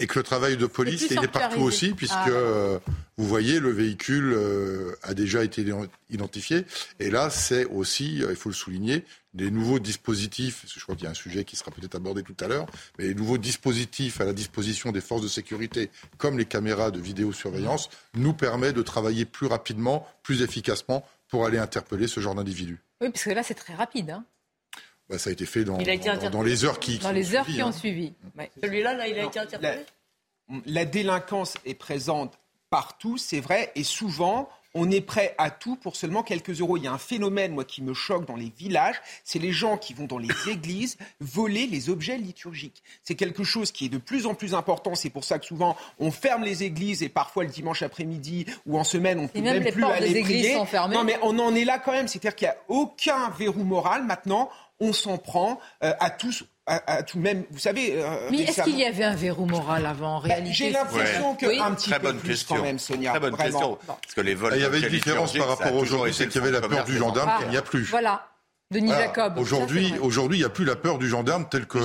et 0.00 0.06
que 0.06 0.18
le 0.18 0.22
travail 0.22 0.56
de 0.56 0.64
police, 0.64 1.06
il 1.10 1.22
est 1.22 1.28
partout 1.28 1.60
aussi, 1.60 1.90
puisque 1.90 2.14
ah. 2.14 2.80
Vous 3.20 3.26
voyez, 3.26 3.60
le 3.60 3.70
véhicule 3.70 4.32
euh, 4.32 4.96
a 5.02 5.12
déjà 5.12 5.44
été 5.44 5.62
identifié. 6.08 6.64
Et 7.00 7.10
là, 7.10 7.28
c'est 7.28 7.66
aussi, 7.66 8.22
euh, 8.22 8.30
il 8.30 8.36
faut 8.36 8.48
le 8.48 8.54
souligner, 8.54 9.04
des 9.34 9.50
nouveaux 9.50 9.78
dispositifs, 9.78 10.64
je 10.66 10.80
crois 10.82 10.94
qu'il 10.94 11.04
y 11.04 11.06
a 11.06 11.10
un 11.10 11.14
sujet 11.14 11.44
qui 11.44 11.54
sera 11.54 11.70
peut-être 11.70 11.94
abordé 11.94 12.22
tout 12.22 12.36
à 12.40 12.48
l'heure, 12.48 12.66
mais 12.98 13.08
les 13.08 13.14
nouveaux 13.14 13.36
dispositifs 13.36 14.22
à 14.22 14.24
la 14.24 14.32
disposition 14.32 14.90
des 14.90 15.02
forces 15.02 15.20
de 15.20 15.28
sécurité, 15.28 15.90
comme 16.16 16.38
les 16.38 16.46
caméras 16.46 16.90
de 16.90 16.98
vidéosurveillance, 16.98 17.90
nous 18.14 18.32
permettent 18.32 18.76
de 18.76 18.82
travailler 18.82 19.26
plus 19.26 19.46
rapidement, 19.46 20.08
plus 20.22 20.40
efficacement 20.40 21.04
pour 21.28 21.44
aller 21.44 21.58
interpeller 21.58 22.08
ce 22.08 22.20
genre 22.20 22.34
d'individus. 22.34 22.82
Oui, 23.02 23.10
parce 23.10 23.24
que 23.24 23.30
là, 23.30 23.42
c'est 23.42 23.54
très 23.54 23.74
rapide. 23.74 24.10
Hein. 24.10 24.24
Bah, 25.10 25.18
ça 25.18 25.28
a 25.28 25.32
été 25.34 25.44
fait 25.44 25.64
dans, 25.64 25.76
dans, 25.76 26.42
les 26.42 26.64
heures 26.64 26.80
qui, 26.80 26.98
dans 26.98 27.12
les 27.12 27.34
heures 27.34 27.44
qui 27.44 27.62
ont 27.62 27.72
suivi. 27.72 28.14
Hein. 28.38 28.46
Celui-là, 28.62 28.94
là, 28.94 29.08
il 29.08 29.18
a 29.18 29.24
été 29.24 29.38
interpellé? 29.38 29.84
La, 30.64 30.84
délinquance 30.84 31.54
est 31.64 31.74
présente 31.74 32.38
partout, 32.70 33.18
c'est 33.18 33.40
vrai, 33.40 33.72
et 33.74 33.84
souvent, 33.84 34.48
on 34.74 34.90
est 34.90 35.00
prêt 35.00 35.34
à 35.38 35.50
tout 35.50 35.76
pour 35.76 35.96
seulement 35.96 36.22
quelques 36.22 36.60
euros. 36.60 36.76
Il 36.76 36.84
y 36.84 36.86
a 36.86 36.92
un 36.92 36.98
phénomène, 36.98 37.52
moi, 37.52 37.64
qui 37.64 37.82
me 37.82 37.92
choque 37.92 38.26
dans 38.26 38.36
les 38.36 38.52
villages, 38.56 39.00
c'est 39.24 39.40
les 39.40 39.52
gens 39.52 39.76
qui 39.76 39.94
vont 39.94 40.06
dans 40.06 40.18
les 40.18 40.28
églises 40.48 40.96
voler 41.18 41.66
les 41.66 41.90
objets 41.90 42.16
liturgiques. 42.16 42.82
C'est 43.02 43.16
quelque 43.16 43.42
chose 43.42 43.72
qui 43.72 43.86
est 43.86 43.88
de 43.88 43.98
plus 43.98 44.26
en 44.26 44.34
plus 44.34 44.54
important. 44.54 44.94
C'est 44.94 45.10
pour 45.10 45.24
ça 45.24 45.38
que 45.38 45.46
souvent, 45.46 45.76
on 45.98 46.10
ferme 46.10 46.44
les 46.44 46.62
églises 46.62 47.02
et 47.02 47.08
parfois 47.08 47.44
le 47.44 47.50
dimanche 47.50 47.82
après-midi 47.82 48.46
ou 48.66 48.78
en 48.78 48.84
semaine, 48.84 49.18
on 49.18 49.22
ne 49.22 49.28
peut 49.28 49.40
même, 49.40 49.64
plus 49.64 49.84
aller 49.84 50.20
prier. 50.20 50.56
Non, 50.90 51.04
mais 51.04 51.18
on 51.22 51.38
en 51.38 51.54
est 51.54 51.64
là 51.64 51.78
quand 51.78 51.92
même. 51.92 52.06
C'est-à-dire 52.06 52.36
qu'il 52.36 52.46
n'y 52.46 52.52
a 52.52 52.58
aucun 52.68 53.30
verrou 53.30 53.64
moral 53.64 54.04
maintenant 54.04 54.48
on 54.80 54.92
s'en 54.92 55.18
prend 55.18 55.60
euh, 55.84 55.92
à 56.00 56.10
tous. 56.10 56.44
À, 56.72 57.02
tout 57.02 57.18
même, 57.18 57.42
vous 57.50 57.58
savez. 57.58 57.94
Euh, 57.96 58.28
mais 58.30 58.42
est-ce 58.42 58.62
qu'il 58.62 58.78
y 58.78 58.84
avait 58.84 59.02
un 59.02 59.16
verrou 59.16 59.44
moral 59.44 59.86
avant 59.86 60.18
en 60.18 60.20
bah, 60.20 60.28
réalité 60.28 60.52
J'ai 60.52 60.70
l'impression 60.70 61.34
qu'un 61.34 61.74
petit 61.74 61.90
Très 61.90 61.98
peu 61.98 62.06
bonne 62.06 62.18
plus 62.18 62.28
question. 62.28 62.56
quand 62.56 62.62
même, 62.62 62.78
Sonia. 62.78 63.10
Très 63.10 63.18
bonne 63.18 63.36
question. 63.36 63.78
Parce 63.86 64.14
que 64.14 64.20
les 64.20 64.36
vols. 64.36 64.52
Il 64.54 64.62
y 64.62 64.64
avait 64.64 64.80
une 64.80 64.88
différence 64.88 65.32
par 65.32 65.48
rapport 65.48 65.74
aujourd'hui, 65.74 66.14
c'est 66.14 66.28
qu'il 66.28 66.40
y 66.40 66.44
avait 66.44 66.52
la 66.52 66.60
peur 66.60 66.84
du 66.84 66.96
gendarme 66.96 67.40
qu'il 67.40 67.48
n'y 67.48 67.56
a 67.56 67.62
plus. 67.62 67.82
Voilà. 67.90 68.26
Denis 68.72 68.92
Jacob. 68.92 69.36
Aujourd'hui, 69.36 69.92
aujourd'hui, 70.00 70.38
il 70.38 70.42
n'y 70.42 70.46
a 70.46 70.50
plus 70.50 70.64
la 70.64 70.76
peur 70.76 70.98
du 70.98 71.08
gendarme 71.08 71.48
tel 71.50 71.66
que. 71.66 71.78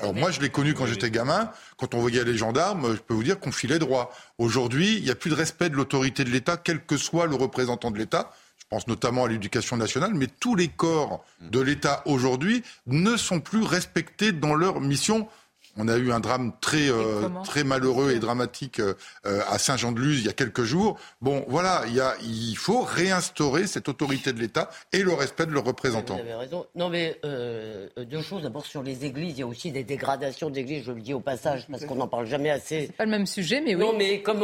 Alors 0.00 0.14
moi, 0.14 0.30
je 0.30 0.40
l'ai 0.40 0.48
connu 0.48 0.72
quand 0.72 0.86
j'étais 0.86 1.10
gamin. 1.10 1.50
Quand 1.76 1.94
on 1.94 1.98
voyait 1.98 2.24
les 2.24 2.38
gendarmes, 2.38 2.94
je 2.94 3.00
peux 3.00 3.12
vous 3.12 3.22
dire 3.22 3.38
qu'on 3.38 3.52
filait 3.52 3.78
droit. 3.78 4.10
Aujourd'hui, 4.38 4.96
il 4.96 5.04
n'y 5.04 5.10
a 5.10 5.14
plus 5.14 5.28
de 5.28 5.34
respect 5.34 5.68
de 5.68 5.76
l'autorité 5.76 6.24
de 6.24 6.30
l'État, 6.30 6.56
quel 6.56 6.82
que 6.82 6.96
soit 6.96 7.26
le 7.26 7.34
représentant 7.34 7.90
de 7.90 7.98
l'État 7.98 8.32
pense 8.70 8.86
notamment 8.86 9.24
à 9.24 9.28
l'éducation 9.28 9.76
nationale, 9.76 10.14
mais 10.14 10.28
tous 10.38 10.54
les 10.54 10.68
corps 10.68 11.24
de 11.40 11.60
l'État 11.60 12.02
aujourd'hui 12.06 12.62
ne 12.86 13.16
sont 13.16 13.40
plus 13.40 13.64
respectés 13.64 14.32
dans 14.32 14.54
leur 14.54 14.80
mission 14.80 15.28
On 15.76 15.88
a 15.88 15.96
eu 15.96 16.12
un 16.12 16.20
drame 16.20 16.52
très, 16.60 16.88
euh, 16.88 17.28
très 17.44 17.64
malheureux 17.64 18.12
et 18.12 18.18
dramatique 18.18 18.80
euh, 18.80 18.94
à 19.24 19.58
Saint-Jean-de-Luz 19.58 20.18
il 20.20 20.26
y 20.26 20.28
a 20.28 20.32
quelques 20.32 20.64
jours. 20.64 20.98
Bon, 21.20 21.44
voilà, 21.48 21.82
il, 21.86 21.94
y 21.94 22.00
a, 22.00 22.14
il 22.22 22.56
faut 22.56 22.82
réinstaurer 22.82 23.66
cette 23.66 23.88
autorité 23.88 24.32
de 24.32 24.40
l'État 24.40 24.70
et 24.92 25.02
le 25.02 25.12
respect 25.12 25.46
de 25.46 25.52
leurs 25.52 25.64
représentants. 25.64 26.14
Vous 26.14 26.20
avez 26.20 26.34
raison. 26.34 26.66
Non, 26.74 26.90
mais 26.90 27.18
euh, 27.24 27.88
deux 27.96 28.22
choses. 28.22 28.42
D'abord, 28.42 28.66
sur 28.66 28.82
les 28.82 29.04
églises, 29.04 29.34
il 29.36 29.40
y 29.40 29.42
a 29.42 29.46
aussi 29.46 29.70
des 29.72 29.84
dégradations 29.84 30.50
d'églises, 30.50 30.84
je 30.84 30.92
le 30.92 31.00
dis 31.00 31.14
au 31.14 31.20
passage, 31.20 31.66
parce 31.70 31.84
qu'on 31.84 31.96
n'en 31.96 32.08
parle 32.08 32.26
jamais 32.26 32.50
assez. 32.50 32.86
C'est 32.86 32.96
pas 32.96 33.04
le 33.04 33.10
même 33.10 33.26
sujet, 33.26 33.60
mais 33.60 33.74
oui. 33.74 33.80
Non, 33.80 33.96
mais 33.96 34.22
comme 34.22 34.42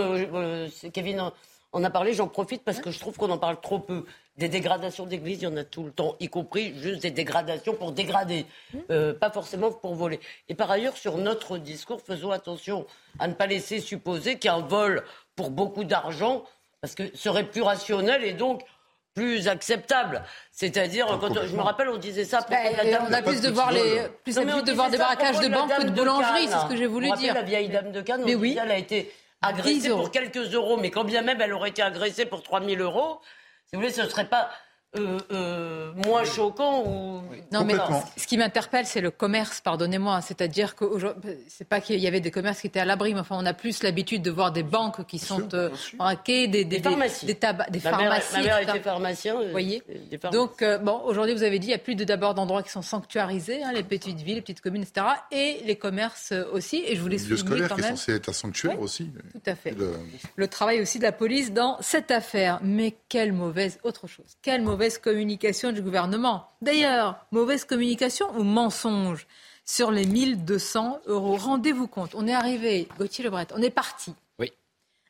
Kevin 0.92 1.30
en 1.76 1.84
a 1.84 1.90
parlé, 1.90 2.14
j'en 2.14 2.28
profite 2.28 2.62
parce 2.62 2.80
que 2.80 2.90
je 2.90 2.98
trouve 2.98 3.16
qu'on 3.16 3.30
en 3.30 3.38
parle 3.38 3.60
trop 3.60 3.78
peu. 3.78 4.04
Des 4.36 4.48
dégradations 4.48 5.06
d'églises, 5.06 5.38
il 5.40 5.44
y 5.44 5.46
en 5.46 5.56
a 5.56 5.64
tout 5.64 5.82
le 5.82 5.90
temps, 5.90 6.14
y 6.20 6.28
compris 6.28 6.74
juste 6.78 7.00
des 7.00 7.10
dégradations 7.10 7.74
pour 7.74 7.92
dégrader, 7.92 8.44
mmh. 8.74 8.78
euh, 8.90 9.14
pas 9.14 9.30
forcément 9.30 9.70
pour 9.72 9.94
voler. 9.94 10.20
Et 10.48 10.54
par 10.54 10.70
ailleurs, 10.70 10.96
sur 10.96 11.16
notre 11.16 11.56
discours, 11.56 12.02
faisons 12.02 12.30
attention 12.30 12.86
à 13.18 13.28
ne 13.28 13.32
pas 13.32 13.46
laisser 13.46 13.80
supposer 13.80 14.38
qu'un 14.38 14.58
vol 14.58 15.04
pour 15.36 15.50
beaucoup 15.50 15.84
d'argent, 15.84 16.44
parce 16.82 16.94
que 16.94 17.16
serait 17.16 17.44
plus 17.44 17.62
rationnel 17.62 18.24
et 18.24 18.32
donc 18.32 18.62
plus 19.14 19.48
acceptable. 19.48 20.22
C'est-à-dire, 20.52 21.06
quand 21.18 21.32
je 21.46 21.56
me 21.56 21.62
rappelle, 21.62 21.88
on 21.88 21.96
disait 21.96 22.26
ça. 22.26 22.46
Bah, 22.50 22.56
on 23.08 23.12
a 23.12 23.22
plus 23.22 23.40
de 23.40 23.48
voir 23.48 23.72
les, 23.72 24.02
plus 24.22 24.36
de 24.36 24.72
voir 24.72 24.90
des 24.90 24.98
barracages 24.98 25.40
de 25.40 25.48
banque 25.48 25.70
que 25.74 25.84
de 25.84 25.90
boulangerie, 25.90 26.46
c'est 26.48 26.58
ce 26.58 26.68
que 26.68 26.76
j'ai 26.76 26.86
voulu 26.86 27.10
dire. 27.12 27.34
La 27.34 27.42
vieille 27.42 27.70
dame 27.70 27.90
de 27.90 28.02
Cannes, 28.02 28.22
mais 28.24 28.34
oui. 28.34 28.58
elle 28.62 28.70
a 28.70 28.76
été 28.76 29.10
agressée 29.42 29.90
pour 29.90 30.10
quelques 30.10 30.54
euros, 30.54 30.76
mais 30.76 30.90
quand 30.90 31.04
bien 31.04 31.22
même 31.22 31.40
elle 31.40 31.52
aurait 31.52 31.70
été 31.70 31.82
agressée 31.82 32.26
pour 32.26 32.42
3000 32.42 32.80
euros, 32.80 33.20
si 33.66 33.74
vous 33.74 33.82
voulez, 33.82 33.92
ce 33.92 34.02
ne 34.02 34.08
serait 34.08 34.28
pas 34.28 34.50
euh, 34.96 35.18
euh, 35.30 35.92
moins 35.94 36.24
choquant 36.24 36.84
ou 36.86 37.22
non 37.52 37.64
mais 37.64 37.74
ce 38.16 38.26
qui 38.26 38.38
m'interpelle 38.38 38.86
c'est 38.86 39.00
le 39.00 39.10
commerce 39.10 39.60
pardonnez-moi 39.60 40.20
c'est-à-dire 40.20 40.74
que 40.74 40.84
c'est 41.48 41.68
pas 41.68 41.80
qu'il 41.80 41.98
y 41.98 42.06
avait 42.06 42.20
des 42.20 42.30
commerces 42.30 42.60
qui 42.60 42.68
étaient 42.68 42.80
à 42.80 42.84
l'abri 42.84 43.12
mais 43.12 43.20
enfin 43.20 43.36
on 43.38 43.46
a 43.46 43.52
plus 43.52 43.82
l'habitude 43.82 44.22
de 44.22 44.30
voir 44.30 44.52
des 44.52 44.62
banques 44.62 45.04
qui 45.06 45.18
sont 45.18 45.48
euh, 45.54 45.70
braquées 45.96 46.48
des, 46.48 46.64
des, 46.64 46.78
des, 46.78 46.82
pharmacies. 46.82 47.26
des, 47.26 47.34
pharmacies 47.80 48.36
ma 48.36 48.42
mère 48.42 48.58
était 48.60 48.80
pharmacien 48.80 49.34
vous 49.34 49.50
voyez. 49.50 49.82
donc 50.32 50.64
bon 50.82 51.02
aujourd'hui 51.04 51.34
vous 51.34 51.42
avez 51.42 51.58
dit 51.58 51.68
il 51.68 51.72
y 51.72 51.74
a 51.74 51.78
plus 51.78 51.94
de 51.94 52.04
d'abord 52.04 52.34
d'endroits 52.34 52.62
qui 52.62 52.70
sont 52.70 52.82
sanctuarisés 52.82 53.62
hein, 53.62 53.72
les 53.72 53.82
petites 53.82 54.20
villes 54.20 54.36
les 54.36 54.42
petites 54.42 54.60
communes 54.60 54.82
etc 54.82 55.06
et 55.30 55.60
les 55.64 55.76
commerces 55.76 56.32
aussi. 56.52 56.82
Et 56.86 56.96
je 56.96 57.00
voulais 57.00 57.18
souligner 57.18 57.30
le 57.30 57.46
scolaire 57.46 57.68
quand 57.68 57.74
qui 57.76 57.82
même 57.82 57.94
est 57.94 57.96
censé 57.96 58.12
être 58.12 58.28
un 58.28 58.32
sanctuaire 58.32 58.80
aussi. 58.80 59.10
tout 59.32 59.42
à 59.46 59.54
fait. 59.54 59.74
Le... 60.36 60.48
travail 60.48 60.80
aussi 60.80 60.98
de 60.98 61.04
la 61.04 61.12
police 61.12 61.52
dans 61.52 61.76
cette 61.80 62.10
affaire. 62.10 62.60
Mais 62.62 62.96
quelle 63.08 63.32
mauvaise 63.32 63.78
autre 63.82 64.06
chose. 64.06 64.36
Quelle 64.42 64.62
mauvaise 64.62 64.75
communication 64.98 65.72
du 65.72 65.82
gouvernement. 65.82 66.50
D'ailleurs, 66.62 67.26
mauvaise 67.32 67.64
communication 67.64 68.26
ou 68.36 68.42
mensonge 68.42 69.26
sur 69.64 69.90
les 69.90 70.06
1200 70.06 71.00
euros. 71.06 71.36
Rendez-vous 71.36 71.88
compte, 71.88 72.14
on 72.14 72.26
est 72.26 72.34
arrivé, 72.34 72.88
Gauthier 72.98 73.24
Lebret, 73.24 73.48
on 73.54 73.62
est 73.62 73.70
parti. 73.70 74.14
Oui. 74.38 74.52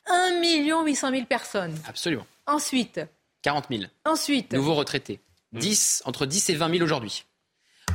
1 0.06 0.40
800 0.84 1.10
000 1.10 1.26
personnes. 1.26 1.74
Absolument. 1.86 2.26
Ensuite. 2.46 3.00
40 3.42 3.66
000. 3.70 3.82
Ensuite. 4.04 4.52
Nouveaux 4.54 4.74
retraités. 4.74 5.20
10, 5.52 6.02
entre 6.06 6.26
10 6.26 6.50
et 6.50 6.54
20 6.54 6.70
000 6.70 6.82
aujourd'hui. 6.82 7.24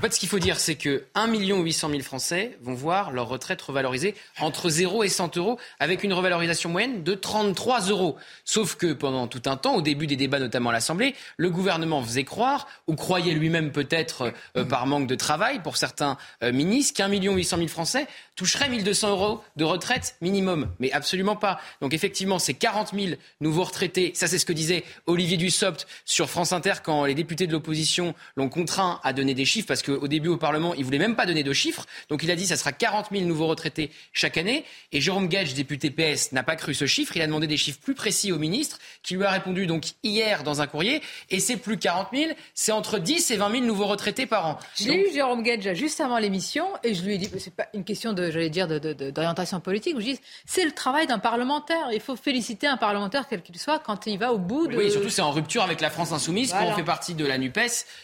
En 0.02 0.06
fait, 0.06 0.16
ce 0.16 0.20
qu'il 0.20 0.30
faut 0.30 0.40
dire, 0.40 0.60
c'est 0.60 0.74
que 0.74 1.04
1 1.14 1.32
800 1.32 1.90
000 1.92 2.02
Français 2.02 2.58
vont 2.64 2.74
voir 2.74 3.12
leur 3.12 3.28
retraite 3.28 3.62
revalorisée 3.62 4.16
entre 4.40 4.68
0 4.68 5.04
et 5.04 5.10
100 5.10 5.38
euros, 5.38 5.60
avec 5.80 6.04
une 6.04 6.12
revalorisation 6.12 6.72
moyenne 6.72 7.04
de 7.04 7.14
33 7.14 7.82
euros. 7.82 8.18
Sauf 8.44 8.74
que 8.74 8.94
pendant 8.94 9.28
tout 9.28 9.44
un 9.46 9.58
temps, 9.58 9.76
au 9.76 9.84
début 9.84 10.08
des 10.08 10.16
débats, 10.16 10.40
notamment 10.40 10.72
à 10.72 10.74
l'Assemblée, 10.74 11.14
le 11.38 11.52
gouvernement 11.52 12.02
faisait 12.02 12.24
croire, 12.24 12.68
ou 12.88 12.96
croyait 12.96 13.36
lui-même 13.36 13.72
peut-être 13.72 14.34
euh, 14.58 14.66
par 14.66 14.88
manque 14.88 15.06
de 15.06 15.14
travail 15.14 15.62
pour 15.62 15.78
certains 15.78 16.18
euh, 16.42 16.52
ministres, 16.52 16.98
qu'un 16.98 17.08
million 17.08 17.36
800 17.36 17.58
000 17.58 17.68
Français 17.68 18.08
toucheraient 18.36 18.70
1200 18.70 19.12
euros 19.12 19.44
de 19.56 19.66
retraite 19.66 20.16
minimum. 20.20 20.72
Mais 20.80 20.92
absolument 20.94 21.36
pas. 21.36 21.60
Donc 21.80 21.94
effectivement, 21.94 22.40
c'est 22.40 22.56
40 22.56 22.96
000 22.96 23.18
nouveaux 23.40 23.66
retraités. 23.66 24.14
Ça, 24.16 24.26
c'est 24.26 24.40
ce 24.40 24.48
que 24.48 24.54
disait 24.54 24.84
Olivier 25.06 25.38
Dussopt 25.38 25.86
sur 26.06 26.28
France 26.28 26.54
Inter 26.54 26.74
quand 26.84 27.06
les 27.06 27.14
députés 27.14 27.46
de 27.46 27.52
l'opposition 27.52 28.16
l'ont 28.36 28.50
contraint 28.50 29.00
à 29.04 29.14
donner 29.14 29.36
des 29.36 29.46
chiffres 29.46 29.68
parce 29.68 29.84
que 29.84 29.91
au 30.00 30.08
début 30.08 30.30
au 30.30 30.38
Parlement, 30.38 30.74
il 30.74 30.86
voulait 30.86 31.00
même 31.00 31.16
pas 31.16 31.26
donner 31.26 31.44
de 31.44 31.54
chiffres. 31.54 31.86
Donc 32.10 32.24
il 32.24 32.32
a 32.32 32.36
dit 32.36 32.44
que 32.44 32.50
ça 32.50 32.58
sera 32.58 32.72
40 32.72 33.08
000 33.12 33.26
nouveaux 33.26 33.48
retraités 33.48 33.92
chaque 34.14 34.38
année. 34.38 34.66
Et 34.92 35.02
Jérôme 35.02 35.28
Gage, 35.28 35.54
député 35.54 35.90
PS, 35.90 36.32
n'a 36.32 36.44
pas 36.44 36.56
cru 36.56 36.74
ce 36.74 36.86
chiffre. 36.86 37.16
Il 37.16 37.22
a 37.22 37.28
demandé 37.28 37.48
des 37.48 37.58
chiffres 37.58 37.80
plus 37.80 37.96
précis 37.96 38.32
au 38.32 38.38
ministre, 38.38 38.80
qui 39.04 39.16
lui 39.16 39.24
a 39.24 39.32
répondu 39.32 39.68
donc 39.68 39.86
hier 40.04 40.44
dans 40.44 40.62
un 40.62 40.68
courrier. 40.68 41.02
Et 41.30 41.40
c'est 41.40 41.58
plus 41.58 41.78
40 41.78 42.10
000, 42.14 42.32
c'est 42.54 42.72
entre 42.72 43.00
10 43.00 43.32
et 43.32 43.38
20 43.38 43.52
000 43.52 43.64
nouveaux 43.66 43.88
retraités 43.88 44.26
par 44.26 44.46
an. 44.46 44.60
J'ai 44.76 45.10
eu 45.10 45.14
Jérôme 45.14 45.44
Gage 45.44 45.74
juste 45.74 46.02
avant 46.02 46.18
l'émission 46.18 46.66
et 46.84 46.94
je 46.94 47.04
lui 47.04 47.16
ai 47.16 47.18
dit, 47.18 47.30
c'est 47.40 47.54
pas 47.54 47.68
une 47.74 47.84
question 47.84 48.14
de, 48.14 48.32
j'allais 48.32 48.50
dire, 48.50 48.68
d'orientation 48.68 49.60
politique. 49.60 49.96
Je 49.98 50.04
dis, 50.04 50.20
c'est 50.46 50.66
le 50.66 50.72
travail 50.72 51.08
d'un 51.08 51.20
parlementaire. 51.20 51.90
Il 51.94 52.00
faut 52.00 52.16
féliciter 52.16 52.68
un 52.68 52.78
parlementaire, 52.78 53.28
quel 53.30 53.42
qu'il 53.42 53.58
soit, 53.60 53.80
quand 53.80 54.08
il 54.08 54.18
va 54.18 54.34
au 54.34 54.38
bout 54.38 54.68
de. 54.68 54.76
Oui, 54.76 54.92
surtout 54.92 55.10
c'est 55.10 55.22
en 55.22 55.32
rupture 55.32 55.64
avec 55.64 55.82
la 55.82 55.90
France 55.90 56.12
insoumise. 56.12 56.52
Quand 56.52 56.66
on 56.66 56.76
fait 56.76 56.84
partie 56.84 57.14
de 57.14 57.26
la 57.26 57.38
Nupes, 57.38 57.60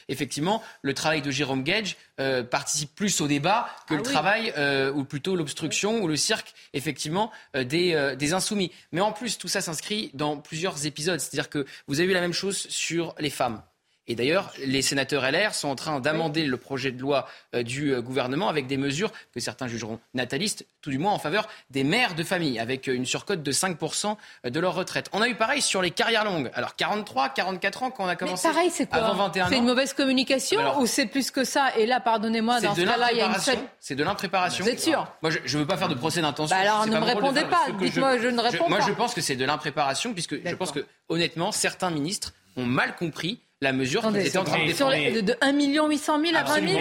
effectivement, 0.10 0.62
le 0.82 0.94
travail 0.94 1.22
de 1.22 1.32
Jérôme 1.32 1.64
Gage 1.64 1.77
euh, 2.20 2.44
participe 2.44 2.94
plus 2.96 3.22
au 3.22 3.28
débat 3.28 3.70
que 3.88 3.94
ah 3.94 3.98
le 3.98 4.04
travail, 4.04 4.54
euh, 4.58 4.92
ou 4.92 5.04
plutôt 5.04 5.36
l'obstruction 5.36 6.02
ou 6.02 6.08
le 6.08 6.16
cirque, 6.16 6.54
effectivement, 6.74 7.32
euh, 7.56 7.64
des, 7.64 8.16
des, 8.18 8.34
insoumis. 8.34 8.72
Mais 8.92 9.02
en 9.02 9.12
plus, 9.12 9.38
tout 9.38 9.48
ça 9.48 9.62
s'inscrit 9.62 10.12
dans 10.14 10.38
plusieurs 10.38 10.86
épisodes. 10.86 11.20
C'est-à-dire 11.20 11.50
que 11.50 11.66
vous 11.88 12.00
avez 12.00 12.10
eu 12.10 12.14
la 12.14 12.22
même 12.22 12.34
chose 12.34 12.58
sur 12.70 13.16
les 13.20 13.30
femmes. 13.30 13.62
Et 14.08 14.16
d'ailleurs, 14.16 14.52
les 14.66 14.82
sénateurs 14.82 15.30
LR 15.30 15.54
sont 15.54 15.68
en 15.68 15.76
train 15.76 16.00
d'amender 16.00 16.46
le 16.46 16.58
projet 16.58 16.92
de 16.92 17.02
loi 17.02 17.28
euh, 17.54 17.64
du 17.64 17.94
euh, 17.94 18.02
gouvernement 18.02 18.48
avec 18.48 18.66
des 18.66 18.78
mesures 18.78 19.12
que 19.34 19.42
certains 19.42 19.68
jugeront 19.68 20.00
natalistes, 20.14 20.66
tout 20.82 20.90
du 20.90 20.98
moins 20.98 21.12
en 21.12 21.20
faveur 21.20 21.48
des 21.72 21.84
mères 21.84 22.16
de 22.16 22.24
famille, 22.24 22.58
avec 22.58 22.88
euh, 22.88 22.94
une 22.94 23.06
surcote 23.06 23.44
de 23.44 23.52
5% 23.52 24.16
de 24.46 24.60
leur 24.60 24.76
retraite. 24.76 25.10
On 25.12 25.22
a 25.22 25.28
eu 25.28 25.36
pareil 25.36 25.62
sur 25.62 25.82
les 25.82 25.92
carrières 25.92 26.24
longues. 26.24 26.50
Alors 26.54 26.76
43, 26.78 27.30
44 27.30 27.84
ans 27.84 27.92
quand 27.92 28.06
on 28.06 28.08
a 28.08 28.16
commencé? 28.16 28.48
Mais 28.48 28.54
pareil, 28.54 28.70
c'est 28.72 28.88
quoi? 28.88 29.00
Avant 29.00 29.26
21 29.26 29.50
C'est 29.50 29.58
une 29.58 29.66
mauvaise 29.66 29.94
communication 29.94 30.80
ou 30.80 30.86
c'est 30.86 31.08
plus 31.08 31.30
que 31.30 31.44
ça? 31.44 31.76
Et 31.78 31.86
là, 31.86 32.00
pardonnez-moi, 32.00 32.62
dans 32.62 32.76
ce 32.76 32.82
cas-là, 32.82 33.10
il 33.12 33.18
y 33.18 33.22
a 33.22 33.26
une 33.26 33.60
C'est 33.82 33.96
de 33.96 34.04
l'impréparation. 34.04 34.64
Vous 34.64 34.72
êtes 34.72 34.80
sûr? 34.80 35.06
Moi, 35.22 35.32
je 35.44 35.58
ne 35.58 35.62
veux 35.62 35.68
pas 35.68 35.78
faire 35.78 35.90
de 35.90 35.96
procès 35.96 36.22
d'intention. 36.22 36.56
Bah 36.56 36.62
alors, 36.62 36.88
ne 36.88 36.98
me 36.98 37.04
répondez 37.04 37.44
pas. 37.44 37.68
Dites-moi, 37.78 38.20
je, 38.20 38.28
ne 38.30 38.42
réponds 38.42 38.66
pas. 38.66 38.70
Moi, 38.70 38.80
je 38.88 38.94
pense 38.94 39.14
que 39.14 39.22
c'est 39.22 39.36
de 39.36 39.44
l'impréparation, 39.44 40.14
puisque 40.14 40.36
je 40.48 40.56
pense 40.56 40.72
que, 40.72 40.86
honnêtement, 41.10 41.52
certains 41.52 41.90
ministres 41.90 42.34
ont 42.58 42.66
mal 42.66 42.96
compris 42.96 43.40
la 43.60 43.74
mesure 43.74 44.02
qui 44.12 44.18
était 44.20 44.38
en 44.38 44.44
train 44.44 44.60
de 44.62 44.68
défendre. 44.68 44.94
De 44.96 45.36
1 45.42 45.88
800 45.88 46.22
000 46.26 46.38
à 46.38 46.44
20 46.44 46.68
000 46.68 46.80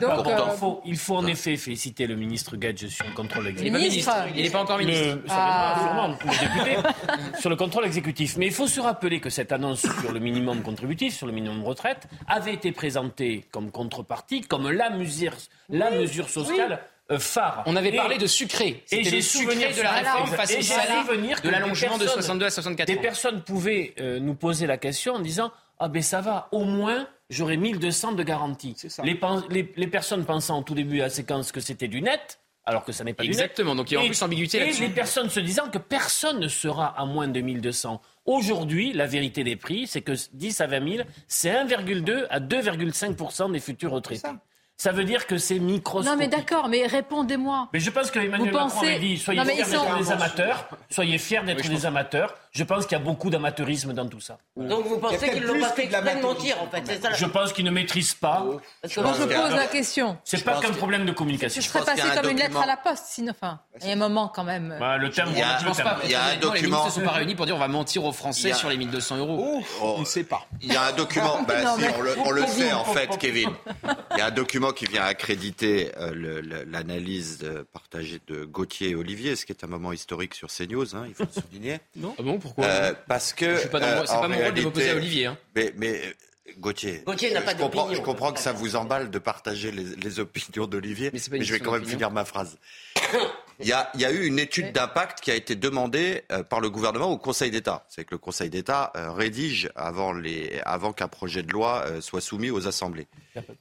Donc, 0.00 0.26
euh, 0.26 0.34
il, 0.50 0.56
faut, 0.56 0.80
il, 0.86 0.96
faut, 0.96 1.16
en 1.16 1.26
effet 1.26 1.56
féliciter 1.56 2.06
le 2.06 2.16
ministre 2.16 2.56
Gage 2.56 2.86
sur 2.86 3.04
le 3.06 3.12
contrôle 3.12 3.48
exécutif. 3.48 4.08
Il 4.34 4.42
n'est 4.42 4.50
pas, 4.50 4.62
encore 4.62 4.78
ministre. 4.78 5.18
ah. 5.28 6.16
député, 6.40 6.76
sur 7.38 7.50
le 7.50 7.56
contrôle 7.56 7.84
exécutif. 7.84 8.36
Mais 8.38 8.46
il 8.46 8.52
faut 8.52 8.66
se 8.66 8.80
rappeler 8.80 9.20
que 9.20 9.28
cette 9.28 9.52
annonce 9.52 9.80
sur 9.80 10.12
le 10.12 10.20
minimum 10.20 10.62
contributif, 10.62 11.14
sur 11.14 11.26
le 11.26 11.32
minimum 11.32 11.62
retraite, 11.64 12.08
avait 12.26 12.54
été 12.54 12.72
présentée 12.72 13.44
comme 13.50 13.70
contrepartie, 13.70 14.40
comme 14.40 14.70
la 14.70 14.88
mesure, 14.88 15.34
la 15.68 15.90
mesure 15.90 16.30
sociale. 16.30 16.80
Phare. 17.18 17.62
On 17.66 17.76
avait 17.76 17.92
parlé 17.92 18.18
de 18.18 18.26
sucré. 18.26 18.82
Et 18.90 19.04
j'ai 19.04 19.22
souvenir 19.22 19.74
de 19.74 19.82
la 19.82 19.92
réforme 19.92 20.28
façon 20.28 20.62
salée 20.62 21.34
de 21.42 21.48
l'allongement 21.48 21.98
de 21.98 22.06
62 22.06 22.46
à 22.46 22.50
64 22.50 22.88
ans. 22.88 22.92
Des 22.92 23.00
personnes 23.00 23.42
pouvaient 23.42 23.94
euh, 24.00 24.18
nous 24.18 24.34
poser 24.34 24.66
la 24.66 24.76
question 24.78 25.14
en 25.14 25.20
disant 25.20 25.52
ah 25.78 25.88
ben 25.88 26.02
ça 26.02 26.20
va, 26.20 26.48
au 26.52 26.64
moins 26.64 27.06
j'aurai 27.28 27.56
1200 27.56 28.12
de 28.12 28.22
garantie. 28.22 28.76
Les, 29.02 29.18
les, 29.50 29.72
les, 29.76 29.86
personnes 29.86 30.24
pensant 30.24 30.58
au 30.60 30.62
tout 30.62 30.74
début 30.74 31.00
à 31.00 31.04
la 31.04 31.10
séquence 31.10 31.52
que 31.52 31.60
c'était 31.60 31.88
du 31.88 32.00
net, 32.00 32.40
alors 32.64 32.84
que 32.84 32.92
ça 32.92 33.04
n'est 33.04 33.14
pas 33.14 33.24
du 33.24 33.30
net. 33.30 33.38
Exactement, 33.38 33.74
donc 33.74 33.90
il 33.90 33.94
y 33.94 33.96
a 33.96 34.00
en 34.00 34.06
plus 34.06 34.22
ambiguïté 34.22 34.60
là-dessus. 34.60 34.84
Et 34.84 34.88
les 34.88 34.94
personnes 34.94 35.28
se 35.28 35.40
disant 35.40 35.68
que 35.68 35.78
personne 35.78 36.40
ne 36.40 36.48
sera 36.48 36.98
à 36.98 37.04
moins 37.04 37.28
de 37.28 37.40
1200. 37.40 38.00
Aujourd'hui, 38.24 38.92
la 38.92 39.06
vérité 39.06 39.44
des 39.44 39.56
prix, 39.56 39.86
c'est 39.86 40.02
que 40.02 40.12
10 40.32 40.60
à 40.60 40.66
20 40.66 40.96
000, 40.96 41.08
c'est 41.28 41.50
1,2 41.50 42.26
à 42.30 42.40
2,5 42.40 43.52
des 43.52 43.60
futurs 43.60 43.92
retraités. 43.92 44.28
Ça 44.78 44.92
veut 44.92 45.04
dire 45.04 45.26
que 45.26 45.38
c'est 45.38 45.58
microscopique. 45.58 46.10
Non 46.10 46.18
mais 46.18 46.28
d'accord, 46.28 46.68
mais 46.68 46.86
répondez-moi. 46.86 47.68
Mais 47.72 47.80
je 47.80 47.90
pense 47.90 48.10
que 48.10 48.18
Emmanuel 48.18 48.52
Macron 48.52 48.86
a 48.86 48.98
dit 48.98 49.16
soyez 49.16 49.42
fiers 49.42 49.64
d'être 49.64 49.98
des 49.98 50.12
amateurs, 50.12 50.68
soyez 50.90 51.18
fiers 51.18 51.42
d'être 51.44 51.68
des 51.68 51.86
amateurs. 51.86 52.34
Je 52.50 52.64
pense 52.64 52.86
qu'il 52.86 52.96
y 52.96 53.00
a 53.00 53.04
beaucoup 53.04 53.28
d'amateurisme 53.30 53.92
dans 53.92 54.06
tout 54.06 54.20
ça. 54.20 54.38
Donc 54.56 54.86
vous 54.86 54.98
pensez 54.98 55.30
qu'ils 55.30 55.42
l'ont 55.42 55.60
pas 55.60 55.68
fait 55.70 55.84
exprès 55.84 56.16
de 56.16 56.22
mentir 56.22 56.56
en 56.62 56.68
fait, 56.68 57.00
ça 57.02 57.12
Je 57.12 57.26
pense 57.26 57.52
qu'ils 57.52 57.64
ne 57.64 57.70
maîtrisent 57.70 58.14
pas. 58.14 58.44
Parce 58.82 58.94
que 58.94 59.00
moi 59.00 59.12
je 59.18 59.24
pose 59.24 59.54
la 59.54 59.66
question. 59.66 60.18
C'est 60.24 60.44
pas 60.44 60.60
qu'un 60.60 60.72
problème 60.72 61.06
de 61.06 61.12
communication. 61.12 61.62
Ce 61.62 61.68
serait 61.68 61.84
passé 61.84 62.02
comme 62.14 62.30
une 62.30 62.38
lettre 62.38 62.60
à 62.60 62.66
la 62.66 62.76
poste, 62.76 63.06
sinon 63.08 63.32
enfin. 63.32 63.60
Il 63.80 63.88
y 63.88 63.90
a 63.90 63.92
un 63.94 63.96
moment 63.96 64.28
quand 64.34 64.44
même. 64.44 64.76
Bah, 64.78 64.98
le 64.98 65.10
terme. 65.10 65.30
Il 65.32 65.38
y 65.38 65.42
a, 65.42 65.58
je 65.58 65.66
pense 65.66 65.80
pas. 65.80 65.98
Il 66.04 66.10
y 66.10 66.14
a 66.14 66.24
un 66.24 66.36
document. 66.36 66.54
Les 66.54 66.62
ministres 66.62 66.86
ne 66.86 66.90
sont 66.90 67.00
pas 67.02 67.16
réunis 67.16 67.34
pour 67.34 67.46
dire 67.46 67.56
on 67.56 67.60
va 67.60 67.68
mentir 67.68 68.04
aux 68.04 68.12
Français 68.12 68.52
sur 68.52 68.68
les 68.68 68.76
1200 68.76 69.16
euros. 69.18 69.62
On 69.80 70.00
ne 70.00 70.04
sait 70.04 70.24
pas. 70.24 70.46
Il 70.60 70.72
y 70.72 70.76
a 70.76 70.82
un 70.84 70.92
document. 70.92 71.42
Bah, 71.48 71.54
on 72.24 72.30
le 72.30 72.46
sait 72.46 72.72
en 72.72 72.84
fait, 72.84 73.16
Kevin. 73.18 73.50
Il 74.12 74.18
y 74.18 74.20
a 74.20 74.26
un 74.26 74.30
document 74.30 74.65
qui 74.72 74.86
vient 74.86 75.04
accréditer 75.04 75.90
euh, 75.96 76.64
l'analyse 76.66 77.44
partagée 77.72 78.20
de 78.26 78.44
Gauthier 78.44 78.90
et 78.90 78.94
Olivier, 78.94 79.36
ce 79.36 79.46
qui 79.46 79.52
est 79.52 79.64
un 79.64 79.66
moment 79.68 79.92
historique 79.92 80.34
sur 80.34 80.48
CNews. 80.48 80.94
Hein, 80.94 81.06
il 81.08 81.14
faut 81.14 81.24
le 81.24 81.42
souligner. 81.42 81.78
Non. 81.96 82.14
Ah 82.18 82.22
bon 82.22 82.38
pourquoi? 82.38 82.66
Euh, 82.66 82.94
Parce 83.08 83.32
que. 83.32 83.56
C'est 83.56 83.70
pas, 83.70 83.82
euh, 83.82 84.04
pas 84.04 84.28
mon 84.28 84.36
rôle 84.36 84.54
de 84.54 84.62
m'opposer 84.62 84.90
à 84.90 84.96
Olivier. 84.96 85.26
Hein. 85.26 85.38
Mais, 85.54 85.72
mais 85.76 86.00
Gauthier, 86.58 87.02
Gauthier 87.06 87.32
n'a 87.32 87.40
pas 87.40 87.52
je 87.52 87.56
comprends, 87.56 87.92
je 87.92 88.00
comprends 88.00 88.32
que 88.32 88.40
ça 88.40 88.52
vous 88.52 88.76
emballe 88.76 89.10
de 89.10 89.18
partager 89.18 89.72
les, 89.72 89.96
les 89.96 90.20
opinions 90.20 90.66
d'Olivier, 90.66 91.10
Mais 91.12 91.42
je 91.42 91.52
vais 91.52 91.60
quand 91.60 91.72
même 91.72 91.84
finir 91.84 92.10
ma 92.10 92.24
phrase. 92.24 92.58
Il 93.60 93.66
y, 93.66 93.72
a, 93.72 93.90
y 93.94 94.04
a 94.04 94.10
eu 94.10 94.26
une 94.26 94.38
étude 94.38 94.72
d'impact 94.72 95.20
qui 95.20 95.30
a 95.30 95.34
été 95.34 95.54
demandée 95.56 96.24
euh, 96.30 96.42
par 96.42 96.60
le 96.60 96.68
gouvernement 96.70 97.10
au 97.10 97.18
Conseil 97.18 97.50
d'État. 97.50 97.86
C'est 97.88 98.04
que 98.04 98.14
le 98.14 98.18
Conseil 98.18 98.50
d'État 98.50 98.92
euh, 98.96 99.10
rédige 99.12 99.70
avant, 99.74 100.12
les, 100.12 100.60
avant 100.66 100.92
qu'un 100.92 101.08
projet 101.08 101.42
de 101.42 101.50
loi 101.52 101.84
euh, 101.86 102.00
soit 102.00 102.20
soumis 102.20 102.50
aux 102.50 102.66
assemblées. 102.68 103.06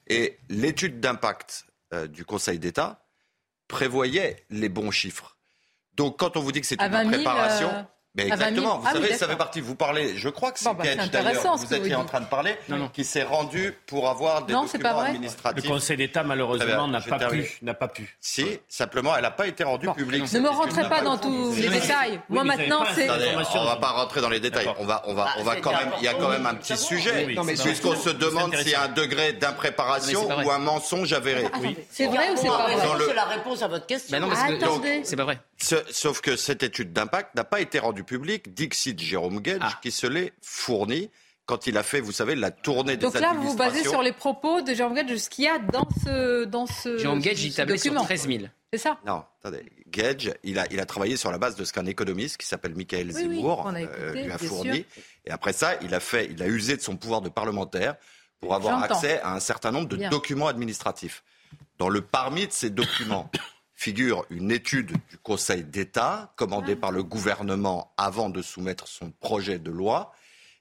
Et 0.07 0.37
l'étude 0.49 0.99
d'impact 0.99 1.65
euh, 1.93 2.07
du 2.07 2.25
Conseil 2.25 2.59
d'État 2.59 3.05
prévoyait 3.67 4.45
les 4.49 4.69
bons 4.69 4.91
chiffres. 4.91 5.37
Donc 5.95 6.19
quand 6.19 6.35
on 6.37 6.41
vous 6.41 6.51
dit 6.51 6.61
que 6.61 6.67
c'est 6.67 6.81
une 6.81 6.87
20 6.91 6.99
000, 7.03 7.13
préparation... 7.13 7.69
euh, 7.69 7.81
Mais 8.16 8.32
à 8.32 8.36
20 8.36 8.38
000. 8.38 8.47
exactement, 8.49 8.78
vous 8.80 8.86
Ah 8.88 8.91
oui, 8.95 9.01
savez, 9.01 9.13
ça 9.18 9.28
fait 9.28 9.36
partie. 9.36 9.61
Vous 9.61 9.76
parlez, 9.76 10.18
je 10.18 10.30
crois 10.30 10.51
que 10.51 10.59
c'est 10.59 10.66
Bon, 10.66 10.74
bah, 10.74 10.84
d'ailleurs, 11.11 11.41
ce 11.41 11.47
vous 11.47 11.63
que 11.63 11.68
vous 11.68 11.74
étiez 11.76 11.95
en 11.95 12.05
train 12.05 12.22
de 12.22 12.26
parler, 12.28 12.55
qui 12.93 13.03
s'est 13.03 13.24
rendu 13.24 13.74
pour 13.88 14.09
avoir 14.09 14.43
des 14.45 14.53
Non, 14.53 14.66
c'est 14.68 14.78
pas 14.80 14.89
documents 14.89 15.01
vrai. 15.01 15.09
administratifs. 15.11 15.63
Le 15.63 15.70
Conseil 15.70 15.97
d'État, 15.97 16.24
malheureusement, 16.24 16.88
n'a 16.88 17.01
pas 17.01 17.18
pu. 17.28 17.57
N'a 17.61 17.74
pas 17.74 17.88
pu. 17.88 18.16
Si, 18.22 18.59
simplement, 18.70 19.16
elle 19.16 19.24
n'a 19.24 19.32
pas 19.32 19.47
été 19.47 19.63
rendue 19.63 19.89
publique. 19.91 20.32
Ne 20.32 20.39
me 20.39 20.49
rentrez 20.49 20.88
pas 20.88 21.01
dans 21.01 21.18
tous 21.18 21.55
les 21.55 21.68
détails. 21.70 22.20
Moi 22.30 22.43
maintenant, 22.43 22.84
c'est. 22.93 23.09
On 23.09 23.66
va 23.66 23.76
pas 23.78 23.91
rentrer 23.91 24.22
dans 24.22 24.30
les 24.30 24.39
détails. 24.39 24.70
On 24.80 24.86
va, 24.86 25.03
on 25.07 25.13
va, 25.13 25.28
on 25.38 25.43
va 25.43 25.53
Ah, 25.57 25.61
quand 25.61 25.72
même. 25.72 25.91
Il 25.99 26.03
y 26.03 26.07
a 26.07 26.13
quand 26.13 26.30
même 26.30 26.45
un 26.45 26.55
petit 26.55 26.78
sujet, 26.78 27.26
puisqu'on 27.63 27.95
se 27.95 28.09
demande 28.09 28.55
s'il 28.55 28.70
y 28.70 28.76
a 28.76 28.84
un 28.84 28.88
degré 28.89 29.34
d'impréparation 29.34 30.22
Non, 30.22 30.28
mais 30.30 30.36
c'est 30.38 30.41
pas 30.43 30.47
ou 30.47 30.51
un 30.51 30.59
mensonge 30.59 31.13
avéré. 31.13 31.45
C'est 31.91 32.07
vrai 32.07 32.30
ou 32.32 32.38
c'est 32.38 32.47
pas 32.47 32.63
vrai? 32.63 32.76
C'est 33.07 33.13
la 33.13 33.26
réponse 33.26 33.61
à 33.61 33.68
votre 33.68 33.86
question. 33.86 34.18
C'est 35.03 35.16
pas 35.16 35.24
vrai. 35.26 35.39
Sauf 35.91 36.22
que 36.22 36.36
cette 36.36 36.63
étude 36.63 36.93
d'impact 36.93 37.36
n'a 37.36 37.43
pas 37.43 37.59
été 37.59 37.80
rendue 37.80 38.03
publique. 38.06 38.53
Dixit 38.53 38.99
Jérôme 38.99 39.39
Gage, 39.41 39.60
Ah. 39.62 39.80
qui 39.82 39.91
se 39.91 40.08
l'est 40.08 40.34
fourni 40.41 41.10
quand 41.45 41.68
il 41.68 41.78
a 41.78 41.84
fait, 41.84 41.99
vous 42.01 42.12
savez, 42.12 42.34
la 42.36 42.49
tournée 42.49 42.97
des 42.97 43.03
Donc 43.06 43.14
là, 43.20 43.34
vous 43.36 43.49
vous 43.51 43.56
basez 43.56 43.84
sur 43.84 44.01
les 44.01 44.12
propos 44.14 44.62
de 44.62 44.74
Jérôme 44.74 44.95
Gage 44.95 45.06
de 45.12 45.16
ce 45.16 45.30
qu'il 45.30 45.45
y 45.45 45.47
a 45.47 45.60
dans 45.60 45.88
ce, 46.03 46.43
dans 46.45 46.66
ce, 46.66 46.97
Jérôme 46.97 47.20
Gage, 47.20 47.43
il 47.43 47.53
tablait 47.53 47.78
sur 47.78 47.91
document. 47.91 48.03
13 48.06 48.28
000. 48.28 48.39
C'est 48.74 48.80
ça 48.80 48.97
Non, 49.06 49.24
attendez. 49.39 49.64
Gage, 49.88 50.34
il 50.43 50.58
a, 50.58 50.66
il 50.72 50.80
a 50.80 50.86
travaillé 50.86 51.18
sur 51.18 51.32
la 51.32 51.38
base 51.38 51.56
de 51.56 51.64
ce 51.64 51.72
qu'un 51.72 51.86
économiste 51.86 52.38
qui 52.38 52.47
s'appelle 52.47 52.74
Michael 52.76 53.08
Oui, 53.08 53.14
Zemmour 53.14 53.68
euh, 53.76 54.12
lui 54.14 54.32
a 54.32 54.38
fourni. 54.39 54.78
sûr. 54.78 54.86
Et 55.26 55.32
après 55.32 55.53
ça, 55.53 55.76
il 55.82 55.93
a 55.93 55.99
fait, 55.99 56.28
il 56.32 56.41
a 56.41 56.47
usé 56.47 56.76
de 56.78 56.82
son 56.82 56.97
pouvoir 56.97 57.22
de 57.22 57.30
parlementaire 57.30 57.95
pour 58.41 58.53
avoir 58.56 58.82
accès 58.84 59.22
à 59.22 59.34
un 59.34 59.39
certain 59.39 59.72
nombre 59.72 59.88
de 59.88 59.97
Bien. 59.97 60.10
documents 60.10 60.47
administratifs. 60.47 61.24
Dans 61.78 61.89
le 61.89 62.01
parmi 62.01 62.47
de 62.47 62.51
ces 62.51 62.70
documents 62.72 63.30
figure 63.76 64.26
une 64.30 64.51
étude 64.51 64.91
du 65.09 65.17
Conseil 65.21 65.63
d'État 65.63 66.34
commandée 66.38 66.76
par 66.76 66.91
le 66.91 67.03
gouvernement 67.03 67.93
avant 67.97 68.30
de 68.30 68.41
soumettre 68.41 68.88
son 68.88 69.11
projet 69.11 69.59
de 69.59 69.69
loi. 69.69 70.13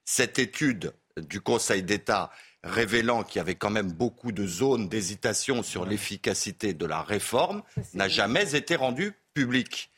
Cette 0.04 0.38
étude 0.38 0.92
du 1.16 1.40
Conseil 1.40 1.82
d'État 1.82 2.30
révélant 2.64 3.22
qu'il 3.22 3.38
y 3.38 3.40
avait 3.40 3.54
quand 3.54 3.70
même 3.70 3.92
beaucoup 3.92 4.32
de 4.32 4.46
zones 4.46 4.88
d'hésitation 4.88 5.62
sur 5.62 5.86
l'efficacité 5.86 6.74
de 6.74 6.86
la 6.86 7.02
réforme 7.02 7.62
n'a 7.94 8.08
jamais 8.08 8.56
été 8.56 8.74
rendue 8.74 9.12
publique. 9.32 9.90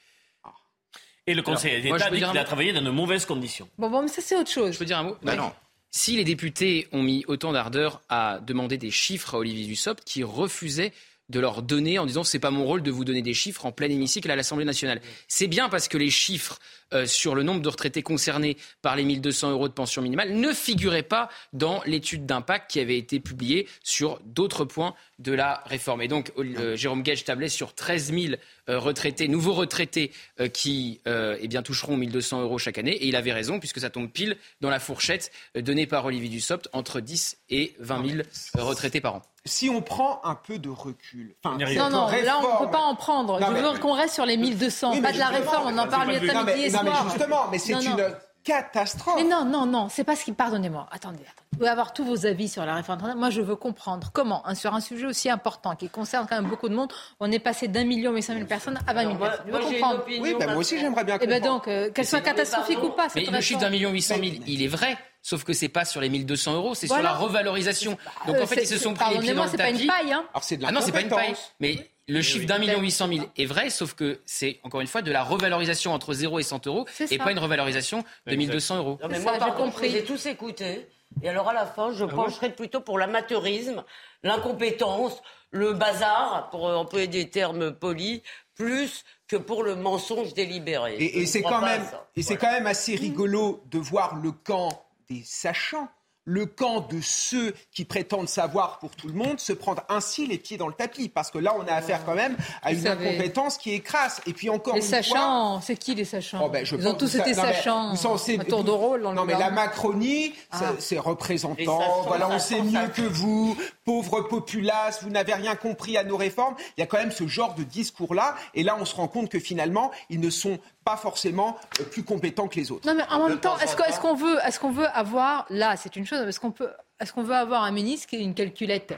Et 1.26 1.34
le 1.34 1.42
Conseil 1.42 1.82
d'État 1.82 2.10
dit 2.10 2.18
qu'il 2.18 2.38
a 2.38 2.44
travaillé 2.44 2.72
dans 2.72 2.82
de 2.82 2.90
mauvaises 2.90 3.24
conditions. 3.24 3.68
Bon, 3.78 3.90
bon, 3.90 4.02
mais 4.02 4.08
ça, 4.08 4.20
c'est 4.20 4.36
autre 4.36 4.50
chose. 4.50 4.72
Je 4.72 4.78
peux 4.78 4.84
dire 4.84 4.98
un 4.98 5.04
mot 5.04 5.16
Ben 5.22 5.36
non. 5.36 5.52
Si 5.90 6.16
les 6.16 6.24
députés 6.24 6.88
ont 6.92 7.02
mis 7.02 7.24
autant 7.26 7.52
d'ardeur 7.52 8.02
à 8.08 8.38
demander 8.40 8.76
des 8.76 8.90
chiffres 8.90 9.34
à 9.34 9.38
Olivier 9.38 9.66
Dussopt, 9.66 10.04
qui 10.04 10.22
refusait 10.22 10.92
de 11.28 11.40
leur 11.40 11.62
donner 11.62 11.98
en 11.98 12.06
disant 12.06 12.24
c'est 12.24 12.38
pas 12.38 12.50
mon 12.50 12.64
rôle 12.64 12.82
de 12.82 12.90
vous 12.90 13.04
donner 13.04 13.22
des 13.22 13.34
chiffres 13.34 13.66
en 13.66 13.72
plein 13.72 13.88
hémicycle 13.88 14.30
à 14.30 14.36
l'Assemblée 14.36 14.64
nationale. 14.64 15.00
C'est 15.28 15.48
bien 15.48 15.68
parce 15.68 15.88
que 15.88 15.98
les 15.98 16.10
chiffres 16.10 16.58
euh, 16.94 17.06
sur 17.06 17.34
le 17.34 17.42
nombre 17.42 17.60
de 17.62 17.68
retraités 17.68 18.02
concernés 18.02 18.56
par 18.82 18.96
les 18.96 19.04
1200 19.04 19.50
euros 19.50 19.68
de 19.68 19.72
pension 19.72 20.02
minimale 20.02 20.32
ne 20.34 20.52
figuraient 20.52 21.02
pas 21.02 21.28
dans 21.52 21.82
l'étude 21.86 22.26
d'impact 22.26 22.70
qui 22.70 22.80
avait 22.80 22.98
été 22.98 23.20
publiée 23.20 23.68
sur 23.82 24.20
d'autres 24.24 24.64
points 24.64 24.94
de 25.18 25.32
la 25.32 25.62
réforme. 25.66 26.02
Et 26.02 26.08
donc 26.08 26.32
euh, 26.38 26.76
Jérôme 26.76 27.02
Gage 27.02 27.24
tablait 27.24 27.48
sur 27.48 27.74
13 27.74 28.12
000 28.12 28.34
euh, 28.68 28.78
retraités, 28.78 29.28
nouveaux 29.28 29.54
retraités 29.54 30.12
euh, 30.40 30.48
qui 30.48 31.00
euh, 31.06 31.36
eh 31.40 31.48
bien, 31.48 31.62
toucheront 31.62 31.96
1200 31.96 32.42
euros 32.42 32.58
chaque 32.58 32.78
année. 32.78 32.92
Et 32.92 33.06
il 33.08 33.16
avait 33.16 33.32
raison 33.32 33.58
puisque 33.58 33.80
ça 33.80 33.90
tombe 33.90 34.10
pile 34.10 34.36
dans 34.60 34.70
la 34.70 34.78
fourchette 34.80 35.32
donnée 35.56 35.86
par 35.86 36.04
Olivier 36.04 36.28
Dussopt 36.28 36.68
entre 36.72 37.00
10 37.00 37.38
et 37.50 37.74
20 37.80 38.06
000 38.08 38.18
euh, 38.18 38.62
retraités 38.62 39.00
par 39.00 39.16
an. 39.16 39.22
Si 39.48 39.70
on 39.70 39.80
prend 39.80 40.20
un 40.24 40.34
peu 40.34 40.58
de 40.58 40.68
recul, 40.68 41.36
enfin, 41.44 41.56
Non, 41.56 41.88
non, 41.88 42.08
cette 42.08 42.24
là, 42.24 42.38
on 42.38 42.42
ne 42.42 42.46
réforme- 42.46 42.64
peut 42.66 42.70
pas 42.72 42.80
en 42.80 42.94
prendre. 42.96 43.38
Non, 43.40 43.46
Je 43.46 43.52
mais- 43.52 43.62
veux 43.62 43.78
qu'on 43.78 43.92
reste 43.92 44.14
sur 44.14 44.26
les 44.26 44.36
1200, 44.36 44.90
Oui, 44.92 45.00
pas 45.00 45.08
mais 45.08 45.14
de 45.14 45.18
la 45.20 45.28
réforme. 45.28 45.72
On 45.72 45.78
en 45.78 45.86
parle 45.86 46.12
c'est 46.20 46.26
pas 46.32 46.42
mieux 46.42 46.52
Non, 46.76 46.82
mais, 46.84 46.90
et 46.90 46.92
mais 47.04 47.10
justement, 47.10 47.46
mais 47.50 47.58
c'est 47.58 47.72
une 47.72 47.96
catastrophe. 48.44 49.16
Mais 49.16 49.24
non, 49.24 49.44
non, 49.44 49.66
non, 49.66 49.88
c'est 49.88 50.04
pas 50.04 50.14
ce 50.14 50.24
qui. 50.24 50.32
Pardonnez-moi, 50.32 50.86
attendez, 50.92 51.16
attendez. 51.18 51.30
Vous 51.52 51.58
pouvez 51.58 51.68
avoir 51.70 51.92
tous 51.92 52.04
vos 52.04 52.26
avis 52.26 52.48
sur 52.48 52.64
la 52.64 52.74
réforme. 52.74 53.14
Moi, 53.16 53.30
je 53.30 53.40
veux 53.40 53.56
comprendre 53.56 54.10
comment, 54.12 54.46
hein, 54.46 54.54
sur 54.54 54.72
un 54.74 54.80
sujet 54.80 55.06
aussi 55.06 55.28
important 55.30 55.74
qui 55.74 55.88
concerne 55.88 56.26
quand 56.28 56.36
même 56.36 56.48
beaucoup 56.50 56.68
de 56.68 56.74
monde, 56.74 56.92
on 57.18 57.32
est 57.32 57.38
passé 57.38 57.66
d'un 57.66 57.84
million 57.84 58.12
huit 58.12 58.22
cent 58.22 58.34
mille 58.34 58.46
personnes 58.46 58.78
à 58.86 58.92
20 58.94 59.00
000 59.02 59.14
Moi- 59.14 59.28
personnes. 59.28 59.44
Je 59.46 59.50
moi, 59.50 59.60
veux 59.60 59.66
comprendre. 59.66 60.04
Oui, 60.06 60.34
ben 60.38 60.46
moi 60.50 60.56
aussi 60.58 60.78
j'aimerais 60.78 61.02
bien 61.04 61.16
Et 61.18 61.26
ben 61.26 61.40
comprendre. 61.40 61.54
donc, 61.64 61.68
euh, 61.68 61.90
qu'elle 61.90 62.06
soit 62.06 62.20
catastrophique 62.20 62.82
ou 62.82 62.90
pas, 62.90 63.08
Mais 63.14 63.24
cette 63.24 63.34
le 63.34 63.40
chiffre 63.40 63.60
d'un 63.60 63.70
million 63.70 63.90
huit 63.90 64.02
cent 64.02 64.18
mille, 64.18 64.40
il 64.46 64.62
est 64.62 64.68
vrai. 64.68 64.96
Sauf 65.22 65.42
que 65.42 65.52
c'est 65.52 65.68
pas 65.68 65.84
sur 65.84 66.00
les 66.00 66.08
1200 66.08 66.54
euros, 66.54 66.74
c'est 66.76 66.86
Voilà. 66.86 67.08
sur 67.08 67.12
la 67.14 67.18
revalorisation. 67.18 67.98
Donc 68.28 68.36
Euh, 68.36 68.44
en 68.44 68.46
fait, 68.46 68.62
ils 68.62 68.66
se 68.68 68.78
sont 68.78 68.94
pris 68.94 69.12
les 69.14 69.18
pieds 69.20 69.34
dans 69.34 69.42
le 69.44 69.50
c'est 69.50 69.56
pas 69.56 69.70
une 69.70 69.76
tapis. 69.76 69.86
paille, 69.88 70.12
hein. 70.12 70.24
Alors 70.32 70.44
c'est 70.44 70.56
de 70.56 70.62
la 70.62 70.68
Ah 70.68 70.72
non, 70.72 70.80
c'est 70.84 70.92
pas 70.92 71.00
une 71.00 71.08
paille. 71.08 71.34
Mais 71.58 71.90
le 72.08 72.22
chiffre 72.22 72.46
d'un 72.46 72.58
million 72.58 72.80
huit 72.80 72.92
cent 72.92 73.08
mille 73.08 73.24
est 73.36 73.46
vrai, 73.46 73.70
sauf 73.70 73.94
que 73.94 74.20
c'est 74.26 74.60
encore 74.62 74.80
une 74.80 74.86
fois 74.86 75.02
de 75.02 75.10
la 75.10 75.24
revalorisation 75.24 75.92
entre 75.92 76.14
0 76.14 76.38
et 76.38 76.42
100 76.42 76.66
euros 76.66 76.86
et 77.00 77.06
ça. 77.06 77.24
pas 77.24 77.32
une 77.32 77.38
revalorisation 77.38 78.04
de 78.26 78.36
1200 78.36 78.78
euros. 78.78 78.98
Non, 79.02 79.08
mais 79.08 79.18
moi, 79.20 79.32
ça, 79.32 79.38
par 79.38 79.56
j'ai 79.56 79.62
contre, 79.64 80.04
tous 80.06 80.26
écoutés. 80.26 80.86
Et 81.22 81.28
alors, 81.28 81.48
à 81.48 81.54
la 81.54 81.66
fin, 81.66 81.88
Ah 81.90 81.94
je 81.96 82.04
pencherai 82.04 82.50
plutôt 82.50 82.80
pour 82.80 82.98
l'amateurisme, 82.98 83.84
l'incompétence, 84.22 85.22
le 85.50 85.72
bazar, 85.72 86.50
pour 86.50 86.68
euh, 86.68 86.76
employer 86.76 87.06
des 87.06 87.30
termes 87.30 87.72
polis, 87.72 88.20
plus 88.54 89.04
que 89.28 89.36
pour 89.36 89.62
le 89.62 89.76
mensonge 89.76 90.34
délibéré. 90.34 91.24
C'est 91.26 91.42
quand 91.42 91.60
même, 91.60 91.82
et 92.14 92.22
c'est 92.22 92.36
quand 92.36 92.50
même 92.50 92.66
assez 92.66 92.96
rigolo 92.96 93.62
de 93.70 93.78
voir 93.78 94.16
le 94.16 94.32
camp 94.32 94.86
des 95.08 95.22
sachants, 95.24 95.88
le 96.28 96.44
camp 96.44 96.80
de 96.80 97.00
ceux 97.00 97.54
qui 97.72 97.84
prétendent 97.84 98.28
savoir 98.28 98.78
pour 98.80 98.90
tout 98.90 99.06
le 99.06 99.14
monde, 99.14 99.38
se 99.40 99.52
prendre 99.52 99.82
ainsi 99.88 100.26
les 100.26 100.38
pieds 100.38 100.56
dans 100.56 100.66
le 100.66 100.74
tapis, 100.74 101.08
parce 101.08 101.30
que 101.30 101.38
là, 101.38 101.54
on 101.56 101.66
a 101.66 101.72
affaire 101.72 102.04
quand 102.04 102.14
même 102.16 102.36
à 102.62 102.70
Vous 102.72 102.76
une 102.78 102.82
savez. 102.82 103.08
incompétence 103.08 103.56
qui 103.58 103.72
est 103.74 103.80
crasse. 103.80 104.20
Et 104.26 104.32
puis 104.32 104.50
encore 104.50 104.74
Les 104.74 104.80
une 104.80 104.86
fois, 104.88 104.96
sachants, 105.02 105.60
c'est 105.60 105.76
qui 105.76 105.94
les 105.94 106.04
sachants 106.04 106.40
Oh, 106.44 106.48
ben, 106.48 106.64
Ils 106.70 106.74
ont 106.86 106.90
pense 106.92 106.98
tous 106.98 107.12
que 107.12 107.18
ça- 107.18 107.28
été 107.28 107.36
non, 107.36 107.42
mais 107.44 107.52
sachants. 107.54 107.94
censez- 107.96 108.38
Un 108.40 108.44
tour 108.44 108.64
de 108.64 108.70
rôle 108.72 109.02
dans 109.02 109.10
le 109.10 109.16
Non, 109.16 109.24
mais 109.24 109.34
la. 109.38 109.50
Macronie, 109.50 110.34
Ah. 110.50 110.72
c'est- 110.78 110.98
représentant. 110.98 111.78
sachants, 111.80 112.02
Voilà, 112.08 112.28
on 112.28 112.38
sait 112.38 112.60
mieux 112.60 112.88
que 112.88 113.02
vous, 113.02 113.56
pauvre 113.84 114.20
populace, 114.22 115.02
vous 115.02 115.10
n'avez 115.10 115.34
rien 115.34 115.54
compris 115.54 115.96
à 115.96 116.02
nos 116.04 116.16
réformes. 116.16 116.56
Il 116.76 116.80
y 116.80 116.82
a 116.82 116.86
quand 116.86 116.98
même 116.98 117.12
ce 117.12 117.26
genre 117.28 117.54
de 117.54 117.62
discours-là. 117.62 118.34
Et 118.54 118.62
là, 118.64 118.76
on 118.80 118.84
se 118.84 118.94
rend 118.96 119.06
compte 119.08 119.28
que 119.30 119.38
finalement, 119.38 119.90
ils 120.10 120.18
ne 120.20 120.30
sont 120.30 120.58
pas 120.84 120.96
forcément 120.96 121.56
euh, 121.80 121.84
plus 121.84 122.04
compétents 122.04 122.46
que 122.48 122.54
les 122.56 122.70
autres. 122.70 122.86
Non, 122.86 122.94
mais 122.94 123.02
en 123.10 123.28
même 123.28 123.38
temps, 123.40 123.56
qu'on 124.00 124.14
veut, 124.14 124.38
est-ce 124.46 124.60
qu'on 124.60 124.70
veut 124.70 124.86
avoir, 124.86 125.46
là, 125.50 125.76
c'est 125.76 125.96
une 125.96 126.06
chose, 126.06 126.15
est-ce 126.24 126.40
qu'on 126.40 126.52
peut, 126.52 126.70
est-ce 127.00 127.12
qu'on 127.12 127.22
veut 127.22 127.34
avoir 127.34 127.62
un 127.62 127.70
ministre 127.72 128.06
qui 128.08 128.16
ait 128.16 128.22
une 128.22 128.34
calculette? 128.34 128.94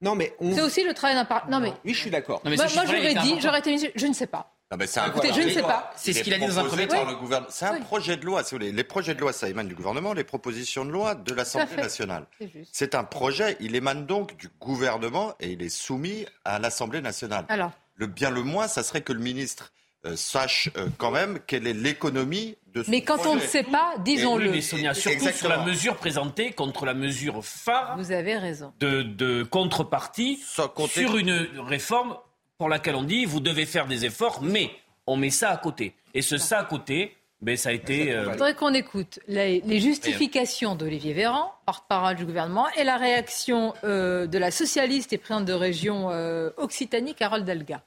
Non, 0.00 0.14
mais 0.14 0.34
on... 0.40 0.54
C'est 0.54 0.60
aussi 0.62 0.84
le 0.84 0.92
travail 0.92 1.16
d'un 1.16 1.24
par... 1.24 1.48
Non, 1.48 1.60
mais 1.60 1.72
Oui, 1.84 1.94
je 1.94 1.98
suis 2.00 2.10
d'accord. 2.10 2.40
Non, 2.44 2.50
mais 2.50 2.56
moi, 2.56 2.66
moi, 2.74 2.84
j'aurais 2.84 3.12
est 3.12 3.18
dit, 3.20 3.40
j'aurais 3.40 3.60
été 3.60 3.70
ministre, 3.70 3.92
je 3.94 4.06
ne 4.06 4.12
sais 4.12 4.26
pas. 4.26 4.50
Non, 4.70 4.78
mais 4.78 4.86
c'est 4.86 5.00
un 5.00 5.06
Écoutez, 5.06 5.32
je 5.32 5.40
ne 5.42 5.50
sais 5.50 5.62
pas. 5.62 5.92
C'est 5.96 6.12
ce 6.12 6.20
qui 6.22 6.30
est 6.30 6.32
qu'il 6.32 6.34
a 6.34 6.38
dit 6.38 6.46
dans 6.46 6.58
un 6.58 6.64
premier 6.64 6.88
temps. 6.88 7.06
C'est 7.48 7.66
un 7.66 7.74
Oui. 7.74 7.80
projet 7.80 8.16
de 8.16 8.24
loi, 8.26 8.42
si 8.42 8.50
vous 8.54 8.58
voulez. 8.60 8.72
Les 8.72 8.84
projets 8.84 9.14
de 9.14 9.20
loi, 9.20 9.32
ça 9.32 9.48
émane 9.48 9.68
du 9.68 9.74
gouvernement, 9.74 10.12
les 10.14 10.24
propositions 10.24 10.84
de 10.84 10.90
loi 10.90 11.14
de 11.14 11.32
l'Assemblée 11.34 11.76
nationale. 11.76 12.26
C'est 12.72 12.94
un 12.94 13.04
projet, 13.04 13.56
il 13.60 13.76
émane 13.76 14.04
donc 14.06 14.36
du 14.36 14.48
gouvernement 14.60 15.34
et 15.40 15.52
il 15.52 15.62
est 15.62 15.68
soumis 15.68 16.26
à 16.44 16.58
l'Assemblée 16.58 17.00
nationale. 17.00 17.44
Alors, 17.48 17.72
Le 17.94 18.06
bien 18.06 18.30
le 18.30 18.42
moins, 18.42 18.66
ça 18.66 18.82
serait 18.82 19.02
que 19.02 19.12
le 19.12 19.20
ministre 19.20 19.70
euh, 19.72 19.83
sache 20.16 20.70
euh, 20.76 20.88
quand 20.98 21.10
même 21.10 21.38
quelle 21.46 21.66
est 21.66 21.72
l'économie 21.72 22.56
de 22.74 22.82
ce 22.82 22.90
mais 22.90 23.02
quand 23.02 23.24
on 23.26 23.36
ne 23.36 23.40
sait 23.40 23.62
pas, 23.62 23.94
disons-le. 24.04 24.46
Oui, 24.46 24.50
mais 24.56 24.60
Sonia, 24.60 24.94
surtout 24.94 25.28
sur 25.32 25.48
la 25.48 25.64
mesure 25.64 25.96
présentée 25.96 26.50
contre 26.52 26.84
la 26.86 26.94
mesure 26.94 27.44
phare 27.44 27.96
Vous 27.96 28.10
avez 28.12 28.36
raison. 28.36 28.72
de, 28.80 29.02
de 29.02 29.42
contrepartie 29.44 30.40
Sans 30.44 30.68
compter- 30.68 31.00
sur 31.00 31.16
une 31.16 31.46
réforme 31.66 32.16
pour 32.58 32.68
laquelle 32.68 32.96
on 32.96 33.02
dit 33.04 33.24
vous 33.24 33.40
devez 33.40 33.66
faire 33.66 33.86
des 33.86 34.04
efforts, 34.04 34.42
mais 34.42 34.70
on 35.06 35.16
met 35.16 35.30
ça 35.30 35.50
à 35.50 35.56
côté. 35.56 35.94
Et 36.14 36.22
ce 36.22 36.36
ça 36.38 36.58
à 36.60 36.64
côté, 36.64 37.16
ben, 37.40 37.56
ça 37.56 37.68
a 37.68 37.72
été. 37.72 38.12
euh, 38.12 38.24
Il 38.26 38.32
faudrait 38.32 38.54
qu'on 38.54 38.72
écoute 38.74 39.18
les, 39.28 39.60
les 39.60 39.80
justifications 39.80 40.74
d'Olivier 40.76 41.12
Véran, 41.12 41.52
porte-parole 41.66 42.16
du 42.16 42.24
gouvernement, 42.24 42.66
et 42.76 42.84
la 42.84 42.96
réaction 42.96 43.74
euh, 43.84 44.26
de 44.26 44.38
la 44.38 44.50
socialiste 44.50 45.12
et 45.12 45.18
présidente 45.18 45.44
de 45.44 45.52
région 45.52 46.10
euh, 46.10 46.50
Occitanie, 46.56 47.14
Carole 47.14 47.44
Delga. 47.44 47.82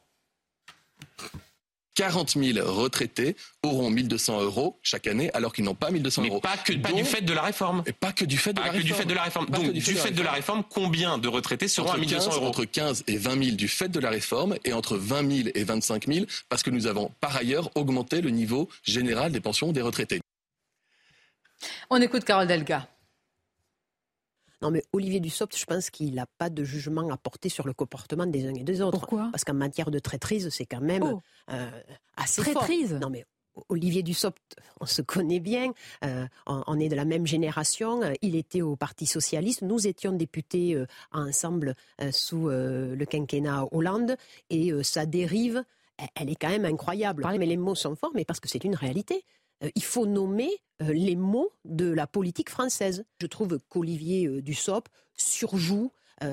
40 1.98 2.38
000 2.38 2.60
retraités 2.72 3.36
auront 3.64 3.90
1200 3.90 4.42
euros 4.44 4.80
chaque 4.84 5.08
année 5.08 5.32
alors 5.34 5.52
qu'ils 5.52 5.64
n'ont 5.66 5.74
pas 5.74 5.90
1200 5.90 6.22
Mais 6.22 6.28
euros. 6.30 6.40
pas 6.40 6.56
que 6.56 6.72
pas 6.74 6.90
Donc- 6.90 7.00
du 7.00 7.04
fait 7.06 7.22
de 7.22 7.34
la 7.34 7.42
réforme. 7.42 7.82
Et 7.88 7.92
pas 7.92 8.12
que 8.14 8.24
du 8.24 8.38
fait 8.38 8.54
de 8.54 8.60
Pas 8.62 8.68
la 8.68 8.70
que 8.70 8.78
réforme. 8.78 8.88
du 8.94 8.94
fait 9.02 9.06
de 9.06 9.14
la 9.16 9.24
réforme. 9.24 9.46
Pas 9.48 9.58
que 9.58 9.64
Donc, 9.64 9.74
du 9.74 9.82
fait 9.82 10.12
de 10.12 10.22
la 10.22 10.32
réforme, 10.32 10.64
combien 10.70 11.18
de 11.18 11.28
retraités 11.28 11.68
seront 11.68 11.88
à 11.90 11.94
entre 11.94 12.00
1200 12.02 12.30
15, 12.30 12.36
euros 12.38 12.48
entre 12.48 12.66
15 12.66 13.04
et 13.08 13.18
20 13.18 13.44
000 13.44 13.56
du 13.58 13.68
fait 13.68 13.90
de 13.90 14.00
la 14.00 14.12
réforme 14.12 14.56
et 14.64 14.74
entre 14.74 14.96
20 14.96 15.28
000 15.44 15.50
et 15.56 15.64
25 15.64 16.06
000 16.08 16.26
parce 16.50 16.62
que 16.62 16.70
nous 16.70 16.86
avons 16.86 17.12
par 17.20 17.36
ailleurs 17.36 17.72
augmenté 17.76 18.22
le 18.22 18.30
niveau 18.30 18.70
général 18.84 19.32
des 19.32 19.40
pensions 19.42 19.72
des 19.72 19.82
retraités. 19.82 20.22
On 21.90 22.00
écoute 22.00 22.24
Carole 22.26 22.48
Delga. 22.48 22.88
Non, 24.62 24.72
mais 24.72 24.84
Olivier 24.94 25.20
Dussopt, 25.20 25.56
je 25.58 25.66
pense 25.66 25.90
qu'il 25.90 26.16
n'a 26.16 26.26
pas 26.38 26.50
de 26.50 26.64
jugement 26.64 27.10
à 27.12 27.18
porter 27.18 27.50
sur 27.50 27.68
le 27.68 27.74
comportement 27.74 28.26
des 28.26 28.46
uns 28.48 28.54
et 28.56 28.64
des 28.64 28.82
autres. 28.82 29.00
Pourquoi? 29.00 29.30
Parce 29.32 29.44
qu'en 29.44 29.54
matière 29.54 29.92
de 29.92 30.00
traîtrise, 30.00 30.50
c'est 30.50 30.66
quand 30.66 30.82
même 30.82 31.04
Oh. 31.04 31.22
euh, 31.52 31.70
assez 32.16 32.42
Traîtrise? 32.42 32.92
Fort. 32.92 33.00
Non, 33.00 33.10
mais 33.10 33.26
Olivier 33.70 34.04
Dussopt, 34.04 34.56
on 34.82 34.86
se 34.86 35.02
connaît 35.02 35.40
bien, 35.40 35.72
euh, 36.06 36.28
on, 36.46 36.64
on 36.68 36.80
est 36.80 36.90
de 36.90 36.96
la 36.96 37.06
même 37.06 37.26
génération. 37.28 38.02
euh, 38.04 38.14
Il 38.22 38.36
était 38.36 38.62
au 38.62 38.76
Parti 38.76 39.06
socialiste, 39.06 39.62
nous 39.64 39.88
étions 39.88 40.12
députés 40.12 40.76
euh, 40.76 40.86
ensemble 41.12 41.74
euh, 42.02 42.12
sous 42.12 42.48
le 42.50 43.06
quinquennat 43.06 43.66
Hollande, 43.72 44.16
et 44.50 44.72
sa 44.84 45.06
dérive, 45.06 45.64
elle, 45.98 46.08
elle 46.16 46.30
est 46.30 46.36
quand 46.36 46.50
même 46.50 46.66
incroyable. 46.66 47.24
Mais 47.40 47.46
les 47.46 47.58
mots 47.58 47.76
sont 47.76 47.96
forts, 47.96 48.12
mais 48.14 48.26
parce 48.26 48.40
que 48.40 48.48
c'est 48.48 48.64
une 48.64 48.76
réalité. 48.76 49.24
Euh, 49.64 49.70
il 49.76 49.84
faut 49.84 50.06
nommer 50.06 50.50
euh, 50.82 50.94
les 50.94 51.16
mots 51.16 51.52
de 51.66 51.92
la 51.92 52.08
politique 52.08 52.50
française. 52.50 53.06
Je 53.22 53.28
trouve 53.28 53.60
qu'Olivier 53.70 54.28
euh, 54.28 54.42
Dussopt 54.42 54.92
surjoue 55.16 55.92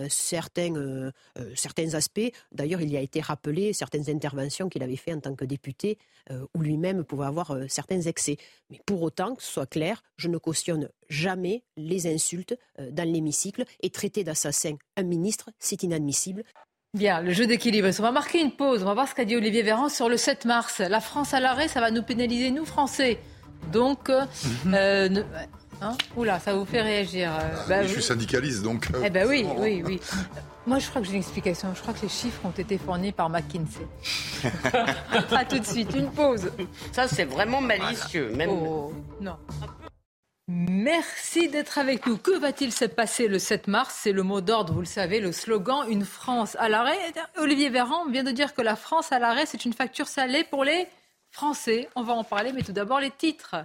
certains, 0.08 1.12
certains 1.54 1.92
aspects. 1.92 2.32
D'ailleurs, 2.52 2.80
il 2.80 2.90
y 2.90 2.96
a 2.96 3.02
été 3.02 3.20
rappelé 3.20 3.74
certaines 3.74 4.08
interventions 4.08 4.70
qu'il 4.70 4.82
avait 4.82 4.96
fait 4.96 5.12
en 5.12 5.20
tant 5.20 5.34
que 5.34 5.44
député, 5.44 5.98
où 6.54 6.62
lui-même 6.62 7.04
pouvait 7.04 7.26
avoir 7.26 7.54
certains 7.68 8.00
excès. 8.00 8.38
Mais 8.70 8.80
pour 8.86 9.02
autant, 9.02 9.34
que 9.34 9.42
ce 9.42 9.52
soit 9.52 9.66
clair, 9.66 10.02
je 10.16 10.28
ne 10.28 10.38
cautionne 10.38 10.88
jamais 11.10 11.64
les 11.76 12.06
insultes 12.06 12.56
dans 12.78 13.06
l'hémicycle 13.06 13.66
et 13.82 13.90
traiter 13.90 14.24
d'assassin 14.24 14.76
un 14.96 15.02
ministre, 15.02 15.50
c'est 15.58 15.82
inadmissible. 15.82 16.44
Bien, 16.94 17.20
le 17.20 17.32
jeu 17.32 17.46
d'équilibre. 17.46 17.88
On 17.98 18.02
va 18.02 18.12
marquer 18.12 18.40
une 18.40 18.52
pause. 18.52 18.82
On 18.82 18.86
va 18.86 18.94
voir 18.94 19.08
ce 19.08 19.14
qu'a 19.14 19.24
dit 19.24 19.34
Olivier 19.36 19.62
Véran 19.62 19.88
sur 19.88 20.08
le 20.08 20.16
7 20.16 20.44
mars. 20.44 20.78
La 20.78 21.00
France 21.00 21.34
à 21.34 21.40
l'arrêt, 21.40 21.66
ça 21.68 21.80
va 21.80 21.90
nous 21.90 22.02
pénaliser, 22.04 22.50
nous, 22.50 22.64
Français. 22.64 23.18
Donc, 23.72 24.10
euh, 24.10 24.22
euh, 24.72 25.08
ne- 25.08 25.22
hein 25.82 25.96
Oula, 26.16 26.38
ça 26.38 26.54
vous 26.54 26.64
fait 26.64 26.82
réagir. 26.82 27.32
euh, 27.32 27.48
bah, 27.68 27.82
je 27.82 27.88
suis 27.88 27.96
oui. 27.96 28.02
syndicaliste, 28.02 28.62
donc. 28.62 28.88
euh, 28.94 29.02
Eh 29.04 29.10
ben 29.10 29.26
oui, 29.28 29.42
forcément. 29.42 29.62
oui, 29.64 29.82
oui. 29.84 30.00
Moi, 30.66 30.78
je 30.78 30.88
crois 30.88 31.00
que 31.02 31.06
j'ai 31.08 31.14
une 31.14 31.18
explication. 31.20 31.68
Je 31.74 31.80
crois 31.82 31.94
que 31.94 32.02
les 32.02 32.08
chiffres 32.08 32.40
ont 32.44 32.50
été 32.56 32.78
fournis 32.78 33.12
par 33.12 33.28
McKinsey. 33.28 33.86
à 35.32 35.44
tout 35.44 35.58
de 35.58 35.66
suite, 35.66 35.90
une 35.96 36.10
pause. 36.10 36.50
Ça, 36.92 37.08
c'est 37.08 37.24
vraiment 37.24 37.60
malicieux. 37.60 38.30
Même... 38.36 38.50
Oh, 38.50 38.92
non. 39.20 39.36
Merci 40.46 41.48
d'être 41.48 41.78
avec 41.78 42.06
nous. 42.06 42.18
Que 42.18 42.38
va-t-il 42.38 42.70
se 42.70 42.84
passer 42.84 43.28
le 43.28 43.38
7 43.38 43.66
mars? 43.66 43.98
C'est 44.02 44.12
le 44.12 44.22
mot 44.22 44.42
d'ordre, 44.42 44.74
vous 44.74 44.80
le 44.80 44.84
savez, 44.86 45.18
le 45.18 45.32
slogan 45.32 45.86
Une 45.88 46.04
France 46.04 46.54
à 46.60 46.68
l'arrêt. 46.68 46.98
Olivier 47.38 47.70
Véran 47.70 48.06
vient 48.10 48.24
de 48.24 48.30
dire 48.30 48.52
que 48.52 48.60
la 48.60 48.76
France 48.76 49.10
à 49.10 49.18
l'arrêt, 49.18 49.46
c'est 49.46 49.64
une 49.64 49.72
facture 49.72 50.06
salée 50.06 50.44
pour 50.44 50.62
les 50.62 50.86
Français. 51.30 51.88
On 51.96 52.02
va 52.02 52.12
en 52.12 52.24
parler, 52.24 52.52
mais 52.52 52.62
tout 52.62 52.72
d'abord 52.72 53.00
les 53.00 53.10
titres. 53.10 53.56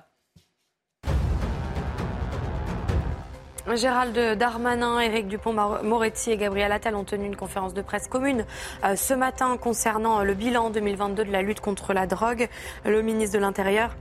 Gérald 3.75 4.17
Darmanin, 4.37 5.01
Éric 5.01 5.27
Dupont-Moretti 5.27 6.31
et 6.31 6.37
Gabriel 6.37 6.71
Attal 6.71 6.95
ont 6.95 7.03
tenu 7.03 7.25
une 7.25 7.35
conférence 7.35 7.73
de 7.73 7.81
presse 7.81 8.07
commune 8.07 8.45
euh, 8.85 8.95
ce 8.95 9.13
matin 9.13 9.57
concernant 9.57 10.23
le 10.23 10.33
bilan 10.33 10.69
2022 10.69 11.25
de 11.25 11.31
la 11.31 11.41
lutte 11.41 11.59
contre 11.59 11.93
la 11.93 12.07
drogue. 12.07 12.47
Le 12.85 13.01
ministre 13.01 13.35
de 13.35 13.41
l'Intérieur 13.41 13.95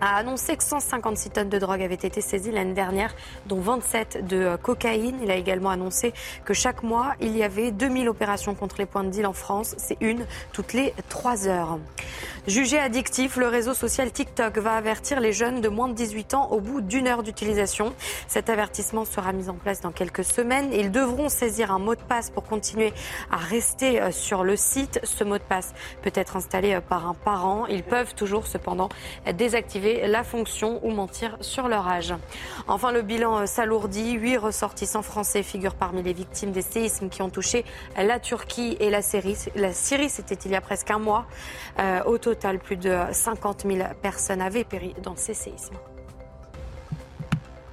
a 0.00 0.16
annoncé 0.16 0.56
que 0.56 0.64
156 0.64 1.30
tonnes 1.30 1.48
de 1.48 1.58
drogue 1.58 1.82
avaient 1.82 1.94
été 1.94 2.20
saisies 2.20 2.52
l'année 2.52 2.74
dernière, 2.74 3.14
dont 3.46 3.60
27 3.60 4.26
de 4.26 4.36
euh, 4.36 4.56
cocaïne. 4.56 5.18
Il 5.22 5.30
a 5.30 5.36
également 5.36 5.70
annoncé 5.70 6.12
que 6.44 6.54
chaque 6.54 6.82
mois, 6.82 7.14
il 7.20 7.36
y 7.36 7.42
avait 7.42 7.70
2000 7.70 8.08
opérations 8.08 8.54
contre 8.54 8.76
les 8.78 8.86
points 8.86 9.04
de 9.04 9.10
deal 9.10 9.26
en 9.26 9.32
France. 9.32 9.74
C'est 9.78 9.98
une 10.00 10.26
toutes 10.52 10.72
les 10.72 10.94
trois 11.08 11.48
heures. 11.48 11.78
Jugé 12.46 12.78
addictif, 12.78 13.38
le 13.38 13.48
réseau 13.48 13.74
social 13.74 14.12
TikTok 14.12 14.58
va 14.58 14.76
avertir 14.76 15.18
les 15.18 15.32
jeunes 15.32 15.60
de 15.60 15.68
moins 15.68 15.88
de 15.88 15.94
18 15.94 16.34
ans 16.34 16.48
au 16.52 16.60
bout 16.60 16.80
d'une 16.80 17.08
heure 17.08 17.24
d'utilisation. 17.24 17.92
Cet 18.28 18.48
avertissement 18.48 19.04
sera 19.04 19.32
mis 19.32 19.48
en 19.48 19.54
place 19.54 19.80
dans 19.80 19.90
quelques 19.90 20.22
semaines. 20.22 20.72
Ils 20.72 20.92
devront 20.92 21.28
saisir 21.28 21.72
un 21.72 21.80
mot 21.80 21.96
de 21.96 22.00
passe 22.00 22.30
pour 22.30 22.44
continuer 22.44 22.92
à 23.32 23.36
rester 23.36 24.00
euh, 24.00 24.12
sur 24.12 24.44
le 24.44 24.54
site. 24.54 25.00
Ce 25.02 25.24
mot 25.24 25.38
de 25.38 25.42
passe 25.42 25.74
peut 26.02 26.12
être 26.14 26.36
installé 26.36 26.74
euh, 26.74 26.80
par 26.80 27.08
un 27.08 27.14
parent. 27.14 27.66
Ils 27.66 27.82
peuvent 27.82 28.14
toujours 28.14 28.46
cependant 28.46 28.90
désactiver 29.34 30.06
la 30.06 30.22
fonction 30.22 30.78
ou 30.86 30.92
mentir 30.92 31.36
sur 31.40 31.66
leur 31.66 31.88
âge. 31.88 32.14
Enfin, 32.68 32.92
le 32.92 33.02
bilan 33.02 33.38
euh, 33.38 33.46
s'alourdit. 33.46 34.12
Huit 34.12 34.36
ressortissants 34.36 35.02
français 35.02 35.42
figurent 35.42 35.74
parmi 35.74 36.00
les 36.00 36.12
victimes 36.12 36.52
des 36.52 36.62
séismes 36.62 37.08
qui 37.08 37.22
ont 37.22 37.30
touché 37.30 37.64
la 37.96 38.20
Turquie 38.20 38.76
et 38.78 38.88
la 38.88 39.02
Syrie. 39.02 39.36
La 39.56 39.72
Syrie, 39.72 40.10
c'était 40.10 40.36
il 40.36 40.52
y 40.52 40.54
a 40.54 40.60
presque 40.60 40.92
un 40.92 41.00
mois. 41.00 41.26
Au 42.06 42.18
plus 42.62 42.76
de 42.76 42.96
50 43.12 43.62
000 43.62 43.88
personnes 44.00 44.40
avaient 44.40 44.64
péri 44.64 44.94
dans 45.02 45.16
ces 45.16 45.34
séismes. 45.34 45.76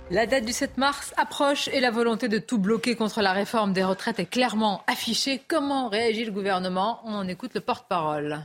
La 0.09 0.25
date 0.25 0.45
du 0.45 0.53
7 0.53 0.77
mars 0.77 1.13
approche 1.17 1.69
et 1.69 1.79
la 1.79 1.89
volonté 1.89 2.27
de 2.27 2.37
tout 2.37 2.57
bloquer 2.57 2.95
contre 2.95 3.21
la 3.21 3.31
réforme 3.31 3.73
des 3.73 3.83
retraites 3.83 4.19
est 4.19 4.25
clairement 4.25 4.83
affichée. 4.87 5.41
Comment 5.47 5.89
réagit 5.89 6.25
le 6.25 6.31
gouvernement? 6.31 6.99
On 7.05 7.13
en 7.13 7.27
écoute 7.27 7.53
le 7.53 7.61
porte-parole. 7.61 8.39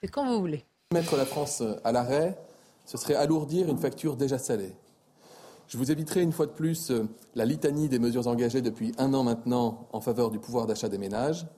C'est 0.00 0.08
quand 0.08 0.26
vous 0.26 0.40
voulez. 0.40 0.64
Mettre 0.92 1.16
la 1.16 1.26
France 1.26 1.62
à 1.82 1.92
l'arrêt, 1.92 2.36
ce 2.86 2.96
serait 2.96 3.14
alourdir 3.14 3.68
une 3.68 3.78
facture 3.78 4.16
déjà 4.16 4.38
salée. 4.38 4.72
Je 5.74 5.78
vous 5.80 5.90
éviterai 5.90 6.22
une 6.22 6.30
fois 6.30 6.46
de 6.46 6.52
plus 6.52 6.92
euh, 6.92 7.08
la 7.34 7.44
litanie 7.44 7.88
des 7.88 7.98
mesures 7.98 8.28
engagées 8.28 8.62
depuis 8.62 8.92
un 8.96 9.12
an 9.12 9.24
maintenant 9.24 9.88
en 9.92 10.00
faveur 10.00 10.30
du 10.30 10.38
pouvoir 10.38 10.68
d'achat 10.68 10.88
des 10.88 10.98
ménages. 10.98 11.48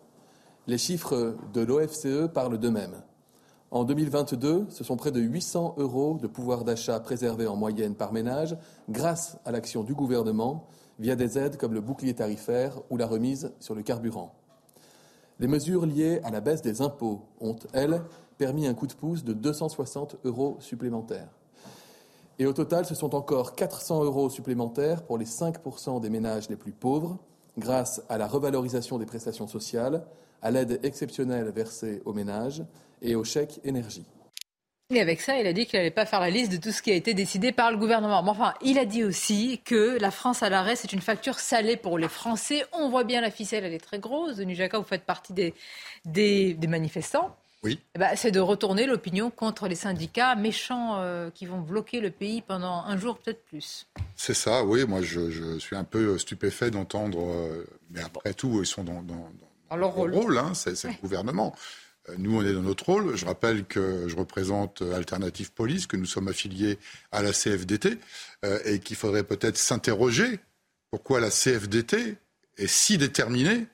Les 0.66 0.78
chiffres 0.78 1.36
de 1.52 1.60
l'OFCE 1.60 2.32
parlent 2.32 2.56
d'eux-mêmes. 2.56 3.02
En 3.70 3.84
2022, 3.84 4.68
ce 4.70 4.84
sont 4.84 4.96
près 4.96 5.12
de 5.12 5.20
800 5.20 5.74
euros 5.76 6.18
de 6.18 6.28
pouvoir 6.28 6.64
d'achat 6.64 6.98
préservés 6.98 7.46
en 7.46 7.56
moyenne 7.56 7.94
par 7.94 8.14
ménage 8.14 8.56
grâce 8.88 9.36
à 9.44 9.52
l'action 9.52 9.84
du 9.84 9.92
gouvernement 9.92 10.66
via 10.98 11.14
des 11.14 11.36
aides 11.36 11.58
comme 11.58 11.74
le 11.74 11.82
bouclier 11.82 12.14
tarifaire 12.14 12.80
ou 12.88 12.96
la 12.96 13.06
remise 13.06 13.52
sur 13.60 13.74
le 13.74 13.82
carburant. 13.82 14.32
Les 15.40 15.46
mesures 15.46 15.84
liées 15.84 16.22
à 16.24 16.30
la 16.30 16.40
baisse 16.40 16.62
des 16.62 16.80
impôts 16.80 17.20
ont, 17.38 17.56
elles, 17.74 18.00
permis 18.38 18.66
un 18.66 18.72
coup 18.72 18.86
de 18.86 18.94
pouce 18.94 19.24
de 19.24 19.34
260 19.34 20.16
euros 20.24 20.56
supplémentaires. 20.60 21.35
Et 22.38 22.46
au 22.46 22.52
total, 22.52 22.84
ce 22.84 22.94
sont 22.94 23.14
encore 23.14 23.54
400 23.54 24.04
euros 24.04 24.28
supplémentaires 24.28 25.02
pour 25.02 25.16
les 25.16 25.24
5% 25.24 26.00
des 26.00 26.10
ménages 26.10 26.50
les 26.50 26.56
plus 26.56 26.72
pauvres, 26.72 27.18
grâce 27.56 28.02
à 28.10 28.18
la 28.18 28.26
revalorisation 28.26 28.98
des 28.98 29.06
prestations 29.06 29.46
sociales, 29.46 30.04
à 30.42 30.50
l'aide 30.50 30.78
exceptionnelle 30.82 31.50
versée 31.50 32.02
aux 32.04 32.12
ménages 32.12 32.62
et 33.00 33.14
au 33.14 33.24
chèque 33.24 33.60
énergie. 33.64 34.04
Et 34.90 35.00
avec 35.00 35.20
ça, 35.20 35.38
il 35.38 35.46
a 35.46 35.52
dit 35.52 35.66
qu'il 35.66 35.78
n'allait 35.78 35.90
pas 35.90 36.06
faire 36.06 36.20
la 36.20 36.30
liste 36.30 36.52
de 36.52 36.58
tout 36.58 36.70
ce 36.70 36.80
qui 36.80 36.92
a 36.92 36.94
été 36.94 37.12
décidé 37.12 37.50
par 37.50 37.72
le 37.72 37.76
gouvernement. 37.76 38.22
Mais 38.22 38.30
enfin, 38.30 38.54
il 38.62 38.78
a 38.78 38.84
dit 38.84 39.02
aussi 39.02 39.60
que 39.64 39.98
la 39.98 40.12
France 40.12 40.44
à 40.44 40.50
l'arrêt, 40.50 40.76
c'est 40.76 40.92
une 40.92 41.00
facture 41.00 41.40
salée 41.40 41.76
pour 41.76 41.98
les 41.98 42.08
Français. 42.08 42.64
On 42.72 42.88
voit 42.88 43.02
bien 43.02 43.20
la 43.20 43.32
ficelle, 43.32 43.64
elle 43.64 43.74
est 43.74 43.84
très 43.84 43.98
grosse. 43.98 44.36
Jacquat, 44.36 44.78
vous 44.78 44.84
faites 44.84 45.04
partie 45.04 45.32
des, 45.32 45.54
des 46.04 46.66
manifestants. 46.68 47.34
Oui. 47.66 47.80
Eh 47.94 47.98
ben, 47.98 48.10
c'est 48.16 48.30
de 48.30 48.40
retourner 48.40 48.86
l'opinion 48.86 49.30
contre 49.30 49.66
les 49.68 49.74
syndicats 49.74 50.34
méchants 50.36 50.96
euh, 51.00 51.30
qui 51.30 51.44
vont 51.46 51.60
bloquer 51.60 52.00
le 52.00 52.10
pays 52.10 52.40
pendant 52.40 52.84
un 52.84 52.96
jour, 52.96 53.18
peut-être 53.18 53.44
plus. 53.44 53.86
C'est 54.14 54.34
ça, 54.34 54.64
oui. 54.64 54.84
Moi, 54.86 55.02
je, 55.02 55.30
je 55.30 55.58
suis 55.58 55.74
un 55.76 55.84
peu 55.84 56.16
stupéfait 56.16 56.70
d'entendre. 56.70 57.18
euh, 57.28 57.66
mais 57.90 58.00
après 58.02 58.32
tout, 58.34 58.60
ils 58.62 58.66
sont 58.66 58.84
dans, 58.84 59.02
dans, 59.02 59.14
dans 59.14 59.30
Dans 59.70 59.76
leur 59.76 59.90
rôle. 59.92 60.14
rôle, 60.14 60.38
hein, 60.38 60.52
c'est 60.54 60.80
le 60.84 61.00
gouvernement. 61.02 61.54
Euh, 62.08 62.14
Nous, 62.18 62.38
on 62.38 62.42
est 62.44 62.52
dans 62.52 62.62
notre 62.62 62.84
rôle. 62.86 63.16
Je 63.16 63.26
rappelle 63.26 63.64
que 63.64 64.06
je 64.08 64.14
représente 64.16 64.80
Alternative 64.82 65.50
Police, 65.52 65.86
que 65.88 65.96
nous 65.96 66.06
sommes 66.06 66.28
affiliés 66.28 66.78
à 67.10 67.20
la 67.22 67.32
CFDT, 67.32 67.98
euh, 68.44 68.60
et 68.64 68.78
qu'il 68.78 68.96
faudrait 68.96 69.24
peut-être 69.24 69.58
s'interroger 69.58 70.38
pourquoi 70.92 71.18
la 71.20 71.30
CFDT 71.30 72.16
est 72.58 72.66
si 72.68 72.96
déterminée, 72.96 73.66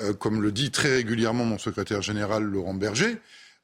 euh, 0.00 0.12
comme 0.12 0.42
le 0.42 0.52
dit 0.52 0.70
très 0.70 0.90
régulièrement 0.90 1.44
mon 1.44 1.58
secrétaire 1.58 2.02
général 2.02 2.42
Laurent 2.42 2.74
Berger, 2.74 3.16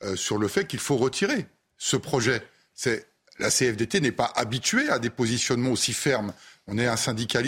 euh, 0.03 0.17
sur 0.17 0.39
le 0.39 0.49
fait 0.49 0.67
qu'il 0.67 0.79
faut 0.79 0.97
retirer 0.97 1.47
ce 1.79 1.97
projet. 1.97 2.43
C'est 2.75 3.07
la 3.39 3.51
CFDT 3.51 4.01
n'est 4.01 4.13
pas 4.13 4.33
habituée 4.37 4.89
à 4.89 4.99
des 4.99 5.11
positionnements 5.11 5.73
aussi 5.73 5.93
fermes. 5.93 6.33
On 6.67 6.79
est 6.79 6.87
un 6.87 6.97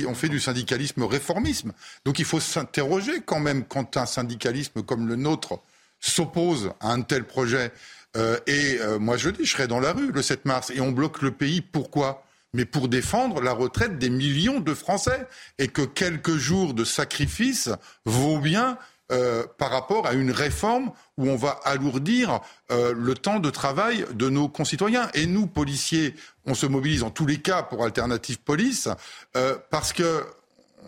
on 0.09 0.15
fait 0.15 0.28
du 0.28 0.40
syndicalisme 0.40 1.02
réformisme. 1.02 1.73
Donc 2.05 2.19
il 2.19 2.24
faut 2.24 2.40
s'interroger 2.40 3.20
quand 3.24 3.39
même 3.39 3.65
quand 3.65 3.97
un 3.97 4.06
syndicalisme 4.06 4.82
comme 4.82 5.06
le 5.06 5.16
nôtre 5.16 5.61
s'oppose 6.01 6.73
à 6.81 6.93
un 6.93 7.02
tel 7.02 7.24
projet. 7.24 7.70
Euh, 8.16 8.39
et 8.47 8.78
moi 8.98 9.16
je 9.16 9.31
dis, 9.31 9.44
je 9.44 9.52
serai 9.52 9.69
dans 9.69 9.81
la 9.81 9.93
rue 9.93 10.11
le 10.11 10.23
7 10.23 10.44
mars 10.47 10.73
et 10.74 10.81
on 10.81 10.90
bloque 10.90 11.23
le 11.23 11.31
pays. 11.31 11.61
Pourquoi? 11.61 12.24
Mais 12.55 12.64
pour 12.64 12.89
défendre 12.89 13.43
la 13.43 13.52
retraite 13.52 13.98
des 13.98 14.09
millions 14.09 14.60
de 14.60 14.72
Français 14.72 15.26
et 15.59 15.68
que 15.68 15.82
quelques 15.82 16.36
jours 16.36 16.72
de 16.72 16.85
sacrifice 16.85 17.68
vaut 18.06 18.39
bien 18.39 18.78
euh, 19.12 19.44
par 19.59 19.70
rapport 19.70 20.06
à 20.06 20.14
une 20.14 20.31
réforme 20.31 20.90
où 21.18 21.28
on 21.28 21.36
va 21.36 21.60
alourdir 21.64 22.40
euh, 22.70 22.94
le 22.97 23.14
temps 23.14 23.39
de 23.39 23.51
travail 23.51 24.06
de 24.14 24.31
nos 24.31 24.48
concitoyens. 24.48 25.10
Et 25.12 25.26
nous, 25.26 25.47
policiers, 25.47 26.14
on 26.47 26.55
se 26.55 26.64
mobilise 26.64 27.02
en 27.02 27.10
tous 27.10 27.26
les 27.26 27.36
cas 27.36 27.62
pour 27.62 27.85
Alternative 27.85 28.39
Police 28.39 28.89
euh, 29.36 29.59
parce 29.70 29.93
que 29.93 30.24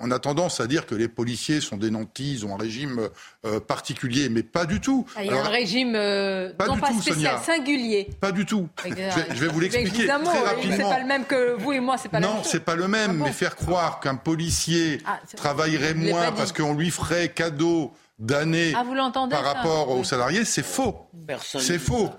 on 0.01 0.11
a 0.11 0.19
tendance 0.19 0.61
à 0.61 0.67
dire 0.67 0.87
que 0.87 0.95
les 0.95 1.09
policiers 1.09 1.61
sont 1.61 1.77
des 1.77 1.91
nantis, 1.91 2.33
ils 2.35 2.47
ont 2.47 2.55
un 2.55 2.59
régime 2.59 3.09
euh, 3.45 3.61
particulier, 3.61 4.29
mais 4.29 4.43
pas 4.43 4.67
du 4.67 4.81
tout. 4.81 5.07
Ah, 5.17 5.25
il 5.25 5.31
y 5.31 5.35
a 5.35 5.41
un 5.45 5.49
régime 5.49 5.95
euh, 5.95 6.53
pas 6.53 6.67
non 6.67 6.75
du 6.75 6.81
pas 6.81 6.89
tout, 6.89 7.01
spécial, 7.03 7.39
Sonia. 7.45 7.59
singulier. 7.59 8.09
Pas 8.21 8.33
du 8.33 8.45
tout. 8.47 8.69
Je 8.85 8.95
vais, 8.95 9.11
je 9.35 9.41
vais 9.41 9.49
vous 9.49 9.61
l'expliquer 9.61 10.07
très 10.07 10.13
rapidement. 10.45 10.77
C'est 10.77 10.83
pas 10.83 10.99
le 11.01 11.07
même 11.07 11.25
que 11.25 11.55
vous 11.59 11.73
et 11.73 11.81
moi, 11.81 11.97
c'est 11.99 12.09
pas 12.09 12.21
Non, 12.21 12.29
même 12.35 12.43
chose. 12.43 12.51
c'est 12.53 12.65
pas 12.65 12.75
le 12.75 12.89
même, 12.89 13.11
Ah 13.11 13.15
bon 13.15 13.25
mais 13.25 13.33
faire 13.33 13.57
croire 13.57 14.01
qu'un 14.01 14.17
policier 14.17 15.01
Ah, 15.07 15.21
travaillerait 15.37 15.95
moins 15.95 16.33
parce 16.33 16.53
qu'on 16.53 16.75
lui 16.75 16.91
ferait 16.91 17.31
cadeau 17.31 17.93
d'années 18.19 18.73
Ah, 18.75 18.85
par 19.31 19.45
rapport 19.45 19.91
aux 19.91 20.05
salariés, 20.05 20.45
c'est 20.45 20.65
faux. 20.65 20.97
C'est 21.45 21.79
faux. 21.79 22.11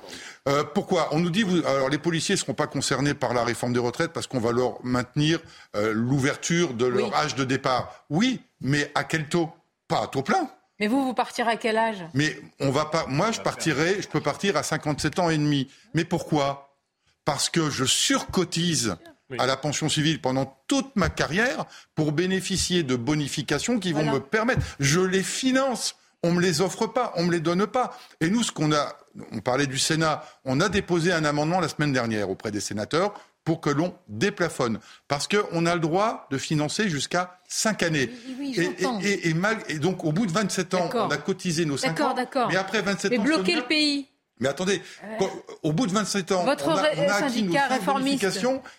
Euh, 0.48 0.64
pourquoi 0.64 1.10
On 1.12 1.20
nous 1.20 1.30
dit, 1.30 1.44
vous, 1.44 1.58
alors 1.66 1.90
les 1.90 1.98
policiers 1.98 2.36
ne 2.36 2.40
seront 2.40 2.54
pas 2.54 2.68
concernés 2.68 3.14
par 3.14 3.34
la 3.34 3.44
réforme 3.44 3.74
des 3.74 3.80
retraites 3.80 4.14
parce 4.14 4.28
qu'on 4.28 4.40
va 4.40 4.52
leur 4.52 4.84
maintenir 4.84 5.40
euh, 5.76 5.92
l'ouverture 5.94 6.74
de 6.74 6.86
leur 6.86 7.10
Oui. 7.10 7.14
âge 7.16 7.36
de 7.36 7.44
départ. 7.44 8.06
Oui, 8.10 8.42
mais 8.62 8.92
à 8.96 9.04
quel 9.04 9.28
taux? 9.28 9.50
Pas 9.88 10.04
à 10.04 10.08
taux 10.08 10.22
plein. 10.24 10.50
Mais 10.80 10.88
vous, 10.88 11.04
vous 11.04 11.14
partirez 11.14 11.52
à 11.52 11.58
quel 11.58 11.78
âge? 11.78 12.04
Mais 12.14 12.40
on 12.60 12.70
va 12.72 12.86
pas. 12.86 13.06
Moi, 13.08 13.32
je 13.32 13.42
partirais. 13.42 14.02
Je 14.02 14.08
peux 14.08 14.22
partir 14.22 14.56
à 14.56 14.64
57 14.64 15.20
ans 15.20 15.30
et 15.30 15.38
demi. 15.38 15.70
Mais 15.94 16.06
pourquoi? 16.06 16.76
Parce 17.26 17.50
que 17.50 17.70
je 17.70 17.84
surcotise 17.84 18.96
à 19.40 19.46
la 19.46 19.58
pension 19.58 19.90
civile 19.90 20.22
pendant 20.22 20.58
toute 20.68 20.96
ma 20.96 21.10
carrière 21.10 21.66
pour 21.96 22.14
bénéficier 22.14 22.84
de 22.84 22.96
bonifications 22.96 23.80
qui 23.80 23.92
vont 23.92 24.04
Voilà. 24.04 24.14
me 24.14 24.20
permettre. 24.22 24.62
Je 24.80 25.02
les 25.02 25.24
finance. 25.24 25.97
On 26.24 26.32
me 26.32 26.42
les 26.42 26.62
offre 26.62 26.88
pas, 26.88 27.14
on 27.16 27.24
me 27.26 27.32
les 27.32 27.40
donne 27.40 27.68
pas. 27.68 27.98
Et 28.22 28.30
nous, 28.30 28.44
ce 28.44 28.52
qu'on 28.52 28.72
a, 28.74 28.96
on 29.32 29.40
parlait 29.40 29.68
du 29.68 29.78
Sénat, 29.78 30.24
on 30.46 30.60
a 30.60 30.70
déposé 30.70 31.12
un 31.14 31.24
amendement 31.26 31.60
la 31.60 31.68
semaine 31.70 31.94
dernière 31.94 32.30
auprès 32.30 32.52
des 32.52 32.60
sénateurs 32.60 33.14
pour 33.44 33.62
que 33.62 33.70
l'on 33.70 33.96
déplafonne. 34.10 34.80
Parce 35.08 35.28
qu'on 35.28 35.66
a 35.66 35.74
le 35.76 35.80
droit 35.80 36.28
de 36.32 36.38
financer 36.38 36.90
jusqu'à 36.90 37.40
5 37.48 37.84
années. 37.84 38.10
oui, 38.40 38.54
et, 38.58 38.64
j'entends. 38.82 39.00
et- 39.02 39.06
et- 39.10 39.30
et 39.30 39.34
mal- 39.34 39.64
et 39.70 39.80
donc, 39.80 40.04
au 40.04 40.12
bout 40.12 40.26
de 40.26 40.32
27 40.32 40.74
ans, 40.74 40.90
on 40.94 41.10
a 41.10 41.18
cotisé 41.18 41.64
nos 41.66 41.78
5 41.78 41.90
D'accord, 41.96 42.12
ans. 42.12 42.14
d'accord. 42.16 42.48
Mais 42.50 42.58
après 42.58 42.82
27 42.82 43.12
Mais 43.12 43.20
ans, 43.20 43.24
bloquer 43.24 43.54
Sonia- 43.54 43.62
le 43.62 43.68
pays. 43.68 44.08
Mais 44.40 44.48
attendez, 44.50 44.82
quand- 45.20 45.30
au 45.64 45.72
bout 45.74 45.88
de 45.88 45.92
27 45.94 46.32
ans, 46.32 46.44
Votre 46.46 46.68
on 46.68 46.72
a, 46.72 46.84
on 46.98 47.10
a 47.10 47.14
acquis 47.26 47.44
nos 47.44 47.54
réformiste. 47.70 48.26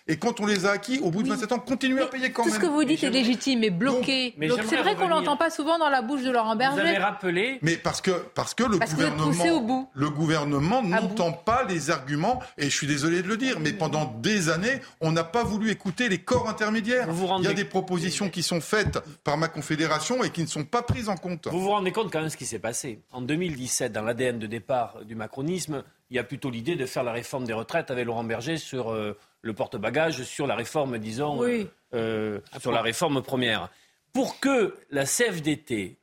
et 0.07 0.17
quand 0.17 0.39
on 0.39 0.45
les 0.45 0.65
a 0.65 0.71
acquis, 0.71 0.99
au 1.03 1.09
bout 1.11 1.23
de 1.23 1.29
27 1.29 1.51
ans, 1.51 1.59
continuez 1.59 2.01
à 2.01 2.05
payer 2.07 2.31
quand 2.31 2.43
Tout 2.43 2.49
même. 2.49 2.57
ce 2.59 2.61
que 2.65 2.69
vous 2.71 2.83
dites 2.83 3.03
est 3.03 3.09
légitime, 3.09 3.59
mais 3.59 3.69
bloqué. 3.69 4.35
Donc 4.47 4.59
c'est 4.67 4.77
vrai 4.77 4.95
qu'on 4.95 5.07
l'entend 5.07 5.37
pas 5.37 5.49
souvent 5.49 5.77
dans 5.77 5.89
la 5.89 6.01
bouche 6.01 6.23
de 6.23 6.31
Laurent 6.31 6.55
Vous 6.55 6.61
avez 6.61 6.75
Berger. 6.83 6.97
rappelé 6.97 7.59
Mais 7.61 7.77
parce 7.77 8.01
que, 8.01 8.11
parce 8.11 8.53
que 8.53 8.63
le 8.63 8.79
Parce 8.79 8.93
que 8.93 8.97
poussé 9.09 9.49
au 9.49 9.59
gouvernement, 9.61 9.61
bout. 9.61 9.89
le 9.93 10.09
gouvernement 10.09 10.81
n'entend 10.83 11.31
pas 11.31 11.63
les 11.67 11.89
arguments, 11.89 12.39
et 12.57 12.65
je 12.69 12.75
suis 12.75 12.87
désolé 12.87 13.21
de 13.21 13.27
le 13.27 13.37
dire, 13.37 13.59
mais 13.59 13.73
pendant 13.73 14.05
des 14.05 14.49
années, 14.49 14.79
on 15.01 15.11
n'a 15.11 15.23
pas 15.23 15.43
voulu 15.43 15.69
écouter 15.71 16.09
les 16.09 16.19
corps 16.19 16.49
intermédiaires. 16.49 17.07
Il 17.39 17.43
y 17.45 17.47
a 17.47 17.53
des 17.53 17.65
propositions 17.65 18.29
qui 18.29 18.43
sont 18.43 18.61
faites 18.61 18.99
par 19.23 19.37
ma 19.37 19.47
confédération 19.47 20.23
et 20.23 20.29
qui 20.29 20.41
ne 20.41 20.47
sont 20.47 20.63
pas 20.63 20.81
prises 20.81 21.09
en 21.09 21.15
compte. 21.15 21.47
Vous 21.51 21.61
vous 21.61 21.69
rendez 21.69 21.91
compte 21.91 22.11
quand 22.11 22.19
même 22.21 22.29
ce 22.29 22.37
qui 22.37 22.45
s'est 22.45 22.59
passé 22.59 23.01
En 23.11 23.21
2017, 23.21 23.91
dans 23.91 24.01
l'ADN 24.03 24.39
de 24.39 24.47
départ 24.47 24.97
du 25.05 25.15
macronisme, 25.49 25.83
il 26.09 26.15
y 26.15 26.19
a 26.19 26.23
plutôt 26.23 26.49
l'idée 26.49 26.75
de 26.75 26.85
faire 26.85 27.03
la 27.03 27.11
réforme 27.11 27.45
des 27.45 27.53
retraites 27.53 27.91
avec 27.91 28.05
Laurent 28.05 28.23
Berger 28.23 28.57
sur 28.57 28.91
euh, 28.91 29.17
le 29.41 29.53
porte-bagages, 29.53 30.23
sur 30.23 30.47
la 30.47 30.55
réforme, 30.55 30.97
disons, 30.97 31.39
Oui. 31.39 31.67
euh, 31.93 32.39
sur 32.59 32.71
la 32.71 32.81
réforme 32.81 33.21
première. 33.21 33.69
Pour 34.13 34.39
que 34.39 34.75
la 34.89 35.05
CFDT 35.05 35.97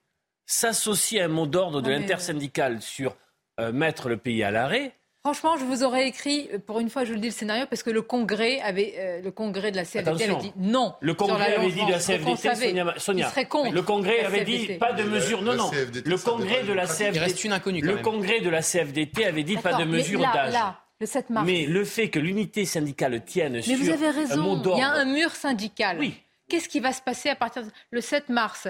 s'associe 0.47 1.21
à 1.21 1.25
un 1.25 1.29
mot 1.29 1.47
d'ordre 1.47 1.81
de 1.81 1.89
Non, 1.91 1.95
mais- 1.97 2.01
l'intersyndical 2.03 2.81
sur 2.83 3.17
euh, 3.59 3.73
mettre 3.73 4.09
le 4.09 4.17
pays 4.17 4.43
à 4.45 4.51
l'arrêt, 4.51 4.93
Franchement, 5.27 5.57
je 5.57 5.65
vous 5.65 5.83
aurais 5.83 6.07
écrit, 6.07 6.49
euh, 6.55 6.59
pour 6.65 6.79
une 6.79 6.89
fois, 6.89 7.03
je 7.03 7.09
vous 7.09 7.15
le 7.17 7.21
dis 7.21 7.27
le 7.27 7.33
scénario, 7.33 7.67
parce 7.69 7.83
que 7.83 7.91
le 7.91 8.01
Congrès 8.01 8.61
avait, 8.61 8.95
euh, 8.97 9.21
le 9.23 9.33
Congrès 9.33 9.73
de 9.73 9.77
la 9.77 9.85
CFDT 9.85 10.09
Attention. 10.09 10.37
avait 10.37 10.43
dit 10.43 10.53
non. 10.57 10.95
Le 11.01 11.15
Congrès 11.15 11.57
avait 11.57 11.73
dit 11.73 11.85
de 11.85 11.91
la 11.91 11.99
CFDT, 11.99 12.55
Sonia, 12.55 12.95
Sonia, 12.97 13.27
il 13.27 13.31
serait 13.31 13.47
contre 13.47 13.73
le 13.73 13.83
Congrès 13.83 14.23
la 14.23 14.29
avait 14.29 14.45
dit 14.45 14.69
pas 14.79 14.93
de 14.93 15.03
mesures. 15.03 15.43
Non, 15.43 15.55
non. 15.55 15.69
Le 15.73 16.17
Congrès 16.17 16.63
de 16.63 16.73
la 16.73 16.87
CFDT. 16.87 17.17
Il 17.17 17.19
reste 17.19 17.43
une 17.43 17.53
inconnue, 17.53 17.81
quand 17.81 17.91
Le. 17.91 18.03
Congrès 18.03 18.41
de 18.41 18.49
la 18.49 18.63
CFDT 18.63 19.25
avait 19.25 19.43
dit 19.43 19.57
pas 19.57 19.73
de 19.73 20.17
là, 20.17 20.33
d'âge. 20.33 20.55
le 21.01 21.07
7 21.07 21.31
mars. 21.31 21.45
Mais 21.45 21.67
le 21.67 21.85
fait 21.85 22.09
que 22.09 22.21
l'unité 22.21 22.65
syndicale 22.65 23.21
tienne 23.25 23.55
Mais 23.55 23.63
sur 23.63 23.79
vous 23.79 23.91
avez 23.91 24.07
un 24.07 24.13
mot 24.13 24.55
raison, 24.55 24.75
il 24.77 24.79
y 24.79 24.83
a 24.83 24.93
un 24.93 25.07
mur 25.07 25.33
syndical. 25.33 25.97
Oui. 25.99 26.15
Qu'est-ce 26.49 26.69
qui 26.69 26.79
va 26.79 26.93
se 26.93 27.03
passer 27.03 27.31
à 27.31 27.35
partir 27.35 27.65
de 27.65 27.71
le 27.91 28.01
7 28.01 28.29
mars? 28.29 28.69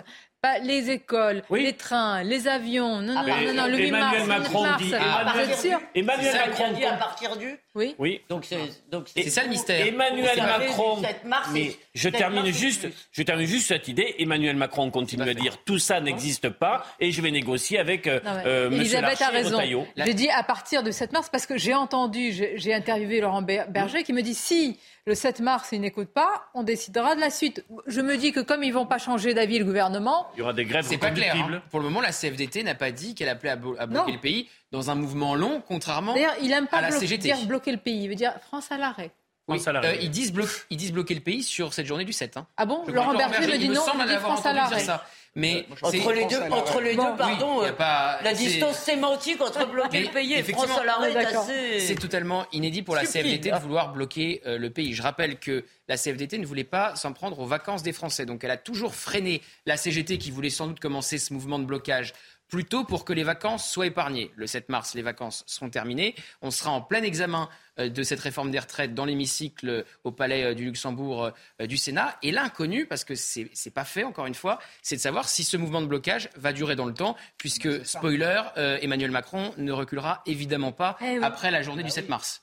Les 0.62 0.90
écoles, 0.90 1.42
les 1.50 1.72
trains, 1.74 2.22
les 2.22 2.48
avions. 2.48 3.00
Non, 3.00 3.14
non, 3.14 3.22
Mais 3.24 3.46
non, 3.46 3.62
non, 3.62 3.66
le 3.68 3.78
8 3.78 3.90
mars. 3.90 4.14
Emmanuel 4.16 4.26
le 4.28 4.34
8 4.34 4.38
Macron 4.40 4.62
mars, 4.62 4.82
dit- 4.82 4.94
euh, 4.94 4.98
Emmanuel- 4.98 5.48
vous 5.48 5.62
sûr 5.68 5.80
Emmanuel 5.94 6.26
C'est 6.32 6.38
ça 6.38 6.46
Macron. 6.46 6.72
dit 6.72 6.84
à 6.84 6.92
partir 6.94 7.36
du. 7.36 7.58
Oui. 7.74 7.94
Oui. 7.98 8.20
Donc 8.30 8.44
c'est 8.46 8.58
donc 8.90 9.06
C'est 9.14 9.28
ça 9.30 9.42
le 9.42 9.50
mystère. 9.50 9.86
Emmanuel 9.86 10.36
Macron. 10.38 10.96
du 10.96 11.04
7 11.06 11.24
mars, 11.24 11.48
mais 11.52 11.76
je 11.94 12.02
7 12.08 12.16
termine 12.16 12.46
juste, 12.46 12.88
je 13.12 13.22
termine 13.22 13.46
juste 13.46 13.68
cette 13.68 13.88
idée. 13.88 14.14
Emmanuel 14.18 14.56
Macron 14.56 14.90
continue 14.90 15.28
à 15.28 15.34
dire 15.34 15.58
tout 15.64 15.78
ça 15.78 16.00
n'existe 16.00 16.48
pas 16.48 16.86
et 17.00 17.10
je 17.12 17.20
vais 17.20 17.30
négocier 17.30 17.78
avec 17.78 18.06
euh, 18.06 18.20
euh, 18.24 18.70
Elisabeth 18.70 19.20
a 19.20 19.28
raison. 19.28 19.60
J'ai 19.96 20.14
dit 20.14 20.30
à 20.30 20.42
partir 20.42 20.82
de 20.82 20.90
7 20.90 21.12
mars 21.12 21.28
parce 21.30 21.46
que 21.46 21.58
j'ai 21.58 21.74
entendu, 21.74 22.32
j'ai 22.54 22.72
interviewé 22.74 23.20
Laurent 23.20 23.42
Ber- 23.42 23.66
Berger 23.68 24.02
qui 24.04 24.12
me 24.12 24.22
dit 24.22 24.34
si 24.34 24.78
le 25.06 25.14
7 25.14 25.40
mars 25.40 25.68
il 25.72 25.80
n'écoute 25.80 26.08
pas, 26.08 26.48
on 26.54 26.64
décidera 26.64 27.14
de 27.14 27.20
la 27.20 27.30
suite. 27.30 27.64
Je 27.86 28.00
me 28.00 28.16
dis 28.16 28.32
que 28.32 28.40
comme 28.40 28.64
ils 28.64 28.72
vont 28.72 28.86
pas 28.86 28.98
changer 28.98 29.34
d'avis 29.34 29.58
le 29.60 29.64
gouvernement, 29.64 30.26
Il 30.34 30.40
y 30.40 30.42
aura 30.42 30.52
des 30.52 30.64
grèves 30.64 30.84
C'est 30.88 30.98
pas 30.98 31.10
clair. 31.12 31.34
hein. 31.36 31.62
Pour 31.70 31.78
le 31.78 31.84
moment, 31.84 32.00
la 32.00 32.10
CFDT 32.12 32.64
n'a 32.64 32.74
pas 32.74 32.90
dit 32.90 33.14
qu'elle 33.14 33.28
appelait 33.28 33.50
à, 33.50 33.56
blo- 33.56 33.76
à 33.78 33.86
bloquer 33.86 34.06
Non. 34.08 34.12
le 34.14 34.20
pays 34.20 34.48
dans 34.72 34.90
un 34.90 34.96
mouvement 34.96 35.36
long, 35.36 35.62
contrairement 35.66 36.14
d'ailleurs 36.14 36.34
il 36.42 36.50
aime 36.52 36.64
à 36.64 36.66
pas 36.66 36.80
la 36.80 36.88
blo- 36.90 36.98
CGT. 36.98 37.22
dire 37.32 37.46
bloquer 37.46 37.70
le 37.70 37.78
pays, 37.78 38.02
il 38.02 38.08
veut 38.08 38.14
dire 38.16 38.32
France 38.48 38.70
à 38.72 38.78
l'arrêt. 38.78 39.12
Oui, 39.48 39.58
France 39.58 39.68
à 39.68 39.72
l'arrêt. 39.74 39.94
euh, 39.96 39.98
ils, 40.02 40.10
disent 40.10 40.32
blo- 40.32 40.64
ils 40.70 40.76
disent 40.76 40.92
bloquer 40.92 41.14
le 41.14 41.20
pays 41.20 41.44
sur 41.44 41.72
cette 41.72 41.86
journée 41.86 42.04
du 42.04 42.12
7. 42.12 42.36
hein. 42.36 42.48
Ah 42.56 42.66
bon? 42.66 42.82
Je 42.88 42.90
Laurent 42.92 43.14
Berger 43.14 43.46
me 43.46 43.58
dit 43.58 43.66
il 43.66 43.72
non, 43.72 43.80
semble 43.82 44.00
il 44.02 44.08
dit 44.08 44.14
avoir 44.14 44.32
France 44.32 44.46
à 44.46 44.50
entendu 44.50 44.76
dire 44.76 44.86
l'arrêt. 44.86 45.00
Mais 45.38 45.66
Entre 45.70 45.90
c'est- 45.90 46.14
les 46.14 46.24
deux, 46.24 46.40
entre 46.50 46.80
les 46.80 46.96
deux, 46.96 47.02
pardon, 47.18 47.60
oui, 47.60 47.66
euh, 47.68 47.72
pas- 47.72 48.18
la 48.24 48.34
c'est- 48.34 48.44
distance 48.46 48.78
sémantique 48.78 49.38
entre 49.42 49.66
bloquer 49.70 49.88
Mais 50.00 50.06
le 50.06 50.10
pays 50.10 50.32
et 50.32 50.42
France 50.42 50.66
à 50.80 50.82
l'arrêt 50.82 51.12
est 51.12 51.16
assez. 51.26 51.80
C'est 51.80 51.94
totalement 51.94 52.46
inédit 52.52 52.82
pour 52.82 52.94
la 52.96 53.04
Stupide. 53.04 53.22
CFDT 53.42 53.50
de 53.50 53.58
vouloir 53.62 53.92
bloquer 53.92 54.40
euh, 54.46 54.56
le 54.56 54.70
pays. 54.70 54.94
Je 54.94 55.02
rappelle 55.02 55.38
que 55.38 55.64
la 55.88 55.98
CFDT 55.98 56.38
ne 56.38 56.46
voulait 56.46 56.64
pas 56.64 56.96
s'en 56.96 57.12
prendre 57.12 57.38
aux 57.38 57.44
vacances 57.46 57.82
des 57.82 57.92
Français. 57.92 58.24
Donc 58.24 58.44
elle 58.44 58.50
a 58.50 58.56
toujours 58.56 58.94
freiné 58.94 59.42
la 59.66 59.76
CGT 59.76 60.16
qui 60.16 60.30
voulait 60.30 60.48
sans 60.50 60.68
doute 60.68 60.80
commencer 60.80 61.18
ce 61.18 61.34
mouvement 61.34 61.58
de 61.58 61.64
blocage 61.64 62.14
plus 62.48 62.64
tôt 62.64 62.84
pour 62.84 63.04
que 63.04 63.12
les 63.12 63.24
vacances 63.24 63.68
soient 63.70 63.86
épargnées. 63.86 64.30
Le 64.36 64.46
7 64.46 64.68
mars, 64.68 64.94
les 64.94 65.02
vacances 65.02 65.44
seront 65.46 65.70
terminées. 65.70 66.14
On 66.42 66.50
sera 66.50 66.70
en 66.70 66.80
plein 66.80 67.02
examen 67.02 67.48
euh, 67.78 67.88
de 67.88 68.02
cette 68.02 68.20
réforme 68.20 68.50
des 68.50 68.58
retraites 68.58 68.94
dans 68.94 69.04
l'hémicycle 69.04 69.68
euh, 69.68 69.82
au 70.04 70.12
Palais 70.12 70.44
euh, 70.44 70.54
du 70.54 70.64
Luxembourg 70.66 71.30
du 71.60 71.76
Sénat. 71.76 72.16
Et 72.22 72.30
l'inconnu, 72.30 72.86
parce 72.86 73.04
que 73.04 73.14
c'est 73.14 73.50
c'est 73.52 73.70
pas 73.72 73.84
fait 73.84 74.04
encore 74.04 74.26
une 74.26 74.34
fois, 74.34 74.58
c'est 74.82 74.96
de 74.96 75.00
savoir 75.00 75.28
si 75.28 75.44
ce 75.44 75.56
mouvement 75.56 75.80
de 75.80 75.86
blocage 75.86 76.28
va 76.36 76.52
durer 76.52 76.76
dans 76.76 76.86
le 76.86 76.94
temps, 76.94 77.16
puisque, 77.38 77.84
spoiler, 77.86 78.42
euh, 78.56 78.78
Emmanuel 78.80 79.10
Macron 79.10 79.52
ne 79.56 79.72
reculera 79.72 80.22
évidemment 80.26 80.72
pas 80.72 80.96
Eh 81.00 81.18
oui. 81.18 81.24
après 81.24 81.50
la 81.50 81.62
journée 81.62 81.82
du 81.82 81.90
7 81.90 82.08
mars. 82.08 82.42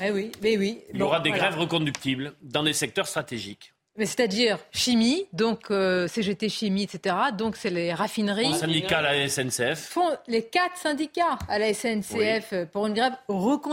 Eh 0.00 0.10
oui, 0.10 0.32
mais 0.40 0.56
oui. 0.56 0.80
Il 0.92 0.98
y 1.00 1.02
aura 1.02 1.20
des 1.20 1.28
voilà. 1.30 1.48
grèves 1.48 1.58
reconductibles 1.60 2.34
dans 2.40 2.62
des 2.62 2.72
secteurs 2.72 3.06
stratégiques. 3.06 3.74
Mais 3.96 4.06
c'est-à-dire 4.06 4.58
chimie, 4.70 5.26
donc 5.34 5.70
euh, 5.70 6.08
CGT 6.08 6.48
chimie, 6.48 6.84
etc. 6.84 7.14
Donc 7.36 7.56
c'est 7.56 7.68
les 7.68 7.92
raffineries. 7.92 8.48
Le 8.48 8.54
syndicat 8.54 8.98
à 8.98 9.02
la 9.02 9.28
SNCF. 9.28 9.78
font 9.78 10.16
les 10.26 10.44
quatre 10.44 10.78
syndicats 10.78 11.38
à 11.46 11.58
la 11.58 11.74
SNCF 11.74 12.52
euh, 12.54 12.66
pour 12.66 12.86
une 12.86 12.94
grève 12.94 13.12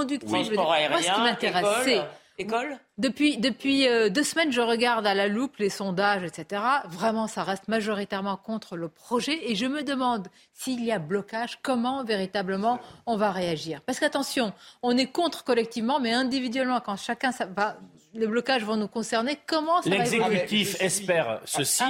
dire, 0.05 0.19
Transport 0.19 0.65
Moi, 0.89 1.01
ce 1.01 1.13
qui 1.13 1.21
m'intéresse, 1.21 1.65
c'est 1.85 2.01
école. 2.37 2.77
depuis, 2.97 3.37
depuis 3.37 3.87
euh, 3.87 4.09
deux 4.09 4.23
semaines, 4.23 4.51
je 4.51 4.59
regarde 4.59 5.07
à 5.07 5.13
la 5.13 5.29
loupe 5.29 5.55
les 5.57 5.69
sondages, 5.69 6.23
etc. 6.23 6.63
Vraiment, 6.89 7.27
ça 7.27 7.43
reste 7.43 7.69
majoritairement 7.69 8.35
contre 8.35 8.75
le 8.75 8.89
projet. 8.89 9.49
Et 9.49 9.55
je 9.55 9.67
me 9.67 9.83
demande 9.83 10.27
s'il 10.53 10.83
y 10.83 10.91
a 10.91 10.99
blocage, 10.99 11.59
comment 11.61 12.03
véritablement 12.03 12.79
on 13.05 13.15
va 13.15 13.31
réagir. 13.31 13.79
Parce 13.85 13.99
qu'attention, 13.99 14.51
on 14.83 14.97
est 14.97 15.07
contre 15.07 15.45
collectivement, 15.45 16.01
mais 16.01 16.11
individuellement, 16.11 16.81
quand 16.81 16.97
chacun 16.97 17.31
va, 17.55 17.77
les 18.13 18.27
blocages 18.27 18.63
vont 18.63 18.75
nous 18.75 18.87
concerner. 18.87 19.39
Comment 19.45 19.81
ça 19.81 19.89
va 19.89 19.95
évoluer 19.97 20.19
L'exécutif 20.19 20.81
espère 20.81 21.41
ceci 21.45 21.83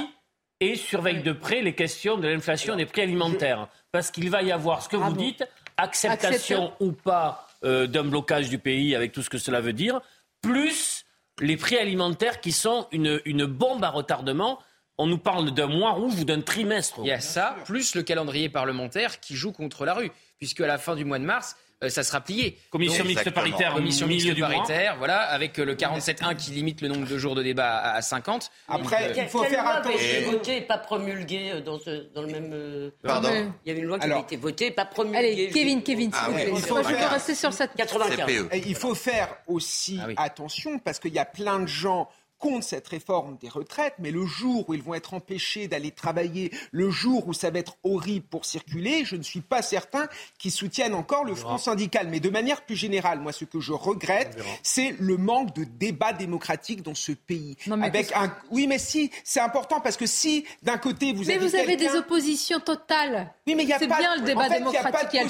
et 0.60 0.76
surveille 0.76 1.22
de 1.22 1.32
près 1.32 1.62
les 1.62 1.74
questions 1.74 2.18
de 2.18 2.28
l'inflation 2.28 2.76
des 2.76 2.86
prix 2.86 3.02
alimentaires. 3.02 3.68
Parce 3.92 4.10
qu'il 4.10 4.30
va 4.30 4.42
y 4.42 4.52
avoir, 4.52 4.82
ce 4.82 4.88
que 4.88 4.96
vous 4.96 5.12
dites, 5.12 5.44
acceptation 5.76 6.72
ou 6.80 6.92
pas 6.92 7.48
euh, 7.64 7.86
d'un 7.86 8.04
blocage 8.04 8.48
du 8.48 8.58
pays 8.58 8.94
avec 8.94 9.12
tout 9.12 9.22
ce 9.22 9.30
que 9.30 9.38
cela 9.38 9.60
veut 9.60 9.72
dire, 9.72 10.00
plus 10.42 11.04
les 11.40 11.56
prix 11.56 11.78
alimentaires 11.78 12.40
qui 12.40 12.52
sont 12.52 12.86
une, 12.92 13.20
une 13.24 13.46
bombe 13.46 13.82
à 13.84 13.90
retardement. 13.90 14.60
On 14.98 15.06
nous 15.06 15.18
parle 15.18 15.50
d'un 15.52 15.66
mois 15.66 15.92
rouge 15.92 16.20
ou 16.20 16.24
d'un 16.24 16.42
trimestre. 16.42 17.00
Il 17.00 17.06
y 17.06 17.12
a 17.12 17.20
ça, 17.20 17.56
plus 17.64 17.94
le 17.94 18.02
calendrier 18.02 18.50
parlementaire 18.50 19.18
qui 19.20 19.34
joue 19.34 19.50
contre 19.50 19.86
la 19.86 19.94
rue, 19.94 20.12
puisque 20.36 20.60
à 20.60 20.66
la 20.66 20.76
fin 20.76 20.94
du 20.94 21.06
mois 21.06 21.18
de 21.18 21.24
mars, 21.24 21.56
ça 21.88 22.02
sera 22.02 22.20
plié. 22.20 22.58
Commission 22.70 23.04
mixte 23.04 23.20
Exactement. 23.26 23.34
paritaire, 23.46 23.74
Commission 23.74 24.06
mixte 24.06 24.38
paritaire, 24.38 24.96
voilà, 24.98 25.20
avec 25.22 25.58
euh, 25.58 25.64
le 25.64 25.74
47.1 25.74 26.36
qui 26.36 26.50
limite 26.50 26.82
le 26.82 26.88
nombre 26.88 27.06
de 27.06 27.16
jours 27.16 27.34
de 27.34 27.42
débat 27.42 27.76
à, 27.78 27.94
à 27.96 28.02
50. 28.02 28.50
Après, 28.68 29.08
Donc, 29.08 29.16
il 29.16 29.28
faut 29.28 29.42
faire 29.44 29.62
loi 29.62 29.72
avait 29.72 29.94
été 29.94 30.16
attention. 30.18 30.30
votée 30.32 30.56
et 30.58 30.60
pas 30.60 30.76
promulguée 30.78 31.52
euh, 31.54 31.60
dans, 31.62 31.78
ce, 31.78 32.12
dans 32.14 32.22
le 32.22 32.28
même. 32.28 32.50
euh, 32.52 32.90
Pardon. 33.02 33.30
Il 33.64 33.68
y 33.68 33.70
avait 33.72 33.80
une 33.80 33.86
loi 33.86 33.98
qui 33.98 34.04
Alors- 34.04 34.18
avait 34.18 34.26
été 34.26 34.36
votée 34.36 34.66
et 34.66 34.70
pas 34.72 34.84
promulguée. 34.84 35.18
Allez, 35.18 35.48
Kevin, 35.50 35.82
Kevin, 35.82 36.12
s'il 36.12 36.20
Ah 36.22 36.28
vous 36.28 36.36
oui, 36.36 36.42
plaît. 36.42 36.52
il 36.56 36.62
faut 36.62 36.74
Moi, 36.74 36.82
je 36.82 36.88
veux 36.94 37.06
rester 37.06 37.34
sur 37.34 37.52
cette 37.52 37.74
95. 37.74 38.26
CPE. 38.26 38.54
Et 38.54 38.62
il 38.66 38.74
faut 38.74 38.94
faire 38.94 39.36
aussi 39.46 39.98
Ah 40.02 40.06
oui. 40.08 40.14
attention 40.18 40.78
parce 40.78 40.98
qu'il 40.98 41.14
y 41.14 41.18
a 41.18 41.24
plein 41.24 41.60
de 41.60 41.66
gens 41.66 42.08
contre 42.40 42.64
cette 42.64 42.88
réforme 42.88 43.36
des 43.40 43.48
retraites, 43.48 43.94
mais 44.00 44.10
le 44.10 44.26
jour 44.26 44.64
où 44.68 44.74
ils 44.74 44.82
vont 44.82 44.94
être 44.94 45.14
empêchés 45.14 45.68
d'aller 45.68 45.92
travailler, 45.92 46.50
le 46.72 46.90
jour 46.90 47.28
où 47.28 47.32
ça 47.34 47.50
va 47.50 47.58
être 47.60 47.76
horrible 47.84 48.26
pour 48.26 48.44
circuler, 48.46 49.04
je 49.04 49.14
ne 49.14 49.22
suis 49.22 49.42
pas 49.42 49.62
certain 49.62 50.08
qu'ils 50.38 50.50
soutiennent 50.50 50.94
encore 50.94 51.24
le 51.24 51.34
front 51.34 51.58
syndical. 51.58 52.08
Mais 52.08 52.18
de 52.18 52.30
manière 52.30 52.62
plus 52.64 52.76
générale, 52.76 53.20
moi, 53.20 53.32
ce 53.32 53.44
que 53.44 53.60
je 53.60 53.72
regrette, 53.72 54.36
c'est 54.62 54.96
le 54.98 55.18
manque 55.18 55.54
de 55.54 55.64
débat 55.64 56.14
démocratique 56.14 56.82
dans 56.82 56.94
ce 56.94 57.12
pays. 57.12 57.56
mais 57.66 57.86
Avec 57.86 58.10
un... 58.16 58.34
Oui, 58.50 58.66
mais 58.66 58.78
si, 58.78 59.10
c'est 59.22 59.40
important 59.40 59.80
parce 59.80 59.98
que 59.98 60.06
si 60.06 60.46
d'un 60.62 60.78
côté 60.78 61.12
vous 61.12 61.24
mais 61.26 61.34
avez 61.34 61.46
vous 61.46 61.54
avez 61.54 61.76
des 61.76 61.94
oppositions 61.94 62.58
totales. 62.60 63.34
oui, 63.46 63.54
mais 63.54 63.64
il 63.64 63.68
y 63.68 63.72
a 63.74 63.78
C'est 63.78 63.86
pas 63.86 63.98
bien 63.98 64.16
le 64.16 64.22
débat 64.22 64.40
en 64.40 64.44
fait, 64.44 64.54
il 64.54 64.58
démocratique. 64.58 65.20
a 65.20 65.24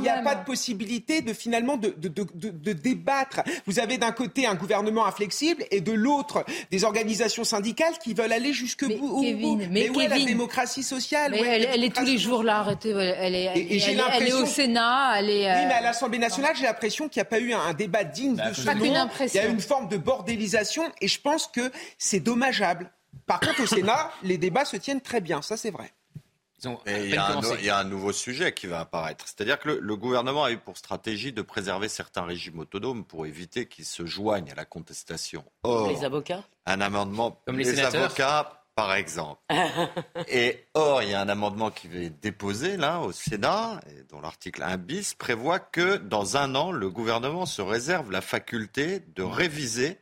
n'y 0.00 0.08
a 0.08 0.22
pas 0.22 0.34
de 0.36 0.44
possibilité 0.44 1.20
de 1.20 1.32
finalement 1.32 1.76
de, 1.76 1.88
de, 1.88 2.06
de, 2.08 2.26
de- 2.34 2.50
de 2.50 2.72
débattre. 2.72 3.40
Vous 3.66 3.80
avez 3.80 3.98
d'un 3.98 4.12
côté 4.12 4.46
un 4.46 4.54
gouvernement 4.54 5.04
inflexible 5.04 5.64
et 5.72 5.80
de 5.80 5.90
l'autre 5.90 6.11
des 6.70 6.84
organisations 6.84 7.44
syndicales 7.44 7.94
qui 8.02 8.14
veulent 8.14 8.32
aller 8.32 8.52
jusque 8.52 8.84
bout. 8.84 9.20
Kevin, 9.22 9.58
bout. 9.58 9.64
mais 9.70 9.88
où 9.90 10.00
est 10.00 10.08
la 10.08 10.18
démocratie 10.18 10.82
sociale 10.82 11.32
Mais 11.32 11.40
elle, 11.40 11.84
est 11.84 11.94
tous 11.94 12.04
les 12.04 12.18
jours 12.18 12.42
là, 12.42 12.58
arrêtez. 12.58 12.90
Elle 12.90 13.34
est, 13.34 13.42
elle, 13.44 13.58
Et- 13.58 13.78
elle 13.82 13.98
est- 13.98 14.02
elle 14.14 14.28
est 14.28 14.32
au 14.32 14.46
Sénat, 14.46 15.18
elle 15.18 15.30
est. 15.30 15.46
Oui, 15.46 15.66
mais 15.66 15.74
à 15.74 15.78
euh, 15.78 15.82
l'Assemblée 15.82 16.18
nationale, 16.18 16.54
j'ai 16.56 16.64
l'impression 16.64 17.08
qu'il 17.08 17.20
n'y 17.20 17.22
a 17.22 17.30
pas 17.30 17.38
eu 17.40 17.52
un, 17.52 17.60
un 17.60 17.74
débat 17.74 18.04
digne 18.04 18.36
de 18.36 18.52
ce 18.54 18.66
nom. 18.68 18.84
Il 19.20 19.34
y 19.34 19.38
a 19.38 19.46
une 19.46 19.60
forme 19.60 19.88
de 19.88 19.96
bordélisation 19.96 20.82
et 21.00 21.08
je 21.08 21.20
pense 21.20 21.46
que 21.46 21.70
c'est 21.98 22.20
dommageable. 22.20 22.90
Par 23.26 23.40
contre, 23.40 23.62
au 23.62 23.66
Sénat, 23.66 24.10
les 24.22 24.38
débats 24.38 24.64
se 24.64 24.76
tiennent 24.76 25.00
très 25.00 25.20
bien, 25.20 25.42
ça 25.42 25.56
c'est 25.56 25.70
vrai. 25.70 25.90
Et 26.86 27.04
il 27.04 27.10
y, 27.10 27.16
a 27.16 27.26
un, 27.26 27.40
il 27.58 27.64
y 27.64 27.70
a 27.70 27.78
un 27.78 27.84
nouveau 27.84 28.12
sujet 28.12 28.52
qui 28.52 28.66
va 28.66 28.80
apparaître. 28.80 29.26
C'est-à-dire 29.26 29.58
que 29.58 29.68
le, 29.68 29.78
le 29.80 29.96
gouvernement 29.96 30.44
a 30.44 30.52
eu 30.52 30.58
pour 30.58 30.76
stratégie 30.76 31.32
de 31.32 31.42
préserver 31.42 31.88
certains 31.88 32.24
régimes 32.24 32.58
autonomes 32.60 33.04
pour 33.04 33.26
éviter 33.26 33.66
qu'ils 33.66 33.84
se 33.84 34.06
joignent 34.06 34.50
à 34.50 34.54
la 34.54 34.64
contestation. 34.64 35.44
Or, 35.64 35.88
Les 35.88 36.04
avocats 36.04 36.44
un 36.66 36.80
amendement, 36.80 37.40
Comme 37.46 37.58
les 37.58 37.64
sénateurs 37.64 38.04
avocats, 38.04 38.62
par 38.74 38.94
exemple. 38.94 39.40
Et 40.28 40.64
or, 40.74 41.02
il 41.02 41.10
y 41.10 41.14
a 41.14 41.20
un 41.20 41.28
amendement 41.28 41.70
qui 41.70 41.88
est 41.88 42.22
déposé 42.22 42.76
là 42.76 43.00
au 43.00 43.12
Sénat, 43.12 43.80
et 43.88 44.04
dont 44.04 44.20
l'article 44.20 44.62
1 44.62 44.76
bis 44.76 45.14
prévoit 45.14 45.58
que 45.58 45.96
dans 45.96 46.36
un 46.36 46.54
an, 46.54 46.72
le 46.72 46.88
gouvernement 46.88 47.46
se 47.46 47.62
réserve 47.62 48.10
la 48.10 48.20
faculté 48.20 49.00
de 49.14 49.22
réviser 49.22 49.98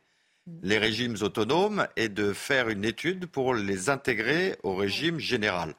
les 0.63 0.77
régimes 0.77 1.15
autonomes 1.21 1.87
et 1.95 2.09
de 2.09 2.33
faire 2.33 2.69
une 2.69 2.83
étude 2.83 3.27
pour 3.27 3.53
les 3.53 3.89
intégrer 3.89 4.57
au 4.63 4.75
régime 4.75 5.19
général. 5.19 5.75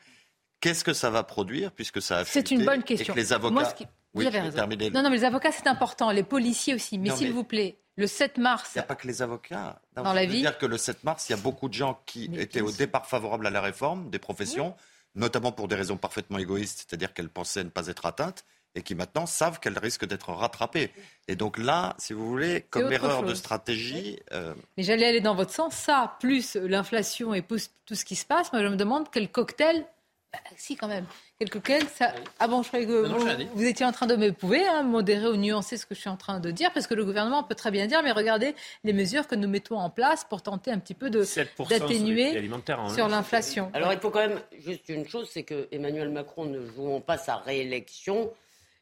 Qu'est-ce 0.63 0.85
que 0.85 0.95
ça 0.95 1.11
va 1.11 1.23
produire 1.25 1.73
puisque 1.73 2.01
ça 2.01 2.19
a 2.19 2.25
C'est 2.25 2.51
une 2.51 2.65
bonne 2.65 2.81
et 2.81 2.83
que 2.83 2.89
question. 2.95 3.15
les 3.15 3.33
avocats... 3.35 3.53
Moi, 3.53 3.65
qui- 3.73 3.85
Vous 4.15 4.21
Oui, 4.21 4.27
avez 4.27 4.41
raison. 4.41 4.67
Non, 4.67 5.03
non, 5.03 5.11
mais 5.11 5.17
les 5.17 5.25
avocats, 5.25 5.53
c'est 5.53 5.67
important. 5.67 6.11
Les 6.11 6.23
policiers 6.23 6.75
aussi. 6.75 6.99
Mais 6.99 7.11
s'il 7.11 7.29
mais- 7.29 7.33
vous 7.33 7.45
plaît, 7.45 7.79
le 7.97 8.07
7 8.07 8.39
mars. 8.39 8.71
Il 8.75 8.79
n'y 8.79 8.85
a 8.85 8.87
pas 8.87 8.95
que 8.95 9.07
les 9.07 9.23
avocats. 9.23 9.81
Non, 9.97 10.05
Dans 10.05 10.13
la 10.13 10.25
vie. 10.25 10.41
dire 10.41 10.57
que 10.57 10.67
le 10.67 10.77
7 10.79 11.03
mars, 11.05 11.29
il 11.29 11.33
y 11.33 11.35
a 11.35 11.39
beaucoup 11.39 11.69
de 11.69 11.75
gens 11.75 12.01
qui 12.07 12.31
étaient 12.37 12.61
au 12.61 12.71
départ 12.71 13.07
favorables 13.07 13.47
à 13.47 13.51
la 13.51 13.61
réforme 13.61 14.09
des 14.11 14.19
professions, 14.19 14.75
notamment 15.15 15.51
pour 15.53 15.67
des 15.67 15.75
raisons 15.77 15.97
parfaitement 15.97 16.39
égoïstes, 16.39 16.87
c'est-à-dire 16.89 17.13
qu'elles 17.13 17.29
pensaient 17.29 17.65
ne 17.65 17.71
pas 17.71 17.89
être 17.89 18.07
atteintes, 18.07 18.45
et 18.75 18.83
qui 18.83 18.95
maintenant 18.95 19.27
savent 19.27 19.61
qu'elles 19.61 19.79
risquent 19.79 20.07
d'être 20.07 20.31
rattrapées. 20.31 20.91
Et 21.29 21.37
donc 21.37 21.59
là, 21.59 21.95
si 21.99 22.13
vous 22.15 22.27
voulez, 22.27 22.63
comme 22.71 22.91
erreur 22.93 23.23
de 23.23 23.35
stratégie, 23.35 24.19
euh, 24.33 24.55
Mais 24.79 24.83
j'allais 24.83 25.07
aller 25.07 25.21
dans 25.21 25.35
votre 25.35 25.53
sens. 25.53 25.75
Ça, 25.75 26.17
plus 26.21 26.55
l'inflation 26.55 27.35
et 27.35 27.43
plus 27.43 27.71
tout 27.85 27.95
ce 27.95 28.05
qui 28.07 28.17
se 28.17 28.25
passe, 28.25 28.53
moi 28.53 28.63
je 28.63 28.69
me 28.69 28.77
demande 28.77 29.11
quel 29.11 29.31
cocktail. 29.31 29.87
Bah, 30.33 30.39
si, 30.57 30.77
quand 30.77 30.89
même. 30.89 31.05
Quel 31.39 31.51
cocktail 31.51 31.87
ça... 31.89 32.15
Ah 32.39 32.49
bon, 32.49 32.63
je 32.63 32.69
croyais 32.69 32.87
que 32.87 33.07
Non, 33.07 33.19
vous, 33.55 33.65
étiez 33.65 33.85
en 33.85 33.93
train 33.93 34.07
de 34.07 34.17
me 34.17 34.29
vous 34.29 34.33
pouvez 34.33 34.67
hein, 34.67 34.83
modérer 34.83 35.27
ou 35.27 35.37
nuancer 35.37 35.77
ce 35.77 35.85
que 35.85 35.95
je 35.95 36.01
suis 36.01 36.09
en 36.09 36.17
train 36.17 36.41
de 36.41 36.51
dire, 36.51 36.73
parce 36.73 36.87
que 36.87 36.95
le 36.95 37.05
gouvernement 37.05 37.43
peut 37.43 37.55
très 37.55 37.71
bien 37.71 37.87
dire, 37.87 38.03
mais 38.03 38.13
regardez 38.13 38.55
les 38.83 38.95
mesures 38.95 39.27
que 39.27 39.35
nous 39.35 39.49
mettons 39.49 39.79
en 39.79 39.91
place 39.91 40.25
pour 40.25 40.41
tenter 40.41 40.71
un 40.71 40.79
petit 40.79 40.95
peu 40.95 41.11
de 41.11 41.23
7% 41.23 41.27
sur 41.27 41.41
les 41.43 41.47
prix 41.47 41.79
d'atténuer 41.79 42.51
hein. 42.69 42.89
sur 42.89 43.09
l'inflation. 43.09 43.71
Alors 43.75 43.93
il 43.93 43.99
faut 43.99 44.11
quand 44.11 44.27
même 44.27 44.41
juste 44.59 44.89
une 44.89 45.07
chose, 45.07 45.29
c'est 45.31 45.43
que 45.43 45.69
Emmanuel 45.71 46.09
Macron 46.09 46.47
ne 46.47 46.65
jouant 46.65 47.01
pas 47.01 47.19
sa 47.19 47.37
réélection, 47.37 48.33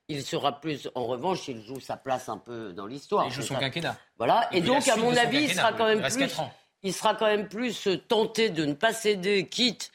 il 0.09 0.23
sera 0.23 0.61
plus, 0.61 0.89
en 0.95 1.07
revanche, 1.07 1.49
il 1.49 1.65
joue 1.65 1.81
sa 1.81 1.97
place 1.97 2.29
un 2.29 2.39
peu 2.39 2.73
dans 2.73 2.87
l'histoire. 2.87 3.27
Il 3.27 3.33
joue 3.33 3.43
son 3.43 3.55
ça. 3.55 3.61
quinquennat. 3.61 3.97
Voilà. 4.19 4.49
Et 4.53 4.61
la 4.61 4.67
donc, 4.67 4.89
à 4.89 4.97
mon 4.97 5.17
avis, 5.17 5.45
il 5.45 5.55
sera 5.55 5.73
quand 5.73 5.87
même 5.87 6.03
plus, 6.03 6.37
il 6.83 6.93
sera 6.93 7.15
quand 7.15 7.27
même 7.27 7.49
plus 7.49 7.89
tenté 8.09 8.51
de 8.51 8.65
ne 8.65 8.75
pas 8.75 8.93
céder, 8.93 9.47
quitte 9.49 9.91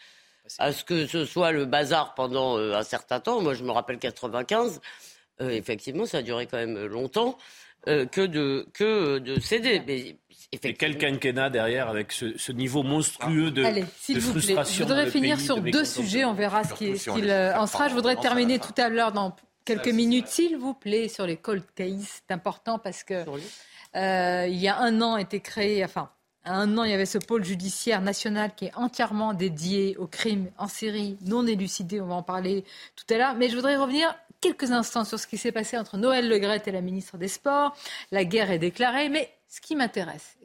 à 0.59 0.71
ce 0.71 0.83
que 0.83 1.07
ce 1.07 1.25
soit 1.25 1.51
le 1.51 1.65
bazar 1.65 2.13
pendant 2.15 2.57
euh, 2.57 2.75
un 2.75 2.83
certain 2.83 3.19
temps. 3.19 3.41
Moi, 3.41 3.53
je 3.53 3.63
me 3.63 3.71
rappelle 3.71 3.97
95. 3.97 4.81
euh, 5.41 5.49
effectivement, 5.49 6.05
ça 6.05 6.19
a 6.19 6.21
duré 6.21 6.47
quand 6.47 6.57
même 6.57 6.85
longtemps. 6.85 7.37
euh, 7.87 8.05
que 8.05 8.21
de 8.21 8.67
que 8.73 9.19
de 9.19 9.39
céder. 9.39 9.81
Mais 9.85 10.17
Et 10.51 10.73
quel 10.73 10.97
quinquennat 10.97 11.49
derrière 11.49 11.87
avec 11.87 12.11
ce, 12.11 12.37
ce 12.37 12.51
niveau 12.51 12.81
monstrueux 12.83 13.51
de, 13.51 13.63
Allez, 13.63 13.85
s'il 13.99 14.15
de 14.15 14.21
vous 14.21 14.33
plaît. 14.33 14.55
Je 14.71 14.83
voudrais 14.83 15.07
finir 15.09 15.37
pays, 15.37 15.45
sur 15.45 15.61
de 15.61 15.69
deux 15.69 15.85
sujets. 15.85 16.25
On 16.25 16.33
verra 16.33 16.63
ce 16.63 16.69
si 16.69 16.75
qu'il 16.75 16.97
fait 16.97 17.53
en 17.53 17.67
sera. 17.67 17.87
Je 17.87 17.93
voudrais 17.93 18.15
terminer 18.15 18.59
tout 18.59 18.73
à 18.77 18.89
l'heure 18.89 19.11
dans 19.11 19.35
quelques 19.65 19.89
minutes, 19.89 20.27
s'il 20.27 20.57
vous 20.57 20.73
plaît, 20.73 21.07
sur 21.09 21.27
les 21.27 21.37
cold 21.37 21.63
cases. 21.75 22.21
C'est 22.27 22.33
important 22.33 22.79
parce 22.79 23.03
que 23.03 23.23
euh, 23.95 24.47
il 24.47 24.57
y 24.57 24.67
a 24.67 24.79
un 24.79 25.01
an 25.01 25.15
a 25.15 25.21
été 25.21 25.39
créé, 25.39 25.83
enfin. 25.85 26.09
Un 26.45 26.77
an, 26.77 26.83
il 26.83 26.91
y 26.91 26.93
avait 26.93 27.05
ce 27.07 27.17
pôle 27.17 27.43
judiciaire 27.43 28.01
national 28.01 28.53
qui 28.55 28.65
est 28.65 28.75
entièrement 28.75 29.33
dédié 29.33 29.97
aux 29.97 30.07
crimes 30.07 30.51
en 30.57 30.67
série 30.67 31.17
non 31.21 31.45
élucidés. 31.47 32.01
On 32.01 32.07
va 32.07 32.15
en 32.15 32.23
parler 32.23 32.63
tout 32.95 33.11
à 33.13 33.17
l'heure. 33.17 33.33
Mais 33.35 33.49
je 33.49 33.55
voudrais 33.55 33.77
revenir 33.77 34.15
quelques 34.41 34.71
instants 34.71 35.05
sur 35.05 35.19
ce 35.19 35.25
qui 35.25 35.37
s'est 35.39 35.51
passé 35.51 35.75
entre 35.77 35.97
Noël 35.97 36.29
Legrette 36.29 36.67
et 36.67 36.71
la 36.71 36.81
ministre 36.81 37.17
des 37.17 37.27
Sports. 37.27 37.75
La 38.11 38.25
guerre 38.25 38.51
est 38.51 38.59
déclarée. 38.59 39.09
Mais 39.09 39.31
ce 39.47 39.59
qui 39.61 39.75
m'intéresse, 39.75 40.37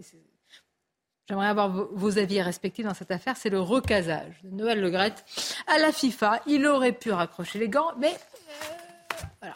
J'aimerais 1.29 1.47
avoir 1.47 1.69
vos- 1.71 2.19
avis 2.19 2.43
respectifs 2.43 2.85
dans 2.85 2.95
cette 2.95 3.13
affaire. 3.13 3.37
C'est 3.37 3.51
le 3.51 3.61
recasage 3.61 4.41
de 4.43 4.51
Noël 4.51 4.81
Legrette 4.81 5.25
à 5.69 5.79
la 5.79 5.93
FIFA. 5.93 6.41
Il 6.47 6.67
aurait 6.67 6.91
pu 6.93 7.13
raccrocher 7.13 7.61
les 7.61 7.69
gants, 7.69 7.93
mais 7.99 8.13
euh, 8.13 9.25
voilà. 9.41 9.55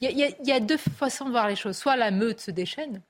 Il 0.00 0.36
y 0.44 0.52
a 0.52 0.58
deux 0.60 0.76
façons 0.76 1.26
de 1.26 1.30
voir 1.30 1.46
les 1.46 1.54
choses. 1.54 1.76
Soit 1.76 1.94
la 1.96 2.10
meute 2.10 2.40
se 2.40 2.50
déchaîne 2.50 3.00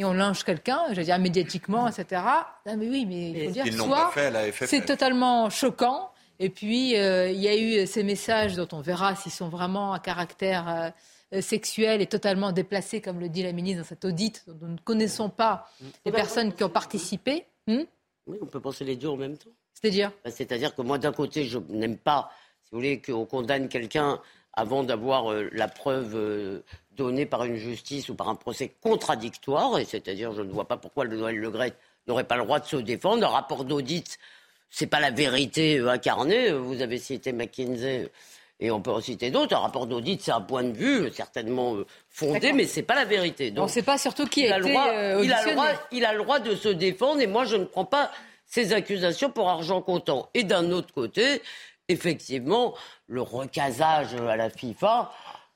et 0.00 0.04
on 0.04 0.14
linge 0.14 0.44
quelqu'un, 0.44 0.80
je 0.90 0.94
veux 0.94 1.04
dire 1.04 1.18
médiatiquement, 1.18 1.86
etc. 1.86 2.22
Non, 2.66 2.76
mais 2.78 2.88
oui, 2.88 3.04
mais 3.06 3.30
il 3.32 3.44
faut 3.46 3.50
dire 3.52 3.72
soit 3.74 4.12
c'est 4.50 4.84
totalement 4.86 5.50
choquant. 5.50 6.10
Et 6.38 6.48
puis, 6.48 6.96
euh, 6.96 7.30
il 7.30 7.38
y 7.38 7.48
a 7.48 7.56
eu 7.56 7.86
ces 7.86 8.02
messages 8.02 8.56
dont 8.56 8.68
on 8.72 8.80
verra 8.80 9.14
s'ils 9.14 9.30
sont 9.30 9.50
vraiment 9.50 9.92
à 9.92 9.98
caractère 9.98 10.68
euh, 10.68 10.90
euh, 11.34 11.42
sexuel 11.42 12.00
et 12.00 12.06
totalement 12.06 12.50
déplacés, 12.50 13.02
comme 13.02 13.20
le 13.20 13.28
dit 13.28 13.42
la 13.42 13.52
ministre 13.52 13.82
dans 13.82 13.88
cet 13.88 14.06
audit, 14.06 14.42
dont 14.46 14.56
nous 14.62 14.72
ne 14.72 14.78
connaissons 14.78 15.28
pas 15.28 15.68
les 16.06 16.12
personnes 16.12 16.54
qui 16.54 16.64
ont 16.64 16.70
participé. 16.70 17.44
Hmm 17.66 17.82
Oui, 18.26 18.38
on 18.40 18.46
peut 18.46 18.60
penser 18.60 18.84
les 18.84 18.96
deux 18.96 19.08
en 19.08 19.18
même 19.18 19.36
temps. 19.36 19.50
C'est-à-dire 19.74 20.12
Bah, 20.24 20.30
C'est-à-dire 20.30 20.74
que 20.74 20.80
moi, 20.80 20.96
d'un 20.96 21.12
côté, 21.12 21.44
je 21.44 21.58
n'aime 21.68 21.98
pas, 21.98 22.30
si 22.64 22.70
vous 22.72 22.78
voulez, 22.78 23.02
qu'on 23.02 23.26
condamne 23.26 23.68
quelqu'un 23.68 24.18
avant 24.54 24.82
d'avoir 24.82 25.30
euh, 25.30 25.50
la 25.52 25.68
preuve 25.68 26.62
donnée 27.00 27.24
par 27.24 27.44
une 27.44 27.56
justice 27.56 28.10
ou 28.10 28.14
par 28.14 28.28
un 28.28 28.34
procès 28.34 28.72
contradictoire. 28.82 29.78
Et 29.78 29.86
c'est-à-dire, 29.86 30.32
je 30.32 30.42
ne 30.42 30.52
vois 30.52 30.68
pas 30.68 30.76
pourquoi 30.76 31.04
le 31.04 31.16
Noël 31.16 31.36
Le 31.36 31.50
Gret 31.50 31.72
n'aurait 32.06 32.24
pas 32.24 32.36
le 32.36 32.44
droit 32.44 32.60
de 32.60 32.66
se 32.66 32.76
défendre. 32.76 33.26
Un 33.26 33.30
rapport 33.30 33.64
d'audit, 33.64 34.18
c'est 34.68 34.86
pas 34.86 35.00
la 35.00 35.10
vérité 35.10 35.78
euh, 35.78 35.88
incarnée. 35.88 36.52
Vous 36.52 36.82
avez 36.82 36.98
cité 36.98 37.32
McKinsey. 37.32 38.10
Et 38.62 38.70
on 38.70 38.82
peut 38.82 38.90
en 38.90 39.00
citer 39.00 39.30
d'autres. 39.30 39.56
Un 39.56 39.60
rapport 39.60 39.86
d'audit, 39.86 40.20
c'est 40.20 40.32
un 40.32 40.42
point 40.42 40.62
de 40.62 40.76
vue 40.76 41.06
euh, 41.06 41.10
certainement 41.10 41.74
euh, 41.76 41.86
fondé, 42.10 42.52
mais 42.52 42.66
c'est 42.66 42.82
pas 42.82 42.94
la 42.94 43.06
vérité. 43.06 43.50
On 43.56 43.62
ne 43.62 43.68
sait 43.68 43.82
pas 43.82 43.96
surtout 43.96 44.26
qui 44.26 44.42
il 44.42 44.52
a 44.52 44.58
été 44.58 44.70
droit, 44.70 44.86
il, 45.22 45.32
a 45.32 45.44
le 45.46 45.52
droit, 45.52 45.68
il 45.90 46.04
a 46.04 46.12
le 46.12 46.18
droit 46.18 46.38
de 46.38 46.54
se 46.54 46.68
défendre 46.68 47.22
et 47.22 47.26
moi 47.26 47.46
je 47.46 47.56
ne 47.56 47.64
prends 47.64 47.86
pas 47.86 48.10
ces 48.44 48.74
accusations 48.74 49.30
pour 49.30 49.48
argent 49.48 49.80
comptant. 49.80 50.28
Et 50.34 50.44
d'un 50.44 50.70
autre 50.72 50.92
côté, 50.92 51.40
effectivement, 51.88 52.74
le 53.06 53.22
recasage 53.22 54.14
à 54.14 54.36
la 54.36 54.50
FIFA 54.50 55.10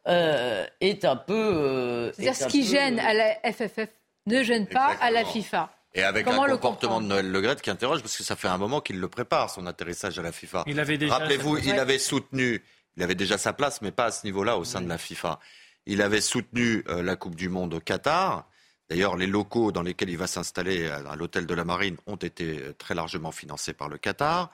euh, 0.09 0.66
est 0.81 1.05
un 1.05 1.16
peu. 1.16 1.32
euh, 1.35 2.12
C'est-à-dire 2.12 2.32
est 2.32 2.35
ce 2.35 2.47
qui 2.48 2.60
peu, 2.62 2.66
gêne 2.68 2.98
euh, 2.98 3.02
à 3.06 3.14
la 3.14 3.52
FFF 3.52 3.89
ne 4.26 4.43
gêne 4.43 4.66
pas 4.66 4.97
à 5.01 5.10
la 5.10 5.24
FIFA. 5.24 5.70
Et 5.97 6.02
avec 6.02 6.24
Comment 6.24 6.44
un 6.44 6.48
le 6.48 6.56
comportement 6.56 7.01
de 7.01 7.06
Noël 7.06 7.31
Legrette 7.31 7.62
qui 7.62 7.70
interroge, 7.70 8.01
parce 8.01 8.16
que 8.16 8.24
ça 8.24 8.35
fait 8.36 8.48
un 8.48 8.59
moment 8.59 8.81
qu'il 8.81 8.98
le 8.98 9.09
prépare, 9.09 9.48
son 9.51 9.64
atterrissage 9.66 10.18
à 10.18 10.22
la 10.22 10.32
FIFA. 10.32 10.64
Il 10.66 10.81
avait 10.81 10.98
déjà- 10.98 11.14
Rappelez-vous, 11.18 11.59
il 11.59 11.78
avait 11.78 11.98
soutenu, 11.98 12.64
il 12.97 13.02
avait 13.02 13.14
déjà 13.14 13.39
sa 13.39 13.52
place, 13.52 13.81
mais 13.81 13.93
pas 13.93 14.06
à 14.06 14.10
ce 14.10 14.26
niveau-là 14.26 14.56
au 14.59 14.64
sein 14.64 14.81
de 14.81 14.89
la 14.89 14.98
FIFA. 14.98 15.39
Il 15.86 16.02
avait 16.02 16.20
soutenu 16.20 16.82
euh, 16.89 17.02
la 17.02 17.14
Coupe 17.16 17.36
du 17.36 17.48
Monde 17.48 17.74
au 17.74 17.81
Qatar. 17.81 18.48
D'ailleurs, 18.90 19.16
les 19.16 19.27
locaux 19.27 19.73
dans 19.73 19.81
lesquels 19.81 20.11
il 20.11 20.19
va 20.19 20.27
s'installer 20.27 20.89
à, 20.89 21.16
l'hôtel 21.16 21.47
de 21.47 21.55
la 21.55 21.65
Marine 21.65 21.97
ont 22.06 22.16
été 22.16 22.59
euh, 22.59 22.74
très 22.77 22.94
largement 22.94 23.32
financés 23.32 23.73
par 23.73 23.89
le 23.89 23.97
Qatar. 23.97 24.51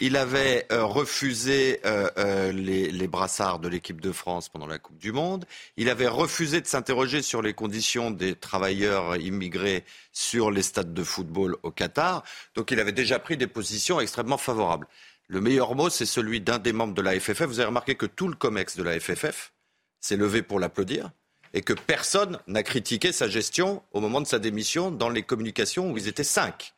Il 0.00 0.16
avait 0.16 0.66
euh, 0.70 0.84
refusé 0.84 1.80
euh, 1.84 2.52
les, 2.52 2.92
les 2.92 3.08
brassards 3.08 3.58
de 3.58 3.68
l'équipe 3.68 4.00
de 4.00 4.12
France 4.12 4.48
pendant 4.48 4.68
la 4.68 4.78
Coupe 4.78 4.98
du 4.98 5.10
Monde. 5.10 5.46
Il 5.76 5.88
avait 5.88 6.06
refusé 6.06 6.60
de 6.60 6.66
s'interroger 6.68 7.22
sur 7.22 7.42
les 7.42 7.54
conditions 7.54 8.12
des 8.12 8.36
travailleurs 8.36 9.16
immigrés 9.16 9.84
sur 10.12 10.52
les 10.52 10.62
stades 10.62 10.94
de 10.94 11.02
football 11.02 11.56
au 11.64 11.72
Qatar. 11.72 12.22
Donc 12.54 12.70
il 12.70 12.78
avait 12.78 12.92
déjà 12.92 13.18
pris 13.18 13.36
des 13.36 13.48
positions 13.48 13.98
extrêmement 13.98 14.38
favorables. 14.38 14.86
Le 15.26 15.40
meilleur 15.40 15.74
mot, 15.74 15.90
c'est 15.90 16.06
celui 16.06 16.40
d'un 16.40 16.58
des 16.58 16.72
membres 16.72 16.94
de 16.94 17.02
la 17.02 17.18
FFF. 17.18 17.42
Vous 17.42 17.58
avez 17.58 17.66
remarqué 17.68 17.96
que 17.96 18.06
tout 18.06 18.28
le 18.28 18.34
COMEX 18.34 18.76
de 18.76 18.82
la 18.84 19.00
FFF 19.00 19.52
s'est 19.98 20.16
levé 20.16 20.42
pour 20.42 20.60
l'applaudir. 20.60 21.10
Et 21.54 21.60
que 21.62 21.72
personne 21.72 22.38
n'a 22.46 22.62
critiqué 22.62 23.12
sa 23.12 23.28
gestion 23.28 23.82
au 23.92 24.00
moment 24.00 24.20
de 24.20 24.26
sa 24.26 24.38
démission 24.38 24.90
dans 24.90 25.10
les 25.10 25.22
communications 25.22 25.90
où 25.90 25.98
ils 25.98 26.08
étaient 26.08 26.24
cinq. 26.24 26.72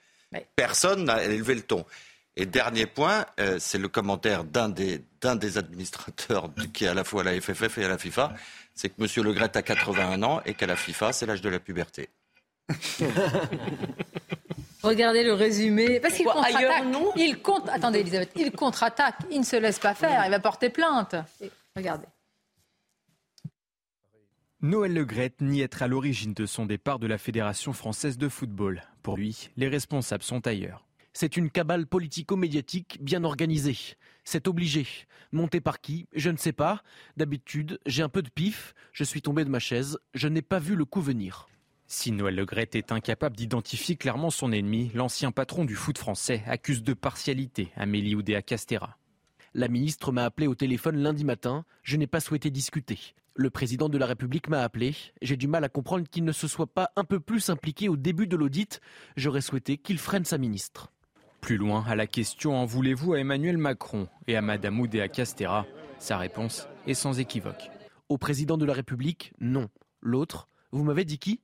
Personne 0.56 1.04
n'a 1.04 1.22
élevé 1.22 1.54
le 1.54 1.62
ton. 1.62 1.84
Et 2.36 2.46
dernier 2.46 2.86
point, 2.86 3.24
euh, 3.38 3.58
c'est 3.60 3.78
le 3.78 3.86
commentaire 3.86 4.42
d'un 4.42 4.68
des, 4.68 5.00
des 5.22 5.58
administrateurs 5.58 6.50
qui 6.72 6.84
est 6.84 6.88
à 6.88 6.94
la 6.94 7.04
fois 7.04 7.20
à 7.20 7.24
la 7.24 7.40
FFF 7.40 7.78
et 7.78 7.84
à 7.84 7.88
la 7.88 7.98
FIFA, 7.98 8.34
c'est 8.74 8.88
que 8.88 9.00
M. 9.00 9.06
Le 9.24 9.32
Gret 9.32 9.56
a 9.56 9.62
81 9.62 10.20
ans 10.24 10.42
et 10.44 10.54
qu'à 10.54 10.66
la 10.66 10.74
FIFA, 10.74 11.12
c'est 11.12 11.26
l'âge 11.26 11.40
de 11.40 11.48
la 11.48 11.60
puberté. 11.60 12.08
Regardez 14.82 15.22
le 15.22 15.32
résumé. 15.32 16.00
Parce 16.00 16.14
qu'il 16.14 16.26
contre-attaque. 16.26 16.84
Il 17.16 17.40
compte. 17.40 17.68
Attendez, 17.70 18.00
Elisabeth. 18.00 18.32
Il 18.36 18.50
contre-attaque. 18.52 19.16
Il 19.30 19.40
ne 19.40 19.44
se 19.44 19.56
laisse 19.56 19.78
pas 19.78 19.94
faire. 19.94 20.24
Il 20.26 20.30
va 20.30 20.40
porter 20.40 20.68
plainte. 20.70 21.14
regardez. 21.76 22.06
Noël 24.64 24.94
Legrette 24.94 25.42
nie 25.42 25.60
être 25.60 25.82
à 25.82 25.88
l'origine 25.88 26.32
de 26.32 26.46
son 26.46 26.64
départ 26.64 26.98
de 26.98 27.06
la 27.06 27.18
Fédération 27.18 27.74
française 27.74 28.16
de 28.16 28.30
football. 28.30 28.82
Pour 29.02 29.18
lui, 29.18 29.50
les 29.58 29.68
responsables 29.68 30.22
sont 30.22 30.46
ailleurs. 30.46 30.86
C'est 31.12 31.36
une 31.36 31.50
cabale 31.50 31.86
politico-médiatique 31.86 32.96
bien 33.02 33.24
organisée. 33.24 33.76
C'est 34.24 34.48
obligé. 34.48 34.86
Monté 35.32 35.60
par 35.60 35.82
qui? 35.82 36.06
Je 36.14 36.30
ne 36.30 36.38
sais 36.38 36.54
pas. 36.54 36.82
D'habitude, 37.18 37.78
j'ai 37.84 38.02
un 38.02 38.08
peu 38.08 38.22
de 38.22 38.30
pif. 38.30 38.72
Je 38.94 39.04
suis 39.04 39.20
tombé 39.20 39.44
de 39.44 39.50
ma 39.50 39.58
chaise. 39.58 39.98
Je 40.14 40.28
n'ai 40.28 40.40
pas 40.40 40.60
vu 40.60 40.76
le 40.76 40.86
coup 40.86 41.02
venir. 41.02 41.46
Si 41.86 42.10
Noël 42.10 42.36
Legrette 42.36 42.74
est 42.74 42.90
incapable 42.90 43.36
d'identifier 43.36 43.96
clairement 43.96 44.30
son 44.30 44.50
ennemi, 44.50 44.90
l'ancien 44.94 45.30
patron 45.30 45.66
du 45.66 45.74
foot 45.74 45.98
français 45.98 46.42
accuse 46.46 46.82
de 46.82 46.94
partialité 46.94 47.68
Amélie 47.76 48.14
Oudéa 48.14 48.40
Castera. 48.40 48.96
La 49.52 49.68
ministre 49.68 50.10
m'a 50.10 50.24
appelé 50.24 50.46
au 50.46 50.54
téléphone 50.54 50.96
lundi 50.96 51.26
matin. 51.26 51.66
Je 51.82 51.98
n'ai 51.98 52.06
pas 52.06 52.20
souhaité 52.20 52.48
discuter. 52.48 52.98
Le 53.36 53.50
président 53.50 53.88
de 53.88 53.98
la 53.98 54.06
République 54.06 54.48
m'a 54.48 54.62
appelé. 54.62 54.94
J'ai 55.20 55.36
du 55.36 55.48
mal 55.48 55.64
à 55.64 55.68
comprendre 55.68 56.08
qu'il 56.08 56.24
ne 56.24 56.30
se 56.30 56.46
soit 56.46 56.68
pas 56.68 56.90
un 56.94 57.02
peu 57.02 57.18
plus 57.18 57.50
impliqué 57.50 57.88
au 57.88 57.96
début 57.96 58.28
de 58.28 58.36
l'audit. 58.36 58.80
J'aurais 59.16 59.40
souhaité 59.40 59.76
qu'il 59.76 59.98
freine 59.98 60.24
sa 60.24 60.38
ministre. 60.38 60.92
Plus 61.40 61.56
loin, 61.56 61.84
à 61.88 61.96
la 61.96 62.06
question 62.06 62.56
En 62.56 62.64
voulez-vous 62.64 63.14
à 63.14 63.18
Emmanuel 63.18 63.58
Macron 63.58 64.06
et 64.28 64.36
à 64.36 64.40
Madame 64.40 64.78
Oudéa 64.78 65.08
Castera 65.08 65.66
Sa 65.98 66.16
réponse 66.16 66.68
est 66.86 66.94
sans 66.94 67.18
équivoque. 67.18 67.70
Au 68.08 68.18
président 68.18 68.56
de 68.56 68.64
la 68.64 68.72
République, 68.72 69.32
non. 69.40 69.68
L'autre, 70.00 70.46
vous 70.70 70.84
m'avez 70.84 71.04
dit 71.04 71.18
qui? 71.18 71.40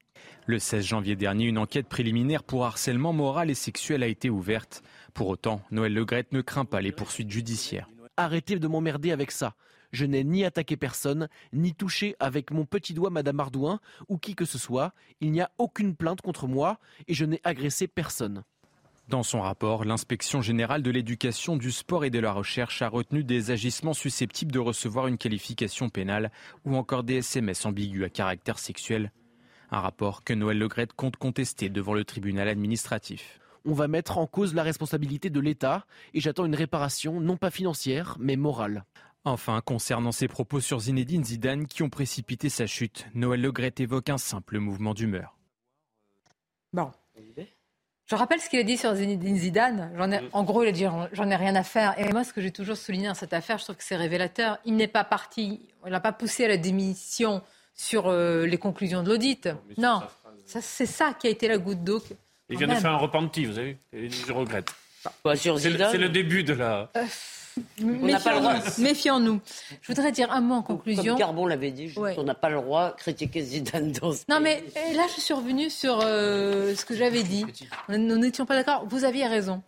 Le 0.47 0.61
16 0.61 0.85
janvier 0.85 1.17
dernier, 1.17 1.47
une 1.47 1.59
enquête 1.59 1.89
préliminaire 1.89 2.45
pour 2.45 2.67
harcèlement 2.67 3.13
moral 3.13 3.51
et 3.51 3.55
sexuel 3.55 4.05
a 4.05 4.07
été 4.07 4.31
ouverte. 4.31 4.85
Pour 5.13 5.27
autant, 5.27 5.61
Noël 5.73 5.93
Legrette 5.93 6.33
ne 6.33 6.41
craint 6.41 6.65
pas 6.65 6.81
les 6.81 6.93
poursuites 6.93 7.31
judiciaires. 7.31 7.91
Arrêtez 8.17 8.61
de 8.61 8.69
m'emmerder 8.69 9.11
avec 9.11 9.33
ça. 9.33 9.57
Je 9.93 10.05
n'ai 10.05 10.25
ni 10.25 10.45
attaqué 10.45 10.77
personne, 10.77 11.29
ni 11.53 11.75
touché 11.75 12.17
avec 12.21 12.51
mon 12.51 12.65
petit 12.65 12.95
doigt 12.95 13.11
Madame 13.11 13.41
Ardouin 13.41 13.81
ou 14.09 14.19
qui 14.19 14.35
que 14.35 14.45
ce 14.45 14.59
soit. 14.59 14.93
Il 15.21 15.33
n'y 15.33 15.41
a 15.41 15.51
aucune 15.59 15.97
plainte 15.97 16.21
contre 16.21 16.47
moi 16.47 16.79
et 17.09 17.15
je 17.15 17.25
n'ai 17.25 17.41
agressé 17.45 17.89
personne. 17.89 18.45
Dans 19.09 19.23
son 19.25 19.41
rapport, 19.41 19.85
l'inspection 19.85 20.41
générale 20.41 20.83
de 20.83 20.91
l'éducation, 20.91 21.57
du 21.57 21.73
sport 21.73 22.05
et 22.05 22.11
de 22.11 22.21
la 22.21 22.33
recherche 22.33 22.81
a 22.81 22.89
retenu 22.89 23.25
des 23.25 23.51
agissements 23.51 23.93
susceptibles 23.93 24.53
de 24.53 24.61
recevoir 24.61 25.09
une 25.09 25.19
qualification 25.19 25.89
pénale 25.89 26.31
ou 26.65 26.77
encore 26.77 27.03
des 27.03 27.17
SMS 27.17 27.67
ambigus 27.67 28.05
à 28.05 28.09
caractère 28.09 28.61
sexuel 28.61 29.11
un 29.71 29.81
rapport 29.81 30.25
que 30.25 30.33
Noël 30.33 30.59
Legrette 30.59 30.93
compte 30.93 31.17
contester 31.17 31.69
devant 31.69 31.95
le 31.95 32.05
tribunal 32.05 32.49
administratif. 32.49 33.41
On 33.65 33.75
va 33.75 33.89
mettre 33.89 34.19
en 34.19 34.27
cause 34.27 34.55
la 34.55 34.63
responsabilité 34.63 35.31
de 35.31 35.41
l'État 35.41 35.87
et 36.15 36.21
j'attends 36.21 36.47
une 36.47 36.55
réparation 36.55 37.21
non 37.21 37.37
pas 37.37 37.51
financière 37.51 38.17
mais 38.19 38.37
morale. 38.37 38.85
Enfin, 39.25 39.61
concernant 39.61 40.13
ses 40.13 40.29
propos 40.29 40.61
sur 40.61 40.81
Zinedine 40.81 41.25
Zidane 41.25 41.67
qui 41.67 41.83
ont 41.83 41.91
précipité 41.91 42.49
sa 42.49 42.67
chute, 42.67 43.07
Noël 43.15 43.43
Legrette 43.43 43.81
évoque 43.81 44.09
un 44.09 44.17
simple 44.17 44.59
mouvement 44.59 44.95
d'humeur. 44.95 45.37
Bon. 46.73 46.91
Je 48.07 48.17
rappelle 48.17 48.41
ce 48.41 48.49
qu'il 48.49 48.59
a 48.59 48.65
dit 48.65 48.77
sur 48.77 48.95
Zinedine 48.95 49.37
Zidane. 49.37 49.93
en 50.33 50.43
gros, 50.43 50.65
il 50.65 50.69
a 50.69 50.73
dit 50.73 50.85
j'en 51.13 51.31
ai 51.31 51.37
rien 51.37 51.55
à 51.55 51.63
faire. 51.63 51.95
Et 51.99 52.11
moi, 52.11 52.25
ce 52.25 52.33
que 52.33 52.41
j'ai 52.41 52.51
toujours 52.51 52.77
souligné 52.77 53.09
dans 53.09 53.15
cette 53.15 53.33
affaire, 53.33 53.59
je 53.59 53.65
trouve 53.65 53.77
que 53.77 53.85
c'est 53.85 53.97
révélateur. 53.97 54.59
Il 54.65 54.75
n'est 54.75 54.89
pas 54.89 55.05
parti, 55.05 55.61
il 55.85 55.93
n'a 55.93 56.01
pas 56.01 56.13
poussé 56.13 56.47
à 56.47 56.49
la 56.49 56.57
démission 56.57 57.43
sur 57.75 58.09
euh, 58.09 58.47
les 58.47 58.59
conclusions 58.59 59.03
de 59.03 59.11
l'audit. 59.11 59.49
Non, 59.79 60.01
c'est 60.45 60.87
ça 60.87 61.15
qui 61.15 61.29
a 61.29 61.31
été 61.31 61.47
la 61.47 61.59
goutte 61.59 61.85
d'eau. 61.85 62.03
Il 62.49 62.59
vient 62.59 62.67
de 62.67 62.75
faire 62.75 62.93
un 62.93 62.97
repenti, 62.97 63.45
vous 63.45 63.59
avez 63.59 63.79
vu 63.93 64.11
Je 64.11 64.33
regrette. 64.33 64.73
c'est 65.37 65.99
le, 65.99 66.09
début 66.09 66.43
de 66.43 66.55
la. 66.55 66.91
Euh, 66.97 67.05
méfions-nous. 68.79 69.41
Je 69.83 69.93
voudrais 69.93 70.13
dire 70.13 70.31
un 70.33 70.41
mot 70.41 70.55
en 70.55 70.63
conclusion. 70.63 71.05
Comme 71.05 71.19
Carbon 71.19 71.47
l'avait 71.47 71.71
dit, 71.71 71.93
on 71.97 72.23
n'a 72.23 72.35
pas 72.35 72.49
le 72.49 72.57
droit 72.57 72.93
de 72.93 72.97
critiquer 72.97 73.43
Zidane 73.43 73.93
dans 73.93 74.13
ce 74.13 74.25
Non, 74.29 74.41
mais 74.41 74.63
là, 74.95 75.07
je 75.15 75.21
suis 75.21 75.35
revenue 75.35 75.71
sur 75.71 76.01
euh, 76.03 76.75
ce 76.75 76.85
que 76.85 76.95
j'avais 76.95 77.23
dit. 77.23 77.47
Nous 77.89 78.19
n'étions 78.19 78.47
pas 78.47 78.55
d'accord. 78.55 78.87
Vous 78.89 79.05
aviez 79.05 79.27
raison. 79.27 79.63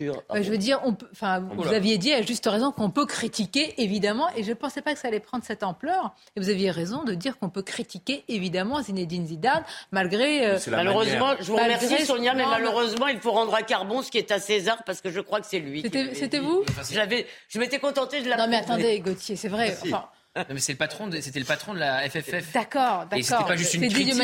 Euh, 0.00 0.42
je 0.42 0.50
veux 0.50 0.58
dire, 0.58 0.80
on 0.84 0.94
peut, 0.94 1.08
enfin, 1.12 1.40
vous 1.40 1.68
aviez 1.68 1.98
dit 1.98 2.12
à 2.12 2.22
juste 2.22 2.46
raison 2.46 2.72
qu'on 2.72 2.90
peut 2.90 3.06
critiquer, 3.06 3.74
évidemment, 3.82 4.28
et 4.36 4.42
je 4.42 4.50
ne 4.50 4.54
pensais 4.54 4.80
pas 4.80 4.94
que 4.94 4.98
ça 4.98 5.08
allait 5.08 5.20
prendre 5.20 5.44
cette 5.44 5.62
ampleur. 5.62 6.14
Et 6.36 6.40
vous 6.40 6.48
aviez 6.48 6.70
raison 6.70 7.04
de 7.04 7.14
dire 7.14 7.38
qu'on 7.38 7.50
peut 7.50 7.62
critiquer, 7.62 8.24
évidemment, 8.28 8.82
Zinedine 8.82 9.26
Zidane, 9.26 9.64
malgré. 9.90 10.46
Euh, 10.46 10.58
malheureusement, 10.70 11.34
je 11.40 11.44
vous 11.44 11.56
remercie, 11.56 12.06
Sonia, 12.06 12.34
mais 12.34 12.46
malheureusement, 12.46 13.08
il 13.08 13.18
faut 13.18 13.32
rendre 13.32 13.54
à 13.54 13.62
Carbon 13.62 14.02
ce 14.02 14.10
qui 14.10 14.18
est 14.18 14.30
à 14.30 14.38
César, 14.38 14.82
parce 14.84 15.00
que 15.00 15.10
je 15.10 15.20
crois 15.20 15.40
que 15.40 15.46
c'est 15.46 15.60
lui. 15.60 15.82
C'était 16.14 16.38
vous? 16.38 16.64
J'avais, 16.90 17.26
Je 17.48 17.58
m'étais 17.58 17.78
contentée 17.78 18.22
de 18.22 18.28
la. 18.28 18.36
Non, 18.36 18.48
mais 18.48 18.56
attendez, 18.56 18.98
Gauthier, 19.00 19.36
c'est 19.36 19.48
vrai. 19.48 19.76
Enfin, 19.82 20.06
non, 20.34 20.44
mais 20.50 20.60
c'est 20.60 20.72
le 20.72 20.78
patron, 20.78 21.10
c'était 21.20 21.40
le 21.40 21.44
patron 21.44 21.74
de 21.74 21.78
la 21.78 22.08
FFF. 22.08 22.52
D'accord, 22.54 23.04
d'accord. 23.04 23.18
Et 23.18 23.22
c'était 23.22 23.44
pas 23.44 23.56
juste 23.56 23.74
une 23.74 23.88
critique, 23.88 24.14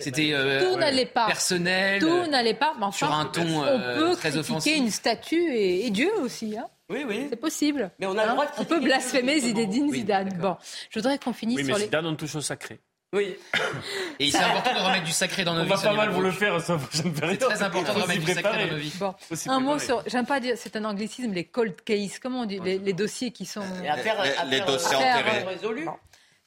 c'était 0.00 0.32
euh, 0.32 0.64
tout 0.64 0.78
n'allait 0.78 1.06
pas. 1.06 1.26
personnel. 1.26 2.00
Tout 2.00 2.26
n'allait 2.26 2.54
pas. 2.54 2.74
Mais 2.78 2.86
enfin, 2.86 2.96
sur 2.96 3.12
un 3.14 3.26
ton 3.26 3.42
on 3.42 3.98
peut 3.98 4.16
très 4.16 4.30
critiquer 4.32 4.76
une 4.76 4.90
statue 4.90 5.54
et, 5.54 5.90
Dieu 5.90 6.10
aussi. 6.20 6.58
Hein. 6.58 6.66
Oui, 6.88 7.04
oui. 7.06 7.26
C'est 7.30 7.36
possible. 7.36 7.90
Mais 7.98 8.06
on 8.06 8.18
a 8.18 8.24
le 8.24 8.30
hein. 8.30 8.32
droit 8.32 8.46
de 8.46 8.50
On 8.58 8.64
peut 8.64 8.80
blasphémer 8.80 9.40
Zinedine 9.40 9.92
Zidane. 9.92 10.38
Bon, 10.40 10.56
je 10.90 10.98
voudrais 10.98 11.18
qu'on 11.18 11.32
finisse 11.32 11.58
oui, 11.58 11.64
mais 11.64 11.72
sur 11.72 11.82
Zidane, 11.82 12.06
on 12.06 12.16
touche 12.16 12.34
au 12.34 12.40
sacré. 12.40 12.80
Oui. 13.12 13.36
Et 14.18 14.30
c'est 14.30 14.38
important 14.38 14.74
de 14.74 14.80
remettre 14.80 15.04
du 15.04 15.12
sacré 15.12 15.44
dans 15.44 15.54
nos 15.54 15.64
vies. 15.64 15.72
On 15.72 15.76
va 15.76 15.82
pas 15.82 15.94
mal 15.94 16.10
vous 16.10 16.20
le 16.20 16.32
faire, 16.32 16.60
ça. 16.60 16.78
C'est 16.90 17.38
très 17.38 17.62
important 17.62 17.94
de 17.94 18.00
remettre 18.00 18.24
du 18.24 18.32
sacré 18.32 18.66
dans 18.66 18.72
nos 18.72 18.78
vies. 18.78 18.92
Bon. 18.98 19.14
Un 19.46 19.60
mot 19.60 19.78
sur, 19.78 20.02
j'aime 20.06 20.26
pas 20.26 20.40
dire, 20.40 20.54
c'est 20.56 20.76
un 20.76 20.84
anglicisme, 20.84 21.32
les 21.32 21.44
cold 21.44 21.80
cases. 21.82 22.18
Comment 22.18 22.40
on 22.40 22.46
dit 22.46 22.58
les, 22.58 22.92
dossiers 22.92 23.30
qui 23.30 23.46
sont. 23.46 23.62
Les, 23.82 23.88
affaires, 23.88 24.46
les, 24.46 24.60
dossiers 24.60 24.96
enterrés. 24.96 25.86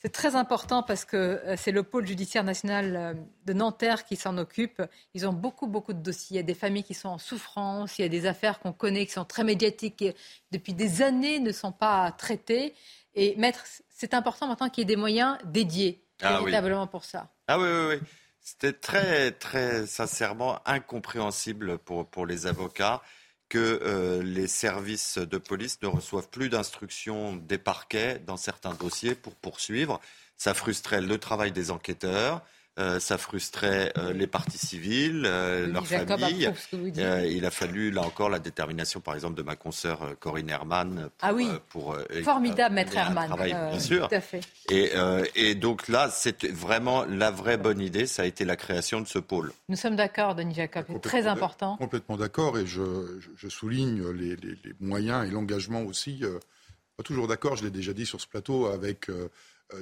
C'est 0.02 0.14
très 0.14 0.36
important 0.36 0.82
parce 0.82 1.04
que 1.04 1.18
euh, 1.18 1.56
c'est 1.58 1.74
le 1.74 1.84
pôle 1.84 2.08
judiciaire 2.08 2.46
national 2.46 2.96
euh, 2.96 3.14
de 3.46 3.52
Nanterre 3.52 4.06
qui 4.06 4.16
s'en 4.16 4.38
occupe. 4.38 4.82
Ils 5.14 5.28
ont 5.28 5.34
beaucoup, 5.34 5.68
beaucoup 5.68 5.92
de 5.92 6.00
dossiers. 6.00 6.36
Il 6.36 6.38
y 6.38 6.40
a 6.40 6.44
des 6.44 6.54
familles 6.54 6.86
qui 6.86 6.94
sont 6.94 7.10
en 7.10 7.18
souffrance, 7.18 8.00
il 8.00 8.04
y 8.04 8.06
a 8.06 8.10
des 8.10 8.26
affaires 8.26 8.60
qu'on 8.60 8.72
connaît 8.72 9.06
qui 9.06 9.12
sont 9.12 9.26
très 9.26 9.44
médiatiques, 9.44 9.98
qui 9.98 10.14
depuis 10.52 10.74
des 10.74 11.02
années 11.02 11.40
ne 11.40 11.52
sont 11.52 11.74
pas 11.74 12.14
traitées. 12.14 12.74
Et 13.14 13.36
mettre, 13.36 13.66
c'est 13.90 14.14
important 14.14 14.48
maintenant 14.48 14.70
qu'il 14.70 14.84
y 14.84 14.84
ait 14.84 14.96
des 14.96 14.96
moyens 14.96 15.38
dédiés 15.44 16.02
ah, 16.22 16.40
véritablement 16.40 16.88
pour 16.88 17.06
ça. 17.06 17.30
Ah 17.48 17.60
oui, 17.60 17.68
oui, 17.68 17.96
oui. 17.96 18.08
C'était 18.42 18.74
très, 18.74 19.32
très 19.32 19.86
sincèrement 19.86 20.60
incompréhensible 20.66 21.78
pour, 21.78 22.08
pour 22.08 22.26
les 22.26 22.48
avocats 22.48 23.02
que 23.50 23.80
euh, 23.84 24.22
les 24.24 24.48
services 24.48 25.18
de 25.18 25.38
police 25.38 25.82
ne 25.82 25.88
reçoivent 25.88 26.30
plus 26.30 26.50
d'instructions 26.50 27.36
des 27.36 27.58
parquets 27.58 28.20
dans 28.20 28.38
certains 28.38 28.74
dossiers 28.74 29.16
pour 29.16 29.36
poursuivre. 29.36 30.00
Ça 30.38 30.54
frustrait 30.54 31.02
le 31.02 31.18
travail 31.18 31.52
des 31.52 31.72
enquêteurs. 31.72 32.42
Euh, 32.80 33.00
ça 33.00 33.18
frustrait 33.18 33.92
euh, 33.98 34.14
les 34.14 34.28
parties 34.28 34.58
civiles, 34.58 35.24
euh, 35.26 35.68
leurs 35.68 35.86
familles. 35.86 36.50
il 36.82 37.46
a 37.46 37.52
fallu, 37.52 37.92
là 37.92 38.04
encore, 38.04 38.30
la 38.30 38.40
détermination, 38.40 39.02
par 39.02 39.16
exemple, 39.16 39.36
de 39.36 39.42
ma 39.42 39.58
consoeur 39.58 40.18
Corinne 40.20 40.50
Herman. 40.50 40.96
Pour, 40.96 41.10
ah 41.22 41.34
oui, 41.34 41.50
pour, 41.70 41.98
formidable, 42.24 42.76
maître 42.76 42.96
Herman. 42.96 43.28
Travail, 43.28 43.52
bien 43.52 43.80
sûr. 43.80 44.08
Tout 44.08 44.16
à 44.16 44.22
fait. 44.22 44.42
Et, 44.70 44.92
et 45.36 45.56
donc 45.56 45.90
là, 45.90 46.10
c'est 46.10 46.46
vraiment 46.46 47.04
la 47.04 47.32
vraie 47.32 47.58
bonne 47.58 47.82
idée, 47.82 48.06
ça 48.06 48.22
a 48.22 48.26
été 48.26 48.46
la 48.46 48.56
création 48.56 49.02
de 49.02 49.08
ce 49.08 49.20
pôle. 49.20 49.52
Nous 49.68 49.76
sommes 49.76 49.98
d'accord, 49.98 50.36
Denis 50.36 50.56
Jacob, 50.56 50.86
c'est 50.88 51.02
très 51.02 51.28
important. 51.28 51.76
Complètement 51.78 52.18
d'accord, 52.18 52.58
et 52.58 52.66
je, 52.66 53.20
je 53.36 53.50
souligne 53.50 54.10
les, 54.12 54.36
les, 54.38 54.58
les, 54.64 54.74
moyens 54.80 55.28
et 55.28 55.32
l'engagement 55.32 55.82
aussi. 55.82 56.24
pas 56.96 57.04
toujours 57.04 57.28
d'accord, 57.28 57.58
je 57.58 57.64
l'ai 57.64 57.72
déjà 57.72 57.92
dit 57.92 58.06
sur 58.06 58.22
ce 58.22 58.28
plateau, 58.28 58.68
avec 58.68 59.10
euh, 59.10 59.30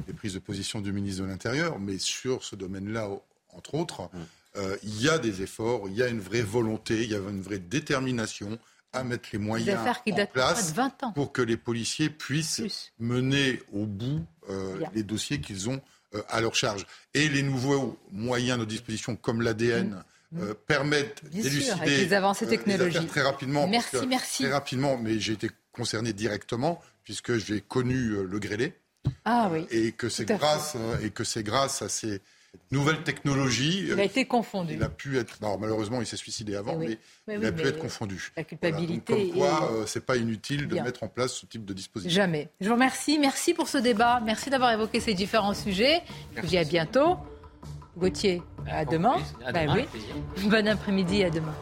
des 0.06 0.14
prises 0.14 0.34
de 0.34 0.40
position 0.40 0.82
du 0.82 0.92
ministre 0.92 1.24
de 1.24 1.28
l'Intérieur, 1.28 1.80
mais 1.80 1.98
sur 1.98 2.44
ce 2.44 2.56
domaine-là, 2.56 3.10
entre 3.58 3.76
autres, 3.76 4.04
mm. 4.04 4.18
euh, 4.58 4.78
il 4.84 5.02
y 5.02 5.10
a 5.10 5.18
des 5.18 5.42
efforts, 5.42 5.84
il 5.88 5.96
y 5.96 6.04
a 6.04 6.08
une 6.08 6.20
vraie 6.20 6.42
volonté, 6.42 7.04
il 7.04 7.12
y 7.12 7.16
a 7.16 7.20
une 7.20 7.42
vraie 7.42 7.60
détermination 7.60 8.58
à 8.94 9.04
mettre 9.04 9.30
les 9.34 9.40
moyens 9.40 9.80
en 9.80 10.26
place 10.28 10.74
pour 11.14 11.32
que 11.32 11.42
les 11.42 11.58
policiers 11.58 12.10
puissent 12.10 12.92
mener 13.00 13.62
au 13.74 13.86
bout 13.86 14.26
euh, 14.50 14.80
les 14.94 15.04
dossiers 15.04 15.42
qu'ils 15.42 15.70
ont 15.70 15.82
à 16.30 16.40
leur 16.40 16.56
charge. 16.56 16.86
Et 17.14 17.28
les 17.28 17.44
nouveaux 17.44 18.00
moyens 18.12 18.58
de 18.58 18.66
disposition, 18.66 19.16
comme 19.18 19.42
l'ADN, 19.42 20.04
mm. 20.32 20.54
permettent 20.66 21.24
d'élucider 21.30 21.98
les 21.98 22.14
avancées 22.14 22.48
technologiques 22.48 23.10
très 23.10 23.22
rapidement. 23.22 23.68
Merci, 23.68 24.08
merci. 24.08 24.44
Très 24.44 24.54
rapidement, 24.54 24.98
mais 24.98 25.20
j'ai 25.20 25.34
été 25.34 25.50
concerné 25.74 26.14
directement 26.14 26.82
puisque 27.04 27.38
j'ai 27.38 27.62
connu 27.62 28.24
le 28.24 28.40
grêlé. 28.40 28.74
Ah 29.26 29.50
oui. 29.52 29.66
Et 29.72 29.92
que 29.92 30.10
c'est 30.10 30.26
grâce, 30.26 30.78
et 31.04 31.10
que 31.10 31.24
c'est 31.24 31.44
grâce 31.44 31.82
à 31.82 31.90
ces 31.90 32.22
nouvelles 32.72 33.04
technologies. 33.04 33.88
Il 33.90 34.00
a 34.00 34.04
été 34.04 34.26
confondu. 34.26 34.74
Il 34.74 34.84
a 34.84 34.90
pu 34.90 35.18
être. 35.18 35.38
malheureusement, 35.60 36.02
il 36.02 36.08
s'est 36.08 36.18
suicidé 36.18 36.56
avant, 36.56 36.78
mais, 36.78 36.98
il 37.28 37.46
a 37.46 37.52
pu 37.52 37.64
être 37.64 37.80
confondu. 37.80 38.32
La 38.36 38.44
culpabilité. 38.44 39.14
donc, 39.14 39.32
comme 39.32 39.40
quoi, 39.40 39.72
euh, 39.72 39.86
c'est 39.86 40.06
pas 40.06 40.18
inutile 40.18 40.68
de 40.68 40.80
mettre 40.80 41.04
en 41.04 41.08
place 41.08 41.34
ce 41.34 41.46
type 41.46 41.66
de 41.66 41.74
dispositif. 41.74 42.14
Jamais. 42.14 42.50
Je 42.62 42.68
vous 42.68 42.74
remercie. 42.74 43.20
Merci 43.20 43.54
pour 43.54 43.68
ce 43.68 43.78
débat. 43.78 44.22
Merci 44.26 44.50
d'avoir 44.50 44.72
évoqué 44.72 45.00
ces 45.00 45.14
différents 45.14 45.54
sujets. 45.54 46.02
Je 46.36 46.42
vous 46.42 46.48
dis 46.48 46.58
à 46.58 46.64
bientôt. 46.64 47.18
Gauthier, 47.98 48.44
à 48.70 48.86
demain. 48.86 49.18
À 49.44 49.52
demain 49.52 49.76
bah, 49.76 49.86
oui. 49.98 50.44
Bon 50.44 50.68
après-midi, 50.68 51.24
à 51.24 51.32
demain. 51.32 51.56